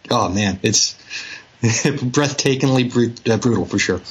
oh 0.10 0.30
man, 0.30 0.60
it's 0.64 0.94
breathtakingly 1.62 2.92
brut- 2.92 3.30
uh, 3.30 3.38
brutal 3.38 3.66
for 3.66 3.80
sure. 3.80 4.02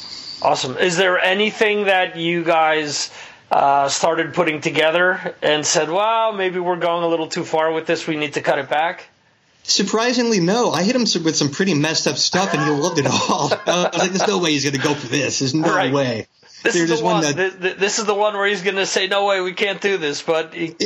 Awesome. 0.41 0.79
Is 0.79 0.97
there 0.97 1.19
anything 1.19 1.85
that 1.85 2.17
you 2.17 2.45
guys 2.45 3.11
uh, 3.51 3.89
started 3.89 4.33
putting 4.33 4.61
together 4.61 5.35
and 5.43 5.67
said, 5.67 5.91
"Well, 5.91 6.33
maybe 6.33 6.61
we're 6.61 6.77
going 6.77 7.05
a 7.05 7.09
little 7.09 7.27
too 7.27 7.45
far 7.45 7.73
with 7.73 7.87
this. 7.87 8.07
We 8.07 8.17
need 8.17 8.35
to 8.35 8.41
cut 8.41 8.59
it 8.59 8.71
back"? 8.71 9.09
Surprisingly, 9.65 10.41
no. 10.41 10.71
I 10.71 10.85
hit 10.85 10.97
him 10.97 11.03
with 11.23 11.37
some 11.37 11.51
pretty 11.51 11.75
messed 11.75 12.07
up 12.07 12.17
stuff, 12.17 12.55
and 12.55 12.63
he 12.63 12.71
loved 12.71 12.99
it 12.99 13.07
all. 13.07 13.53
I 13.67 13.91
was 13.93 13.99
like, 13.99 14.11
"There's 14.13 14.29
no 14.29 14.39
way 14.39 14.53
he's 14.53 14.65
going 14.65 14.77
to 14.77 14.81
go 14.81 14.95
for 14.95 15.09
this. 15.09 15.41
There's 15.41 15.55
no 15.55 15.75
right. 15.75 15.93
way." 15.93 16.29
This 16.63 16.77
is, 16.77 16.99
the 16.99 17.05
one, 17.05 17.23
that, 17.23 17.79
this 17.79 17.99
is 17.99 18.05
the 18.05 18.15
one 18.15 18.35
where 18.35 18.47
he's 18.47 18.63
going 18.63 18.77
to 18.77 18.85
say, 18.85 19.07
"No 19.07 19.25
way, 19.27 19.41
we 19.41 19.55
can't 19.55 19.81
do 19.81 19.97
this." 19.97 20.21
But 20.21 20.53
he, 20.53 20.77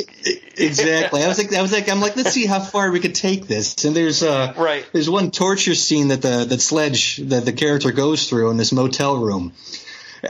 exactly, 0.57 1.21
I 1.21 1.27
was 1.27 1.37
like, 1.37 1.53
I 1.53 1.61
was 1.61 1.73
like, 1.73 1.89
I'm 1.89 1.99
like, 1.99 2.15
let's 2.15 2.31
see 2.31 2.45
how 2.45 2.61
far 2.61 2.91
we 2.91 3.01
could 3.01 3.15
take 3.15 3.47
this. 3.47 3.83
And 3.83 3.93
there's 3.93 4.23
uh, 4.23 4.53
right. 4.55 4.87
There's 4.93 5.09
one 5.09 5.31
torture 5.31 5.75
scene 5.75 6.07
that 6.09 6.21
the 6.21 6.45
that 6.45 6.61
Sledge 6.61 7.17
that 7.17 7.43
the 7.43 7.51
character 7.51 7.91
goes 7.91 8.29
through 8.29 8.51
in 8.51 8.57
this 8.57 8.71
motel 8.71 9.17
room, 9.17 9.51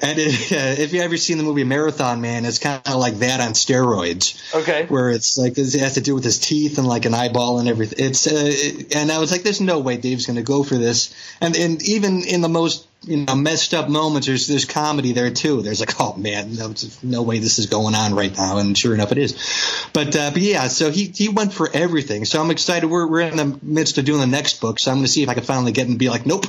and 0.02 0.20
it, 0.20 0.52
uh, 0.52 0.82
if 0.82 0.94
you 0.94 1.02
ever 1.02 1.18
seen 1.18 1.38
the 1.38 1.44
movie 1.44 1.64
Marathon 1.64 2.22
Man, 2.22 2.46
it's 2.46 2.60
kind 2.60 2.82
of 2.86 2.96
like 2.96 3.16
that 3.20 3.40
on 3.42 3.54
steroids. 3.54 4.54
Okay. 4.54 4.86
Where 4.86 5.10
it's 5.10 5.38
like 5.38 5.58
it 5.58 5.74
has 5.80 5.96
to 5.96 6.02
do 6.02 6.16
with 6.16 6.24
his 6.24 6.40
teeth 6.40 6.78
and 6.78 6.88
like 6.88 7.06
an 7.06 7.14
eyeball 7.14 7.60
and 7.60 7.68
everything. 7.68 8.06
It's 8.06 8.28
uh, 8.28 8.32
it, 8.36 8.96
and 8.96 9.12
I 9.12 9.20
was 9.20 9.32
like, 9.32 9.44
there's 9.44 9.62
no 9.62 9.80
way 9.80 9.98
Dave's 9.98 10.26
going 10.26 10.38
to 10.38 10.44
go 10.44 10.64
for 10.64 10.76
this. 10.76 11.14
And 11.42 11.56
and 11.56 11.82
even 11.84 12.24
in 12.24 12.42
the 12.42 12.50
most 12.50 12.88
you 13.04 13.18
know 13.18 13.36
messed 13.36 13.74
up 13.74 13.90
moments, 13.90 14.28
there's 14.28 14.48
there's 14.48 14.66
comedy 14.66 15.14
there 15.14 15.32
too. 15.32 15.62
There's 15.62 15.80
like, 15.80 16.00
oh 16.00 16.16
man, 16.16 16.56
no, 16.56 16.74
no 17.04 17.22
way 17.22 17.40
this 17.40 17.60
is 17.60 17.68
going 17.68 17.96
on 17.96 18.16
right 18.16 18.36
now. 18.36 18.58
And 18.58 18.78
sure 18.78 18.94
enough, 18.94 19.12
it 19.12 19.18
is. 19.18 19.34
But 19.94 20.16
uh, 20.16 20.32
but 20.32 20.42
yeah, 20.42 20.68
so 20.68 20.92
he 20.92 21.06
he 21.06 21.30
went 21.30 21.54
for 21.54 21.70
everything. 21.74 22.26
So 22.26 22.42
I'm 22.42 22.52
excited. 22.52 22.88
We're 22.88 23.08
we're 23.08 23.22
in 23.22 23.38
the 23.38 23.60
midst 23.62 23.98
of 23.98 24.06
doing 24.06 24.22
the 24.22 24.28
next 24.28 24.62
book, 24.62 24.80
so 24.80 24.92
I'm 24.92 24.98
going 24.98 25.06
to 25.06 25.12
see 25.12 25.24
if 25.24 25.30
I 25.30 25.34
can 25.34 25.44
finally 25.44 25.72
get 25.72 25.88
and 25.88 26.00
be 26.00 26.10
like, 26.10 26.26
nope. 26.26 26.46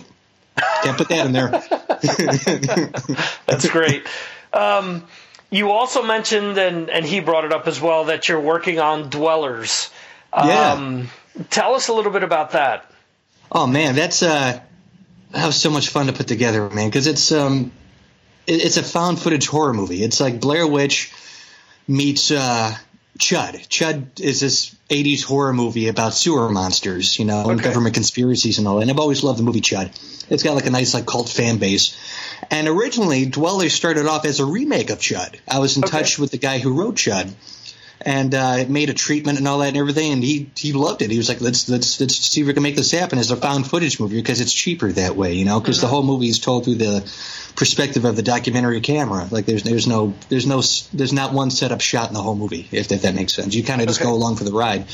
Can't 0.83 0.97
put 0.97 1.09
that 1.09 1.27
in 1.27 1.33
there. 1.33 1.51
That's 3.47 3.69
great. 3.69 4.07
Um, 4.53 5.05
you 5.51 5.71
also 5.71 6.03
mentioned, 6.03 6.59
and, 6.59 6.91
and 6.91 7.05
he 7.05 7.21
brought 7.21 7.45
it 7.45 7.53
up 7.53 7.67
as 7.67 7.81
well, 7.81 8.07
that 8.07 8.29
you're 8.29 8.41
working 8.41 8.79
on 8.79 9.11
Dwellers. 9.11 9.91
Yeah. 10.35 10.73
Um, 10.73 11.09
tell 11.51 11.75
us 11.75 11.89
a 11.89 11.93
little 11.93 12.13
bit 12.13 12.23
about 12.23 12.53
that. 12.53 12.91
Oh 13.51 13.67
man, 13.67 13.95
that's 13.95 14.23
uh, 14.23 14.61
that 15.31 15.47
was 15.47 15.57
so 15.57 15.71
much 15.71 15.89
fun 15.89 16.07
to 16.07 16.13
put 16.13 16.27
together, 16.27 16.69
man. 16.71 16.89
Because 16.89 17.07
it's 17.07 17.31
um, 17.33 17.71
it, 18.47 18.65
it's 18.65 18.77
a 18.77 18.83
found 18.83 19.21
footage 19.21 19.47
horror 19.47 19.73
movie. 19.73 20.03
It's 20.03 20.21
like 20.21 20.41
Blair 20.41 20.67
Witch 20.67 21.13
meets 21.87 22.31
uh, 22.31 22.75
Chud. 23.19 23.69
Chud 23.69 24.21
is 24.21 24.41
this 24.41 24.75
80s 24.91 25.25
horror 25.25 25.53
movie 25.53 25.89
about 25.89 26.14
sewer 26.14 26.49
monsters, 26.49 27.19
you 27.19 27.25
know, 27.25 27.43
okay. 27.43 27.51
and 27.53 27.62
government 27.62 27.95
conspiracies 27.95 28.59
and 28.59 28.69
all 28.69 28.77
that. 28.77 28.83
And 28.83 28.91
I've 28.91 28.99
always 28.99 29.23
loved 29.23 29.39
the 29.39 29.43
movie 29.43 29.61
Chud. 29.61 29.91
It's 30.31 30.43
got 30.43 30.55
like 30.55 30.67
a 30.67 30.71
nice 30.71 30.95
like 30.95 31.07
cult 31.07 31.29
fan 31.29 31.59
base. 31.59 31.97
And 32.51 32.69
originally, 32.69 33.27
Dwellers 33.27 33.73
started 33.73 34.07
off 34.07 34.25
as 34.25 34.41
a 34.41 34.45
remake 34.45 34.91
of 34.91 34.99
Chud. 34.99 35.37
I 35.49 35.59
was 35.59 35.77
in 35.77 35.85
okay. 35.85 35.99
touch 35.99 36.19
with 36.19 36.31
the 36.31 36.39
guy 36.39 36.59
who 36.59 36.75
wrote 36.75 36.97
Chud, 36.97 37.33
and 38.01 38.34
uh, 38.34 38.64
made 38.68 38.90
a 38.90 38.94
treatment 38.94 39.38
and 39.38 39.49
all 39.49 39.59
that 39.59 39.68
and 39.68 39.76
everything. 39.76 40.12
And 40.12 40.22
he 40.22 40.51
he 40.57 40.72
loved 40.72 41.03
it. 41.03 41.11
He 41.11 41.16
was 41.16 41.28
like, 41.28 41.40
let's 41.40 41.68
let's 41.68 42.01
let's 42.01 42.16
see 42.16 42.42
if 42.42 42.47
we 42.47 42.55
can 42.55 42.62
make 42.62 42.76
this 42.76 42.90
happen 42.90 43.18
as 43.18 43.30
a 43.30 43.36
found 43.36 43.66
footage 43.66 43.99
movie 43.99 44.16
because 44.16 44.40
it's 44.40 44.53
cheaper 44.53 44.92
that 44.92 45.16
way, 45.16 45.34
you 45.34 45.44
know, 45.44 45.61
because 45.61 45.78
mm-hmm. 45.78 45.86
the 45.86 45.90
whole 45.90 46.03
movie 46.03 46.28
is 46.28 46.38
told 46.38 46.64
through 46.64 46.76
the 46.76 47.01
perspective 47.57 48.05
of 48.05 48.16
the 48.16 48.22
documentary 48.22 48.80
camera. 48.80 49.26
Like 49.30 49.47
there's 49.47 49.62
there's 49.62 49.86
no 49.86 50.14
there's 50.28 50.47
no 50.47 50.62
there's 50.92 51.12
not 51.12 51.32
one 51.32 51.51
setup 51.51 51.80
shot 51.80 52.09
in 52.09 52.14
the 52.14 52.22
whole 52.22 52.36
movie 52.36 52.68
if, 52.70 52.92
if 52.92 53.03
that 53.03 53.14
makes 53.14 53.34
sense. 53.34 53.55
You 53.55 53.64
kind 53.64 53.80
of 53.80 53.88
just 53.88 54.01
okay. 54.01 54.09
go 54.09 54.14
along 54.14 54.36
for 54.36 54.44
the 54.44 54.53
ride, 54.53 54.86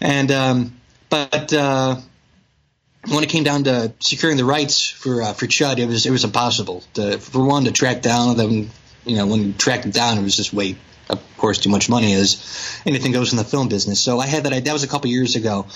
and 0.00 0.30
um, 0.30 0.80
but. 1.08 1.52
Uh, 1.52 1.96
when 3.08 3.24
it 3.24 3.30
came 3.30 3.44
down 3.44 3.64
to 3.64 3.92
securing 4.00 4.36
the 4.36 4.44
rights 4.44 4.86
for 4.86 5.22
uh, 5.22 5.32
for 5.32 5.46
Chud, 5.46 5.78
it 5.78 5.86
was 5.86 6.04
it 6.04 6.10
was 6.10 6.24
impossible. 6.24 6.84
To, 6.94 7.18
for 7.18 7.42
one 7.42 7.64
to 7.64 7.72
track 7.72 8.02
down 8.02 8.36
them, 8.36 8.70
you 9.04 9.16
know, 9.16 9.26
when 9.26 9.42
you 9.42 9.52
tracked 9.52 9.82
them 9.82 9.92
down, 9.92 10.18
it 10.18 10.22
was 10.22 10.36
just 10.36 10.52
way, 10.52 10.76
of 11.10 11.36
course, 11.36 11.58
too 11.58 11.70
much 11.70 11.88
money 11.88 12.12
is 12.12 12.80
anything 12.86 13.12
goes 13.12 13.32
in 13.32 13.38
the 13.38 13.44
film 13.44 13.68
business. 13.68 14.00
So 14.00 14.18
I 14.18 14.26
had 14.26 14.44
that. 14.44 14.64
That 14.64 14.72
was 14.72 14.84
a 14.84 14.88
couple 14.88 15.10
years 15.10 15.36
ago, 15.36 15.66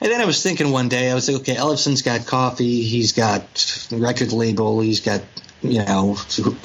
and 0.00 0.10
then 0.10 0.20
I 0.20 0.24
was 0.24 0.42
thinking 0.42 0.70
one 0.72 0.88
day, 0.88 1.10
I 1.10 1.14
was 1.14 1.28
like, 1.28 1.40
okay, 1.42 1.54
Ellefson's 1.54 2.02
got 2.02 2.26
coffee, 2.26 2.82
he's 2.82 3.12
got 3.12 3.88
record 3.90 4.32
label, 4.32 4.80
he's 4.80 5.00
got 5.00 5.22
you 5.62 5.84
know 5.84 6.16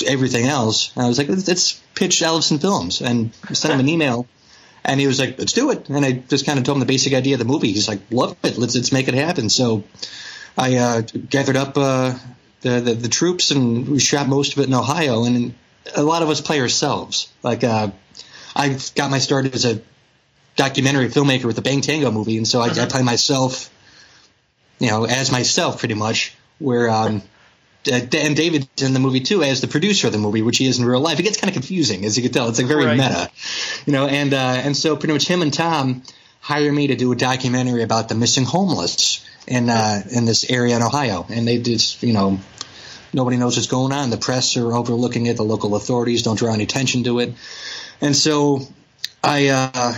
everything 0.05 0.45
else. 0.45 0.91
And 0.95 1.05
I 1.05 1.07
was 1.07 1.18
like, 1.18 1.30
let's, 1.30 1.82
pitch 1.93 2.22
Ellefson 2.22 2.59
Films 2.59 3.01
and 3.01 3.32
send 3.51 3.74
him 3.74 3.80
an 3.80 3.89
email 3.89 4.26
and 4.84 4.99
he 4.99 5.05
was 5.05 5.20
like, 5.20 5.38
"Let's 5.38 5.53
do 5.53 5.70
it." 5.72 5.89
And 5.89 6.03
I 6.03 6.14
just 6.14 6.45
kind 6.45 6.57
of 6.57 6.66
told 6.66 6.78
him 6.78 6.80
the 6.80 6.86
basic 6.88 7.14
idea 7.14 7.36
of 7.36 7.39
the 7.39 7.45
movie. 7.45 7.72
He's 7.72 7.88
like, 7.88 7.99
"Love 8.09 8.36
it. 8.43 8.57
Let's 8.57 8.76
let's 8.76 8.91
make 8.91 9.07
it 9.07 9.14
happen." 9.14 9.49
So 9.49 9.84
I 10.57 10.78
uh, 10.78 11.01
gathered 11.01 11.57
up 11.57 11.78
uh, 11.78 12.16
the, 12.62 12.80
the, 12.80 12.93
the 12.93 13.09
troops 13.09 13.51
and 13.51 13.88
we 13.88 13.99
shot 13.99 14.28
most 14.28 14.53
of 14.53 14.59
it 14.59 14.68
in 14.68 14.74
Ohio. 14.74 15.24
And 15.24 15.53
a 15.96 16.04
lot 16.04 16.22
of 16.24 16.30
us 16.30 16.42
play 16.42 16.60
ourselves. 16.62 17.32
Like 17.44 17.64
uh, 17.64 17.92
I 18.56 18.78
got 18.96 19.12
my 19.12 19.20
start 19.20 19.54
as 19.54 19.66
a 19.66 19.82
documentary 20.56 21.08
filmmaker 21.10 21.46
with 21.46 21.56
the 21.56 21.62
Bang 21.62 21.82
Tango 21.82 22.12
movie, 22.12 22.38
and 22.38 22.48
so 22.48 22.62
I, 22.62 22.70
mm-hmm. 22.70 22.82
I 22.82 22.86
play 22.86 23.04
myself, 23.04 23.70
you 24.80 24.90
know, 24.90 25.06
as 25.06 25.32
myself 25.32 25.80
pretty 25.80 25.96
much. 25.96 26.36
Where 26.60 26.90
um, 26.92 27.24
and 27.90 28.10
David's 28.10 28.84
in 28.84 28.94
the 28.94 29.00
movie 29.00 29.22
too 29.22 29.44
as 29.44 29.62
the 29.62 29.68
producer 29.68 30.08
of 30.08 30.14
the 30.14 30.20
movie, 30.20 30.42
which 30.42 30.58
he 30.58 30.68
is 30.68 30.80
in 30.80 30.86
real 30.86 31.00
life. 31.00 31.20
It 31.20 31.24
gets 31.24 31.38
kind 31.38 31.50
of 31.50 31.54
confusing, 31.54 32.06
as 32.06 32.16
you 32.16 32.24
can 32.24 32.32
tell. 32.32 32.50
It's 32.50 32.60
like 32.60 32.68
very 32.68 32.86
right. 32.86 32.98
meta, 32.98 33.30
you 33.86 33.94
know. 33.94 34.06
And 34.06 34.34
uh, 34.34 34.38
and 34.38 34.78
so 34.78 34.96
pretty 34.96 35.14
much 35.14 35.28
him 35.28 35.42
and 35.42 35.54
Tom 35.54 36.04
hire 36.40 36.72
me 36.72 36.88
to 36.88 36.96
do 36.96 37.12
a 37.12 37.16
documentary 37.16 37.84
about 37.84 38.10
the 38.10 38.16
missing 38.16 38.44
homeless 38.44 39.26
in 39.48 39.70
uh, 39.70 40.04
in 40.12 40.26
this 40.26 40.50
area 40.50 40.76
in 40.76 40.84
Ohio, 40.84 41.26
and 41.30 41.48
they 41.48 41.58
just 41.58 42.04
you 42.04 42.14
know 42.14 42.40
nobody 43.14 43.38
knows 43.38 43.57
what's 43.57 43.68
going 43.68 43.91
on. 43.91 44.09
The 44.09 44.18
press 44.18 44.57
are 44.57 44.74
overlooking 44.74 45.26
it. 45.26 45.38
The 45.38 45.43
local 45.43 45.76
authorities 45.76 46.24
don't 46.24 46.38
draw 46.38 46.53
any 46.53 46.64
attention 46.64 47.03
to 47.05 47.20
it, 47.20 47.34
and 47.99 48.16
so 48.16 48.62
I. 49.24 49.47
Uh, 49.47 49.93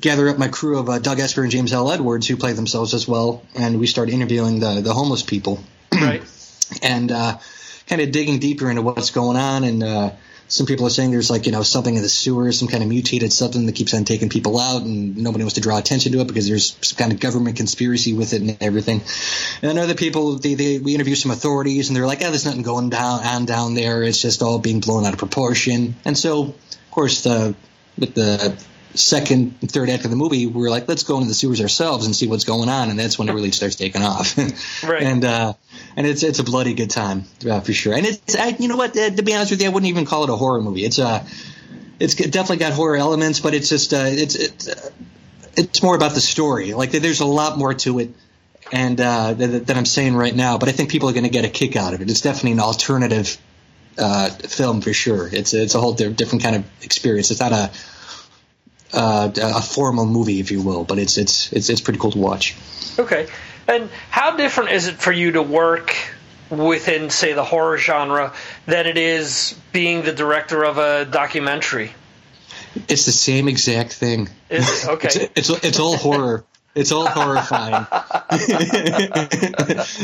gather 0.00 0.28
up 0.28 0.38
my 0.38 0.46
crew 0.46 0.78
of 0.78 0.88
uh, 0.88 1.00
Doug 1.00 1.18
Esper 1.18 1.42
and 1.42 1.50
James 1.50 1.72
L. 1.72 1.90
Edwards, 1.90 2.28
who 2.28 2.36
play 2.36 2.52
themselves 2.52 2.94
as 2.94 3.08
well, 3.08 3.42
and 3.56 3.80
we 3.80 3.88
start 3.88 4.08
interviewing 4.08 4.60
the 4.60 4.80
the 4.80 4.94
homeless 4.94 5.24
people. 5.24 5.58
Right 5.92 6.22
and 6.82 7.10
uh, 7.10 7.38
kind 7.86 8.00
of 8.00 8.12
digging 8.12 8.38
deeper 8.38 8.70
into 8.70 8.82
what's 8.82 9.10
going 9.10 9.36
on 9.36 9.64
and 9.64 9.82
uh, 9.82 10.10
some 10.50 10.66
people 10.66 10.84
are 10.84 10.90
saying 10.90 11.12
there's 11.12 11.30
like 11.30 11.46
you 11.46 11.52
know 11.52 11.62
something 11.62 11.94
in 11.94 12.02
the 12.02 12.08
sewers, 12.08 12.58
some 12.58 12.68
kind 12.68 12.82
of 12.82 12.88
mutated 12.88 13.32
something 13.32 13.66
that 13.66 13.74
keeps 13.76 13.94
on 13.94 14.04
taking 14.04 14.28
people 14.28 14.58
out, 14.58 14.82
and 14.82 15.16
nobody 15.16 15.44
wants 15.44 15.54
to 15.54 15.60
draw 15.60 15.78
attention 15.78 16.12
to 16.12 16.20
it 16.20 16.26
because 16.26 16.48
there's 16.48 16.76
some 16.82 16.98
kind 16.98 17.12
of 17.12 17.20
government 17.20 17.56
conspiracy 17.56 18.12
with 18.12 18.32
it 18.32 18.42
and 18.42 18.58
everything. 18.60 19.00
And 19.62 19.78
other 19.78 19.94
people, 19.94 20.36
they, 20.36 20.54
they 20.54 20.78
we 20.80 20.94
interview 20.94 21.14
some 21.14 21.30
authorities, 21.30 21.88
and 21.88 21.96
they're 21.96 22.06
like, 22.06 22.18
"Oh, 22.22 22.30
there's 22.30 22.44
nothing 22.44 22.62
going 22.62 22.90
down 22.90 23.24
on 23.24 23.46
down 23.46 23.74
there. 23.74 24.02
It's 24.02 24.20
just 24.20 24.42
all 24.42 24.58
being 24.58 24.80
blown 24.80 25.06
out 25.06 25.12
of 25.12 25.20
proportion." 25.20 25.94
And 26.04 26.18
so, 26.18 26.42
of 26.42 26.90
course, 26.90 27.22
the 27.22 27.54
with 27.96 28.14
the 28.14 28.60
second 28.94 29.54
and 29.60 29.70
third 29.70 29.88
act 29.90 30.04
of 30.04 30.10
the 30.10 30.16
movie, 30.16 30.46
we 30.46 30.66
are 30.66 30.70
like, 30.70 30.88
let's 30.88 31.02
go 31.02 31.16
into 31.16 31.28
the 31.28 31.34
sewers 31.34 31.60
ourselves 31.60 32.06
and 32.06 32.14
see 32.14 32.26
what's 32.26 32.44
going 32.44 32.68
on, 32.68 32.90
and 32.90 32.98
that's 32.98 33.18
when 33.18 33.28
it 33.28 33.32
really 33.32 33.50
starts 33.52 33.76
taking 33.76 34.02
off. 34.02 34.36
right. 34.82 35.02
And 35.02 35.24
uh, 35.24 35.54
and 35.96 36.06
it's 36.06 36.22
it's 36.22 36.38
a 36.38 36.44
bloody 36.44 36.74
good 36.74 36.90
time 36.90 37.24
uh, 37.48 37.60
for 37.60 37.72
sure. 37.72 37.94
And 37.94 38.06
it's 38.06 38.36
I, 38.36 38.48
you 38.58 38.68
know 38.68 38.76
what, 38.76 38.96
uh, 38.96 39.10
to 39.10 39.22
be 39.22 39.34
honest 39.34 39.50
with 39.50 39.60
you, 39.60 39.68
I 39.68 39.72
wouldn't 39.72 39.90
even 39.90 40.06
call 40.06 40.24
it 40.24 40.30
a 40.30 40.36
horror 40.36 40.60
movie. 40.60 40.84
It's 40.84 40.98
a 40.98 41.06
uh, 41.06 41.24
it's 41.98 42.14
definitely 42.14 42.56
got 42.56 42.72
horror 42.72 42.96
elements, 42.96 43.40
but 43.40 43.54
it's 43.54 43.68
just 43.68 43.92
uh, 43.92 44.06
it's 44.06 44.34
it's 44.34 44.68
uh, 44.68 44.90
it's 45.56 45.82
more 45.82 45.94
about 45.94 46.14
the 46.14 46.20
story. 46.20 46.72
Like 46.72 46.90
there's 46.90 47.20
a 47.20 47.26
lot 47.26 47.58
more 47.58 47.74
to 47.74 47.98
it. 48.00 48.14
And 48.72 49.00
uh, 49.00 49.34
that, 49.34 49.66
that 49.66 49.76
I'm 49.76 49.84
saying 49.84 50.14
right 50.14 50.34
now, 50.34 50.56
but 50.56 50.68
I 50.68 50.72
think 50.72 50.90
people 50.90 51.08
are 51.08 51.12
going 51.12 51.24
to 51.24 51.30
get 51.30 51.44
a 51.44 51.48
kick 51.48 51.74
out 51.74 51.92
of 51.92 52.02
it. 52.02 52.08
It's 52.08 52.20
definitely 52.20 52.52
an 52.52 52.60
alternative 52.60 53.36
uh, 53.98 54.30
film 54.30 54.80
for 54.80 54.92
sure. 54.92 55.28
It's 55.32 55.54
it's 55.54 55.74
a 55.74 55.80
whole 55.80 55.92
different 55.92 56.42
kind 56.42 56.56
of 56.56 56.64
experience. 56.82 57.30
It's 57.30 57.40
not 57.40 57.52
a 57.52 57.70
uh, 58.92 59.30
a 59.36 59.62
formal 59.62 60.06
movie, 60.06 60.40
if 60.40 60.50
you 60.50 60.62
will. 60.62 60.84
But 60.84 60.98
it's 60.98 61.18
it's 61.18 61.52
it's 61.52 61.68
it's 61.68 61.80
pretty 61.80 61.98
cool 61.98 62.12
to 62.12 62.18
watch. 62.18 62.56
Okay, 62.98 63.28
and 63.68 63.90
how 64.10 64.36
different 64.36 64.70
is 64.70 64.86
it 64.88 64.96
for 64.96 65.12
you 65.12 65.32
to 65.32 65.42
work 65.42 65.96
within, 66.50 67.10
say, 67.10 67.32
the 67.32 67.44
horror 67.44 67.78
genre 67.78 68.32
than 68.66 68.86
it 68.86 68.98
is 68.98 69.56
being 69.72 70.02
the 70.02 70.12
director 70.12 70.64
of 70.64 70.78
a 70.78 71.04
documentary? 71.04 71.92
It's 72.88 73.04
the 73.06 73.12
same 73.12 73.48
exact 73.48 73.92
thing. 73.92 74.28
Is 74.48 74.84
it? 74.84 74.88
Okay, 74.90 75.08
it's, 75.34 75.50
it's 75.50 75.64
it's 75.64 75.78
all 75.78 75.96
horror. 75.96 76.44
It's 76.74 76.92
all 76.92 77.06
horrifying. 77.06 77.86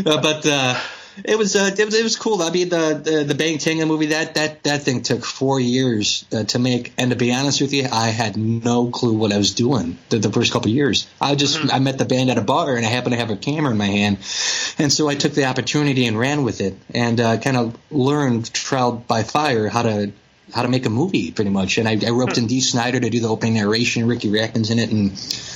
but 0.04 0.46
uh, 0.46 0.78
it 1.24 1.38
was, 1.38 1.56
uh, 1.56 1.74
it 1.76 1.84
was 1.84 1.94
it 1.94 2.02
was 2.02 2.16
cool. 2.16 2.42
I 2.42 2.50
mean, 2.50 2.68
the 2.68 3.00
the, 3.02 3.24
the 3.24 3.34
Bang 3.34 3.58
Tango 3.58 3.86
movie 3.86 4.06
that 4.06 4.34
that 4.34 4.62
that 4.64 4.82
thing 4.82 5.02
took 5.02 5.24
four 5.24 5.58
years 5.58 6.24
uh, 6.32 6.44
to 6.44 6.58
make, 6.58 6.92
and 6.98 7.10
to 7.10 7.16
be 7.16 7.32
honest 7.32 7.60
with 7.60 7.72
you, 7.72 7.86
I 7.90 8.08
had 8.08 8.36
no 8.36 8.88
clue 8.88 9.14
what 9.14 9.32
I 9.32 9.38
was 9.38 9.54
doing 9.54 9.98
the, 10.08 10.18
the 10.18 10.32
first 10.32 10.52
couple 10.52 10.70
years. 10.70 11.08
I 11.20 11.34
just 11.34 11.58
mm-hmm. 11.58 11.74
I 11.74 11.78
met 11.78 11.98
the 11.98 12.04
band 12.04 12.30
at 12.30 12.38
a 12.38 12.42
bar, 12.42 12.76
and 12.76 12.84
I 12.84 12.88
happened 12.88 13.14
to 13.14 13.18
have 13.18 13.30
a 13.30 13.36
camera 13.36 13.70
in 13.70 13.78
my 13.78 13.86
hand, 13.86 14.18
and 14.78 14.92
so 14.92 15.08
I 15.08 15.14
took 15.14 15.32
the 15.32 15.46
opportunity 15.46 16.06
and 16.06 16.18
ran 16.18 16.42
with 16.42 16.60
it, 16.60 16.76
and 16.94 17.20
uh, 17.20 17.38
kind 17.38 17.56
of 17.56 17.78
learned 17.90 18.52
trial 18.52 18.92
by 18.92 19.22
fire 19.22 19.68
how 19.68 19.82
to 19.82 20.12
how 20.54 20.62
to 20.62 20.68
make 20.68 20.86
a 20.86 20.90
movie 20.90 21.32
pretty 21.32 21.50
much. 21.50 21.78
And 21.78 21.88
I, 21.88 21.98
I 22.06 22.10
roped 22.10 22.38
in 22.38 22.46
Dee 22.46 22.60
Snider 22.60 23.00
to 23.00 23.10
do 23.10 23.20
the 23.20 23.28
opening 23.28 23.54
narration. 23.54 24.06
Ricky 24.06 24.28
Rachtman's 24.28 24.70
in 24.70 24.78
it, 24.78 24.90
and 24.90 25.12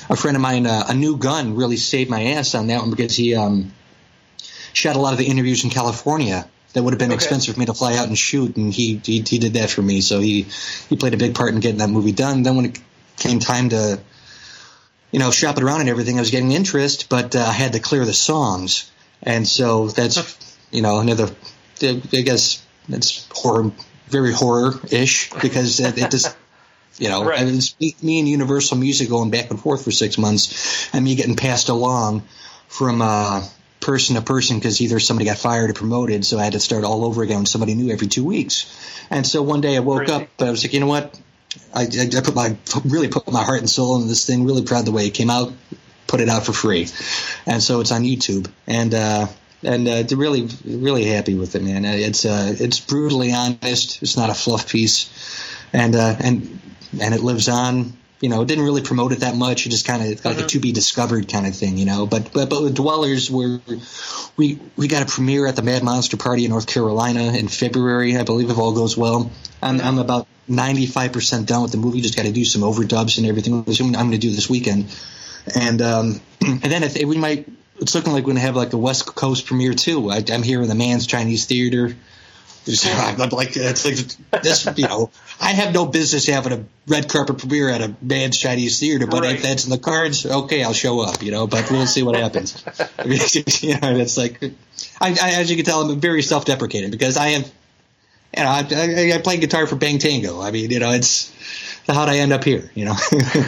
a 0.09 0.17
friend 0.17 0.37
of 0.37 0.41
mine, 0.43 0.67
uh, 0.67 0.85
a 0.89 0.95
new 0.95 1.17
gun, 1.17 1.55
really 1.55 1.77
saved 1.77 2.11
my 2.11 2.23
ass 2.33 2.55
on 2.55 2.67
that 2.69 2.81
one 2.81 2.91
because 2.91 3.17
he 3.17 3.35
um, 3.35 3.73
shot 4.73 4.97
a 4.97 4.99
lot 4.99 5.12
of 5.12 5.18
the 5.18 5.27
interviews 5.27 5.64
in 5.64 5.71
California 5.71 6.49
that 6.73 6.83
would 6.83 6.93
have 6.93 6.99
been 6.99 7.11
okay. 7.11 7.16
expensive 7.16 7.55
for 7.55 7.61
me 7.61 7.66
to 7.66 7.75
fly 7.75 7.97
out 7.97 8.07
and 8.07 8.16
shoot, 8.16 8.57
and 8.57 8.73
he, 8.73 9.01
he 9.05 9.23
he 9.27 9.39
did 9.39 9.55
that 9.55 9.71
for 9.71 9.83
me. 9.83 10.01
So 10.01 10.21
he 10.21 10.43
he 10.89 10.97
played 10.97 11.14
a 11.14 11.16
big 11.16 11.35
part 11.35 11.53
in 11.53 11.61
getting 11.61 11.79
that 11.79 11.91
movie 11.91 12.12
done. 12.12 12.43
Then 12.43 12.57
when 12.57 12.66
it 12.66 12.79
came 13.16 13.41
time 13.41 13.71
to 13.71 14.01
you 15.11 15.18
know 15.18 15.31
shop 15.31 15.57
it 15.57 15.62
around 15.62 15.81
and 15.81 15.89
everything, 15.89 16.16
I 16.16 16.21
was 16.21 16.31
getting 16.31 16.53
interest, 16.53 17.09
but 17.09 17.35
uh, 17.35 17.41
I 17.41 17.53
had 17.53 17.73
to 17.73 17.81
clear 17.81 18.05
the 18.05 18.12
songs, 18.12 18.91
and 19.23 19.47
so 19.47 19.89
that's 19.89 20.59
you 20.71 20.83
know 20.83 21.01
another 21.01 21.29
I 21.83 22.23
guess 22.25 22.64
that's 22.89 23.27
horror, 23.33 23.73
very 24.09 24.33
horror 24.33 24.75
ish 24.91 25.31
because 25.41 25.81
it, 25.81 25.99
it 25.99 26.11
just. 26.11 26.37
You 26.99 27.09
know, 27.09 27.25
right. 27.25 27.47
it's 27.47 27.81
me 28.03 28.18
and 28.18 28.29
Universal 28.29 28.77
Music 28.77 29.09
going 29.09 29.31
back 29.31 29.49
and 29.49 29.59
forth 29.59 29.85
for 29.85 29.91
six 29.91 30.18
months, 30.18 30.93
and 30.93 31.03
me 31.03 31.14
getting 31.14 31.37
passed 31.37 31.71
along 31.71 32.25
from 32.68 33.01
uh, 33.01 33.43
person 33.81 34.16
to 34.16 34.22
person 34.22 34.59
because 34.59 34.81
either 34.81 35.01
somebody 35.01 35.24
got 35.26 35.39
fired 35.39 35.70
or 35.70 35.72
promoted, 35.72 36.24
so 36.24 36.39
I 36.39 36.45
had 36.45 36.53
to 36.53 36.61
start 36.61 36.85
all 36.85 37.05
over 37.05 37.22
again 37.22 37.41
with 37.41 37.49
somebody 37.49 37.74
new 37.74 37.93
every 37.93 38.07
two 38.07 38.24
weeks. 38.24 39.07
And 39.11 39.26
so 39.26 39.43
one 39.43 39.61
day 39.61 39.76
I 39.76 39.81
woke 39.81 40.07
Crazy. 40.07 40.12
up, 40.12 40.28
I 40.39 40.51
was 40.51 40.64
like, 40.64 40.72
you 40.72 40.81
know 40.81 40.87
what? 40.87 41.18
I, 41.74 41.83
I, 41.83 42.20
put 42.20 42.35
my 42.35 42.57
really 42.85 43.09
put 43.09 43.31
my 43.31 43.43
heart 43.43 43.59
and 43.59 43.68
soul 43.68 43.97
into 43.97 44.09
this 44.09 44.24
thing. 44.24 44.45
Really 44.45 44.62
proud 44.62 44.85
the 44.85 44.93
way 44.93 45.07
it 45.07 45.14
came 45.14 45.31
out. 45.31 45.53
Put 46.07 46.20
it 46.20 46.28
out 46.28 46.45
for 46.45 46.53
free, 46.53 46.89
and 47.47 47.62
so 47.62 47.81
it's 47.81 47.93
on 47.93 48.03
YouTube. 48.03 48.51
And 48.66 48.95
uh, 48.95 49.26
and 49.62 49.89
uh, 49.89 50.05
really 50.16 50.49
really 50.64 51.05
happy 51.05 51.35
with 51.35 51.55
it, 51.55 51.62
man. 51.62 51.85
It's 51.85 52.24
uh, 52.24 52.55
it's 52.59 52.81
brutally 52.81 53.33
honest. 53.33 54.03
It's 54.03 54.16
not 54.16 54.31
a 54.31 54.35
fluff 54.35 54.70
piece, 54.70 55.11
and 55.72 55.95
uh, 55.95 56.16
and 56.20 56.61
and 57.01 57.14
it 57.14 57.20
lives 57.20 57.49
on 57.49 57.97
you 58.21 58.29
know, 58.29 58.45
didn't 58.45 58.64
really 58.64 58.83
promote 58.83 59.12
it 59.12 59.21
that 59.21 59.35
much. 59.35 59.66
It 59.66 59.71
just 59.71 59.87
kind 59.87 60.03
of 60.03 60.25
like 60.25 60.37
mm-hmm. 60.37 60.45
a 60.45 60.49
to 60.49 60.61
be 60.61 60.73
discovered 60.73 61.29
kind 61.29 61.47
of 61.47 61.57
thing, 61.57 61.79
you 61.79 61.87
know. 61.87 62.07
But 62.07 62.33
but 62.33 62.51
but 62.51 62.62
with 62.62 62.75
Dwellers, 62.75 63.31
we 63.31 63.61
we 64.37 64.59
we 64.77 64.89
got 64.89 65.03
a 65.03 65.07
premiere 65.07 65.47
at 65.47 65.57
the 65.57 65.62
Mad 65.62 65.83
Monster 65.83 66.18
Party 66.18 66.45
in 66.45 66.51
North 66.51 66.66
Carolina 66.66 67.33
in 67.33 67.49
February, 67.49 68.16
I 68.16 68.25
believe, 68.25 68.51
if 68.51 68.59
all 68.59 68.73
goes 68.73 68.97
well. 68.97 69.31
I'm 69.62 69.79
mm-hmm. 69.79 69.87
I'm 69.87 69.99
about 69.99 70.27
95 70.49 71.12
percent 71.12 71.49
done 71.49 71.62
with 71.62 71.73
the 71.73 71.79
movie. 71.79 72.03
Just 72.03 72.16
got 72.16 72.27
to 72.27 72.33
do 72.33 72.45
some 72.45 72.62
overdubs 72.62 73.16
and 73.16 73.27
everything. 73.27 73.55
I'm 73.57 73.93
going 73.93 74.11
to 74.12 74.18
do 74.18 74.31
this 74.31 74.51
weekend, 74.51 74.95
and 75.55 75.81
um 75.81 76.21
and 76.41 76.62
then 76.62 76.83
if 76.83 76.97
we 77.03 77.16
might. 77.16 77.49
It's 77.83 77.95
looking 77.95 78.12
like 78.12 78.25
we're 78.25 78.35
gonna 78.35 78.41
have 78.41 78.57
like 78.57 78.68
the 78.68 78.77
West 78.77 79.07
Coast 79.07 79.47
premiere 79.47 79.73
too. 79.73 80.11
I, 80.11 80.23
I'm 80.31 80.43
here 80.43 80.61
in 80.61 80.68
the 80.68 80.75
Mann's 80.75 81.07
Chinese 81.07 81.47
Theater 81.47 81.97
I'm 82.66 83.30
like, 83.30 83.55
this, 83.55 84.68
you 84.76 84.86
know, 84.86 85.11
I 85.40 85.53
have 85.53 85.72
no 85.72 85.86
business 85.86 86.26
having 86.26 86.53
a 86.53 86.64
red 86.86 87.09
carpet 87.09 87.38
premiere 87.38 87.70
at 87.70 87.80
a 87.80 87.94
Mann's 88.03 88.38
Chinese 88.38 88.78
theater, 88.78 89.07
but 89.07 89.22
right. 89.22 89.36
if 89.36 89.42
that's 89.42 89.64
in 89.64 89.70
the 89.70 89.78
cards, 89.78 90.26
okay, 90.26 90.62
I'll 90.62 90.74
show 90.74 91.01
up, 91.01 91.22
you 91.22 91.30
know, 91.30 91.46
but 91.46 91.70
we'll 91.70 91.86
see 91.86 92.03
what 92.03 92.16
happens. 92.16 92.62
I 92.98 93.05
mean, 93.07 93.20
you 93.61 93.80
know, 93.80 93.96
it's 93.96 94.18
like, 94.18 94.42
I, 95.01 95.16
I, 95.20 95.30
as 95.40 95.51
you 95.51 95.57
can 95.57 95.64
tell, 95.64 95.80
I'm 95.80 96.01
very 96.01 96.22
self-deprecating 96.22 96.90
because 96.90 97.16
I 97.16 97.28
am, 97.28 97.42
you 98.36 98.42
know, 98.42 98.51
I, 98.51 98.66
I, 98.70 99.12
I 99.14 99.20
play 99.22 99.38
guitar 99.38 99.66
for 99.66 99.76
Bang 99.76 99.98
Tango. 99.98 100.40
I 100.40 100.51
mean, 100.51 100.70
you 100.70 100.78
know, 100.78 100.90
it's 100.90 101.32
how'd 101.88 102.09
I 102.09 102.18
end 102.18 102.32
up 102.32 102.44
here, 102.44 102.70
you 102.74 102.84
know? 102.84 102.96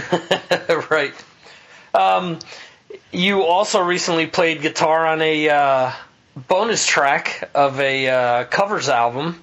right. 0.90 1.12
Um, 1.94 2.38
you 3.12 3.42
also 3.42 3.82
recently 3.82 4.26
played 4.26 4.62
guitar 4.62 5.06
on 5.06 5.20
a, 5.20 5.48
uh, 5.50 5.92
bonus 6.36 6.86
track 6.86 7.50
of 7.54 7.80
a 7.80 8.08
uh, 8.08 8.44
covers 8.44 8.88
album. 8.88 9.40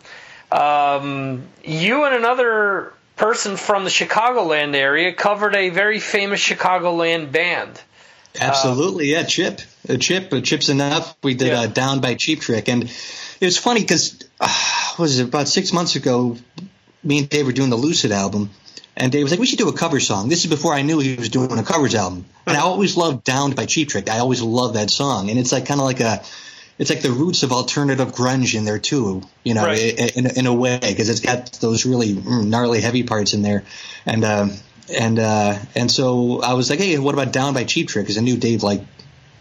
Um, 0.52 1.44
you 1.64 2.06
and 2.06 2.16
another 2.16 2.94
person 3.16 3.58
from 3.58 3.84
the 3.84 3.90
Chicagoland 3.90 4.74
area 4.76 5.14
covered 5.14 5.56
a 5.56 5.70
very 5.70 6.00
famous 6.00 6.40
Chicagoland 6.40 7.32
band. 7.32 7.80
Absolutely, 8.40 9.12
yeah, 9.12 9.24
Chip, 9.24 9.62
uh, 9.88 9.98
Chip, 9.98 10.32
uh, 10.32 10.42
Chip 10.42 10.62
Z'Nuff. 10.62 11.16
We 11.24 11.34
did 11.34 11.50
yeah. 11.50 11.62
uh, 11.62 11.68
"Down" 11.68 12.00
by 12.00 12.16
Cheap 12.16 12.42
Trick, 12.42 12.70
and 12.70 12.84
it 12.84 13.46
was 13.46 13.58
funny 13.58 13.82
because 13.82 14.20
uh, 14.40 14.94
was 14.98 15.20
it 15.20 15.28
about 15.28 15.48
six 15.48 15.74
months 15.74 15.96
ago? 15.96 16.38
Me 17.04 17.20
and 17.20 17.30
Dave 17.30 17.46
were 17.46 17.52
doing 17.52 17.70
the 17.70 17.76
Lucid 17.76 18.12
album, 18.12 18.52
and 18.96 19.12
Dave 19.12 19.24
was 19.24 19.32
like, 19.32 19.40
"We 19.40 19.48
should 19.48 19.58
do 19.58 19.68
a 19.68 19.74
cover 19.74 20.00
song." 20.00 20.30
This 20.30 20.44
is 20.46 20.50
before 20.50 20.74
I 20.74 20.84
knew 20.84 21.00
he 21.00 21.16
was 21.16 21.30
doing 21.30 21.58
a 21.58 21.64
covers 21.64 21.96
album, 21.96 22.26
and 22.46 22.56
I 22.56 22.62
always 22.62 22.96
loved 22.96 23.24
"Downed" 23.24 23.56
by 23.56 23.66
Cheap 23.66 23.90
Trick. 23.90 24.10
I 24.10 24.20
always 24.20 24.42
loved 24.42 24.76
that 24.76 24.92
song, 24.92 25.30
and 25.30 25.40
it's 25.40 25.52
like 25.52 25.66
kind 25.66 25.80
of 25.80 25.86
like 25.86 26.00
a 26.00 26.22
it's 26.80 26.90
like 26.90 27.02
the 27.02 27.12
roots 27.12 27.44
of 27.44 27.52
alternative 27.52 28.14
grunge 28.14 28.56
in 28.56 28.64
there 28.64 28.80
too, 28.80 29.22
you 29.44 29.54
know, 29.54 29.66
right. 29.66 30.16
in, 30.16 30.26
in 30.26 30.48
a 30.48 30.54
way, 30.54 30.80
because 30.82 31.10
it's 31.10 31.20
got 31.20 31.52
those 31.60 31.86
really 31.86 32.14
mm, 32.14 32.48
gnarly 32.48 32.80
heavy 32.80 33.04
parts 33.04 33.34
in 33.34 33.42
there, 33.42 33.66
and 34.06 34.24
uh, 34.24 34.48
and 34.98 35.20
uh, 35.20 35.60
and 35.76 35.92
so 35.92 36.42
I 36.42 36.54
was 36.54 36.70
like, 36.70 36.80
hey, 36.80 36.98
what 36.98 37.14
about 37.14 37.34
Down 37.34 37.54
by 37.54 37.66
Cheap 37.66 37.90
Trick? 37.90 38.06
Because 38.06 38.18
I 38.18 38.22
knew 38.22 38.38
Dave 38.38 38.64
liked 38.64 38.86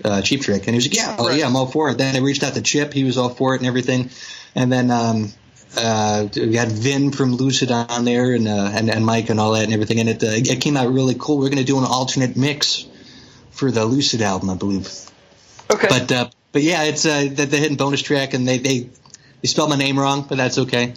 uh, 0.05 0.21
Cheap 0.21 0.43
Trick, 0.43 0.67
and 0.67 0.71
he 0.71 0.75
was 0.75 0.89
like, 0.89 0.97
yeah, 0.97 1.17
oh, 1.19 1.31
yeah, 1.31 1.47
I'm 1.47 1.55
all 1.55 1.67
for 1.67 1.91
it. 1.91 1.99
Then 1.99 2.17
I 2.17 2.19
reached 2.19 2.43
out 2.43 2.55
to 2.55 2.61
Chip, 2.61 2.93
he 2.93 3.05
was 3.05 3.17
all 3.17 3.31
for 3.31 3.55
it 3.55 3.59
and 3.59 3.69
everything, 3.69 4.11
and 4.57 4.73
then 4.73 4.91
um, 4.91 5.33
uh, 5.77 6.27
we 6.35 6.57
had 6.57 6.73
Vin 6.73 7.13
from 7.13 7.37
Lucid 7.37 7.71
on 7.71 8.05
there, 8.05 8.33
and 8.35 8.49
uh, 8.49 8.71
and, 8.73 8.91
and 8.91 9.07
Mike 9.07 9.31
and 9.31 9.39
all 9.39 9.53
that 9.53 9.63
and 9.63 9.73
everything, 9.73 10.01
and 10.01 10.09
it 10.09 10.25
uh, 10.25 10.27
it 10.31 10.61
came 10.61 10.77
out 10.77 10.93
really 10.93 11.15
cool. 11.17 11.39
We're 11.39 11.51
going 11.51 11.59
to 11.59 11.65
do 11.65 11.79
an 11.79 11.85
alternate 11.85 12.37
mix 12.37 12.85
for 13.53 13.71
the 13.71 13.85
Lucid 13.85 14.23
album, 14.23 14.51
I 14.51 14.55
believe. 14.57 14.91
Okay. 15.71 15.87
But 15.89 16.11
uh, 16.11 16.31
but 16.53 16.63
yeah, 16.63 16.85
it's 16.85 17.05
uh, 17.05 17.29
the, 17.31 17.47
the 17.47 17.57
hidden 17.57 17.77
bonus 17.77 18.03
track, 18.03 18.35
and 18.35 18.47
they 18.47 18.59
they 18.59 18.89
they 19.43 19.49
spelled 19.49 19.71
my 19.71 19.77
name 19.77 19.99
wrong, 19.99 20.27
but 20.29 20.39
that's 20.39 20.59
okay. 20.59 20.95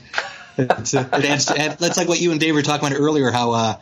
It's, 0.58 0.93
uh, 0.93 1.08
it 1.14 1.26
adds, 1.26 1.49
add, 1.49 1.80
that's 1.80 1.97
like 1.97 2.08
what 2.08 2.20
you 2.20 2.32
and 2.32 2.39
Dave 2.39 2.54
were 2.54 2.62
talking 2.62 2.88
about 2.88 2.99
earlier, 2.99 3.32
how 3.32 3.52
uh, 3.52 3.76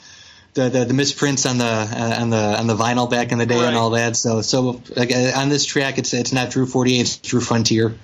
the, 0.53 0.69
the 0.69 0.85
the 0.85 0.93
misprints 0.93 1.45
on 1.45 1.57
the 1.57 1.65
uh, 1.65 2.17
on 2.21 2.29
the 2.29 2.59
on 2.59 2.67
the 2.67 2.75
vinyl 2.75 3.09
back 3.09 3.31
in 3.31 3.37
the 3.37 3.45
day 3.45 3.55
right. 3.55 3.67
and 3.67 3.75
all 3.75 3.91
that. 3.91 4.15
So 4.15 4.41
so 4.41 4.81
like, 4.95 5.11
uh, 5.11 5.31
on 5.35 5.49
this 5.49 5.65
track, 5.65 5.97
it's 5.97 6.13
it's 6.13 6.33
not 6.33 6.51
Drew 6.51 6.65
Fortier, 6.65 7.01
it's 7.01 7.17
Drew 7.17 7.41
Frontier. 7.41 7.95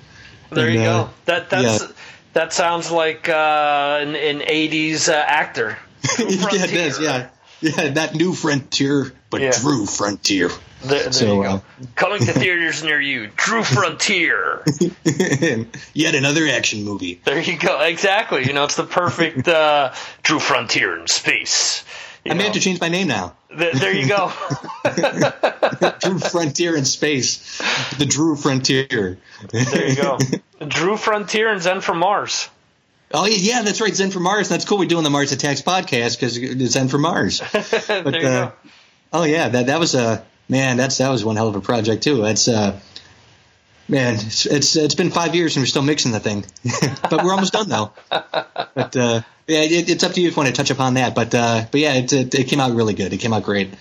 There 0.51 0.66
and, 0.66 0.76
you 0.76 0.82
go. 0.82 0.91
Uh, 0.91 1.09
that 1.26 1.49
that's 1.49 1.82
yeah. 1.82 1.88
that 2.34 2.53
sounds 2.53 2.91
like 2.91 3.30
uh, 3.30 3.99
an, 4.01 4.16
an 4.16 4.39
'80s 4.41 5.09
uh, 5.09 5.13
actor. 5.13 5.78
yeah, 6.20 6.26
it 6.28 6.74
does. 6.74 6.99
Yeah, 6.99 7.30
yeah, 7.61 7.89
not 7.93 8.13
New 8.16 8.34
Frontier, 8.34 9.11
but 9.30 9.41
yeah. 9.41 9.51
Drew 9.51 9.86
Frontier. 9.86 10.49
There, 10.82 11.03
there 11.03 11.11
so, 11.11 11.26
you 11.26 11.43
go. 11.43 11.49
Uh, 11.49 11.59
Coming 11.95 12.19
to 12.19 12.34
theaters 12.34 12.84
near 12.84 12.99
you, 12.99 13.28
True 13.30 13.63
Frontier. 13.63 14.63
Yet 15.93 16.15
another 16.15 16.47
action 16.47 16.84
movie. 16.84 17.21
There 17.23 17.41
you 17.41 17.57
go. 17.57 17.82
Exactly. 17.82 18.45
You 18.45 18.53
know, 18.53 18.65
it's 18.65 18.76
the 18.76 18.84
perfect 18.84 19.47
uh, 19.47 19.93
True 20.23 20.39
Frontier 20.39 20.99
in 20.99 21.07
space. 21.07 21.84
You 22.23 22.32
I 22.32 22.34
know. 22.34 22.39
may 22.39 22.43
have 22.45 22.53
to 22.53 22.59
change 22.59 22.82
my 22.82 22.89
name 22.89 23.07
now. 23.07 23.36
The, 23.49 23.71
there 23.73 23.93
you 23.93 24.07
go. 24.07 24.32
Drew 25.99 26.19
Frontier 26.19 26.76
in 26.76 26.86
space. 26.86 27.61
The 27.97 28.05
Drew 28.05 28.36
Frontier. 28.36 29.17
there 29.51 29.89
you 29.89 29.95
go. 29.95 30.17
Drew 30.67 30.97
Frontier 30.97 31.51
and 31.51 31.61
Zen 31.61 31.82
from 31.82 31.99
Mars. 31.99 32.49
Oh 33.13 33.26
yeah, 33.26 33.61
that's 33.61 33.80
right. 33.80 33.95
Zen 33.95 34.11
from 34.11 34.23
Mars. 34.23 34.49
That's 34.49 34.65
cool. 34.65 34.80
We're 34.80 34.88
doing 34.88 35.03
the 35.03 35.09
Mars 35.09 35.32
Attacks 35.32 35.61
podcast 35.61 36.17
because 36.17 36.38
it's 36.38 36.73
Zen 36.73 36.88
from 36.88 37.01
Mars. 37.01 37.41
But, 37.51 38.23
uh, 38.26 38.51
oh 39.13 39.23
yeah, 39.23 39.47
that 39.49 39.67
that 39.67 39.80
was 39.80 39.93
a 39.95 40.26
man. 40.50 40.78
That's 40.78 40.98
that 40.98 41.10
was 41.10 41.24
one 41.24 41.36
hell 41.36 41.48
of 41.48 41.56
a 41.56 41.62
project 41.62 42.04
too. 42.04 42.22
That's 42.22 42.48
uh, 42.48 42.80
man. 43.88 44.16
It's, 44.16 44.46
it's 44.46 44.76
it's 44.76 44.96
been 44.96 45.12
five 45.12 45.36
years 45.36 45.56
and 45.56 45.62
we're 45.62 45.68
still 45.68 45.82
mixing 45.82 46.12
the 46.12 46.20
thing, 46.20 46.46
but 47.10 47.24
we're 47.24 47.32
almost 47.32 47.54
done 47.54 47.70
though. 47.70 47.91
But 48.10 48.96
uh, 48.96 49.22
yeah, 49.48 49.62
it, 49.62 49.89
it's 49.89 50.04
up 50.04 50.14
to 50.14 50.22
you 50.22 50.28
if 50.28 50.36
you 50.36 50.41
want 50.41 50.50
to 50.50 50.56
touch 50.56 50.72
upon 50.72 50.96
that. 50.96 51.16
But 51.16 51.34
uh, 51.34 51.66
but 51.70 51.80
yeah, 51.80 51.93
it, 51.96 52.14
it, 52.14 52.36
it 52.36 52.43
came 52.46 52.60
out 52.60 52.74
really 52.74 52.93
good. 52.93 53.14
It 53.14 53.18
came 53.18 53.34
out 53.34 53.43
great. 53.43 53.74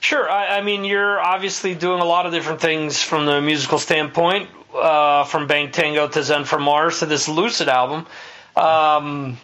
Sure. 0.00 0.28
I, 0.28 0.58
I, 0.58 0.60
mean, 0.60 0.84
you're 0.84 1.18
obviously 1.18 1.74
doing 1.74 2.02
a 2.02 2.04
lot 2.04 2.26
of 2.26 2.32
different 2.32 2.60
things 2.60 3.02
from 3.02 3.24
the 3.24 3.40
musical 3.40 3.78
standpoint, 3.78 4.50
uh, 4.74 5.24
from 5.24 5.46
Bang 5.46 5.70
Tango 5.70 6.06
to 6.06 6.22
Zen 6.22 6.44
from 6.44 6.62
Mars 6.62 6.98
to 6.98 7.06
this 7.06 7.26
Lucid 7.26 7.70
album. 7.70 8.06
Um, 8.54 9.38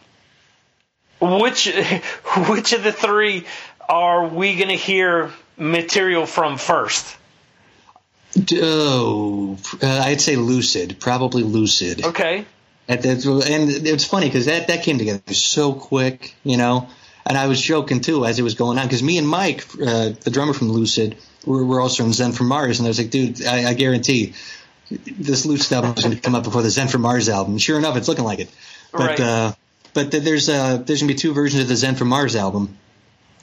which 1.21 1.66
which 2.49 2.73
of 2.75 2.83
the 2.83 2.93
three 2.93 3.47
are 3.89 4.27
we 4.27 4.57
going 4.57 4.68
to 4.68 4.77
hear 4.77 5.31
material 5.61 6.26
from 6.26 6.58
first? 6.58 7.16
Oh, 8.52 9.58
uh, 9.82 10.02
I'd 10.04 10.20
say 10.20 10.36
Lucid, 10.36 10.98
probably 11.00 11.42
Lucid. 11.42 12.04
Okay. 12.04 12.44
And, 12.88 13.04
and 13.04 13.86
it's 13.86 14.04
funny 14.04 14.26
because 14.26 14.46
that, 14.46 14.68
that 14.68 14.82
came 14.82 14.98
together 14.98 15.34
so 15.34 15.72
quick, 15.72 16.34
you 16.42 16.56
know. 16.56 16.88
And 17.26 17.36
I 17.36 17.46
was 17.46 17.61
joking 17.61 18.00
too 18.00 18.24
as 18.24 18.38
it 18.38 18.42
was 18.42 18.54
going 18.54 18.78
on 18.78 18.86
because 18.86 19.02
me 19.02 19.18
and 19.18 19.28
Mike, 19.28 19.64
uh, 19.74 20.11
the 20.20 20.30
drummer 20.30 20.52
from 20.52 20.70
Lucid, 20.70 21.16
we're, 21.44 21.64
we're 21.64 21.80
also 21.80 22.04
in 22.04 22.12
Zen 22.12 22.32
from 22.32 22.48
Mars, 22.48 22.80
and 22.80 22.86
I 22.86 22.90
was 22.90 22.98
like, 22.98 23.11
dude, 23.11 23.44
I, 23.44 23.70
I 23.70 23.74
guarantee 23.74 24.34
this 24.90 25.46
Lucid 25.46 25.72
album 25.72 25.94
is 25.96 26.04
going 26.04 26.16
to 26.16 26.20
come 26.20 26.34
up 26.34 26.44
before 26.44 26.62
the 26.62 26.70
Zen 26.70 26.88
from 26.88 27.02
Mars 27.02 27.28
album. 27.28 27.58
Sure 27.58 27.78
enough, 27.78 27.96
it's 27.96 28.08
looking 28.08 28.24
like 28.24 28.40
it. 28.40 28.50
But 28.90 29.00
right. 29.00 29.20
uh, 29.20 29.52
but 29.94 30.11
there's 30.11 30.48
uh, 30.48 30.78
there's 30.78 31.00
going 31.00 31.08
to 31.08 31.14
be 31.14 31.18
two 31.18 31.32
versions 31.32 31.62
of 31.62 31.68
the 31.68 31.76
Zen 31.76 31.94
from 31.94 32.08
Mars 32.08 32.34
album, 32.34 32.76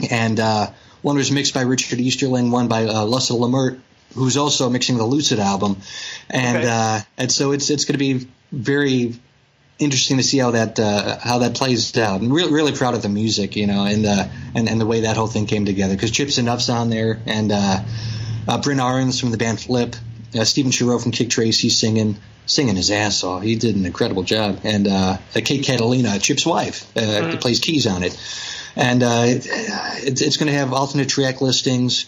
and 0.10 0.40
uh, 0.40 0.72
one 1.02 1.18
was 1.18 1.32
mixed 1.32 1.54
by 1.54 1.62
Richard 1.62 2.00
Easterling, 2.00 2.52
one 2.52 2.68
by 2.68 2.86
uh, 2.86 3.06
Lasse 3.06 3.32
Lammert, 3.32 3.80
who's 4.16 4.38
also 4.38 4.70
mixing 4.70 4.98
the 4.98 5.06
Lucid 5.06 5.40
album, 5.40 5.78
and 6.30 6.58
okay. 6.58 6.68
uh, 6.70 7.00
and 7.18 7.32
so 7.32 7.52
it's 7.52 7.70
it's 7.70 7.86
going 7.86 7.94
to 7.94 8.00
be 8.00 8.28
very 8.52 9.16
interesting 9.80 10.18
to 10.18 10.24
see 10.24 10.38
how 10.38 10.52
that 10.52 10.80
uh, 10.80 11.18
how 11.20 11.40
that 11.40 11.56
plays 11.56 11.98
out. 11.98 12.22
And 12.22 12.34
really, 12.34 12.52
really 12.52 12.72
proud 12.72 12.94
of 12.94 13.02
the 13.02 13.10
music, 13.10 13.56
you 13.56 13.68
know, 13.68 13.86
and 13.86 14.06
uh, 14.06 14.28
and 14.56 14.70
and 14.70 14.82
the 14.82 14.86
way 14.86 15.02
that 15.02 15.18
whole 15.18 15.28
thing 15.28 15.46
came 15.46 15.66
together. 15.66 15.96
Because 15.96 16.12
Chips 16.12 16.38
and 16.38 16.48
Z'Nuff's 16.48 16.70
on 16.70 16.90
there, 16.90 17.20
and 17.26 17.52
uh, 17.52 17.80
uh, 18.48 18.62
Brynn 18.62 18.80
Arens 18.80 19.20
from 19.20 19.32
the 19.32 19.38
band 19.38 19.60
Flipp, 19.60 19.96
uh, 20.36 20.44
Stephen 20.44 20.72
Shareaux 20.72 21.00
from 21.00 21.12
Kik 21.12 21.30
Tracee 21.30 21.70
singing 21.70 22.18
singing 22.46 22.76
his 22.76 22.92
ass 22.92 23.24
off. 23.24 23.44
He 23.44 23.56
did 23.56 23.76
an 23.76 23.86
incredible 23.86 24.24
job, 24.24 24.62
and 24.64 24.88
uh, 24.88 25.18
Kate 25.34 25.64
Catalina, 25.64 26.18
Chip's 26.20 26.46
wife, 26.46 26.90
uh, 26.96 27.02
mm-hmm. 27.02 27.38
plays 27.40 27.60
keys 27.60 27.86
on 27.88 28.04
it. 28.04 28.18
And 28.78 29.04
uh, 29.04 29.24
it, 29.26 30.22
it's 30.22 30.38
going 30.38 30.52
to 30.52 30.58
have 30.58 30.72
alternate 30.72 31.10
track 31.10 31.42
listings 31.42 32.06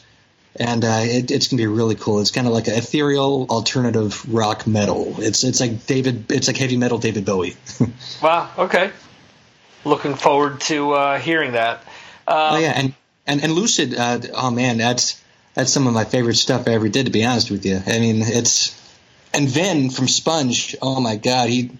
and 0.55 0.83
uh, 0.83 1.01
it, 1.03 1.31
it's 1.31 1.47
gonna 1.47 1.61
be 1.61 1.67
really 1.67 1.95
cool. 1.95 2.19
It's 2.19 2.31
kind 2.31 2.47
of 2.47 2.53
like 2.53 2.67
an 2.67 2.73
ethereal 2.73 3.47
alternative 3.49 4.31
rock 4.33 4.65
metal. 4.65 5.15
It's 5.19 5.43
it's 5.43 5.59
like 5.59 5.85
David. 5.85 6.31
It's 6.31 6.47
like 6.47 6.57
heavy 6.57 6.77
metal 6.77 6.97
David 6.97 7.25
Bowie. 7.25 7.55
wow. 8.21 8.49
Okay. 8.57 8.91
Looking 9.85 10.15
forward 10.15 10.61
to 10.61 10.91
uh, 10.93 11.19
hearing 11.19 11.53
that. 11.53 11.77
Um, 12.27 12.55
oh 12.55 12.57
yeah, 12.57 12.73
and 12.75 12.93
and 13.27 13.43
and 13.43 13.53
Lucid. 13.53 13.95
Uh, 13.95 14.19
oh 14.33 14.51
man, 14.51 14.77
that's 14.77 15.21
that's 15.53 15.71
some 15.71 15.87
of 15.87 15.93
my 15.93 16.03
favorite 16.03 16.35
stuff 16.35 16.67
I 16.67 16.71
ever 16.71 16.89
did. 16.89 17.05
To 17.05 17.11
be 17.11 17.23
honest 17.23 17.51
with 17.51 17.65
you, 17.65 17.79
I 17.85 17.99
mean 17.99 18.21
it's 18.21 18.75
and 19.33 19.47
Vin 19.47 19.89
from 19.89 20.07
Sponge. 20.07 20.75
Oh 20.81 20.99
my 20.99 21.15
god, 21.15 21.49
he. 21.49 21.71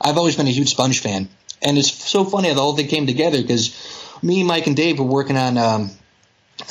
I've 0.00 0.16
always 0.16 0.36
been 0.36 0.46
a 0.46 0.50
huge 0.50 0.70
Sponge 0.70 1.00
fan, 1.00 1.28
and 1.60 1.76
it's 1.76 1.92
so 1.92 2.24
funny 2.24 2.48
how 2.48 2.54
the 2.54 2.60
whole 2.60 2.76
thing 2.76 2.86
came 2.86 3.06
together 3.06 3.42
because 3.42 3.97
me, 4.22 4.44
Mike, 4.44 4.66
and 4.66 4.76
Dave 4.76 4.98
were 4.98 5.04
working 5.04 5.36
on. 5.36 5.58
Um, 5.58 5.90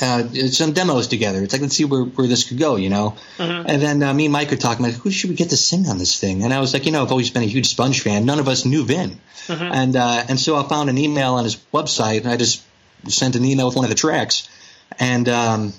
uh, 0.02 0.28
some 0.48 0.72
demos 0.72 1.08
together. 1.08 1.42
It's 1.42 1.54
like 1.54 1.62
let's 1.62 1.74
see 1.74 1.86
where, 1.86 2.02
where 2.02 2.26
this 2.26 2.46
could 2.46 2.58
go, 2.58 2.76
you 2.76 2.90
know. 2.90 3.16
Mm-hmm. 3.38 3.68
And 3.68 3.82
then 3.82 4.02
uh, 4.02 4.12
me 4.12 4.26
and 4.26 4.32
Mike 4.32 4.50
were 4.50 4.56
talking 4.56 4.84
like, 4.84 4.94
who 4.94 5.10
should 5.10 5.30
we 5.30 5.36
get 5.36 5.48
to 5.50 5.56
sing 5.56 5.86
on 5.86 5.96
this 5.96 6.20
thing? 6.20 6.44
And 6.44 6.52
I 6.52 6.60
was 6.60 6.74
like, 6.74 6.84
you 6.84 6.92
know, 6.92 7.02
I've 7.02 7.10
always 7.10 7.30
been 7.30 7.42
a 7.42 7.46
huge 7.46 7.68
Sponge 7.68 8.02
fan. 8.02 8.26
None 8.26 8.38
of 8.38 8.48
us 8.48 8.66
knew 8.66 8.84
Vin, 8.84 9.18
mm-hmm. 9.46 9.62
and 9.62 9.96
uh, 9.96 10.24
and 10.28 10.38
so 10.38 10.56
I 10.56 10.68
found 10.68 10.90
an 10.90 10.98
email 10.98 11.34
on 11.34 11.44
his 11.44 11.56
website, 11.72 12.20
and 12.20 12.28
I 12.28 12.36
just 12.36 12.62
sent 13.08 13.34
an 13.34 13.44
email 13.44 13.66
with 13.66 13.76
one 13.76 13.84
of 13.84 13.90
the 13.90 13.96
tracks, 13.96 14.48
and 14.98 15.28
um, 15.28 15.72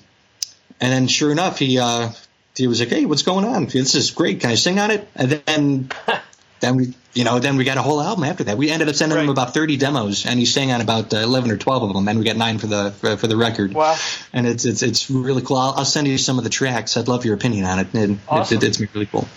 and 0.82 0.92
then 0.92 1.08
sure 1.08 1.32
enough, 1.32 1.60
he 1.60 1.78
uh, 1.78 2.10
he 2.56 2.68
was 2.68 2.80
like, 2.80 2.90
hey, 2.90 3.06
what's 3.06 3.24
going 3.24 3.46
on? 3.46 3.66
This 3.66 3.96
is 3.96 4.12
great. 4.12 4.42
Can 4.42 4.50
I 4.50 4.56
sing 4.56 4.80
on 4.80 4.92
it? 4.92 5.08
And 5.16 5.32
then 5.32 5.90
then 6.60 6.76
we 6.76 6.94
you 7.14 7.24
know 7.24 7.40
then 7.40 7.58
we 7.58 7.64
got 7.64 7.78
a 7.78 7.82
whole 7.82 8.02
album 8.02 8.24
after 8.24 8.44
that. 8.46 8.58
We 8.58 8.70
ended 8.70 8.90
up 8.90 8.96
sending 8.96 9.18
right. 9.18 9.24
him 9.24 9.30
about 9.30 9.54
30 9.54 9.78
demos 9.78 10.26
and 10.26 10.40
he 10.40 10.46
sang 10.46 10.72
on 10.72 10.82
about 10.82 11.14
uh, 11.14 11.18
11 11.18 11.52
or 11.52 11.58
12 11.58 11.84
of 11.84 11.94
them 11.94 12.08
and 12.08 12.20
we 12.20 12.26
got 12.26 12.38
nine 12.38 12.58
for 12.58 12.68
the 12.68 12.92
for, 12.92 13.18
for 13.18 13.28
the 13.28 13.38
record. 13.38 13.74
Wow. 13.74 13.98
And 14.34 14.48
it's 14.48 14.66
it's 14.66 14.82
it's 14.82 15.10
really 15.10 15.42
cool. 15.42 15.58
I'll, 15.58 15.74
I'll, 15.78 15.86
send 15.86 16.08
you 16.08 16.18
some 16.18 16.38
of 16.38 16.44
the 16.44 16.50
tracks. 16.50 16.98
I'd 16.98 17.08
love 17.08 17.26
your 17.26 17.36
opinion 17.36 17.66
on 17.66 17.80
it. 17.80 18.20
Awesome. 18.28 18.58
it, 18.58 18.64
it, 18.64 18.68
it's 18.68 18.80
really 18.80 19.08
cool. 19.08 19.28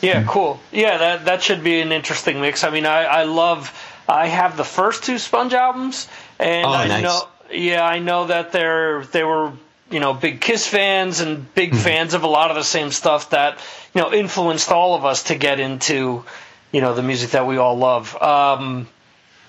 Yeah 0.00 0.24
cool. 0.26 0.60
Yeah 0.72 0.98
that 0.98 1.24
that 1.26 1.42
should 1.42 1.62
be 1.62 1.80
an 1.80 1.92
interesting 1.92 2.40
mix. 2.40 2.64
I 2.64 2.70
mean 2.70 2.86
i 2.86 3.02
i 3.04 3.22
love 3.24 3.72
i 4.08 4.26
have 4.26 4.56
the 4.56 4.64
first 4.64 5.04
two 5.04 5.18
sponge 5.18 5.52
albums 5.52 6.08
and 6.38 6.66
oh, 6.66 6.70
i 6.70 6.88
nice. 6.88 7.02
know 7.02 7.28
yeah 7.52 7.84
i 7.84 7.98
know 7.98 8.26
that 8.26 8.52
they're 8.52 9.04
they 9.04 9.22
were 9.22 9.52
you 9.90 10.00
know 10.00 10.14
big 10.14 10.40
kiss 10.40 10.66
fans 10.66 11.20
and 11.20 11.52
big 11.54 11.70
mm-hmm. 11.70 11.80
fans 11.80 12.14
of 12.14 12.22
a 12.22 12.26
lot 12.26 12.50
of 12.50 12.56
the 12.56 12.64
same 12.64 12.90
stuff 12.90 13.30
that 13.30 13.58
you 13.94 14.00
know 14.00 14.12
influenced 14.12 14.70
all 14.70 14.94
of 14.94 15.04
us 15.04 15.24
to 15.24 15.34
get 15.34 15.60
into 15.60 16.24
you 16.72 16.80
know 16.80 16.94
the 16.94 17.02
music 17.02 17.30
that 17.30 17.46
we 17.46 17.56
all 17.56 17.76
love. 17.76 18.20
Um, 18.20 18.88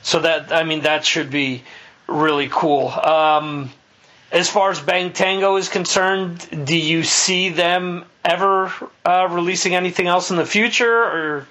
so 0.02 0.20
that 0.20 0.52
I 0.52 0.64
mean 0.64 0.82
that 0.82 1.06
should 1.06 1.30
be 1.30 1.64
really 2.08 2.50
cool. 2.50 2.88
Um, 2.90 3.72
as 4.32 4.50
far 4.50 4.70
as 4.72 4.80
Bang 4.80 5.12
Tango 5.12 5.56
is 5.58 5.70
concerned, 5.70 6.66
do 6.66 6.78
you 6.78 7.04
see 7.04 7.50
them 7.50 8.06
ever 8.24 8.72
uh, 9.04 9.28
releasing 9.32 9.76
anything 9.76 10.08
else 10.08 10.30
in 10.30 10.38
the 10.38 10.46
future, 10.46 10.94
or? 10.94 11.48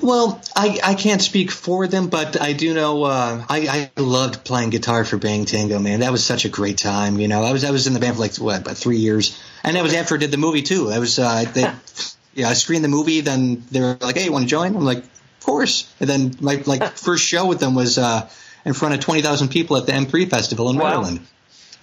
Well, 0.00 0.40
I, 0.56 0.80
I 0.82 0.94
can't 0.94 1.20
speak 1.20 1.50
for 1.50 1.86
them, 1.86 2.08
but 2.08 2.40
I 2.40 2.54
do 2.54 2.74
know 2.74 3.04
uh, 3.04 3.44
I, 3.48 3.90
I 3.96 4.00
loved 4.00 4.44
playing 4.44 4.70
guitar 4.70 5.04
for 5.04 5.16
Bang 5.16 5.44
Tango, 5.44 5.78
man. 5.78 6.00
That 6.00 6.12
was 6.12 6.24
such 6.24 6.44
a 6.44 6.48
great 6.48 6.78
time. 6.78 7.20
You 7.20 7.28
know, 7.28 7.42
I 7.42 7.52
was 7.52 7.64
I 7.64 7.70
was 7.70 7.86
in 7.86 7.92
the 7.92 8.00
band 8.00 8.16
for 8.16 8.22
like 8.22 8.36
what 8.36 8.60
about 8.60 8.76
three 8.76 8.98
years, 8.98 9.38
and 9.62 9.76
that 9.76 9.82
was 9.82 9.94
after 9.94 10.14
I 10.14 10.18
did 10.18 10.30
the 10.30 10.38
movie 10.38 10.62
too. 10.62 10.90
That 10.90 10.98
was 11.00 11.18
uh, 11.18 11.44
they 11.52 11.70
yeah, 12.34 12.48
I 12.48 12.54
screened 12.54 12.84
the 12.84 12.88
movie. 12.88 13.20
Then 13.20 13.62
they 13.70 13.80
were 13.80 13.96
like, 14.00 14.16
"Hey, 14.16 14.24
you 14.24 14.32
want 14.32 14.44
to 14.44 14.48
join?" 14.48 14.74
I'm 14.74 14.84
like, 14.84 14.98
"Of 14.98 15.40
course." 15.44 15.92
And 16.00 16.08
then 16.08 16.34
my 16.40 16.62
like 16.66 16.82
first 16.96 17.24
show 17.24 17.46
with 17.46 17.60
them 17.60 17.74
was 17.74 17.98
uh, 17.98 18.28
in 18.64 18.72
front 18.74 18.94
of 18.94 19.00
twenty 19.00 19.22
thousand 19.22 19.48
people 19.48 19.76
at 19.76 19.86
the 19.86 19.92
M3 19.92 20.28
Festival 20.28 20.70
in 20.70 20.76
wow. 20.76 20.88
Maryland. 20.88 21.26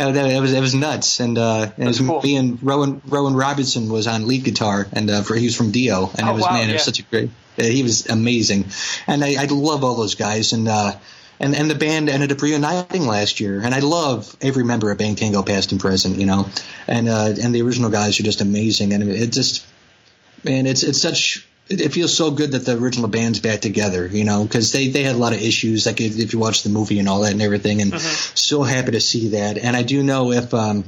It 0.02 0.42
was 0.42 0.54
it 0.54 0.62
was 0.62 0.74
nuts, 0.74 1.20
and, 1.20 1.38
uh, 1.38 1.72
and 1.76 1.84
it 1.84 1.88
was 1.88 2.00
cool. 2.00 2.22
me 2.22 2.38
and 2.38 2.64
Rowan 2.64 3.02
Rowan 3.06 3.36
Robinson 3.36 3.90
was 3.90 4.08
on 4.08 4.28
lead 4.28 4.46
guitar, 4.46 4.88
and 4.94 5.10
uh, 5.10 5.24
for, 5.24 5.36
he 5.36 5.46
was 5.46 5.58
from 5.58 5.72
Dio, 5.72 6.10
and 6.18 6.22
oh, 6.26 6.32
it 6.32 6.34
was 6.36 6.44
wow, 6.44 6.54
man, 6.54 6.64
yeah. 6.64 6.70
it 6.70 6.74
was 6.76 6.84
such 6.84 7.00
a 7.00 7.04
great. 7.04 7.30
He 7.58 7.84
was 7.84 8.08
amazing, 8.08 8.68
and 9.08 9.22
I, 9.26 9.36
I 9.42 9.46
love 9.48 9.84
all 9.84 9.96
those 9.96 10.16
guys, 10.16 10.54
and 10.54 10.70
uh, 10.70 10.94
and 11.38 11.54
and 11.54 11.70
the 11.70 11.76
band 11.76 12.08
ended 12.08 12.32
up 12.32 12.42
reuniting 12.42 13.08
last 13.08 13.42
year, 13.42 13.60
and 13.60 13.76
I 13.76 13.80
love 13.80 14.38
every 14.40 14.64
member 14.64 14.90
of 14.90 14.98
Bang 14.98 15.16
Tango, 15.16 15.44
past 15.44 15.74
and 15.74 15.82
present, 15.82 16.16
you 16.16 16.26
know, 16.26 16.48
and 16.88 17.10
uh, 17.10 17.34
and 17.42 17.54
the 17.54 17.62
original 17.62 17.90
guys 17.90 18.18
are 18.22 18.24
just 18.24 18.40
amazing, 18.40 18.94
and 18.94 19.04
it 19.04 19.34
just 19.34 19.66
man, 20.44 20.66
it's 20.66 20.84
it's 20.84 21.02
such 21.02 21.48
it 21.70 21.94
feels 21.94 22.16
so 22.16 22.32
good 22.32 22.54
that 22.54 22.66
the 22.66 22.76
original 22.78 23.08
band's 23.08 23.40
back 23.40 23.62
together, 23.62 24.08
you 24.08 24.24
know, 24.24 24.44
because 24.44 24.72
they, 24.72 24.88
they 24.88 25.04
had 25.04 25.16
a 25.16 25.20
lot 25.20 25.34
of 25.34 25.42
issues, 25.42 25.86
like 25.86 26.02
if, 26.02 26.18
if, 26.18 26.34
you 26.34 26.40
watch 26.40 26.64
the 26.64 26.70
movie 26.70 26.98
and 26.98 27.08
all 27.08 27.22
that 27.22 27.32
and 27.32 27.44
everything, 27.44 27.82
and 27.82 27.94
mm-hmm. 27.94 28.32
so 28.36 28.64
happy 28.64 28.92
to 28.92 29.00
see 29.00 29.30
that. 29.30 29.60
And 29.60 29.78
I 29.78 29.84
do 29.84 30.02
know 30.02 30.32
if 30.32 30.52
um, 30.54 30.84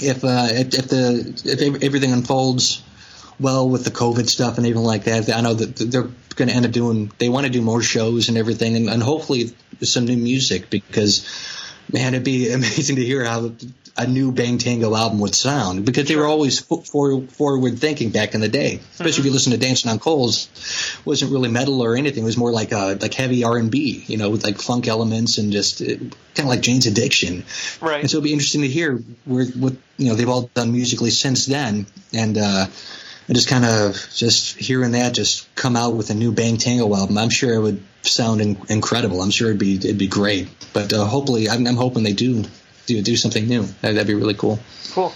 if, 0.00 0.24
uh, 0.24 0.46
if, 0.50 0.74
if 0.74 0.88
the 0.88 1.42
if 1.44 1.82
everything 1.82 2.12
unfolds 2.12 2.82
well 3.40 3.68
with 3.68 3.84
the 3.84 3.90
COVID 3.90 4.28
stuff 4.28 4.58
and 4.58 4.66
everything 4.66 4.86
like 4.86 5.04
that, 5.04 5.28
I 5.28 5.40
know 5.40 5.54
that 5.54 5.76
they're 5.90 6.08
going 6.36 6.48
to 6.48 6.54
end 6.54 6.66
up 6.66 6.72
doing. 6.72 7.10
They 7.18 7.28
want 7.28 7.46
to 7.46 7.52
do 7.52 7.60
more 7.60 7.82
shows 7.82 8.28
and 8.28 8.38
everything, 8.38 8.76
and, 8.76 8.88
and 8.88 9.02
hopefully 9.02 9.56
some 9.82 10.04
new 10.04 10.16
music 10.16 10.70
because 10.70 11.26
man, 11.92 12.14
it'd 12.14 12.24
be 12.24 12.52
amazing 12.52 12.96
to 12.96 13.04
hear 13.04 13.24
how 13.24 13.52
a 13.98 14.06
new 14.06 14.32
Bang 14.32 14.58
Tango 14.58 14.94
album 14.94 15.20
would 15.20 15.34
sound 15.34 15.84
because 15.84 16.06
they 16.06 16.16
were 16.16 16.26
always 16.26 16.60
forward, 16.60 17.30
forward 17.32 17.78
thinking 17.78 18.10
back 18.10 18.34
in 18.34 18.40
the 18.40 18.48
day. 18.48 18.74
Especially 18.76 19.04
mm-hmm. 19.04 19.08
if 19.08 19.16
you 19.16 19.22
mm-hmm. 19.24 19.32
listen 19.32 19.52
to 19.52 19.58
Dancing 19.58 19.90
on 19.90 19.98
Coals, 19.98 20.48
wasn't 21.04 21.32
really 21.32 21.48
metal 21.48 21.82
or 21.82 21.96
anything. 21.96 22.22
It 22.22 22.26
was 22.26 22.36
more 22.36 22.52
like 22.52 22.72
uh, 22.72 22.96
like 23.00 23.14
heavy 23.14 23.44
R 23.44 23.56
and 23.56 23.70
B, 23.70 24.04
you 24.06 24.16
know, 24.16 24.30
with 24.30 24.44
like 24.44 24.58
funk 24.60 24.86
elements 24.88 25.38
and 25.38 25.52
just 25.52 25.80
uh, 25.80 25.86
kind 25.86 26.40
of 26.40 26.46
like 26.46 26.60
Jane's 26.60 26.86
Addiction. 26.86 27.44
Right. 27.80 28.00
And 28.00 28.10
so 28.10 28.18
it'd 28.18 28.24
be 28.24 28.32
interesting 28.32 28.62
to 28.62 28.68
hear 28.68 29.02
where 29.24 29.46
what 29.46 29.74
you 29.96 30.08
know 30.08 30.14
they've 30.14 30.28
all 30.28 30.50
done 30.54 30.72
musically 30.72 31.10
since 31.10 31.46
then, 31.46 31.86
and 32.12 32.36
uh, 32.36 32.66
just 33.30 33.48
kind 33.48 33.64
of 33.64 33.96
just 34.14 34.56
hearing 34.56 34.92
that 34.92 35.14
just 35.14 35.52
come 35.54 35.76
out 35.76 35.94
with 35.94 36.10
a 36.10 36.14
new 36.14 36.32
Bang 36.32 36.58
Tango 36.58 36.94
album. 36.94 37.18
I'm 37.18 37.30
sure 37.30 37.54
it 37.54 37.60
would 37.60 37.82
sound 38.02 38.40
in- 38.40 38.58
incredible. 38.68 39.22
I'm 39.22 39.30
sure 39.30 39.48
it'd 39.48 39.58
be 39.58 39.76
it'd 39.76 39.98
be 39.98 40.06
great. 40.06 40.48
But 40.72 40.92
uh, 40.92 41.04
hopefully, 41.04 41.48
I'm, 41.48 41.66
I'm 41.66 41.76
hoping 41.76 42.02
they 42.02 42.12
do 42.12 42.44
do 42.86 43.02
do 43.02 43.16
something 43.16 43.46
new. 43.46 43.64
That'd 43.82 44.06
be 44.06 44.14
really 44.14 44.34
cool. 44.34 44.58
Cool. 44.92 45.12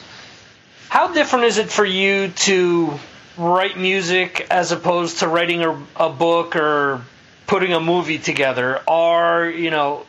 How 0.88 1.12
different 1.12 1.44
is 1.46 1.58
it 1.58 1.70
for 1.70 1.84
you 1.84 2.28
to 2.28 2.98
write 3.36 3.78
music 3.78 4.46
as 4.50 4.72
opposed 4.72 5.20
to 5.20 5.28
writing 5.28 5.62
a, 5.62 5.80
a 5.96 6.10
book 6.10 6.56
or 6.56 7.02
putting 7.46 7.72
a 7.72 7.80
movie 7.80 8.18
together? 8.18 8.80
Are 8.88 9.48
you 9.48 9.70
know, 9.70 10.04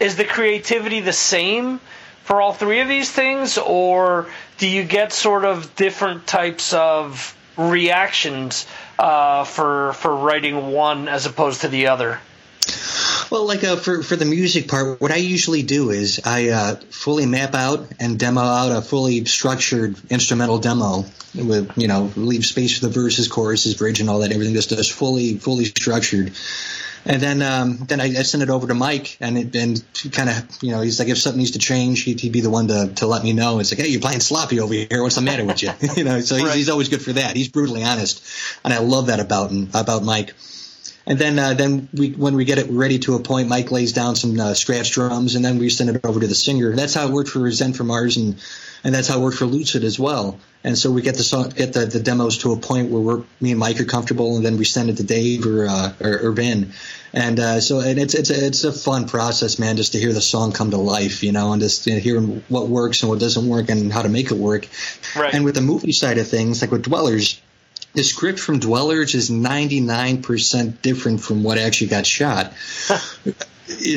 is 0.00 0.16
the 0.16 0.24
creativity 0.24 1.00
the 1.00 1.12
same 1.12 1.80
for 2.22 2.40
all 2.40 2.52
three 2.52 2.80
of 2.80 2.88
these 2.88 3.10
things, 3.10 3.58
or 3.58 4.26
do 4.58 4.66
you 4.68 4.84
get 4.84 5.12
sort 5.12 5.44
of 5.44 5.74
different 5.76 6.26
types 6.26 6.72
of 6.72 7.36
reactions 7.56 8.66
uh, 8.98 9.44
for 9.44 9.92
for 9.94 10.14
writing 10.14 10.72
one 10.72 11.08
as 11.08 11.26
opposed 11.26 11.62
to 11.62 11.68
the 11.68 11.88
other? 11.88 12.20
Well, 13.30 13.46
like 13.46 13.64
uh, 13.64 13.76
for 13.76 14.02
for 14.02 14.16
the 14.16 14.24
music 14.24 14.68
part, 14.68 15.00
what 15.00 15.10
I 15.10 15.16
usually 15.16 15.62
do 15.62 15.90
is 15.90 16.20
I 16.24 16.50
uh, 16.50 16.74
fully 16.90 17.26
map 17.26 17.54
out 17.54 17.86
and 18.00 18.18
demo 18.18 18.40
out 18.40 18.72
a 18.72 18.82
fully 18.82 19.24
structured 19.24 19.96
instrumental 20.10 20.58
demo 20.58 21.04
with 21.34 21.72
you 21.76 21.88
know 21.88 22.10
leave 22.16 22.44
space 22.44 22.78
for 22.78 22.86
the 22.86 22.92
verses, 22.92 23.28
choruses, 23.28 23.74
bridge, 23.74 24.00
and 24.00 24.08
all 24.08 24.20
that. 24.20 24.32
Everything 24.32 24.54
just 24.54 24.70
just 24.70 24.92
fully 24.92 25.36
fully 25.38 25.64
structured. 25.64 26.32
And 27.06 27.20
then 27.20 27.42
um, 27.42 27.76
then 27.86 28.00
I, 28.00 28.04
I 28.04 28.22
send 28.22 28.42
it 28.42 28.48
over 28.48 28.66
to 28.66 28.74
Mike, 28.74 29.18
and 29.20 29.36
it, 29.36 29.54
and 29.54 29.84
kind 30.12 30.30
of 30.30 30.62
you 30.62 30.70
know 30.70 30.80
he's 30.80 30.98
like 30.98 31.08
if 31.08 31.18
something 31.18 31.38
needs 31.38 31.52
to 31.52 31.58
change, 31.58 32.02
he'd, 32.02 32.20
he'd, 32.20 32.32
be 32.32 32.40
the 32.40 32.48
one 32.48 32.68
to, 32.68 32.92
to 32.96 33.06
let 33.06 33.22
me 33.22 33.34
know. 33.34 33.58
It's 33.58 33.70
like 33.70 33.80
hey, 33.80 33.88
you're 33.88 34.00
playing 34.00 34.20
sloppy 34.20 34.60
over 34.60 34.72
here. 34.72 35.02
What's 35.02 35.16
the 35.16 35.20
matter 35.20 35.44
with 35.44 35.62
you? 35.62 35.70
you 35.96 36.04
know, 36.04 36.20
so 36.20 36.36
he's, 36.36 36.44
right. 36.44 36.56
he's 36.56 36.70
always 36.70 36.88
good 36.88 37.02
for 37.02 37.12
that. 37.12 37.36
He's 37.36 37.48
brutally 37.48 37.84
honest, 37.84 38.26
and 38.64 38.72
I 38.72 38.78
love 38.78 39.08
that 39.08 39.20
about 39.20 39.52
about 39.52 40.02
Mike. 40.02 40.32
And 41.06 41.18
then 41.18 41.38
uh, 41.38 41.54
then 41.54 41.88
we 41.92 42.12
when 42.12 42.34
we 42.34 42.44
get 42.44 42.58
it 42.58 42.70
ready 42.70 42.98
to 43.00 43.14
a 43.14 43.20
point, 43.20 43.48
Mike 43.48 43.70
lays 43.70 43.92
down 43.92 44.16
some 44.16 44.40
uh, 44.40 44.54
scratch 44.54 44.92
drums, 44.92 45.34
and 45.34 45.44
then 45.44 45.58
we 45.58 45.68
send 45.68 45.90
it 45.90 46.04
over 46.04 46.18
to 46.18 46.26
the 46.26 46.34
singer. 46.34 46.74
That's 46.74 46.94
how 46.94 47.08
it 47.08 47.12
worked 47.12 47.28
for 47.28 47.50
Zen 47.50 47.74
from 47.74 47.88
Mars, 47.88 48.16
and 48.16 48.40
and 48.84 48.94
that's 48.94 49.08
how 49.08 49.18
it 49.18 49.22
worked 49.22 49.36
for 49.36 49.44
Lucid 49.44 49.84
as 49.84 49.98
well. 49.98 50.38
And 50.62 50.78
so 50.78 50.90
we 50.90 51.02
get 51.02 51.16
the 51.16 51.22
song, 51.22 51.50
get 51.50 51.74
the, 51.74 51.84
the 51.84 52.00
demos 52.00 52.38
to 52.38 52.52
a 52.52 52.56
point 52.56 52.90
where 52.90 53.02
we're 53.02 53.22
me 53.38 53.50
and 53.50 53.60
Mike 53.60 53.78
are 53.80 53.84
comfortable, 53.84 54.36
and 54.36 54.44
then 54.44 54.56
we 54.56 54.64
send 54.64 54.88
it 54.88 54.96
to 54.96 55.04
Dave 55.04 55.46
or 55.46 55.66
uh, 55.66 55.92
or, 56.00 56.28
or 56.28 56.32
Ben. 56.32 56.72
And 57.12 57.38
uh, 57.38 57.60
so 57.60 57.80
and 57.80 57.98
it's 57.98 58.14
it's 58.14 58.30
a, 58.30 58.46
it's 58.46 58.64
a 58.64 58.72
fun 58.72 59.06
process, 59.06 59.58
man, 59.58 59.76
just 59.76 59.92
to 59.92 59.98
hear 59.98 60.14
the 60.14 60.22
song 60.22 60.52
come 60.52 60.70
to 60.70 60.78
life, 60.78 61.22
you 61.22 61.32
know, 61.32 61.52
and 61.52 61.60
just 61.60 61.86
you 61.86 61.94
know, 61.94 62.00
hearing 62.00 62.42
what 62.48 62.68
works 62.68 63.02
and 63.02 63.10
what 63.10 63.20
doesn't 63.20 63.46
work 63.46 63.68
and 63.68 63.92
how 63.92 64.00
to 64.00 64.08
make 64.08 64.30
it 64.30 64.38
work. 64.38 64.68
Right. 65.14 65.34
And 65.34 65.44
with 65.44 65.54
the 65.54 65.60
movie 65.60 65.92
side 65.92 66.16
of 66.16 66.26
things, 66.26 66.62
like 66.62 66.70
with 66.70 66.82
Dwellers 66.82 67.42
the 67.94 68.02
script 68.02 68.40
from 68.40 68.58
Dwellers 68.58 69.14
is 69.14 69.30
99% 69.30 70.82
different 70.82 71.20
from 71.20 71.42
what 71.42 71.58
actually 71.58 71.88
got 71.88 72.06
shot. 72.06 72.52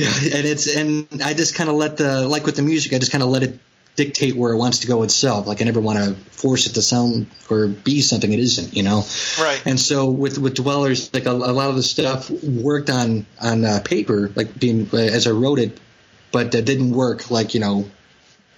know, 0.01 0.13
and 0.23 0.45
it's 0.45 0.73
and 0.73 1.07
I 1.23 1.33
just 1.33 1.55
kind 1.55 1.69
of 1.69 1.75
let 1.75 1.97
the 1.97 2.27
like 2.27 2.45
with 2.45 2.55
the 2.55 2.61
music, 2.61 2.93
I 2.93 2.99
just 2.99 3.11
kind 3.11 3.23
of 3.23 3.29
let 3.29 3.43
it 3.43 3.59
dictate 3.95 4.35
where 4.35 4.53
it 4.53 4.57
wants 4.57 4.79
to 4.79 4.87
go 4.87 5.03
itself. 5.03 5.47
Like 5.47 5.61
I 5.61 5.65
never 5.65 5.81
want 5.81 5.97
to 5.97 6.13
force 6.31 6.67
it 6.67 6.73
to 6.73 6.81
sound 6.81 7.27
or 7.49 7.67
be 7.67 8.01
something 8.01 8.31
it 8.31 8.39
isn't, 8.39 8.75
you 8.75 8.83
know. 8.83 9.03
Right. 9.41 9.61
And 9.65 9.79
so 9.79 10.09
with 10.09 10.37
with 10.37 10.53
Dwellers, 10.53 11.13
like 11.13 11.25
a, 11.25 11.31
a 11.31 11.33
lot 11.33 11.69
of 11.69 11.75
the 11.75 11.83
stuff 11.83 12.29
worked 12.29 12.89
on 12.89 13.25
on 13.41 13.65
uh, 13.65 13.81
paper, 13.83 14.31
like 14.35 14.57
being 14.57 14.87
uh, 14.93 14.97
as 14.97 15.27
I 15.27 15.31
wrote 15.31 15.59
it, 15.59 15.79
but 16.31 16.51
that 16.51 16.63
didn't 16.65 16.91
work 16.91 17.29
like 17.31 17.53
you 17.53 17.59
know 17.59 17.89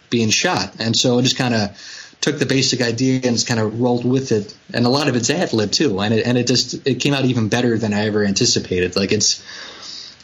being 0.10 0.30
shot. 0.30 0.76
And 0.80 0.96
so 0.96 1.18
it 1.20 1.24
just 1.24 1.38
kind 1.38 1.54
of 1.54 1.78
took 2.22 2.38
the 2.38 2.45
basic 2.45 2.82
idea 2.82 3.15
and 3.15 3.36
just 3.36 3.47
kind 3.47 3.59
of 3.59 3.80
rolled 3.80 4.05
with 4.05 4.32
it. 4.32 4.55
And 4.74 4.86
a 4.86 4.89
lot 4.89 5.07
of 5.07 5.15
it's 5.15 5.30
ad 5.30 5.53
lib 5.53 5.72
too, 5.72 5.99
and 5.99 6.13
it 6.13 6.26
and 6.26 6.38
it 6.38 6.47
just 6.47 6.86
it 6.88 6.95
came 6.95 7.13
out 7.13 7.26
even 7.26 7.49
better 7.49 7.78
than 7.78 7.93
I 7.93 8.07
ever 8.07 8.24
anticipated. 8.24 8.95
Like 8.95 9.11
it's 9.11 9.43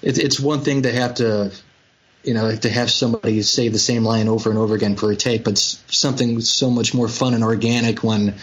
it, 0.01 0.17
it's 0.17 0.39
one 0.39 0.61
thing 0.61 0.83
to 0.83 0.91
have 0.91 1.15
to 1.15 1.51
you 2.23 2.33
know 2.33 2.55
to 2.55 2.69
have 2.69 2.91
somebody 2.91 3.41
say 3.41 3.69
the 3.69 3.79
same 3.79 4.03
line 4.03 4.27
over 4.27 4.49
and 4.49 4.59
over 4.59 4.75
again 4.75 4.95
for 4.95 5.11
a 5.11 5.15
take, 5.15 5.43
but 5.43 5.57
something 5.57 6.41
so 6.41 6.69
much 6.69 6.93
more 6.93 7.07
fun 7.07 7.33
and 7.33 7.43
organic 7.43 8.03
when 8.03 8.35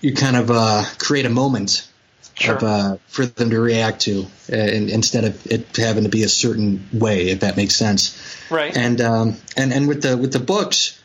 you 0.00 0.14
kind 0.14 0.36
of 0.36 0.50
uh, 0.50 0.84
create 0.98 1.26
a 1.26 1.30
moment. 1.30 1.86
Sure. 2.34 2.56
Of, 2.56 2.62
uh, 2.62 2.96
for 3.06 3.26
them 3.26 3.50
to 3.50 3.60
react 3.60 4.00
to, 4.02 4.24
uh, 4.50 4.56
instead 4.56 5.24
of 5.24 5.46
it 5.46 5.76
having 5.76 6.04
to 6.04 6.08
be 6.08 6.22
a 6.22 6.28
certain 6.28 6.88
way, 6.90 7.28
if 7.28 7.40
that 7.40 7.58
makes 7.58 7.74
sense. 7.76 8.16
Right. 8.50 8.74
And 8.74 8.98
um, 9.02 9.36
and 9.58 9.74
and 9.74 9.86
with 9.86 10.00
the 10.00 10.16
with 10.16 10.32
the 10.32 10.38
books, 10.38 10.99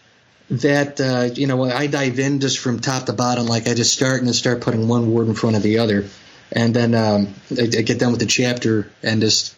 that 0.49 1.01
uh, 1.01 1.33
you 1.33 1.47
know 1.47 1.63
I 1.63 1.87
dive 1.87 2.19
in 2.19 2.39
just 2.39 2.59
from 2.59 2.79
top 2.79 3.05
to 3.05 3.13
bottom. 3.13 3.45
Like 3.45 3.67
I 3.67 3.73
just 3.73 3.93
start 3.93 4.19
and 4.19 4.27
then 4.27 4.33
start 4.33 4.61
putting 4.61 4.87
one 4.87 5.11
word 5.11 5.27
in 5.27 5.33
front 5.33 5.55
of 5.55 5.63
the 5.63 5.79
other, 5.79 6.05
and 6.51 6.73
then 6.73 6.93
um, 6.93 7.33
I, 7.57 7.63
I, 7.63 7.81
get 7.81 7.99
done 7.99 8.11
with 8.11 8.19
the 8.19 8.27
chapter 8.27 8.89
and 9.01 9.21
just 9.21 9.55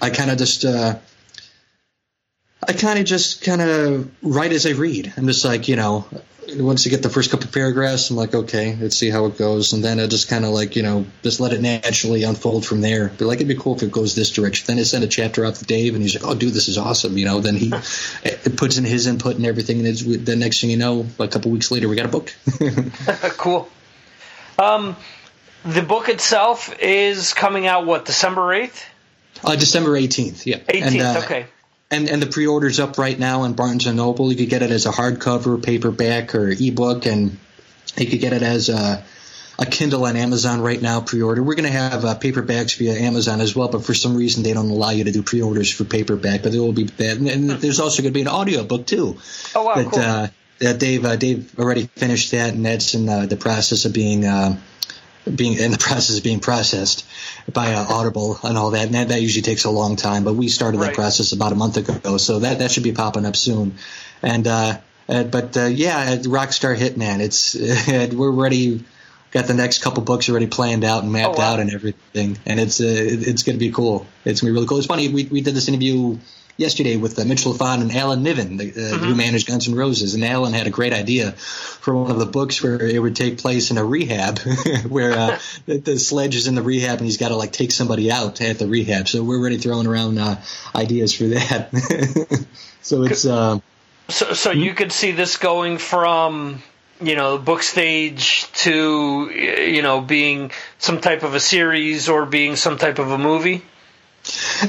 I 0.00 0.10
kind 0.10 0.30
of 0.30 0.38
just 0.38 0.64
uh, 0.64 0.98
I 2.66 2.72
kind 2.72 2.98
of 2.98 3.04
just 3.04 3.42
kind 3.42 3.60
of 3.60 4.10
write 4.22 4.52
as 4.52 4.66
I 4.66 4.70
read. 4.70 5.12
I'm 5.16 5.26
just 5.26 5.44
like 5.44 5.68
you 5.68 5.76
know 5.76 6.06
once 6.56 6.84
you 6.84 6.90
get 6.90 7.02
the 7.02 7.08
first 7.08 7.30
couple 7.30 7.46
of 7.46 7.52
paragraphs, 7.52 8.10
I'm 8.10 8.16
like, 8.16 8.34
okay, 8.34 8.76
let's 8.80 8.96
see 8.96 9.10
how 9.10 9.26
it 9.26 9.38
goes, 9.38 9.72
and 9.72 9.82
then 9.82 10.00
I 10.00 10.06
just 10.06 10.28
kind 10.28 10.44
of 10.44 10.50
like 10.50 10.76
you 10.76 10.82
know 10.82 11.06
just 11.22 11.40
let 11.40 11.52
it 11.52 11.60
naturally 11.60 12.24
unfold 12.24 12.66
from 12.66 12.80
there. 12.80 13.08
But 13.08 13.26
like 13.26 13.36
it'd 13.36 13.48
be 13.48 13.54
cool 13.54 13.76
if 13.76 13.82
it 13.82 13.92
goes 13.92 14.14
this 14.14 14.30
direction. 14.30 14.66
Then 14.66 14.78
I 14.78 14.82
send 14.82 15.04
a 15.04 15.08
chapter 15.08 15.44
out 15.44 15.56
to 15.56 15.64
Dave, 15.64 15.94
and 15.94 16.02
he's 16.02 16.14
like, 16.14 16.30
oh, 16.30 16.34
dude, 16.34 16.52
this 16.52 16.68
is 16.68 16.78
awesome, 16.78 17.16
you 17.16 17.24
know. 17.24 17.40
Then 17.40 17.56
he 17.56 17.70
puts 18.56 18.78
in 18.78 18.84
his 18.84 19.06
input 19.06 19.36
and 19.36 19.46
everything, 19.46 19.78
and 19.78 19.86
it's, 19.86 20.02
the 20.02 20.36
next 20.36 20.60
thing 20.60 20.70
you 20.70 20.76
know, 20.76 21.06
a 21.18 21.28
couple 21.28 21.50
weeks 21.50 21.70
later, 21.70 21.88
we 21.88 21.96
got 21.96 22.06
a 22.06 22.08
book. 22.08 22.34
cool. 23.38 23.68
Um, 24.58 24.96
the 25.64 25.82
book 25.82 26.08
itself 26.08 26.76
is 26.80 27.32
coming 27.32 27.66
out 27.66 27.86
what 27.86 28.04
December 28.04 28.52
eighth. 28.52 28.88
Uh, 29.44 29.56
December 29.56 29.96
eighteenth, 29.96 30.46
yeah. 30.46 30.58
Eighteenth, 30.68 31.02
uh, 31.04 31.22
okay 31.24 31.46
and 31.92 32.08
and 32.08 32.22
the 32.22 32.26
pre-orders 32.26 32.80
up 32.80 32.98
right 32.98 33.18
now 33.18 33.44
in 33.44 33.52
Barnes 33.52 33.86
and 33.86 33.96
Noble. 33.96 34.30
You 34.30 34.36
could 34.36 34.48
get 34.48 34.62
it 34.62 34.70
as 34.70 34.86
a 34.86 34.90
hardcover, 34.90 35.62
paperback, 35.62 36.34
or 36.34 36.48
ebook, 36.48 37.06
and 37.06 37.38
you 37.96 38.06
could 38.06 38.20
get 38.20 38.32
it 38.32 38.42
as 38.42 38.68
a, 38.70 39.04
a 39.58 39.66
Kindle 39.66 40.06
on 40.06 40.16
Amazon 40.16 40.62
right 40.62 40.80
now. 40.80 41.02
Pre-order. 41.02 41.42
We're 41.42 41.54
going 41.54 41.70
to 41.70 41.78
have 41.78 42.04
uh, 42.04 42.18
paperbacks 42.18 42.76
via 42.78 42.94
Amazon 42.94 43.40
as 43.40 43.54
well, 43.54 43.68
but 43.68 43.84
for 43.84 43.94
some 43.94 44.16
reason 44.16 44.42
they 44.42 44.54
don't 44.54 44.70
allow 44.70 44.90
you 44.90 45.04
to 45.04 45.12
do 45.12 45.22
pre-orders 45.22 45.70
for 45.70 45.84
paperback. 45.84 46.42
But 46.42 46.52
there 46.52 46.62
will 46.62 46.72
be 46.72 46.84
that, 46.84 47.18
and, 47.18 47.28
and 47.28 47.50
there's 47.50 47.78
also 47.78 48.02
going 48.02 48.12
to 48.12 48.16
be 48.16 48.22
an 48.22 48.28
audiobook 48.28 48.86
too. 48.86 49.18
Oh 49.54 49.64
wow, 49.64 49.74
cool. 49.84 50.00
Uh, 50.00 50.28
that 50.60 50.78
Dave 50.78 51.04
uh, 51.04 51.16
Dave 51.16 51.58
already 51.58 51.86
finished 51.86 52.30
that, 52.30 52.54
and 52.54 52.64
that's 52.64 52.94
in 52.94 53.08
uh, 53.08 53.26
the 53.26 53.36
process 53.36 53.84
of 53.84 53.92
being 53.92 54.24
uh, 54.24 54.56
being 55.24 55.58
in 55.58 55.70
the 55.70 55.78
process 55.78 56.18
of 56.18 56.24
being 56.24 56.40
processed 56.40 57.06
by 57.52 57.74
uh, 57.74 57.84
Audible 57.88 58.38
and 58.42 58.58
all 58.58 58.70
that. 58.70 58.86
And 58.86 58.94
that, 58.94 59.08
that 59.08 59.22
usually 59.22 59.42
takes 59.42 59.64
a 59.64 59.70
long 59.70 59.96
time, 59.96 60.24
but 60.24 60.34
we 60.34 60.48
started 60.48 60.80
that 60.80 60.94
process 60.94 61.32
about 61.32 61.52
a 61.52 61.54
month 61.54 61.76
ago, 61.76 62.16
so 62.16 62.40
that 62.40 62.58
that 62.58 62.70
should 62.70 62.82
be 62.82 62.92
popping 62.92 63.26
up 63.26 63.36
soon. 63.36 63.74
And 64.22 64.46
uh, 64.46 64.78
uh, 65.08 65.24
but 65.24 65.56
uh, 65.56 65.66
yeah, 65.66 66.16
Rockstar 66.16 66.76
Hitman, 66.76 67.20
it's 67.20 67.54
we're 68.14 68.30
ready. 68.30 68.84
Got 69.30 69.46
the 69.46 69.54
next 69.54 69.82
couple 69.82 70.02
books 70.02 70.28
already 70.28 70.46
planned 70.46 70.84
out 70.84 71.04
and 71.04 71.10
mapped 71.10 71.36
oh, 71.36 71.38
wow. 71.38 71.54
out 71.54 71.60
and 71.60 71.72
everything, 71.72 72.38
and 72.44 72.60
it's 72.60 72.82
uh, 72.82 72.84
it's 72.86 73.42
going 73.44 73.56
to 73.56 73.64
be 73.64 73.72
cool. 73.72 74.06
It's 74.26 74.42
going 74.42 74.50
to 74.50 74.52
be 74.52 74.54
really 74.54 74.66
cool. 74.66 74.76
It's 74.76 74.86
funny 74.86 75.08
we 75.08 75.24
we 75.24 75.40
did 75.40 75.54
this 75.54 75.68
interview 75.68 76.18
yesterday 76.56 76.96
with 76.96 77.18
uh, 77.18 77.24
Mitch 77.24 77.44
Lafon 77.44 77.80
and 77.80 77.92
Alan 77.92 78.22
Niven, 78.22 78.56
the, 78.56 78.70
uh, 78.70 78.74
mm-hmm. 78.74 79.04
who 79.04 79.14
managed 79.14 79.48
Guns 79.48 79.68
N' 79.68 79.74
Roses. 79.74 80.14
And 80.14 80.24
Alan 80.24 80.52
had 80.52 80.66
a 80.66 80.70
great 80.70 80.92
idea 80.92 81.32
for 81.32 81.94
one 81.94 82.10
of 82.10 82.18
the 82.18 82.26
books 82.26 82.62
where 82.62 82.80
it 82.80 83.00
would 83.00 83.16
take 83.16 83.38
place 83.38 83.70
in 83.70 83.78
a 83.78 83.84
rehab, 83.84 84.38
where 84.88 85.12
uh, 85.12 85.38
the, 85.66 85.78
the, 85.78 85.98
sledge 85.98 86.36
is 86.36 86.46
in 86.46 86.54
the 86.54 86.62
rehab 86.62 86.98
and 86.98 87.06
he's 87.06 87.16
got 87.16 87.28
to 87.28 87.36
like 87.36 87.52
take 87.52 87.72
somebody 87.72 88.10
out 88.10 88.40
at 88.40 88.58
the 88.58 88.66
rehab. 88.66 89.08
So 89.08 89.22
we're 89.22 89.38
already 89.38 89.58
throwing 89.58 89.86
around 89.86 90.18
uh, 90.18 90.40
ideas 90.74 91.14
for 91.14 91.24
that. 91.24 92.46
so 92.82 93.02
it's. 93.04 93.24
Uh, 93.24 93.60
so, 94.08 94.32
so 94.32 94.50
you 94.50 94.74
could 94.74 94.92
see 94.92 95.12
this 95.12 95.36
going 95.36 95.78
from 95.78 96.62
you 97.00 97.16
know 97.16 97.38
book 97.38 97.62
stage 97.62 98.50
to 98.52 99.30
you 99.30 99.82
know 99.82 100.00
being 100.00 100.50
some 100.78 101.00
type 101.00 101.22
of 101.22 101.34
a 101.34 101.40
series 101.40 102.08
or 102.08 102.26
being 102.26 102.56
some 102.56 102.78
type 102.78 102.98
of 102.98 103.10
a 103.10 103.18
movie 103.18 103.62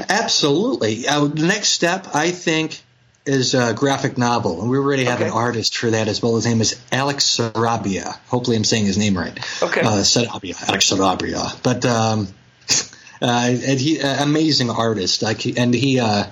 Absolutely. 0.08 1.06
Uh, 1.06 1.26
the 1.26 1.46
next 1.46 1.68
step, 1.68 2.08
I 2.14 2.30
think, 2.30 2.82
is 3.26 3.54
a 3.54 3.72
graphic 3.72 4.18
novel, 4.18 4.60
and 4.60 4.70
we 4.70 4.76
already 4.76 5.04
have 5.04 5.20
okay. 5.20 5.28
an 5.28 5.32
artist 5.32 5.76
for 5.76 5.90
that 5.90 6.08
as 6.08 6.20
well. 6.20 6.34
His 6.36 6.46
name 6.46 6.60
is 6.60 6.80
Alex 6.92 7.24
Sarabia. 7.24 8.18
Hopefully, 8.26 8.56
I'm 8.56 8.64
saying 8.64 8.86
his 8.86 8.98
name 8.98 9.16
right. 9.16 9.38
Okay. 9.62 9.80
Uh, 9.80 10.02
Sarabia, 10.02 10.68
Alex 10.68 10.90
Sarabia. 10.90 11.62
But 11.62 11.84
um, 11.86 12.28
uh, 13.22 13.56
and 13.66 13.80
he, 13.80 14.00
uh, 14.00 14.22
amazing 14.22 14.70
artist. 14.70 15.22
Like, 15.22 15.46
and 15.46 15.72
he. 15.72 16.00
Uh, 16.00 16.24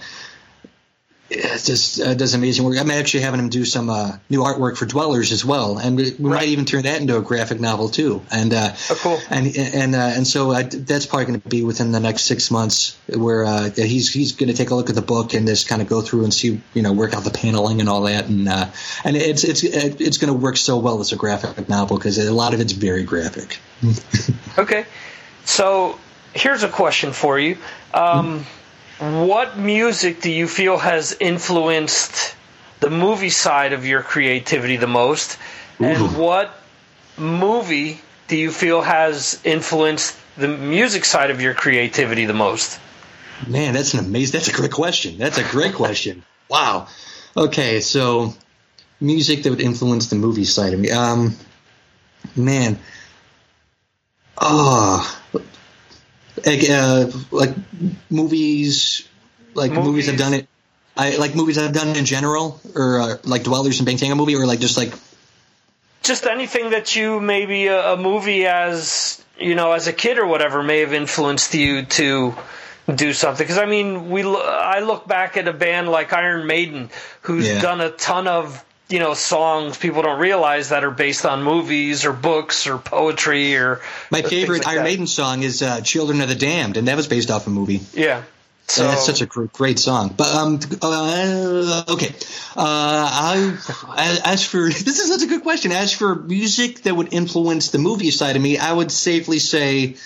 it 1.33 1.65
just 1.65 2.01
uh, 2.01 2.15
does 2.15 2.35
amazing 2.35 2.65
work. 2.65 2.79
I'm 2.79 2.91
actually 2.91 3.23
having 3.23 3.41
him 3.41 3.49
do 3.49 3.65
some 3.65 3.89
uh, 3.89 4.17
new 4.29 4.41
artwork 4.41 4.77
for 4.77 4.87
Dwellers 4.87 5.33
as 5.33 5.45
well, 5.45 5.79
and 5.79 5.97
we, 5.97 6.11
we 6.19 6.31
right. 6.31 6.41
might 6.41 6.49
even 6.49 6.65
turn 6.65 6.83
that 6.83 7.01
into 7.01 7.17
a 7.17 7.23
graphic 7.23 7.61
novel 7.61 7.89
too. 7.89 8.23
And 8.31 8.53
uh, 8.53 8.73
oh, 8.91 8.99
cool. 9.01 9.19
And 9.31 9.57
and 9.57 9.95
uh, 9.95 9.99
and 9.99 10.27
so 10.27 10.51
I, 10.51 10.65
that's 10.65 11.07
probably 11.07 11.27
going 11.27 11.41
to 11.41 11.49
be 11.49 11.65
within 11.65 11.93
the 11.93 12.01
next 12.01 12.25
six 12.25 12.51
months, 12.51 12.99
where 13.09 13.45
uh, 13.45 13.71
he's 13.71 14.13
he's 14.13 14.33
going 14.33 14.51
to 14.51 14.57
take 14.57 14.71
a 14.71 14.75
look 14.75 14.91
at 14.91 14.95
the 14.95 15.03
book 15.03 15.35
and 15.35 15.47
just 15.47 15.69
kind 15.69 15.81
of 15.81 15.89
go 15.89 16.03
through 16.03 16.25
and 16.25 16.35
see 16.35 16.61
you 16.75 16.83
know 16.83 16.93
work 16.93 17.15
out 17.15 17.25
the 17.25 17.31
paneling 17.31 17.81
and 17.81 17.89
all 17.89 18.03
that, 18.03 18.27
and 18.27 18.49
uh, 18.49 18.67
and 19.05 19.17
it's 19.17 19.45
it's 19.45 19.63
it's 19.65 20.19
going 20.19 20.33
to 20.33 20.39
work 20.39 20.57
so 20.57 20.79
well 20.79 21.01
as 21.01 21.13
a 21.13 21.17
graphic 21.17 21.69
novel 21.69 21.97
because 21.97 22.19
a 22.19 22.33
lot 22.33 22.55
of 22.55 22.61
it's 22.61 22.73
very 22.73 23.05
graphic. 23.05 23.59
okay, 24.59 24.85
so 25.45 25.99
here's 26.35 26.63
a 26.63 26.69
question 26.69 27.13
for 27.13 27.39
you. 27.39 27.57
Um, 27.95 28.41
mm-hmm 28.41 28.59
what 29.03 29.59
music 29.59 30.21
do 30.21 30.31
you 30.31 30.47
feel 30.47 30.79
has 30.79 31.17
influenced 31.19 32.37
the 32.79 32.89
movie 32.89 33.31
side 33.31 33.73
of 33.73 33.85
your 33.85 34.01
creativity 34.01 34.77
the 34.77 34.87
most? 34.87 35.39
Ooh. 35.81 35.87
And 35.87 36.17
what 36.17 36.55
movie 37.17 38.01
do 38.29 38.37
you 38.37 38.53
feel 38.53 38.81
has 38.81 39.41
influenced 39.43 40.17
the 40.37 40.47
music 40.47 41.05
side 41.05 41.31
of 41.31 41.41
your 41.41 41.53
creativity 41.53 42.27
the 42.27 42.35
most? 42.35 42.79
Man, 43.49 43.75
that's 43.75 43.93
an 43.95 44.05
amazing. 44.05 44.39
That's 44.39 44.49
a 44.49 44.53
great 44.53 44.71
question. 44.71 45.19
That's 45.19 45.39
a 45.39 45.45
great 45.45 45.75
question. 45.75 46.23
Wow. 46.49 46.87
Okay, 47.37 47.81
so 47.81 48.35
music 49.01 49.43
that 49.43 49.51
would 49.51 49.61
influence 49.61 50.11
the 50.11 50.17
movie 50.17 50.45
side 50.45 50.75
of 50.75 50.79
me. 50.79 50.93
Um, 50.93 51.35
man. 52.37 52.79
Oh, 54.39 55.22
like, 56.45 56.71
uh, 56.71 57.11
like 57.31 57.55
movies, 58.11 59.09
like 59.55 59.71
movies. 59.73 59.87
movies 59.87 60.07
have 60.07 60.19
done 60.19 60.35
it. 60.35 60.49
I 60.97 61.17
like 61.17 61.35
movies 61.35 61.57
I've 61.59 61.73
done 61.73 61.97
in 61.97 62.05
general, 62.05 62.61
or 62.75 63.01
uh, 63.01 63.17
like 63.25 63.45
Dwellers 63.45 63.81
and 63.81 63.89
Bangtan 63.89 64.17
movie, 64.17 64.37
or 64.37 64.47
like 64.47 64.61
just 64.61 64.77
like 64.77 64.93
just 66.03 66.27
anything 66.27 66.71
that 66.71 66.95
you 66.97 67.21
maybe 67.21 67.67
a, 67.69 67.93
a, 67.93 67.97
movie 67.97 68.47
as 68.47 69.25
you 69.39 69.55
know 69.55 69.73
as 69.73 69.87
a 69.87 69.93
kid 69.93 70.19
or 70.19 70.27
whatever 70.27 70.63
may 70.63 70.81
have 70.81 70.93
influenced 70.93 71.55
you 71.55 71.85
to 71.85 72.35
do 72.95 73.13
something. 73.13 73.45
Because 73.45 73.59
I 73.59 73.67
mean, 73.67 74.11
we 74.11 74.23
I 74.23 74.81
look 74.81 75.07
back 75.07 75.37
at 75.37 75.49
a 75.49 75.53
band 75.53 75.89
like 75.89 76.13
Iron 76.13 76.47
Maiden 76.47 76.91
who's 77.23 77.49
yeah. 77.49 77.61
done 77.61 77.81
a 77.81 77.91
ton 77.91 78.27
of 78.27 78.65
you 78.93 78.99
know 78.99 79.15
songs 79.15 79.79
people 79.79 80.03
don't 80.03 80.21
realize 80.21 80.69
that 80.69 80.85
are 80.85 80.91
based 80.91 81.25
on 81.25 81.43
movies 81.43 82.05
or 82.05 82.13
books 82.13 82.67
or 82.67 82.79
poetry 82.79 83.57
or 83.57 83.81
my 84.11 84.23
favorite 84.23 84.59
like 84.59 84.67
Iron 84.69 84.77
that. 84.79 84.85
Maiden 84.85 85.07
song 85.07 85.43
is 85.43 85.63
uh, 85.63 85.81
"Children 85.81 86.21
of 86.21 86.29
the 86.29 86.35
Damned," 86.35 86.77
and 86.77 86.89
that 86.89 86.97
was 86.97 87.09
based 87.09 87.31
off 87.31 87.47
a 87.47 87.51
movie. 87.51 87.81
Yeah. 87.95 88.23
So 88.69 88.85
that's 88.85 89.05
such 89.05 89.21
a 89.21 89.27
great 89.27 89.79
song. 89.79 90.15
But 90.17 90.29
um, 90.35 90.61
uh, 90.81 91.85
okay. 91.91 92.15
Uh, 92.57 92.57
I, 92.57 94.21
as 94.25 94.47
for 94.47 94.63
this 94.69 94.99
is 94.99 95.09
such 95.09 95.23
a 95.23 95.27
good 95.27 95.43
question. 95.43 95.73
As 95.73 95.93
for 95.93 96.15
music 96.15 96.83
that 96.83 96.95
would 96.95 97.13
influence 97.13 97.71
the 97.71 97.79
movie 97.79 98.11
side 98.11 98.37
of 98.37 98.43
me, 98.43 98.57
I 98.57 98.73
would 98.73 98.91
safely 98.91 99.41
say, 99.41 99.97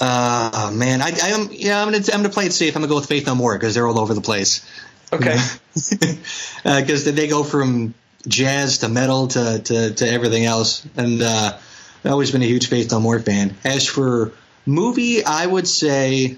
uh, 0.00 0.70
man, 0.72 1.00
I, 1.02 1.06
I 1.06 1.28
am 1.30 1.48
yeah, 1.50 1.82
I'm 1.82 1.90
gonna 1.90 2.04
I'm 2.12 2.20
gonna 2.20 2.28
play 2.28 2.46
it 2.46 2.52
safe. 2.52 2.76
I'm 2.76 2.82
gonna 2.82 2.90
go 2.90 2.96
with 2.96 3.08
Faith 3.08 3.26
No 3.26 3.34
More 3.34 3.54
because 3.54 3.74
they're 3.74 3.88
all 3.88 3.98
over 3.98 4.14
the 4.14 4.20
place. 4.20 4.64
Okay. 5.12 5.38
Because 5.74 7.06
uh, 7.08 7.12
they 7.12 7.28
go 7.28 7.44
from 7.44 7.94
jazz 8.26 8.78
to 8.78 8.88
metal 8.88 9.28
to, 9.28 9.60
to, 9.60 9.94
to 9.94 10.08
everything 10.08 10.44
else. 10.44 10.86
And 10.96 11.22
uh, 11.22 11.58
I've 12.04 12.10
always 12.10 12.30
been 12.30 12.42
a 12.42 12.46
huge 12.46 12.68
Faith 12.68 12.90
No 12.90 13.00
More 13.00 13.18
fan. 13.18 13.56
As 13.64 13.86
for 13.86 14.32
movie, 14.66 15.24
I 15.24 15.46
would 15.46 15.66
say, 15.68 16.36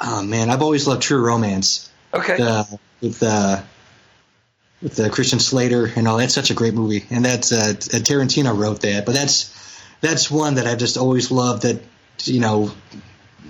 oh 0.00 0.22
man, 0.22 0.50
I've 0.50 0.62
always 0.62 0.86
loved 0.86 1.02
True 1.02 1.24
Romance. 1.24 1.90
Okay. 2.12 2.38
Uh, 2.40 2.64
with 3.00 3.22
uh, 3.22 3.62
with 4.82 4.98
uh, 4.98 5.10
Christian 5.10 5.38
Slater 5.38 5.90
and 5.96 6.08
all. 6.08 6.18
That's 6.18 6.34
such 6.34 6.50
a 6.50 6.54
great 6.54 6.74
movie, 6.74 7.04
and 7.10 7.24
that's 7.24 7.52
uh, 7.52 7.74
Tarantino 7.76 8.56
wrote 8.56 8.80
that. 8.82 9.06
But 9.06 9.14
that's 9.14 9.54
that's 10.00 10.30
one 10.30 10.54
that 10.54 10.66
I've 10.66 10.78
just 10.78 10.96
always 10.96 11.30
loved. 11.30 11.62
That 11.62 11.82
you 12.24 12.40
know, 12.40 12.72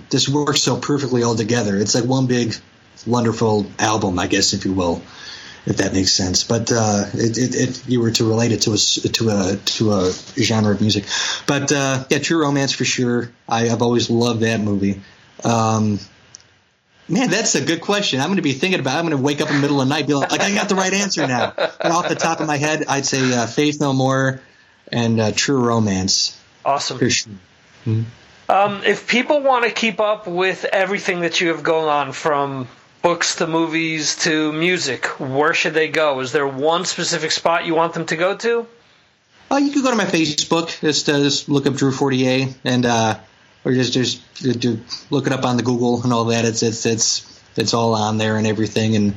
just 0.09 0.29
works 0.29 0.61
so 0.61 0.77
perfectly 0.77 1.23
all 1.23 1.35
together. 1.35 1.77
It's 1.77 1.95
like 1.95 2.05
one 2.05 2.27
big 2.27 2.55
wonderful 3.05 3.65
album, 3.79 4.19
I 4.19 4.27
guess, 4.27 4.53
if 4.53 4.65
you 4.65 4.73
will, 4.73 5.01
if 5.65 5.77
that 5.77 5.93
makes 5.93 6.11
sense. 6.11 6.43
But 6.43 6.71
uh, 6.71 7.05
it, 7.13 7.37
it, 7.37 7.55
if 7.55 7.89
you 7.89 8.01
were 8.01 8.11
to 8.11 8.27
relate 8.27 8.51
it 8.51 8.61
to 8.63 8.73
a 8.73 8.77
to 8.77 9.29
a 9.29 9.55
to 9.55 9.93
a 9.93 10.11
genre 10.11 10.73
of 10.73 10.81
music, 10.81 11.05
but 11.47 11.71
uh, 11.71 12.05
yeah, 12.09 12.19
True 12.19 12.41
Romance 12.41 12.71
for 12.73 12.85
sure. 12.85 13.31
I, 13.47 13.65
have 13.67 13.81
always 13.81 14.09
loved 14.09 14.41
that 14.41 14.59
movie. 14.59 15.01
Um, 15.43 15.99
man, 17.07 17.29
that's 17.29 17.55
a 17.55 17.61
good 17.63 17.81
question. 17.81 18.19
I'm 18.19 18.27
going 18.27 18.37
to 18.37 18.41
be 18.41 18.53
thinking 18.53 18.79
about. 18.79 18.95
It. 18.95 18.99
I'm 18.99 19.05
going 19.05 19.17
to 19.17 19.23
wake 19.23 19.41
up 19.41 19.49
in 19.49 19.55
the 19.55 19.61
middle 19.61 19.81
of 19.81 19.87
the 19.87 19.93
night, 19.93 20.07
be 20.07 20.13
like, 20.13 20.31
like 20.31 20.41
I 20.41 20.53
got 20.53 20.69
the 20.69 20.75
right 20.75 20.93
answer 20.93 21.27
now. 21.27 21.53
And 21.79 21.93
off 21.93 22.07
the 22.09 22.15
top 22.15 22.39
of 22.39 22.47
my 22.47 22.57
head, 22.57 22.85
I'd 22.87 23.05
say 23.05 23.33
uh, 23.33 23.47
Faith 23.47 23.79
No 23.79 23.93
More 23.93 24.41
and 24.91 25.19
uh, 25.19 25.31
True 25.31 25.59
Romance. 25.59 26.37
Awesome. 26.63 26.99
For 26.99 27.09
sure. 27.09 27.33
Mm-hmm. 27.85 28.03
Um, 28.51 28.83
if 28.83 29.07
people 29.07 29.41
want 29.41 29.63
to 29.63 29.71
keep 29.71 30.01
up 30.01 30.27
with 30.27 30.65
everything 30.65 31.21
that 31.21 31.39
you 31.39 31.49
have 31.49 31.63
going 31.63 31.87
on 31.87 32.11
from 32.11 32.67
books 33.01 33.37
to 33.37 33.47
movies 33.47 34.15
to 34.23 34.51
music, 34.51 35.05
where 35.19 35.53
should 35.53 35.73
they 35.73 35.87
go? 35.87 36.19
Is 36.19 36.31
there 36.31 36.47
one 36.47 36.85
specific 36.85 37.31
spot 37.31 37.65
you 37.65 37.75
want 37.75 37.93
them 37.93 38.05
to 38.07 38.15
go 38.15 38.35
to? 38.37 38.67
Oh, 39.49 39.57
you 39.57 39.71
can 39.71 39.83
go 39.83 39.89
to 39.89 39.97
my 39.97 40.05
Facebook. 40.05 40.79
Just, 40.79 41.09
uh, 41.09 41.19
just 41.19 41.49
look 41.49 41.67
up 41.67 41.73
Drew 41.73 41.91
Fortier, 41.91 42.47
and 42.63 42.85
uh, 42.85 43.19
or 43.65 43.73
just 43.73 43.93
just 43.93 44.21
look 45.11 45.27
it 45.27 45.33
up 45.33 45.45
on 45.45 45.57
the 45.57 45.63
Google 45.63 46.01
and 46.03 46.13
all 46.13 46.25
that. 46.25 46.45
It's 46.45 46.63
it's 46.63 46.85
it's 46.85 47.41
it's 47.57 47.73
all 47.73 47.93
on 47.93 48.17
there 48.17 48.37
and 48.37 48.47
everything. 48.47 48.95
And 48.95 49.15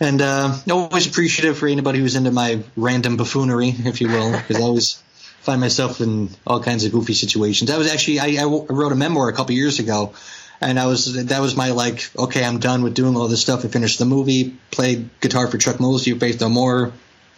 and 0.00 0.20
uh, 0.20 0.56
always 0.70 1.06
appreciative 1.06 1.58
for 1.58 1.68
anybody 1.68 2.00
who's 2.00 2.16
into 2.16 2.30
my 2.30 2.62
random 2.76 3.16
buffoonery, 3.16 3.68
if 3.68 4.00
you 4.00 4.08
will, 4.08 4.32
because 4.32 4.56
I 4.56 4.62
always 4.62 5.02
find 5.40 5.60
myself 5.60 6.00
in 6.00 6.28
all 6.46 6.60
kinds 6.60 6.84
of 6.84 6.92
goofy 6.92 7.14
situations. 7.14 7.70
I 7.70 7.78
was 7.78 7.92
actually 7.92 8.20
I, 8.20 8.42
I 8.42 8.44
wrote 8.44 8.92
a 8.92 8.96
memoir 8.96 9.28
a 9.28 9.32
couple 9.32 9.54
years 9.54 9.78
ago 9.78 10.12
and 10.60 10.78
I 10.78 10.86
was 10.86 11.26
that 11.26 11.40
was 11.40 11.56
my 11.56 11.70
like 11.70 12.10
okay 12.16 12.44
I'm 12.44 12.58
done 12.58 12.82
with 12.82 12.94
doing 12.94 13.16
all 13.16 13.28
this 13.28 13.40
stuff. 13.40 13.64
I 13.64 13.68
finished 13.68 13.98
the 13.98 14.04
movie, 14.04 14.56
played 14.70 15.08
guitar 15.20 15.46
for 15.48 15.58
Chuck 15.58 15.80
Mosley, 15.80 16.18
Faith 16.18 16.40
No 16.40 16.48
More, 16.48 16.92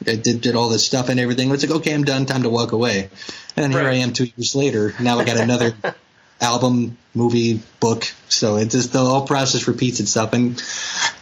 I 0.07 0.17
did 0.17 0.41
did 0.41 0.55
all 0.55 0.69
this 0.69 0.85
stuff 0.87 1.09
and 1.09 1.21
everything. 1.21 1.51
It's 1.51 1.63
like 1.63 1.77
okay 1.79 1.95
I'm 1.95 2.05
done, 2.05 2.27
time 2.27 2.43
to 2.43 2.51
walk 2.51 2.73
away. 2.73 3.11
And 3.57 3.75
right. 3.75 3.81
here 3.83 3.91
I 3.91 3.95
am 3.97 4.13
two 4.13 4.29
years 4.37 4.55
later. 4.55 4.95
Now 5.01 5.19
I 5.19 5.25
got 5.25 5.37
another 5.37 5.75
album, 6.41 6.97
movie, 7.15 7.61
book. 7.81 8.11
So 8.29 8.57
it 8.57 8.71
just 8.71 8.93
the 8.93 9.05
whole 9.05 9.27
process 9.27 9.69
repeats 9.69 10.01
itself. 10.01 10.33
And 10.33 10.63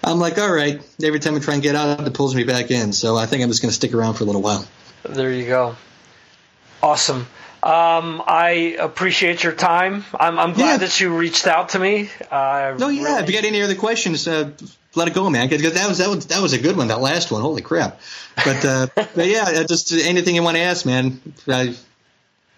I'm 0.04 0.18
like 0.18 0.38
all 0.38 0.52
right. 0.52 0.80
Every 1.02 1.18
time 1.18 1.34
I 1.34 1.40
try 1.40 1.54
and 1.54 1.62
get 1.62 1.74
out, 1.74 2.06
it 2.06 2.14
pulls 2.14 2.34
me 2.34 2.44
back 2.44 2.70
in. 2.70 2.92
So 2.92 3.16
I 3.16 3.26
think 3.26 3.42
I'm 3.42 3.48
just 3.48 3.62
going 3.62 3.70
to 3.70 3.74
stick 3.74 3.94
around 3.94 4.14
for 4.14 4.24
a 4.24 4.26
little 4.26 4.42
while. 4.42 4.66
There 5.02 5.32
you 5.32 5.46
go. 5.46 5.76
Awesome. 6.82 7.26
Um, 7.62 8.22
I 8.24 8.76
appreciate 8.78 9.42
your 9.42 9.52
time. 9.52 10.04
I'm, 10.18 10.38
I'm 10.38 10.52
glad 10.52 10.72
yeah. 10.72 10.76
that 10.78 11.00
you 11.00 11.16
reached 11.16 11.46
out 11.46 11.70
to 11.70 11.78
me. 11.78 12.08
Uh, 12.30 12.76
no, 12.78 12.88
yeah. 12.88 13.02
Really... 13.02 13.22
If 13.22 13.28
you 13.28 13.34
got 13.34 13.44
any 13.44 13.62
other 13.62 13.74
questions, 13.74 14.28
uh, 14.28 14.52
let 14.94 15.08
it 15.08 15.14
go, 15.14 15.28
man. 15.28 15.48
Because 15.48 15.74
that 15.74 15.88
was 15.88 15.98
that 15.98 16.08
was 16.08 16.26
that 16.26 16.40
was 16.40 16.52
a 16.52 16.58
good 16.58 16.76
one. 16.76 16.88
That 16.88 17.00
last 17.00 17.32
one, 17.32 17.42
holy 17.42 17.62
crap! 17.62 18.00
But 18.36 18.64
uh, 18.64 18.86
but 18.94 19.26
yeah, 19.26 19.64
just 19.64 19.92
anything 19.92 20.36
you 20.36 20.42
want 20.42 20.56
to 20.56 20.62
ask, 20.62 20.86
man. 20.86 21.20
I 21.48 21.74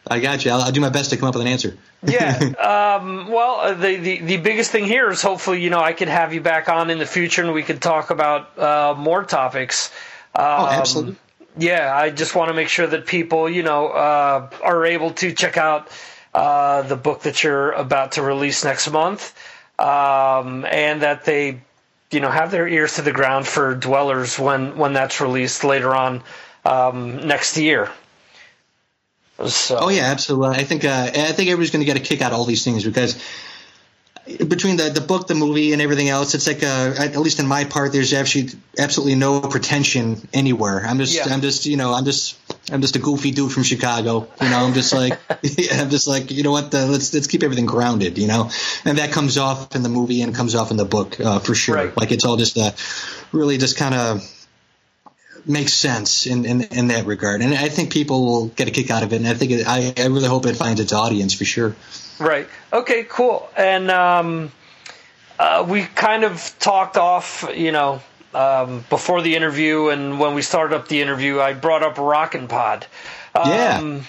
I 0.07 0.21
got 0.21 0.45
you. 0.45 0.51
I'll, 0.51 0.63
I'll, 0.63 0.73
do 0.73 0.81
my 0.81 0.91
best 0.91 1.11
to 1.11 1.17
come 1.17 1.29
up 1.29 1.35
with 1.35 1.43
an 1.43 1.49
answer. 1.49 1.77
yeah. 2.03 2.39
Um, 2.91 3.29
well, 3.29 3.61
uh, 3.61 3.75
the, 3.75 3.97
the 3.97 4.21
the 4.21 4.37
biggest 4.39 4.71
thing 4.71 4.85
here 4.85 5.11
is 5.11 5.23
hopefully 5.23 5.63
you 5.63 5.71
know 5.71 5.81
I 5.81 5.93
could 5.93 6.09
have 6.09 6.35
you 6.35 6.41
back 6.41 6.69
on 6.69 6.91
in 6.91 6.99
the 6.99 7.07
future 7.07 7.43
and 7.43 7.55
we 7.55 7.63
could 7.63 7.81
talk 7.81 8.11
about 8.11 8.59
uh, 8.59 8.95
more 8.99 9.25
topics. 9.25 9.91
Oh, 10.35 10.43
um, 10.43 10.61
oh, 10.61 10.69
absolutely 10.69 11.17
yeah, 11.59 11.95
I 11.95 12.11
just 12.11 12.35
want 12.35 12.49
to 12.49 12.55
make 12.55 12.69
sure 12.69 12.87
that 12.87 13.07
people, 13.07 13.49
you 13.49 13.63
know, 13.63 13.89
uh, 13.89 14.51
are 14.63 14.87
able 14.87 15.13
to 15.15 15.33
check 15.33 15.57
out 15.57 15.89
uh, 16.33 16.83
the 16.83 16.97
book 16.97 17.23
that 17.23 17.43
you're 17.43 17.73
about 17.73 18.13
to 18.13 18.23
release 18.23 18.65
next 18.65 18.91
month, 18.91 19.37
um, 19.79 20.65
and 20.65 21.03
that 21.03 21.25
they, 21.25 21.61
you 22.11 22.21
know, 22.21 22.31
have 22.31 22.51
their 22.51 22.69
ears 22.69 22.95
to 22.95 23.03
the 23.03 23.13
ground 23.13 23.47
for 23.47 23.75
Dwellers 23.75 24.39
when 24.39 24.77
when 24.77 24.93
that's 24.93 25.21
released 25.21 25.65
later 25.65 25.95
on 25.95 26.23
um, 26.65 27.27
next 27.27 27.57
year. 27.57 27.91
So. 29.47 29.79
Oh 29.81 29.89
yeah, 29.89 30.03
absolutely. 30.03 30.59
I 30.59 30.65
think 30.65 30.85
uh, 30.85 31.11
I 31.15 31.33
think 31.33 31.49
everybody's 31.49 31.71
going 31.71 31.81
to 31.81 31.87
get 31.87 31.97
a 31.97 32.01
kick 32.01 32.21
out 32.21 32.33
of 32.33 32.39
all 32.39 32.45
these 32.45 32.63
things 32.63 32.85
because 32.85 33.23
between 34.37 34.77
the, 34.77 34.91
the 34.91 35.01
book, 35.01 35.27
the 35.27 35.35
movie, 35.35 35.73
and 35.73 35.83
everything 35.83 36.09
else, 36.09 36.35
it's 36.35 36.47
like 36.47 36.63
uh, 36.63 36.95
at 36.99 37.17
least 37.17 37.41
in 37.41 37.47
my 37.47 37.65
part, 37.65 37.93
there's 37.93 38.13
actually 38.13 38.49
absolutely 38.79 39.15
no 39.15 39.41
pretension 39.41 40.29
anywhere. 40.33 40.85
I'm 40.85 40.99
just, 40.99 41.15
yeah. 41.15 41.33
I'm 41.33 41.41
just, 41.41 41.67
you 41.67 41.77
know, 41.77 41.93
I'm 41.93 42.05
just, 42.05 42.39
I'm 42.73 42.81
just 42.81 42.97
a 42.97 42.99
goofy 42.99 43.31
dude 43.31 43.53
from 43.53 43.63
Chicago. 43.63 44.29
You 44.41 44.51
know, 44.51 44.59
I'm 44.59 44.75
just 44.75 44.93
like, 44.93 45.19
I'm 45.73 45.91
just 45.91 46.07
like, 46.07 46.31
you 46.31 46.43
know 46.43 46.53
what? 46.53 46.71
The, 46.71 46.87
let's 46.87 47.13
let's 47.15 47.27
keep 47.27 47.43
everything 47.43 47.67
grounded. 47.67 48.19
You 48.19 48.29
know, 48.29 48.51
and 48.85 48.99
that 48.99 49.13
comes 49.13 49.39
off 49.39 49.75
in 49.75 49.83
the 49.83 49.89
movie 49.89 50.23
and 50.23 50.35
comes 50.35 50.55
off 50.55 50.71
in 50.71 50.77
the 50.77 50.85
book 50.85 51.19
uh, 51.21 51.39
for 51.39 51.55
sure. 51.55 51.77
Right. 51.77 51.97
Like 51.97 52.13
it's 52.13 52.25
all 52.25 52.37
just 52.37 52.59
uh, 52.59 52.73
really 53.33 53.59
just 53.59 53.77
kind 53.77 53.95
of 53.95 54.40
makes 55.47 55.73
sense 55.73 56.27
in, 56.27 56.45
in, 56.45 56.63
in 56.63 56.89
that 56.89 57.07
regard. 57.07 57.43
And 57.43 57.55
I 57.55 57.69
think 57.69 57.93
people 57.93 58.25
will 58.25 58.47
get 58.49 58.69
a 58.69 58.71
kick 58.71 58.91
out 58.91 59.03
of 59.03 59.13
it. 59.13 59.17
And 59.17 59.27
I 59.27 59.35
think 59.35 59.51
it, 59.53 59.67
I, 59.67 59.93
I 59.97 60.07
really 60.07 60.29
hope 60.29 60.47
it 60.47 60.57
finds 60.57 60.81
its 60.81 60.93
audience 60.93 61.35
for 61.35 61.45
sure. 61.45 61.75
Right. 62.19 62.49
Okay. 62.73 63.05
Cool. 63.09 63.49
And 63.57 63.91
um, 63.91 64.53
uh, 65.39 65.65
we 65.69 65.83
kind 65.83 66.25
of 66.25 66.55
talked 66.59 66.97
off, 66.97 67.51
you 67.55 67.73
know, 67.73 68.03
um, 68.35 68.85
before 68.89 69.23
the 69.23 69.35
interview 69.35 69.89
and 69.89 70.21
when 70.21 70.35
we 70.35 70.43
started 70.43 70.77
up 70.77 70.89
the 70.89 71.01
interview, 71.01 71.41
I 71.41 71.53
brought 71.53 71.83
up 71.83 71.99
Rockin' 71.99 72.47
Pod. 72.49 72.87
Um, 73.35 73.51
yeah. 73.51 74.03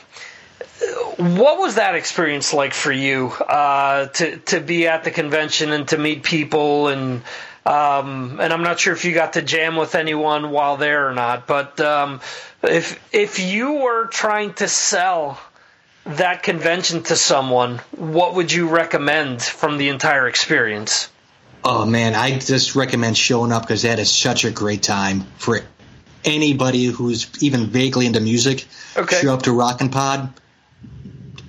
What 1.17 1.59
was 1.59 1.75
that 1.75 1.95
experience 1.95 2.53
like 2.53 2.73
for 2.73 2.91
you 2.91 3.27
uh, 3.27 4.07
to 4.07 4.37
to 4.37 4.59
be 4.59 4.87
at 4.87 5.03
the 5.03 5.11
convention 5.11 5.71
and 5.71 5.87
to 5.89 5.97
meet 5.97 6.23
people 6.23 6.87
and 6.87 7.21
um, 7.65 8.39
and 8.41 8.51
I'm 8.51 8.63
not 8.63 8.79
sure 8.79 8.93
if 8.93 9.05
you 9.05 9.13
got 9.13 9.33
to 9.33 9.41
jam 9.41 9.75
with 9.75 9.95
anyone 9.95 10.49
while 10.49 10.77
there 10.77 11.07
or 11.07 11.13
not, 11.13 11.45
but 11.45 11.79
um, 11.79 12.21
if 12.63 12.99
if 13.13 13.39
you 13.39 13.73
were 13.73 14.07
trying 14.07 14.53
to 14.55 14.67
sell 14.67 15.39
that 16.05 16.41
convention 16.41 17.03
to 17.03 17.15
someone, 17.15 17.77
what 17.91 18.33
would 18.33 18.51
you 18.51 18.67
recommend 18.67 19.41
from 19.41 19.77
the 19.77 19.89
entire 19.89 20.27
experience? 20.27 21.09
Oh 21.63 21.85
man, 21.85 22.15
I 22.15 22.39
just 22.39 22.75
recommend 22.75 23.15
showing 23.15 23.51
up 23.51 23.63
because 23.63 23.83
that 23.83 23.99
is 23.99 24.11
such 24.11 24.43
a 24.45 24.51
great 24.51 24.81
time 24.81 25.21
for 25.37 25.59
anybody 26.25 26.85
who's 26.85 27.29
even 27.43 27.67
vaguely 27.67 28.07
into 28.07 28.19
music. 28.19 28.65
Okay. 28.97 29.21
Show 29.21 29.33
up 29.33 29.43
to 29.43 29.51
Rockin' 29.51 29.89
Pod. 29.89 30.33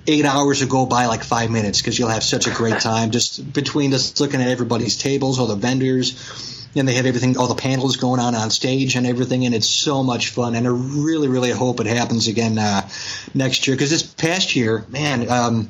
Eight 0.05 0.25
hours 0.25 0.61
will 0.61 0.69
go 0.69 0.85
by 0.85 1.05
like 1.05 1.23
five 1.23 1.49
minutes 1.49 1.81
because 1.81 1.97
you'll 1.97 2.09
have 2.09 2.23
such 2.23 2.47
a 2.47 2.51
great 2.51 2.79
time 2.81 3.11
just 3.11 3.53
between 3.53 3.91
just 3.91 4.19
looking 4.19 4.41
at 4.41 4.47
everybody's 4.47 4.97
tables, 4.97 5.39
all 5.39 5.47
the 5.47 5.55
vendors, 5.55 6.67
and 6.75 6.87
they 6.87 6.95
have 6.95 7.05
everything, 7.05 7.37
all 7.37 7.47
the 7.47 7.55
panels 7.55 7.97
going 7.97 8.19
on 8.19 8.35
on 8.35 8.49
stage 8.49 8.95
and 8.95 9.05
everything, 9.05 9.45
and 9.45 9.55
it's 9.55 9.69
so 9.69 10.03
much 10.03 10.29
fun. 10.29 10.55
And 10.55 10.67
I 10.67 10.71
really, 10.71 11.27
really 11.27 11.51
hope 11.51 11.79
it 11.79 11.87
happens 11.87 12.27
again 12.27 12.57
uh, 12.57 12.87
next 13.33 13.67
year 13.67 13.75
because 13.75 13.89
this 13.89 14.03
past 14.03 14.55
year, 14.55 14.85
man. 14.89 15.29
Um, 15.29 15.69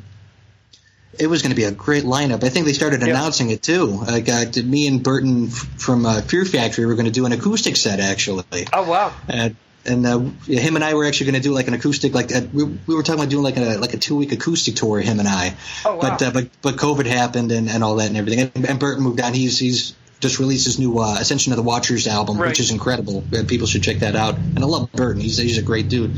it 1.19 1.27
was 1.27 1.43
going 1.43 1.51
to 1.51 1.55
be 1.55 1.65
a 1.65 1.71
great 1.71 2.05
lineup. 2.05 2.43
I 2.43 2.49
think 2.49 2.65
they 2.65 2.73
started 2.73 3.03
announcing 3.03 3.51
it 3.51 3.61
too. 3.61 3.85
Like 3.85 4.27
uh, 4.27 4.45
me 4.63 4.87
and 4.87 5.03
Burton 5.03 5.47
from 5.47 6.07
uh, 6.07 6.21
Fear 6.21 6.45
Factory 6.45 6.87
were 6.87 6.95
going 6.95 7.05
to 7.05 7.11
do 7.11 7.27
an 7.27 7.31
acoustic 7.31 7.75
set 7.75 7.99
actually. 7.99 8.65
Oh 8.73 8.89
wow! 8.89 9.13
And, 9.27 9.55
and 9.85 10.05
uh, 10.05 10.19
him 10.45 10.75
and 10.75 10.83
I 10.83 10.93
were 10.93 11.05
actually 11.05 11.31
going 11.31 11.41
to 11.41 11.47
do 11.47 11.53
like 11.53 11.67
an 11.67 11.73
acoustic, 11.73 12.13
like 12.13 12.33
uh, 12.33 12.41
we, 12.53 12.63
we 12.63 12.95
were 12.95 13.03
talking 13.03 13.19
about 13.19 13.29
doing 13.29 13.43
like 13.43 13.57
a 13.57 13.77
like 13.77 13.93
a 13.93 13.97
two 13.97 14.15
week 14.15 14.31
acoustic 14.31 14.75
tour. 14.75 14.99
Him 14.99 15.19
and 15.19 15.27
I. 15.27 15.55
Oh 15.85 15.95
wow! 15.95 16.01
But 16.01 16.21
uh, 16.21 16.31
but 16.31 16.49
but 16.61 16.75
COVID 16.75 17.05
happened 17.05 17.51
and, 17.51 17.69
and 17.69 17.83
all 17.83 17.95
that 17.97 18.07
and 18.07 18.17
everything. 18.17 18.51
And, 18.55 18.69
and 18.69 18.79
Burton 18.79 19.03
moved 19.03 19.21
on. 19.21 19.33
He's 19.33 19.59
he's 19.59 19.95
just 20.19 20.39
released 20.39 20.65
his 20.65 20.79
new 20.79 20.99
uh, 20.99 21.17
Ascension 21.19 21.51
of 21.51 21.57
the 21.57 21.63
Watchers 21.63 22.07
album, 22.07 22.37
right. 22.37 22.47
which 22.47 22.59
is 22.59 22.71
incredible. 22.71 23.23
People 23.47 23.67
should 23.67 23.83
check 23.83 23.97
that 23.97 24.15
out. 24.15 24.37
And 24.37 24.59
I 24.59 24.65
love 24.65 24.91
Burton. 24.93 25.21
He's 25.21 25.37
he's 25.37 25.57
a 25.57 25.61
great 25.61 25.89
dude. 25.89 26.11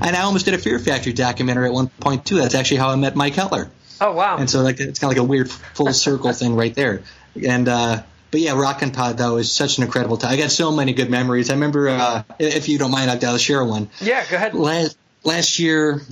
And 0.00 0.16
I 0.16 0.22
almost 0.22 0.44
did 0.44 0.54
a 0.54 0.58
Fear 0.58 0.78
Factory 0.80 1.12
documentary 1.12 1.66
at 1.66 1.72
one 1.72 1.88
point 1.88 2.26
too. 2.26 2.36
That's 2.36 2.54
actually 2.54 2.78
how 2.78 2.90
I 2.90 2.96
met 2.96 3.14
Mike 3.14 3.34
Heller. 3.34 3.70
Oh 4.00 4.12
wow! 4.12 4.36
And 4.36 4.50
so 4.50 4.62
like 4.62 4.80
it's 4.80 4.98
kind 4.98 5.12
of 5.12 5.16
like 5.16 5.24
a 5.24 5.28
weird 5.28 5.48
full 5.48 5.92
circle 5.92 6.32
thing 6.32 6.56
right 6.56 6.74
there. 6.74 7.02
And 7.46 7.68
uh, 7.68 8.02
but 8.32 8.40
yeah, 8.40 8.58
Rockin' 8.58 8.90
Pod 8.90 9.18
though 9.18 9.36
is 9.36 9.52
such 9.52 9.78
an 9.78 9.84
incredible 9.84 10.16
time. 10.16 10.32
I 10.32 10.36
got 10.36 10.50
so 10.50 10.72
many 10.72 10.92
good 10.94 11.10
memories. 11.10 11.50
I 11.50 11.54
remember 11.54 11.88
uh, 11.88 12.24
if 12.40 12.68
you 12.68 12.78
don't 12.78 12.90
mind, 12.90 13.24
I'll 13.24 13.38
share 13.38 13.64
one. 13.64 13.88
Yeah, 14.00 14.24
go 14.28 14.36
ahead. 14.36 14.54
Last 14.54 14.96
last 15.22 15.58
year, 15.60 16.02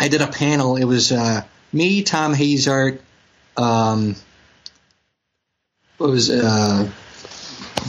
I 0.00 0.08
did 0.08 0.22
a 0.22 0.26
panel. 0.26 0.76
It 0.76 0.84
was 0.84 1.12
uh, 1.12 1.42
me, 1.72 2.02
Tom 2.02 2.34
Hazart, 2.34 2.98
um, 3.56 4.16
what 5.98 6.10
was 6.10 6.30
uh, 6.30 6.90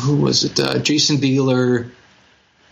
who 0.01 0.17
was 0.17 0.43
it? 0.43 0.59
Uh, 0.59 0.79
Jason 0.79 1.17
Bieler, 1.17 1.89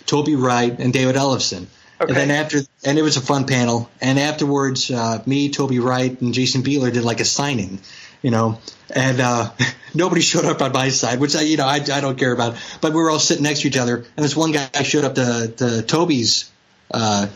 Toby 0.06 0.36
Wright, 0.36 0.78
and 0.78 0.94
David 0.94 1.16
Ellefson. 1.16 1.68
Okay. 2.00 2.10
And 2.10 2.16
then 2.16 2.32
after, 2.32 2.60
and 2.84 2.98
it 2.98 3.04
was 3.04 3.18
a 3.18 3.22
fun 3.22 3.46
panel. 3.46 3.90
And 4.02 4.18
afterwards, 4.18 4.90
uh, 4.90 5.22
me, 5.26 5.50
Toby 5.50 5.80
Wright, 5.80 6.20
and 6.20 6.34
Jason 6.34 6.64
Bieler 6.64 6.92
did 6.92 7.04
like 7.04 7.20
a 7.20 7.26
signing, 7.26 7.80
you 8.22 8.32
know. 8.32 8.60
And 8.94 9.20
uh, 9.20 9.52
nobody 9.94 10.22
showed 10.22 10.46
up 10.46 10.62
on 10.62 10.72
my 10.74 10.90
side, 10.90 11.20
which 11.20 11.36
I, 11.36 11.42
you 11.42 11.58
know, 11.58 11.66
I, 11.66 11.76
I 11.76 12.02
don't 12.02 12.18
care 12.18 12.34
about. 12.34 12.56
But 12.82 12.94
we 12.94 13.02
were 13.02 13.10
all 13.10 13.20
sitting 13.20 13.44
next 13.44 13.62
to 13.62 13.68
each 13.68 13.78
other, 13.78 13.98
and 13.98 14.24
this 14.26 14.36
one 14.36 14.52
guy 14.52 14.68
showed 14.84 15.06
up 15.06 15.16
to, 15.16 15.54
to 15.58 15.82
Toby's, 15.84 16.52
uh, 16.94 17.28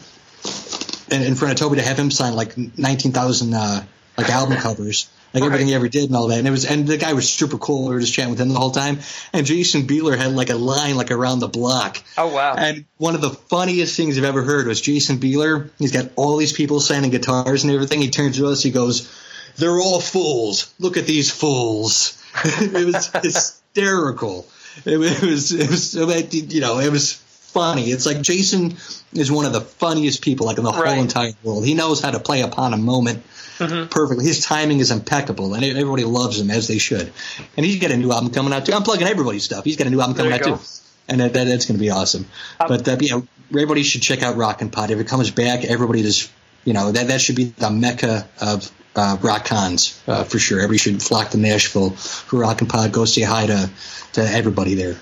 in, 1.12 1.22
in 1.22 1.36
front 1.36 1.54
of 1.54 1.60
Toby 1.60 1.78
to 1.78 1.82
have 1.84 1.98
him 1.98 2.12
sign 2.12 2.36
like 2.36 2.58
nineteen 2.78 3.12
thousand 3.12 3.54
uh, 3.54 3.84
like 4.18 4.30
album 4.30 4.58
covers 4.62 5.10
like 5.34 5.42
Right. 5.42 5.48
everything 5.48 5.68
he 5.68 5.74
ever 5.76 5.90
did 5.90 6.06
and 6.06 6.16
all 6.16 6.28
that. 6.30 6.40
And 6.40 6.48
it 6.48 6.52
was, 6.52 6.64
and 6.64 6.88
the 6.88 6.96
guy 6.96 7.12
was 7.12 7.30
super 7.30 7.58
cool. 7.58 7.90
We 7.90 7.96
were 7.96 8.00
just 8.00 8.14
chatting 8.14 8.32
with 8.32 8.40
him 8.40 8.48
the 8.48 8.58
whole 8.58 8.72
time. 8.72 9.00
And 9.34 9.46
Jason 9.46 9.82
Bieler 9.86 10.18
had 10.18 10.32
like 10.32 10.50
a 10.50 10.56
line 10.56 10.96
like 10.96 11.12
around 11.12 11.40
the 11.40 11.50
block. 11.50 12.02
Oh 12.18 12.34
wow! 12.34 12.56
And 12.58 12.86
one 12.98 13.16
of 13.16 13.22
the 13.22 13.32
funniest 13.32 13.98
things 13.98 14.18
I've 14.18 14.24
ever 14.24 14.44
heard 14.44 14.66
was 14.66 14.80
Jason 14.80 15.18
Bieler. 15.18 15.70
He's 15.78 15.92
got 15.92 16.10
all 16.16 16.38
these 16.38 16.54
people 16.54 16.80
signing 16.80 17.12
guitars 17.12 17.66
and 17.66 17.74
everything. 17.74 18.02
He 18.02 18.10
turns 18.12 18.38
to 18.38 18.48
us. 18.48 18.64
He 18.64 18.72
goes, 18.72 19.12
"They're 19.58 19.80
all 19.80 20.00
fools. 20.02 20.74
Look 20.80 20.98
at 20.98 21.06
these 21.06 21.32
fools." 21.32 22.22
it 22.44 22.86
was 22.86 23.08
hysterical. 23.24 24.48
It 24.86 24.98
was, 24.98 25.52
it 25.54 25.70
was, 25.70 25.96
it 25.96 26.06
was, 26.06 26.34
you 26.54 26.62
know, 26.62 26.80
it 26.80 26.92
was 26.92 27.14
funny. 27.14 27.86
It's 27.86 28.06
like 28.06 28.22
Jason 28.22 28.76
is 29.14 29.32
one 29.32 29.46
of 29.46 29.54
the 29.54 29.62
funniest 29.62 30.22
people 30.22 30.46
like 30.48 30.58
in 30.58 30.64
the 30.66 30.72
Right. 30.72 30.94
whole 30.96 31.02
entire 31.02 31.32
world. 31.44 31.66
He 31.66 31.74
knows 31.74 32.02
how 32.02 32.12
to 32.12 32.20
play 32.20 32.42
upon 32.42 32.74
a 32.74 32.78
moment 32.78 33.24
Mm-hmm. 33.58 33.88
perfectly. 33.88 34.26
His 34.26 34.42
timing 34.44 34.80
is 34.80 34.92
impeccable, 34.92 35.54
and 35.54 35.64
everybody 35.64 36.04
loves 36.04 36.38
him 36.42 36.52
as 36.52 36.68
they 36.68 36.78
should. 36.78 37.14
And 37.56 37.66
he's 37.66 37.80
got 37.80 37.90
a 37.90 37.96
new 37.96 38.12
album 38.12 38.32
coming 38.34 38.52
out 38.52 38.66
too. 38.66 38.74
I'm 38.74 38.84
plugging 38.84 39.08
everybody's 39.08 39.46
stuff. 39.46 39.64
He's 39.64 39.78
got 39.78 39.88
a 39.88 39.90
new 39.90 40.02
album 40.02 40.18
coming 40.18 40.34
out 40.34 40.42
go. 40.42 40.58
too, 40.58 40.62
and 41.08 41.22
that, 41.22 41.32
that, 41.32 41.46
that's 41.46 41.64
going 41.66 41.78
to 41.78 41.82
be 41.82 41.90
awesome. 41.90 42.26
but 42.60 42.86
uh, 42.86 42.98
yeah, 43.00 43.22
everybody 43.52 43.84
should 43.84 44.02
check 44.02 44.24
out 44.24 44.36
Rockin' 44.36 44.72
Pod. 44.72 44.92
If 44.92 45.00
it 45.00 45.08
comes 45.08 45.32
back, 45.32 45.64
everybody 45.64 46.02
just 46.04 46.30
you 46.66 46.74
know 46.74 46.92
that 46.92 47.08
that 47.08 47.22
should 47.22 47.38
be 47.38 47.46
the 47.46 47.70
mecca 47.72 48.28
of 48.42 48.70
uh, 48.96 49.18
rock 49.22 49.46
cons 49.46 50.02
uh, 50.08 50.24
for 50.24 50.40
sure. 50.40 50.60
Everybody 50.60 50.78
should 50.78 51.04
flock 51.04 51.30
to 51.32 51.38
Nashville 51.38 51.92
for 51.92 52.40
Rock 52.40 52.62
and 52.62 52.70
Pod. 52.70 52.92
Go 52.92 53.06
say 53.06 53.22
hi 53.22 53.48
to 53.48 53.70
to 54.14 54.22
everybody 54.22 54.76
there. 54.76 54.98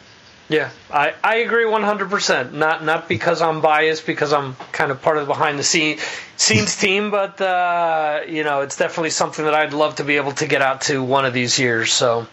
Yeah, 0.49 0.69
I, 0.91 1.13
I 1.23 1.35
agree 1.37 1.65
100%. 1.65 2.51
Not 2.51 2.83
not 2.83 3.07
because 3.07 3.41
I'm 3.41 3.61
biased, 3.61 4.05
because 4.05 4.33
I'm 4.33 4.55
kind 4.71 4.91
of 4.91 5.01
part 5.01 5.17
of 5.17 5.25
the 5.25 5.33
behind 5.33 5.57
the 5.57 5.63
scene, 5.63 5.99
scenes 6.37 6.75
team, 6.75 7.11
but 7.11 7.39
uh, 7.39 8.21
you 8.27 8.43
know, 8.43 8.61
it's 8.61 8.77
definitely 8.77 9.11
something 9.11 9.45
that 9.45 9.53
I'd 9.53 9.73
love 9.73 9.95
to 9.95 10.03
be 10.03 10.17
able 10.17 10.33
to 10.33 10.47
get 10.47 10.61
out 10.61 10.81
to 10.81 11.01
one 11.01 11.25
of 11.25 11.33
these 11.33 11.57
years. 11.57 11.93
So, 11.93 12.27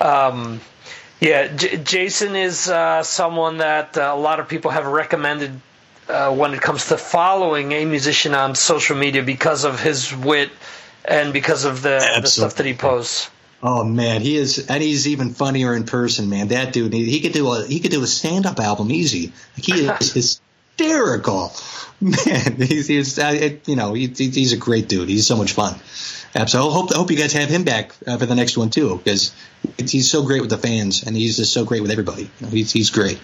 um, 0.00 0.60
yeah, 1.20 1.46
J- 1.46 1.76
Jason 1.78 2.34
is 2.34 2.68
uh, 2.68 3.02
someone 3.04 3.58
that 3.58 3.96
uh, 3.96 4.12
a 4.14 4.18
lot 4.18 4.40
of 4.40 4.48
people 4.48 4.72
have 4.72 4.86
recommended 4.86 5.60
uh, 6.08 6.34
when 6.34 6.52
it 6.52 6.60
comes 6.60 6.88
to 6.88 6.96
following 6.96 7.72
a 7.72 7.84
musician 7.84 8.34
on 8.34 8.54
social 8.54 8.96
media 8.96 9.22
because 9.22 9.64
of 9.64 9.80
his 9.80 10.14
wit 10.14 10.50
and 11.08 11.32
because 11.32 11.64
of 11.64 11.82
the, 11.82 12.18
the 12.20 12.28
stuff 12.28 12.56
that 12.56 12.66
he 12.66 12.74
posts. 12.74 13.30
Oh 13.62 13.84
man, 13.84 14.20
he 14.20 14.36
is, 14.36 14.66
and 14.68 14.82
he's 14.82 15.08
even 15.08 15.30
funnier 15.30 15.74
in 15.74 15.84
person, 15.84 16.28
man. 16.28 16.48
That 16.48 16.72
dude, 16.72 16.92
he, 16.92 17.04
he 17.10 17.20
could 17.20 17.32
do 17.32 17.50
a 17.50 17.66
he 17.66 17.80
could 17.80 17.90
do 17.90 18.02
a 18.02 18.06
stand 18.06 18.46
up 18.46 18.60
album 18.60 18.90
easy. 18.92 19.32
Like, 19.56 19.64
he 19.64 19.86
is 20.00 20.40
hysterical, 20.76 21.52
man. 22.00 22.56
He's, 22.60 22.86
he's 22.86 23.18
uh, 23.18 23.32
it, 23.34 23.66
you 23.66 23.76
know 23.76 23.94
he, 23.94 24.08
he's 24.08 24.52
a 24.52 24.58
great 24.58 24.88
dude. 24.88 25.08
He's 25.08 25.26
so 25.26 25.36
much 25.36 25.52
fun. 25.52 25.74
Absolutely. 26.34 26.70
I 26.70 26.74
hope 26.74 26.92
I 26.92 26.98
hope 26.98 27.10
you 27.10 27.16
guys 27.16 27.32
have 27.32 27.48
him 27.48 27.64
back 27.64 27.92
uh, 28.06 28.18
for 28.18 28.26
the 28.26 28.34
next 28.34 28.58
one 28.58 28.68
too, 28.68 28.98
because 28.98 29.34
he's 29.78 30.10
so 30.10 30.22
great 30.22 30.42
with 30.42 30.50
the 30.50 30.58
fans, 30.58 31.02
and 31.02 31.16
he's 31.16 31.36
just 31.36 31.52
so 31.52 31.64
great 31.64 31.80
with 31.80 31.90
everybody. 31.90 32.22
You 32.22 32.46
know, 32.46 32.48
he's 32.48 32.70
he's 32.72 32.90
great. 32.90 33.18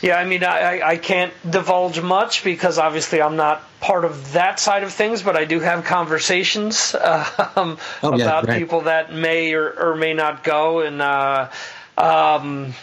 Yeah, 0.00 0.16
I 0.16 0.24
mean, 0.24 0.44
I, 0.44 0.80
I 0.80 0.96
can't 0.96 1.32
divulge 1.48 2.00
much 2.00 2.44
because 2.44 2.78
obviously 2.78 3.20
I'm 3.20 3.36
not 3.36 3.62
part 3.80 4.04
of 4.04 4.32
that 4.32 4.60
side 4.60 4.84
of 4.84 4.92
things, 4.92 5.22
but 5.22 5.36
I 5.36 5.44
do 5.44 5.58
have 5.60 5.84
conversations 5.84 6.94
um, 6.94 7.78
Oh, 8.02 8.16
yeah, 8.16 8.24
about 8.24 8.46
right. 8.46 8.58
people 8.58 8.82
that 8.82 9.12
may 9.12 9.54
or, 9.54 9.68
or 9.68 9.96
may 9.96 10.14
not 10.14 10.44
go. 10.44 10.80
And 10.80 11.02
uh, 11.02 11.48
um, 11.96 12.74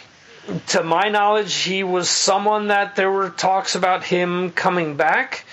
to 0.68 0.82
my 0.82 1.08
knowledge, 1.08 1.54
he 1.54 1.84
was 1.84 2.08
someone 2.10 2.68
that 2.68 2.96
there 2.96 3.10
were 3.10 3.30
talks 3.30 3.74
about 3.76 4.04
him 4.04 4.50
coming 4.50 4.96
back. 4.96 5.44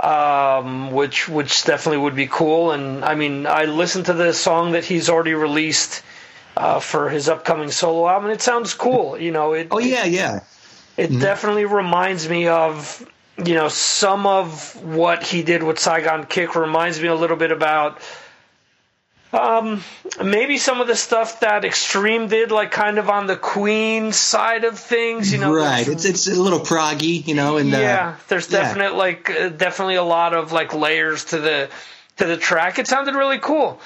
Um, 0.00 0.90
which 0.90 1.28
which 1.28 1.62
definitely 1.62 1.98
would 1.98 2.16
be 2.16 2.26
cool, 2.26 2.72
and 2.72 3.04
I 3.04 3.14
mean 3.14 3.46
I 3.46 3.66
listened 3.66 4.06
to 4.06 4.14
the 4.14 4.34
song 4.34 4.72
that 4.72 4.84
he's 4.84 5.08
already 5.08 5.34
released 5.34 6.02
uh, 6.56 6.80
for 6.80 7.08
his 7.08 7.28
upcoming 7.28 7.70
solo 7.70 8.08
album, 8.08 8.30
and 8.30 8.34
it 8.34 8.42
sounds 8.42 8.74
cool. 8.74 9.16
You 9.16 9.30
know, 9.30 9.52
it, 9.52 9.68
Oh 9.70 9.78
yeah, 9.78 10.04
yeah. 10.04 10.40
It 10.96 11.08
definitely 11.08 11.64
reminds 11.64 12.28
me 12.28 12.48
of 12.48 13.08
you 13.38 13.54
know 13.54 13.68
some 13.68 14.26
of 14.26 14.82
what 14.84 15.22
he 15.22 15.42
did 15.42 15.62
with 15.62 15.78
Saigon 15.78 16.26
Kick 16.26 16.54
reminds 16.54 17.00
me 17.00 17.08
a 17.08 17.14
little 17.14 17.36
bit 17.36 17.52
about 17.52 18.00
um, 19.32 19.82
maybe 20.22 20.58
some 20.58 20.80
of 20.80 20.86
the 20.86 20.94
stuff 20.94 21.40
that 21.40 21.64
Extreme 21.64 22.28
did, 22.28 22.50
like 22.50 22.70
kind 22.70 22.98
of 22.98 23.08
on 23.08 23.26
the 23.26 23.36
Queen 23.36 24.12
side 24.12 24.64
of 24.64 24.78
things. 24.78 25.32
You 25.32 25.38
know, 25.38 25.54
right. 25.54 25.86
It's 25.88 26.04
it's 26.04 26.26
a 26.26 26.40
little 26.40 26.60
proggy, 26.60 27.26
you 27.26 27.34
know, 27.34 27.56
and 27.56 27.70
yeah, 27.70 28.08
uh, 28.08 28.22
there's 28.28 28.50
yeah. 28.50 28.60
definite 28.60 28.94
like 28.94 29.30
uh, 29.30 29.48
definitely 29.48 29.94
a 29.94 30.02
lot 30.02 30.34
of 30.34 30.52
like 30.52 30.74
layers 30.74 31.24
to 31.26 31.38
the 31.38 31.70
to 32.18 32.26
the 32.26 32.36
track. 32.36 32.78
It 32.78 32.86
sounded 32.86 33.14
really 33.14 33.38
cool. 33.38 33.80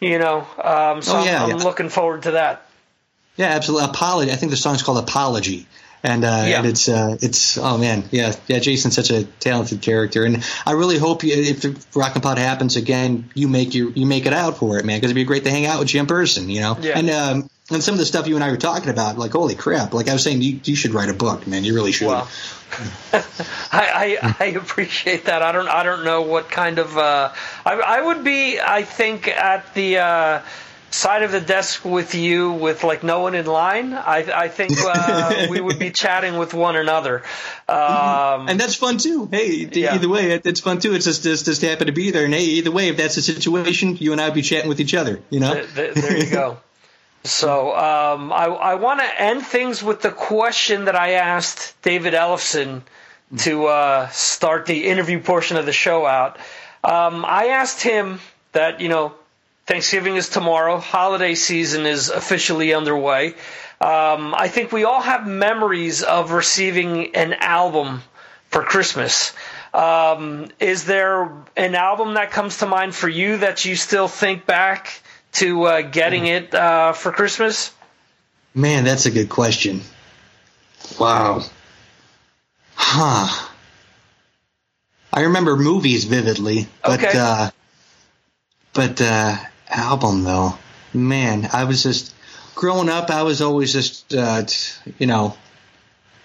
You 0.00 0.18
know, 0.18 0.46
um, 0.62 1.02
so 1.02 1.18
Oh, 1.18 1.24
yeah, 1.24 1.44
I'm, 1.44 1.50
I'm 1.50 1.58
yeah. 1.58 1.64
looking 1.64 1.88
forward 1.88 2.22
to 2.22 2.32
that. 2.32 2.62
Yeah, 3.36 3.46
absolutely. 3.46 3.88
Apology. 3.88 4.32
I 4.32 4.36
think 4.36 4.50
the 4.50 4.56
song's 4.56 4.82
called 4.82 4.98
Apology. 4.98 5.66
And, 6.02 6.24
uh, 6.24 6.44
Yeah. 6.46 6.58
and 6.58 6.66
it's 6.66 6.88
uh, 6.88 7.16
it's 7.20 7.58
oh 7.58 7.76
man 7.76 8.04
yeah 8.12 8.32
yeah 8.46 8.60
Jason's 8.60 8.94
such 8.94 9.10
a 9.10 9.24
talented 9.24 9.82
character 9.82 10.24
and 10.24 10.44
I 10.64 10.72
really 10.72 10.96
hope 10.98 11.24
you, 11.24 11.34
if 11.34 11.64
Rock 11.96 12.14
and 12.14 12.22
Pod 12.22 12.38
happens 12.38 12.76
again 12.76 13.28
you 13.34 13.48
make 13.48 13.74
your 13.74 13.90
you 13.90 14.06
make 14.06 14.24
it 14.26 14.32
out 14.32 14.58
for 14.58 14.78
it 14.78 14.84
man 14.84 14.98
because 14.98 15.10
it'd 15.10 15.16
be 15.16 15.24
great 15.24 15.42
to 15.44 15.50
hang 15.50 15.66
out 15.66 15.80
with 15.80 15.92
you 15.92 15.98
in 16.00 16.06
person 16.06 16.48
you 16.48 16.60
know 16.60 16.78
Yeah. 16.80 16.98
and 16.98 17.10
um, 17.10 17.50
and 17.70 17.82
some 17.82 17.94
of 17.94 17.98
the 17.98 18.06
stuff 18.06 18.28
you 18.28 18.36
and 18.36 18.44
I 18.44 18.50
were 18.52 18.56
talking 18.56 18.90
about 18.90 19.18
like 19.18 19.32
holy 19.32 19.56
crap 19.56 19.92
like 19.92 20.08
I 20.08 20.12
was 20.12 20.22
saying 20.22 20.40
you, 20.40 20.60
you 20.62 20.76
should 20.76 20.92
write 20.94 21.08
a 21.10 21.14
book 21.14 21.46
man 21.48 21.64
you 21.64 21.74
really 21.74 21.90
should 21.92 22.06
Well, 22.06 22.28
I, 23.12 23.20
I 23.72 24.36
I 24.40 24.44
appreciate 24.50 25.24
that. 25.24 25.42
I 25.42 25.52
don't 25.52 25.68
I 25.68 25.82
don't 25.82 26.04
know 26.04 26.22
what 26.22 26.50
kind 26.50 26.78
of 26.78 26.96
uh, 26.96 27.32
I 27.66 27.72
I 27.74 28.02
would 28.02 28.22
be 28.22 28.60
I 28.60 28.82
think 28.82 29.26
at 29.26 29.74
the 29.74 29.98
uh, 29.98 30.40
side 30.90 31.22
of 31.22 31.30
the 31.32 31.40
desk 31.40 31.84
with 31.84 32.14
you 32.14 32.52
with 32.52 32.82
like 32.84 33.02
no 33.02 33.20
one 33.20 33.34
in 33.34 33.46
line. 33.46 33.92
I 33.94 34.26
I 34.44 34.48
think 34.48 34.72
uh, 34.78 35.46
we 35.50 35.60
would 35.60 35.78
be 35.78 35.90
chatting 35.90 36.38
with 36.38 36.54
one 36.54 36.76
another. 36.76 37.22
Um, 37.68 38.48
and 38.48 38.58
that's 38.58 38.74
fun 38.74 38.98
too. 38.98 39.28
Hey, 39.30 39.68
Yeah. 39.72 39.94
either 39.94 40.08
way, 40.08 40.32
it, 40.32 40.46
it's 40.46 40.60
fun 40.60 40.78
too. 40.80 40.94
It's 40.94 41.04
just, 41.04 41.22
just 41.22 41.44
just 41.44 41.62
happen 41.62 41.86
to 41.86 41.92
be 41.92 42.10
there. 42.10 42.24
And 42.24 42.32
hey, 42.34 42.44
either 42.44 42.70
way, 42.70 42.88
if 42.88 42.96
that's 42.96 43.14
the 43.16 43.22
situation, 43.22 43.96
you 43.98 44.12
and 44.12 44.20
I 44.20 44.26
would 44.26 44.34
be 44.34 44.42
chatting 44.42 44.68
with 44.68 44.80
each 44.80 44.94
other. 44.94 45.20
You 45.30 45.40
know. 45.40 45.54
Th- 45.54 45.74
th- 45.74 45.94
there 45.94 46.16
you 46.18 46.30
go. 46.30 46.58
So 47.24 47.76
um, 47.76 48.32
I, 48.32 48.44
I 48.46 48.74
want 48.76 49.00
to 49.00 49.20
end 49.20 49.42
things 49.44 49.82
with 49.82 50.00
the 50.02 50.10
question 50.10 50.86
that 50.86 50.94
I 50.94 51.12
asked 51.12 51.74
David 51.82 52.14
Ellefson 52.14 52.82
to 53.38 53.66
uh, 53.66 54.08
start 54.08 54.64
the 54.66 54.86
interview 54.86 55.20
portion 55.20 55.56
of 55.58 55.66
the 55.66 55.72
show 55.72 56.06
out. 56.06 56.38
Um, 56.82 57.24
I 57.26 57.48
asked 57.48 57.82
him 57.82 58.20
that 58.52 58.80
you 58.80 58.88
know 58.88 59.12
Thanksgiving 59.68 60.16
is 60.16 60.30
tomorrow, 60.30 60.78
holiday 60.78 61.34
season 61.34 61.84
is 61.84 62.08
officially 62.08 62.72
underway. 62.72 63.34
Um, 63.82 64.34
I 64.34 64.48
think 64.48 64.72
we 64.72 64.84
all 64.84 65.02
have 65.02 65.26
memories 65.26 66.02
of 66.02 66.30
receiving 66.30 67.14
an 67.14 67.34
album 67.34 68.02
for 68.48 68.62
Christmas. 68.62 69.34
Um, 69.74 70.48
is 70.58 70.86
there 70.86 71.30
an 71.54 71.74
album 71.74 72.14
that 72.14 72.30
comes 72.30 72.56
to 72.60 72.66
mind 72.66 72.94
for 72.94 73.10
you 73.10 73.36
that 73.36 73.66
you 73.66 73.76
still 73.76 74.08
think 74.08 74.46
back 74.46 75.02
to 75.32 75.64
uh, 75.64 75.82
getting 75.82 76.26
it 76.26 76.54
uh, 76.54 76.94
for 76.94 77.12
Christmas? 77.12 77.70
Man, 78.54 78.84
that's 78.84 79.04
a 79.04 79.10
good 79.10 79.28
question. 79.28 79.82
Wow. 80.98 81.42
Huh. 82.74 83.48
I 85.12 85.20
remember 85.24 85.56
movies 85.56 86.04
vividly, 86.04 86.68
but 86.82 87.04
Okay. 87.04 87.18
uh, 87.18 87.50
but 88.72 89.00
uh, 89.02 89.36
album 89.70 90.24
though, 90.24 90.58
man, 90.92 91.48
I 91.52 91.64
was 91.64 91.82
just 91.82 92.14
growing 92.54 92.88
up. 92.88 93.10
I 93.10 93.22
was 93.22 93.40
always 93.40 93.72
just 93.72 94.14
uh, 94.14 94.44
you 94.98 95.06
know. 95.06 95.36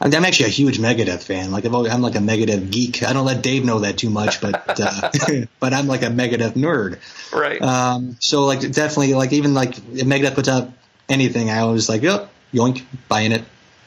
I'm 0.01 0.13
I'm 0.13 0.25
actually 0.25 0.47
a 0.47 0.49
huge 0.49 0.79
Megadeth 0.79 1.23
fan. 1.23 1.51
Like 1.51 1.65
I've 1.65 1.73
always, 1.73 1.93
I'm 1.93 2.01
like 2.01 2.15
a 2.15 2.19
Megadeth 2.19 2.71
geek. 2.71 3.03
I 3.03 3.13
don't 3.13 3.25
let 3.25 3.41
Dave 3.41 3.63
know 3.63 3.79
that 3.79 3.97
too 3.97 4.09
much, 4.09 4.41
but 4.41 4.79
uh, 4.79 5.11
but 5.61 5.73
I'm 5.73 5.87
like 5.87 6.01
a 6.01 6.07
Megadeth 6.07 6.53
nerd. 6.53 6.99
Right. 7.33 7.61
Um, 7.61 8.17
so 8.19 8.45
like 8.45 8.59
definitely 8.59 9.13
like 9.13 9.31
even 9.31 9.53
like 9.53 9.77
if 9.77 10.05
Megadeth 10.05 10.35
puts 10.35 10.49
out 10.49 10.71
anything, 11.07 11.49
I 11.49 11.59
always 11.59 11.87
like 11.87 12.01
yep, 12.01 12.29
yoink, 12.53 12.83
buying 13.07 13.31
it. 13.31 13.43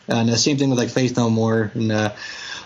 And 0.08 0.28
the 0.28 0.38
same 0.38 0.56
thing 0.56 0.70
with 0.70 0.78
like 0.78 0.88
Faith 0.88 1.16
No 1.16 1.28
More 1.28 1.70
and 1.74 1.92
uh, 1.92 2.12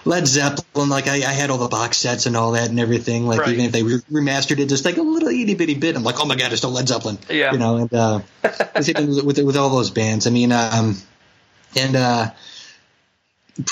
Led 0.04 0.26
Zeppelin. 0.26 0.88
Like 0.88 1.06
I, 1.08 1.16
I 1.16 1.32
had 1.32 1.50
all 1.50 1.58
the 1.58 1.68
box 1.68 1.96
sets 1.98 2.26
and 2.26 2.36
all 2.36 2.52
that 2.52 2.68
and 2.70 2.80
everything. 2.80 3.26
Like 3.26 3.40
Right. 3.40 3.50
even 3.50 3.64
if 3.66 3.72
they 3.72 3.82
re- 3.82 4.00
remastered 4.10 4.58
it 4.58 4.68
just 4.68 4.84
like 4.84 4.96
a 4.96 5.02
little 5.02 5.28
itty 5.28 5.54
bitty 5.54 5.74
bit, 5.74 5.96
I'm 5.96 6.02
like, 6.04 6.20
oh 6.20 6.24
my 6.26 6.36
god, 6.36 6.52
it's 6.52 6.60
still 6.60 6.70
Led 6.70 6.88
Zeppelin. 6.88 7.18
Yeah. 7.28 7.52
You 7.52 7.58
know, 7.58 7.76
and 7.76 7.92
uh, 7.94 8.20
the 8.42 8.82
same 8.82 8.94
thing 8.94 9.26
with, 9.26 9.38
with 9.38 9.56
all 9.56 9.70
those 9.70 9.90
bands. 9.90 10.26
I 10.26 10.30
mean, 10.30 10.52
um, 10.52 10.96
and 11.76 11.96
uh, 11.96 12.30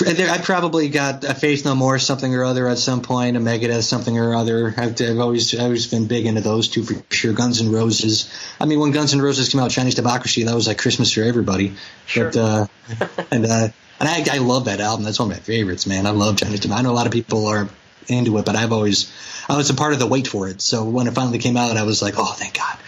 I 0.06 0.38
probably 0.38 0.88
got 0.88 1.24
a 1.24 1.34
Faith 1.34 1.64
No 1.64 1.74
More 1.74 1.98
something 1.98 2.34
or 2.34 2.44
other 2.44 2.68
at 2.68 2.78
some 2.78 3.00
point, 3.00 3.36
a 3.36 3.40
Megadeth 3.40 3.82
something 3.82 4.18
or 4.18 4.34
other. 4.34 4.74
I've, 4.76 5.00
I've 5.00 5.18
always 5.18 5.54
I've 5.54 5.62
always 5.62 5.86
been 5.86 6.06
big 6.06 6.26
into 6.26 6.40
those 6.40 6.68
two 6.68 6.82
for 6.82 7.02
sure. 7.14 7.32
Guns 7.32 7.60
N' 7.60 7.70
Roses. 7.70 8.32
I 8.60 8.66
mean, 8.66 8.80
when 8.80 8.90
Guns 8.90 9.14
N' 9.14 9.20
Roses 9.20 9.48
came 9.48 9.60
out, 9.60 9.70
Chinese 9.70 9.94
Democracy, 9.94 10.44
that 10.44 10.54
was 10.54 10.66
like 10.66 10.78
Christmas 10.78 11.12
for 11.12 11.22
everybody. 11.22 11.74
Sure. 12.06 12.24
But 12.24 12.36
uh, 12.36 12.66
and 13.30 13.46
uh, 13.46 13.68
and 14.00 14.08
I, 14.08 14.24
I 14.32 14.38
love 14.38 14.66
that 14.66 14.80
album. 14.80 15.04
That's 15.04 15.18
one 15.18 15.30
of 15.30 15.36
my 15.36 15.40
favorites, 15.40 15.86
man. 15.86 16.06
I 16.06 16.10
love 16.10 16.36
Chinese 16.36 16.60
Democracy. 16.60 16.80
I 16.80 16.88
know 16.88 16.92
a 16.92 16.96
lot 16.96 17.06
of 17.06 17.12
people 17.12 17.46
are 17.46 17.68
into 18.08 18.38
it, 18.38 18.46
but 18.46 18.56
I've 18.56 18.72
always 18.72 19.12
I 19.48 19.56
was 19.56 19.70
a 19.70 19.74
part 19.74 19.92
of 19.92 19.98
the 19.98 20.06
wait 20.06 20.26
for 20.26 20.48
it. 20.48 20.60
So 20.60 20.84
when 20.84 21.06
it 21.06 21.14
finally 21.14 21.38
came 21.38 21.56
out, 21.56 21.76
I 21.76 21.84
was 21.84 22.02
like, 22.02 22.14
oh, 22.16 22.32
thank 22.32 22.54
God. 22.54 22.78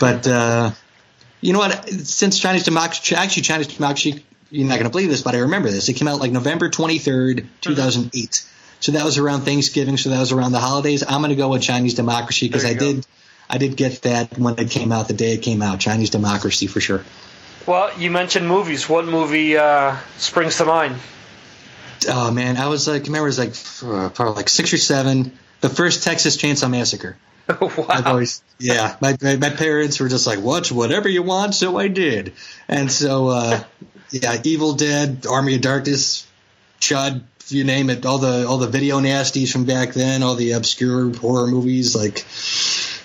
But 0.00 0.26
uh, 0.26 0.70
you 1.40 1.52
know 1.52 1.58
what? 1.58 1.88
Since 1.88 2.38
Chinese 2.38 2.64
Democracy, 2.64 3.14
actually 3.14 3.42
Chinese 3.42 3.68
Democracy, 3.68 4.24
you're 4.54 4.68
not 4.68 4.74
going 4.74 4.84
to 4.84 4.90
believe 4.90 5.08
this, 5.08 5.22
but 5.22 5.34
I 5.34 5.38
remember 5.38 5.68
this. 5.68 5.88
It 5.88 5.94
came 5.94 6.06
out 6.06 6.20
like 6.20 6.30
November 6.30 6.70
23rd, 6.70 7.46
2008. 7.60 8.48
So 8.78 8.92
that 8.92 9.04
was 9.04 9.18
around 9.18 9.40
Thanksgiving. 9.40 9.96
So 9.96 10.10
that 10.10 10.20
was 10.20 10.30
around 10.30 10.52
the 10.52 10.60
holidays. 10.60 11.02
I'm 11.02 11.20
going 11.20 11.30
to 11.30 11.36
go 11.36 11.48
with 11.48 11.62
Chinese 11.62 11.94
Democracy 11.94 12.46
because 12.46 12.64
I 12.64 12.74
go. 12.74 12.92
did, 12.92 13.06
I 13.50 13.58
did 13.58 13.76
get 13.76 14.02
that 14.02 14.38
when 14.38 14.56
it 14.58 14.70
came 14.70 14.92
out, 14.92 15.08
the 15.08 15.14
day 15.14 15.34
it 15.34 15.42
came 15.42 15.60
out. 15.60 15.80
Chinese 15.80 16.10
Democracy 16.10 16.68
for 16.68 16.80
sure. 16.80 17.02
well, 17.66 17.90
you 17.98 18.12
mentioned 18.12 18.46
movies. 18.46 18.88
What 18.88 19.06
movie 19.06 19.56
uh, 19.56 19.96
springs 20.18 20.58
to 20.58 20.66
mind? 20.66 20.96
Oh 22.08 22.30
man, 22.30 22.56
I 22.56 22.68
was 22.68 22.86
like, 22.86 23.02
I 23.02 23.06
remember 23.06 23.26
it 23.26 23.36
was 23.36 23.38
like 23.38 23.54
uh, 23.82 24.08
probably 24.10 24.34
like 24.34 24.48
six 24.48 24.72
or 24.72 24.78
seven. 24.78 25.36
The 25.62 25.70
first 25.70 26.04
Texas 26.04 26.36
Chainsaw 26.36 26.70
Massacre. 26.70 27.16
I've 27.48 27.60
wow. 27.78 28.02
always, 28.04 28.42
yeah. 28.58 28.96
My, 29.00 29.16
my 29.20 29.36
my 29.36 29.50
parents 29.50 29.98
were 29.98 30.08
just 30.08 30.26
like, 30.26 30.40
watch 30.40 30.70
whatever 30.70 31.08
you 31.08 31.22
want, 31.22 31.54
so 31.54 31.78
I 31.78 31.88
did. 31.88 32.34
And 32.68 32.92
so, 32.92 33.28
uh, 33.28 33.64
yeah, 34.14 34.40
Evil 34.44 34.74
Dead, 34.74 35.26
Army 35.28 35.56
of 35.56 35.60
Darkness, 35.60 36.26
Chud, 36.80 37.22
you 37.48 37.64
name 37.64 37.90
it, 37.90 38.06
all 38.06 38.18
the 38.18 38.46
all 38.46 38.58
the 38.58 38.68
video 38.68 39.00
nasties 39.00 39.52
from 39.52 39.64
back 39.64 39.92
then, 39.92 40.22
all 40.22 40.34
the 40.34 40.52
obscure 40.52 41.14
horror 41.14 41.46
movies 41.46 41.94
like. 41.94 42.24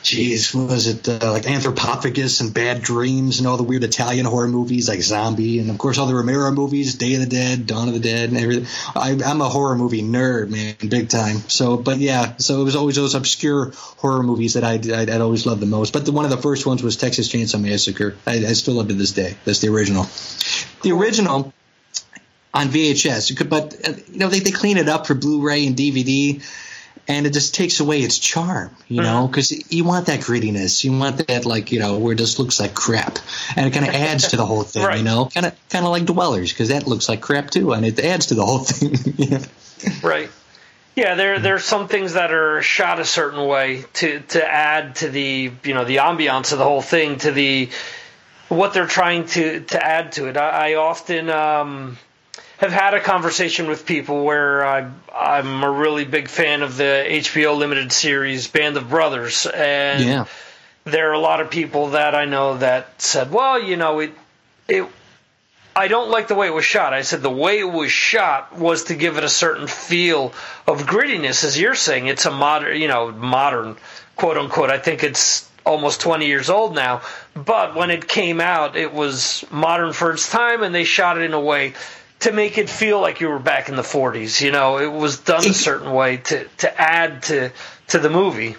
Jeez, 0.02 0.56
what 0.56 0.70
was 0.70 0.88
it 0.88 1.10
uh, 1.10 1.32
like 1.34 1.44
Anthropophagus 1.44 2.40
and 2.40 2.54
Bad 2.54 2.82
Dreams 2.82 3.40
and 3.40 3.48
all 3.48 3.58
the 3.58 3.64
weird 3.64 3.84
Italian 3.84 4.26
horror 4.26 4.48
movies 4.48 4.88
like 4.88 5.02
Zombie 5.02 5.60
and 5.60 5.70
of 5.70 5.78
course 5.78 5.98
all 5.98 6.08
the 6.08 6.16
Romero 6.16 6.52
movies, 6.52 6.96
Day 6.96 7.16
of 7.16 7.20
the 7.20 7.26
Dead, 7.28 7.68
Dawn 7.68 7.90
of 7.90 7.94
the 7.94 8.00
Dead, 8.00 8.30
and 8.30 8.38
everything. 8.40 8.66
I, 8.96 9.20
I'm 9.24 9.42
a 9.42 9.50
horror 9.50 9.76
movie 9.76 10.02
nerd, 10.02 10.50
man, 10.50 10.76
big 10.90 11.10
time. 11.10 11.36
So, 11.50 11.76
but 11.76 11.98
yeah, 11.98 12.38
so 12.38 12.62
it 12.62 12.64
was 12.64 12.78
always 12.78 12.96
those 12.96 13.14
obscure 13.14 13.74
horror 13.76 14.24
movies 14.24 14.54
that 14.54 14.64
I'd, 14.64 14.90
I'd, 14.90 15.10
I'd 15.10 15.22
always 15.22 15.46
loved 15.46 15.62
the 15.62 15.68
most. 15.68 15.92
But 15.92 16.06
the, 16.06 16.14
one 16.14 16.24
of 16.24 16.32
the 16.32 16.38
first 16.38 16.66
ones 16.66 16.82
was 16.82 16.96
Texas 16.96 17.28
Chainsaw 17.28 17.62
Massacre. 17.62 18.16
I, 18.26 18.36
I 18.36 18.54
still 18.54 18.76
love 18.76 18.88
to 18.88 18.94
this 18.94 19.12
day. 19.12 19.36
That's 19.44 19.60
the 19.60 19.68
original. 19.68 20.06
The 20.82 20.92
original 20.92 21.54
on 22.54 22.68
VHS. 22.68 23.30
You 23.30 23.36
could, 23.36 23.50
but 23.50 23.76
uh, 23.88 23.94
you 24.12 24.20
know 24.20 24.30
they, 24.30 24.40
they 24.40 24.52
clean 24.52 24.78
it 24.78 24.90
up 24.90 25.08
for 25.08 25.14
Blu-ray 25.14 25.68
and 25.68 25.76
DVD, 25.76 26.44
and 27.08 27.26
it 27.26 27.34
just 27.34 27.56
takes 27.56 27.80
away 27.80 28.00
its 28.02 28.18
charm. 28.18 28.76
You 28.88 29.02
know, 29.02 29.28
because 29.28 29.72
you 29.72 29.84
want 29.84 30.08
that 30.08 30.22
grittiness, 30.22 30.84
you 30.84 30.98
want 30.98 31.28
that 31.28 31.46
like 31.46 31.72
you 31.72 31.80
know 31.80 32.00
where 32.00 32.14
it 32.14 32.18
just 32.18 32.40
looks 32.40 32.60
like 32.60 32.74
crap, 32.74 33.20
and 33.56 33.68
it 33.68 33.72
kind 33.72 33.88
of 33.88 33.94
adds 33.94 34.30
to 34.30 34.38
the 34.38 34.46
whole 34.46 34.64
thing. 34.64 34.84
Right. 34.90 35.00
You 35.00 35.04
know, 35.04 35.30
kind 35.32 35.46
of 35.46 35.70
kind 35.70 35.86
of 35.86 35.92
like 35.92 36.06
Dwellers 36.06 36.52
because 36.52 36.70
that 36.70 36.88
looks 36.88 37.10
like 37.10 37.22
crap 37.22 37.52
too, 37.52 37.74
and 37.74 37.86
it 37.86 38.00
adds 38.00 38.28
to 38.28 38.36
the 38.36 38.46
whole 38.46 38.60
thing. 38.60 39.30
know? 39.30 39.40
Right. 40.02 40.30
Yeah, 40.96 41.16
there 41.16 41.40
there's 41.40 41.64
some 41.64 41.88
things 41.88 42.14
that 42.14 42.34
are 42.34 42.62
shot 42.62 43.00
a 43.00 43.06
certain 43.06 43.46
way 43.48 43.86
to 43.94 44.20
to 44.20 44.46
add 44.46 44.96
to 44.98 45.10
the 45.10 45.52
you 45.64 45.74
know 45.74 45.86
the 45.86 45.98
ambiance 45.98 46.52
of 46.52 46.58
the 46.58 46.66
whole 46.66 46.82
thing 46.82 47.18
to 47.20 47.32
the 47.32 47.70
what 48.50 48.74
they're 48.74 48.86
trying 48.88 49.26
to 49.28 49.62
to 49.62 49.84
add 49.84 50.12
to 50.14 50.28
it. 50.28 50.38
I, 50.38 50.72
I 50.72 50.74
often 50.76 51.30
um, 51.30 51.98
have 52.58 52.72
had 52.72 52.94
a 52.94 53.00
conversation 53.00 53.68
with 53.68 53.86
people 53.86 54.26
where 54.26 54.66
I, 54.66 54.90
I'm 55.16 55.64
a 55.64 55.72
really 55.72 56.04
big 56.06 56.28
fan 56.28 56.62
of 56.62 56.76
the 56.78 57.06
HBO 57.08 57.58
limited 57.58 57.92
series 57.92 58.48
Band 58.48 58.76
of 58.78 58.90
Brothers, 58.90 59.46
and 59.46 60.04
Yeah. 60.04 60.26
there 60.84 61.10
are 61.10 61.14
a 61.14 61.20
lot 61.20 61.40
of 61.42 61.50
people 61.50 61.92
that 61.92 62.16
I 62.16 62.26
know 62.26 62.58
that 62.58 63.02
said, 63.02 63.32
well, 63.32 63.62
you 63.62 63.78
know, 63.78 64.00
it 64.00 64.12
it 64.68 64.86
I 65.76 65.88
don't 65.88 66.10
like 66.10 66.28
the 66.28 66.36
way 66.36 66.48
it 66.48 66.54
was 66.54 66.66
shot. 66.66 66.94
I 66.94 67.04
said 67.04 67.22
the 67.22 67.30
way 67.30 67.60
it 67.60 67.72
was 67.72 67.92
shot 67.92 68.58
was 68.58 68.86
to 68.86 68.96
give 68.96 69.18
it 69.18 69.24
a 69.24 69.30
certain 69.30 69.68
feel 69.68 70.34
of 70.68 70.82
grittiness, 70.82 71.44
as 71.46 71.58
you're 71.58 71.76
saying. 71.76 72.08
It's 72.08 72.26
a 72.26 72.32
modern, 72.32 72.82
you 72.82 72.88
know, 72.90 73.12
modern, 73.12 73.78
quote 74.18 74.36
unquote. 74.38 74.72
I 74.72 74.78
think 74.80 75.04
it's 75.04 75.49
almost 75.66 76.02
20 76.02 76.26
years 76.26 76.50
old 76.50 76.76
now, 76.76 77.02
but 77.34 77.76
when 77.76 77.92
it 77.92 78.08
came 78.08 78.42
out, 78.42 78.76
it 78.76 78.94
was 78.94 79.46
modern 79.52 79.94
for 79.94 80.12
its 80.12 80.30
time, 80.30 80.64
and 80.64 80.74
they 80.74 80.84
shot 80.84 81.18
it 81.18 81.24
in 81.24 81.34
a 81.34 81.40
way 81.40 81.74
to 82.20 82.32
make 82.32 82.58
it 82.58 82.70
feel 82.70 83.00
like 83.00 83.22
you 83.22 83.30
were 83.30 83.40
back 83.40 83.70
in 83.70 83.76
the 83.76 83.82
40s. 83.82 84.42
You 84.42 84.52
know, 84.52 84.78
it 84.80 84.92
was 84.92 85.20
done 85.20 85.46
a 85.46 85.54
certain 85.54 85.94
way 85.94 86.18
to 86.18 86.46
to 86.58 86.82
add 86.82 87.24
to 87.24 87.52
to 87.90 88.00
the 88.00 88.10
movie. 88.10 88.56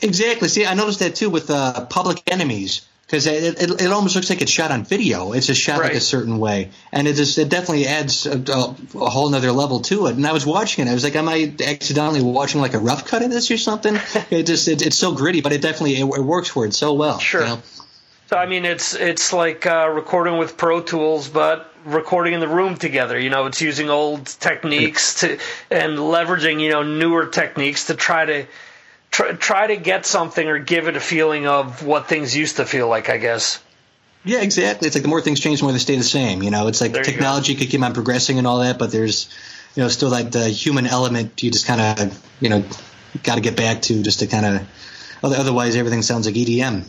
Exactly. 0.00 0.48
See, 0.48 0.66
I 0.66 0.74
noticed 0.74 0.98
that 0.98 1.14
too 1.14 1.30
with 1.30 1.50
uh, 1.50 1.86
Public 1.86 2.22
Enemies 2.26 2.82
because 3.12 3.26
it, 3.26 3.60
it, 3.60 3.82
it 3.82 3.92
almost 3.92 4.16
looks 4.16 4.30
like 4.30 4.40
it's 4.40 4.50
shot 4.50 4.70
on 4.70 4.84
video. 4.84 5.32
It's 5.32 5.46
just 5.46 5.60
shot 5.60 5.80
like 5.80 5.92
a 5.92 6.00
certain 6.00 6.38
way, 6.38 6.70
and 6.92 7.06
it 7.06 7.14
just 7.14 7.36
it 7.36 7.50
definitely 7.50 7.86
adds 7.86 8.24
a, 8.24 8.38
a, 8.38 8.76
a 8.94 9.10
whole 9.10 9.28
nother 9.28 9.52
level 9.52 9.80
to 9.80 10.06
it. 10.06 10.16
And 10.16 10.26
I 10.26 10.32
was 10.32 10.46
watching 10.46 10.86
it, 10.86 10.90
I 10.90 10.94
was 10.94 11.04
like, 11.04 11.14
am 11.14 11.28
I 11.28 11.54
accidentally 11.62 12.22
watching 12.22 12.62
like 12.62 12.72
a 12.72 12.78
rough 12.78 13.06
cut 13.06 13.22
of 13.22 13.30
this 13.30 13.50
or 13.50 13.58
something? 13.58 13.96
it 14.30 14.44
just 14.44 14.66
it, 14.66 14.80
it's 14.80 14.96
so 14.96 15.12
gritty, 15.12 15.42
but 15.42 15.52
it 15.52 15.60
definitely 15.60 15.96
it, 15.96 16.04
it 16.04 16.22
works 16.22 16.48
for 16.48 16.64
it 16.64 16.72
so 16.72 16.94
well. 16.94 17.18
Sure. 17.18 17.42
You 17.42 17.46
know? 17.48 17.62
So 18.28 18.38
I 18.38 18.46
mean, 18.46 18.64
it's 18.64 18.94
it's 18.94 19.34
like 19.34 19.66
uh, 19.66 19.90
recording 19.92 20.38
with 20.38 20.56
Pro 20.56 20.80
Tools, 20.80 21.28
but 21.28 21.70
recording 21.84 22.32
in 22.32 22.40
the 22.40 22.48
room 22.48 22.78
together. 22.78 23.20
You 23.20 23.28
know, 23.28 23.44
it's 23.44 23.60
using 23.60 23.90
old 23.90 24.24
techniques 24.24 25.20
to 25.20 25.38
and 25.70 25.98
leveraging 25.98 26.62
you 26.62 26.70
know 26.70 26.82
newer 26.82 27.26
techniques 27.26 27.88
to 27.88 27.94
try 27.94 28.24
to 28.24 28.46
try, 29.12 29.32
try 29.34 29.66
to 29.68 29.76
get 29.76 30.04
something 30.04 30.48
or 30.48 30.58
give 30.58 30.88
it 30.88 30.96
a 30.96 31.00
feeling 31.00 31.46
of 31.46 31.86
what 31.86 32.08
things 32.08 32.36
used 32.36 32.56
to 32.56 32.66
feel 32.66 32.88
like. 32.88 33.08
I 33.08 33.18
guess. 33.18 33.62
Yeah, 34.24 34.40
exactly. 34.40 34.86
It's 34.86 34.96
like 34.96 35.02
the 35.02 35.08
more 35.08 35.20
things 35.20 35.40
change, 35.40 35.60
the 35.60 35.64
more 35.64 35.72
they 35.72 35.78
stay 35.78 35.96
the 35.96 36.04
same. 36.04 36.42
You 36.42 36.50
know, 36.50 36.68
it's 36.68 36.80
like 36.80 36.92
technology 36.94 37.54
could 37.54 37.68
keep 37.68 37.82
on 37.82 37.92
progressing 37.92 38.38
and 38.38 38.46
all 38.46 38.58
that, 38.58 38.78
but 38.78 38.92
there's, 38.92 39.28
you 39.74 39.82
know, 39.82 39.88
still 39.88 40.10
like 40.10 40.30
the 40.30 40.48
human 40.48 40.86
element 40.86 41.42
you 41.42 41.50
just 41.50 41.66
kind 41.66 41.80
of, 41.80 42.26
you 42.40 42.48
know, 42.48 42.64
got 43.24 43.34
to 43.34 43.40
get 43.40 43.56
back 43.56 43.82
to 43.82 44.00
just 44.00 44.20
to 44.20 44.28
kind 44.28 44.46
of, 44.46 44.62
otherwise 45.24 45.74
everything 45.74 46.02
sounds 46.02 46.26
like 46.26 46.36
EDM. 46.36 46.84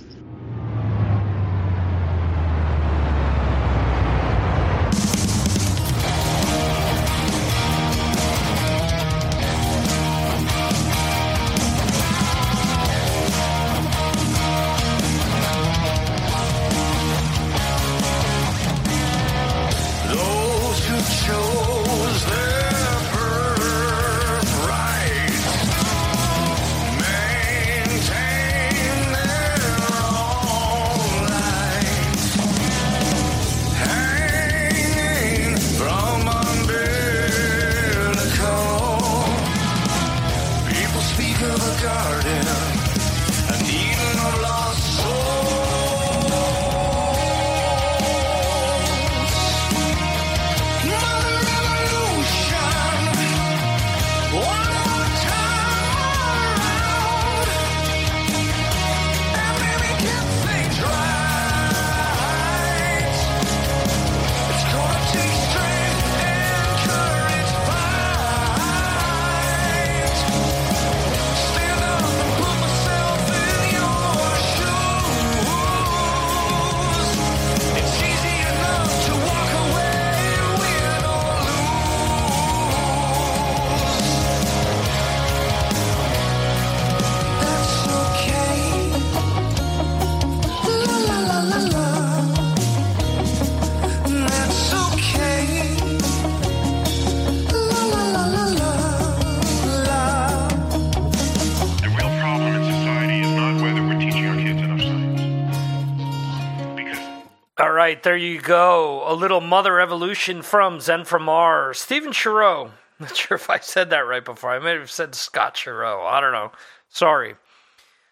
Right, 107.83 108.01
there 108.01 108.15
you 108.15 108.39
go. 108.39 109.03
A 109.05 109.13
little 109.13 109.41
Mother 109.41 109.81
Evolution 109.81 110.41
from 110.41 110.79
Zen 110.79 111.03
from 111.03 111.23
Mars. 111.23 111.79
Stephen 111.79 112.13
Shareaux. 112.13 112.71
Not 112.99 113.17
sure 113.17 113.35
if 113.35 113.49
I 113.49 113.59
said 113.59 113.89
that 113.89 114.07
right 114.07 114.23
before. 114.23 114.51
I 114.51 114.59
may 114.59 114.71
have 114.79 114.89
said 114.89 115.13
Scott 115.13 115.57
Shareaux. 115.57 116.05
I 116.05 116.21
don't 116.21 116.31
know. 116.31 116.53
Sorry. 116.87 117.35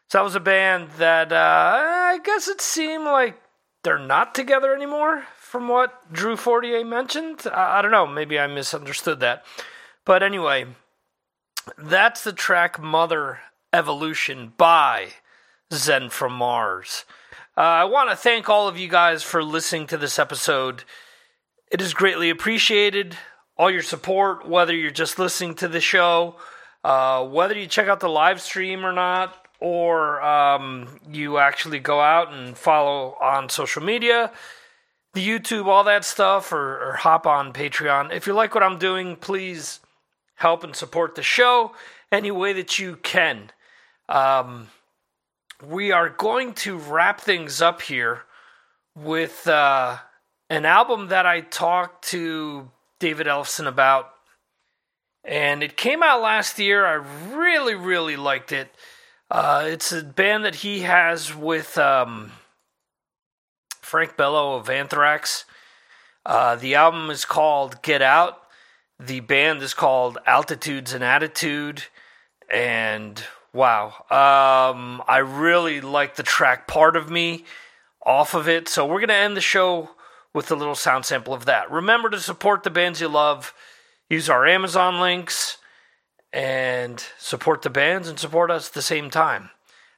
So 0.10 0.18
that 0.18 0.26
was 0.26 0.36
a 0.36 0.42
band 0.42 0.90
that 0.98 1.32
uh, 1.32 1.36
I 1.38 2.20
guess 2.22 2.50
it 2.50 2.60
seemed 2.60 3.06
like 3.06 3.42
they're 3.84 3.98
not 3.98 4.36
together 4.36 4.76
anymore, 4.76 5.24
from 5.38 5.70
what 5.70 6.12
Drew 6.12 6.36
Fortier 6.36 6.84
mentioned. 6.84 7.48
I 7.48 7.82
don't 7.82 7.92
know. 7.92 8.06
Maybe 8.06 8.38
I 8.38 8.48
misunderstood 8.48 9.22
that. 9.22 9.46
But 10.04 10.22
anyway, 10.22 10.66
that's 11.78 12.26
the 12.26 12.34
track 12.34 12.78
Mother 12.78 13.40
Evolution 13.72 14.52
by 14.58 15.12
Zen 15.72 16.10
from 16.10 16.34
Mars. 16.34 17.06
Uh, 17.58 17.62
I 17.62 17.84
want 17.84 18.10
to 18.10 18.16
thank 18.16 18.48
all 18.48 18.70
of 18.70 18.80
you 18.80 18.88
guys 18.88 19.24
for 19.24 19.44
listening 19.44 19.86
to 19.88 19.98
this 19.98 20.18
episode. 20.18 20.86
It 21.70 21.82
is 21.82 21.94
greatly 21.94 22.30
appreciated. 22.30 23.18
All 23.58 23.70
your 23.70 23.82
support, 23.82 24.48
whether 24.48 24.74
you're 24.74 24.90
just 24.90 25.20
listening 25.20 25.56
to 25.56 25.68
the 25.68 25.82
show, 25.82 26.38
uh, 26.86 27.26
whether 27.26 27.58
you 27.58 27.68
check 27.68 27.90
out 27.90 28.00
the 28.00 28.08
live 28.08 28.40
stream 28.40 28.86
or 28.86 28.94
not, 28.94 29.36
or 29.60 30.22
um, 30.22 30.88
you 31.12 31.40
actually 31.40 31.80
go 31.80 32.00
out 32.00 32.34
and 32.34 32.58
follow 32.58 33.18
on 33.22 33.50
social 33.50 33.84
media, 33.84 34.32
the 35.14 35.28
YouTube, 35.28 35.66
all 35.66 35.84
that 35.84 36.06
stuff, 36.06 36.54
or, 36.54 36.82
or 36.82 36.94
hop 36.94 37.28
on 37.28 37.52
Patreon. 37.52 38.14
If 38.14 38.28
you 38.28 38.34
like 38.34 38.56
what 38.56 38.64
I'm 38.64 38.80
doing, 38.80 39.18
please 39.18 39.82
help 40.36 40.64
and 40.64 40.74
support 40.74 41.16
the 41.16 41.22
show 41.22 41.74
any 42.14 42.32
way 42.32 42.54
that 42.54 42.80
you 42.80 42.96
can. 42.96 43.52
Um, 44.08 44.70
we 45.68 45.92
are 45.92 46.10
going 46.10 46.54
to 46.54 46.78
wrap 46.78 47.22
things 47.22 47.62
up 47.62 47.82
here 47.82 48.24
with 48.96 49.48
uh, 49.48 49.98
an 50.50 50.66
album 50.66 51.08
that 51.08 51.26
I 51.26 51.42
talked 51.42 52.06
to 52.10 52.70
David 53.00 53.28
Ellefson 53.28 53.68
about. 53.68 54.12
And 55.24 55.62
it 55.62 55.78
came 55.78 56.02
out 56.02 56.22
last 56.22 56.58
year. 56.58 56.86
I 56.86 56.94
really, 56.94 57.76
really 57.76 58.16
liked 58.16 58.52
it. 58.52 58.74
Uh, 59.30 59.64
it's 59.68 59.92
a 59.92 60.04
band 60.04 60.46
that 60.46 60.56
he 60.56 60.82
has 60.82 61.34
with 61.34 61.78
um, 61.78 62.32
Frank 63.82 64.18
Bello 64.18 64.56
of 64.56 64.70
Anthrax. 64.70 65.46
Uh, 66.26 66.56
the 66.56 66.76
album 66.76 67.10
is 67.10 67.24
called 67.24 67.82
Get 67.82 68.02
Out. 68.02 68.42
The 69.00 69.20
band 69.20 69.62
is 69.62 69.74
called 69.74 70.18
Altitudes 70.26 70.94
and 70.94 71.04
Attitude. 71.04 71.84
And 72.52 73.24
Wow. 73.54 73.88
Um, 74.10 75.04
I 75.08 75.18
really 75.18 75.82
like 75.82 76.16
the 76.16 76.24
track 76.24 76.68
Part 76.68 76.96
of 76.96 77.10
Me 77.10 77.46
off 78.06 78.34
of 78.34 78.48
it. 78.48 78.68
So 78.70 78.86
we're 78.86 79.00
going 79.00 79.10
to 79.10 79.16
end 79.16 79.36
the 79.36 79.42
show 79.42 79.92
with 80.34 80.50
a 80.52 80.56
little 80.56 80.76
sound 80.76 81.06
sample 81.06 81.34
of 81.34 81.46
that. 81.46 81.70
Remember 81.70 82.10
to 82.10 82.20
support 82.20 82.64
the 82.64 82.70
bands 82.70 83.02
you 83.02 83.08
love. 83.08 83.54
Use 84.10 84.30
our 84.30 84.48
Amazon 84.48 85.00
links 85.00 85.58
and 86.34 87.04
support 87.18 87.62
the 87.62 87.70
bands 87.70 88.08
and 88.08 88.18
support 88.18 88.50
us 88.50 88.70
at 88.70 88.74
the 88.74 88.82
same 88.82 89.10
time. 89.10 89.50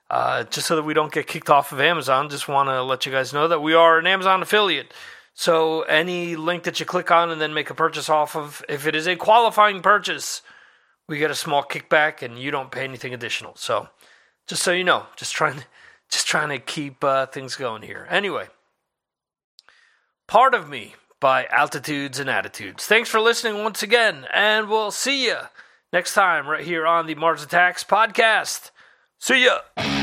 Uh, 0.10 0.44
just 0.44 0.68
so 0.68 0.76
that 0.76 0.84
we 0.84 0.94
don't 0.94 1.12
get 1.12 1.28
kicked 1.28 1.50
off 1.50 1.72
of 1.72 1.80
Amazon, 1.80 2.30
just 2.30 2.48
want 2.48 2.70
to 2.70 2.84
let 2.84 3.06
you 3.06 3.12
guys 3.12 3.34
know 3.34 3.48
that 3.48 3.62
we 3.62 3.74
are 3.74 3.98
an 3.98 4.08
Amazon 4.08 4.42
affiliate. 4.42 4.94
So 5.34 5.82
any 5.84 6.36
link 6.36 6.64
that 6.64 6.80
you 6.80 6.86
click 6.86 7.10
on 7.10 7.32
and 7.32 7.42
then 7.42 7.54
make 7.54 7.70
a 7.70 7.76
purchase 7.76 8.10
off 8.10 8.36
of, 8.36 8.64
if 8.70 8.86
it 8.86 8.96
is 8.96 9.08
a 9.08 9.16
qualifying 9.16 9.82
purchase, 9.82 10.44
we 11.14 11.20
get 11.20 11.30
a 11.30 11.36
small 11.36 11.64
kickback 11.64 12.24
and 12.24 12.40
you 12.40 12.50
don't 12.50 12.72
pay 12.72 12.84
anything 12.84 13.14
additional. 13.14 13.56
So, 13.56 13.88
just 14.48 14.64
so 14.64 14.72
you 14.72 14.84
know, 14.84 15.06
just 15.16 15.32
trying 15.36 15.58
to, 15.60 15.66
just 16.10 16.26
trying 16.26 16.50
to 16.50 16.58
keep 16.58 17.04
uh, 17.04 17.28
things 17.28 17.56
going 17.56 17.84
here. 17.84 18.08
Anyway, 18.10 18.48
part 20.28 20.56
of 20.56 20.68
me 20.68 20.96
by 21.20 21.46
Altitudes 21.46 22.18
and 22.18 22.32
Attitudes. 22.32 22.88
Thanks 22.88 23.10
for 23.10 23.20
listening 23.20 23.64
once 23.64 23.84
again, 23.84 24.26
and 24.34 24.68
we'll 24.68 24.90
see 24.90 25.26
you 25.26 25.38
next 25.94 26.16
time 26.16 26.48
right 26.48 26.66
here 26.66 26.88
on 26.88 27.06
the 27.06 27.14
Mars 27.14 27.44
Attacks 27.44 27.84
podcast. 27.84 28.72
See 29.20 29.46
ya. 29.46 30.03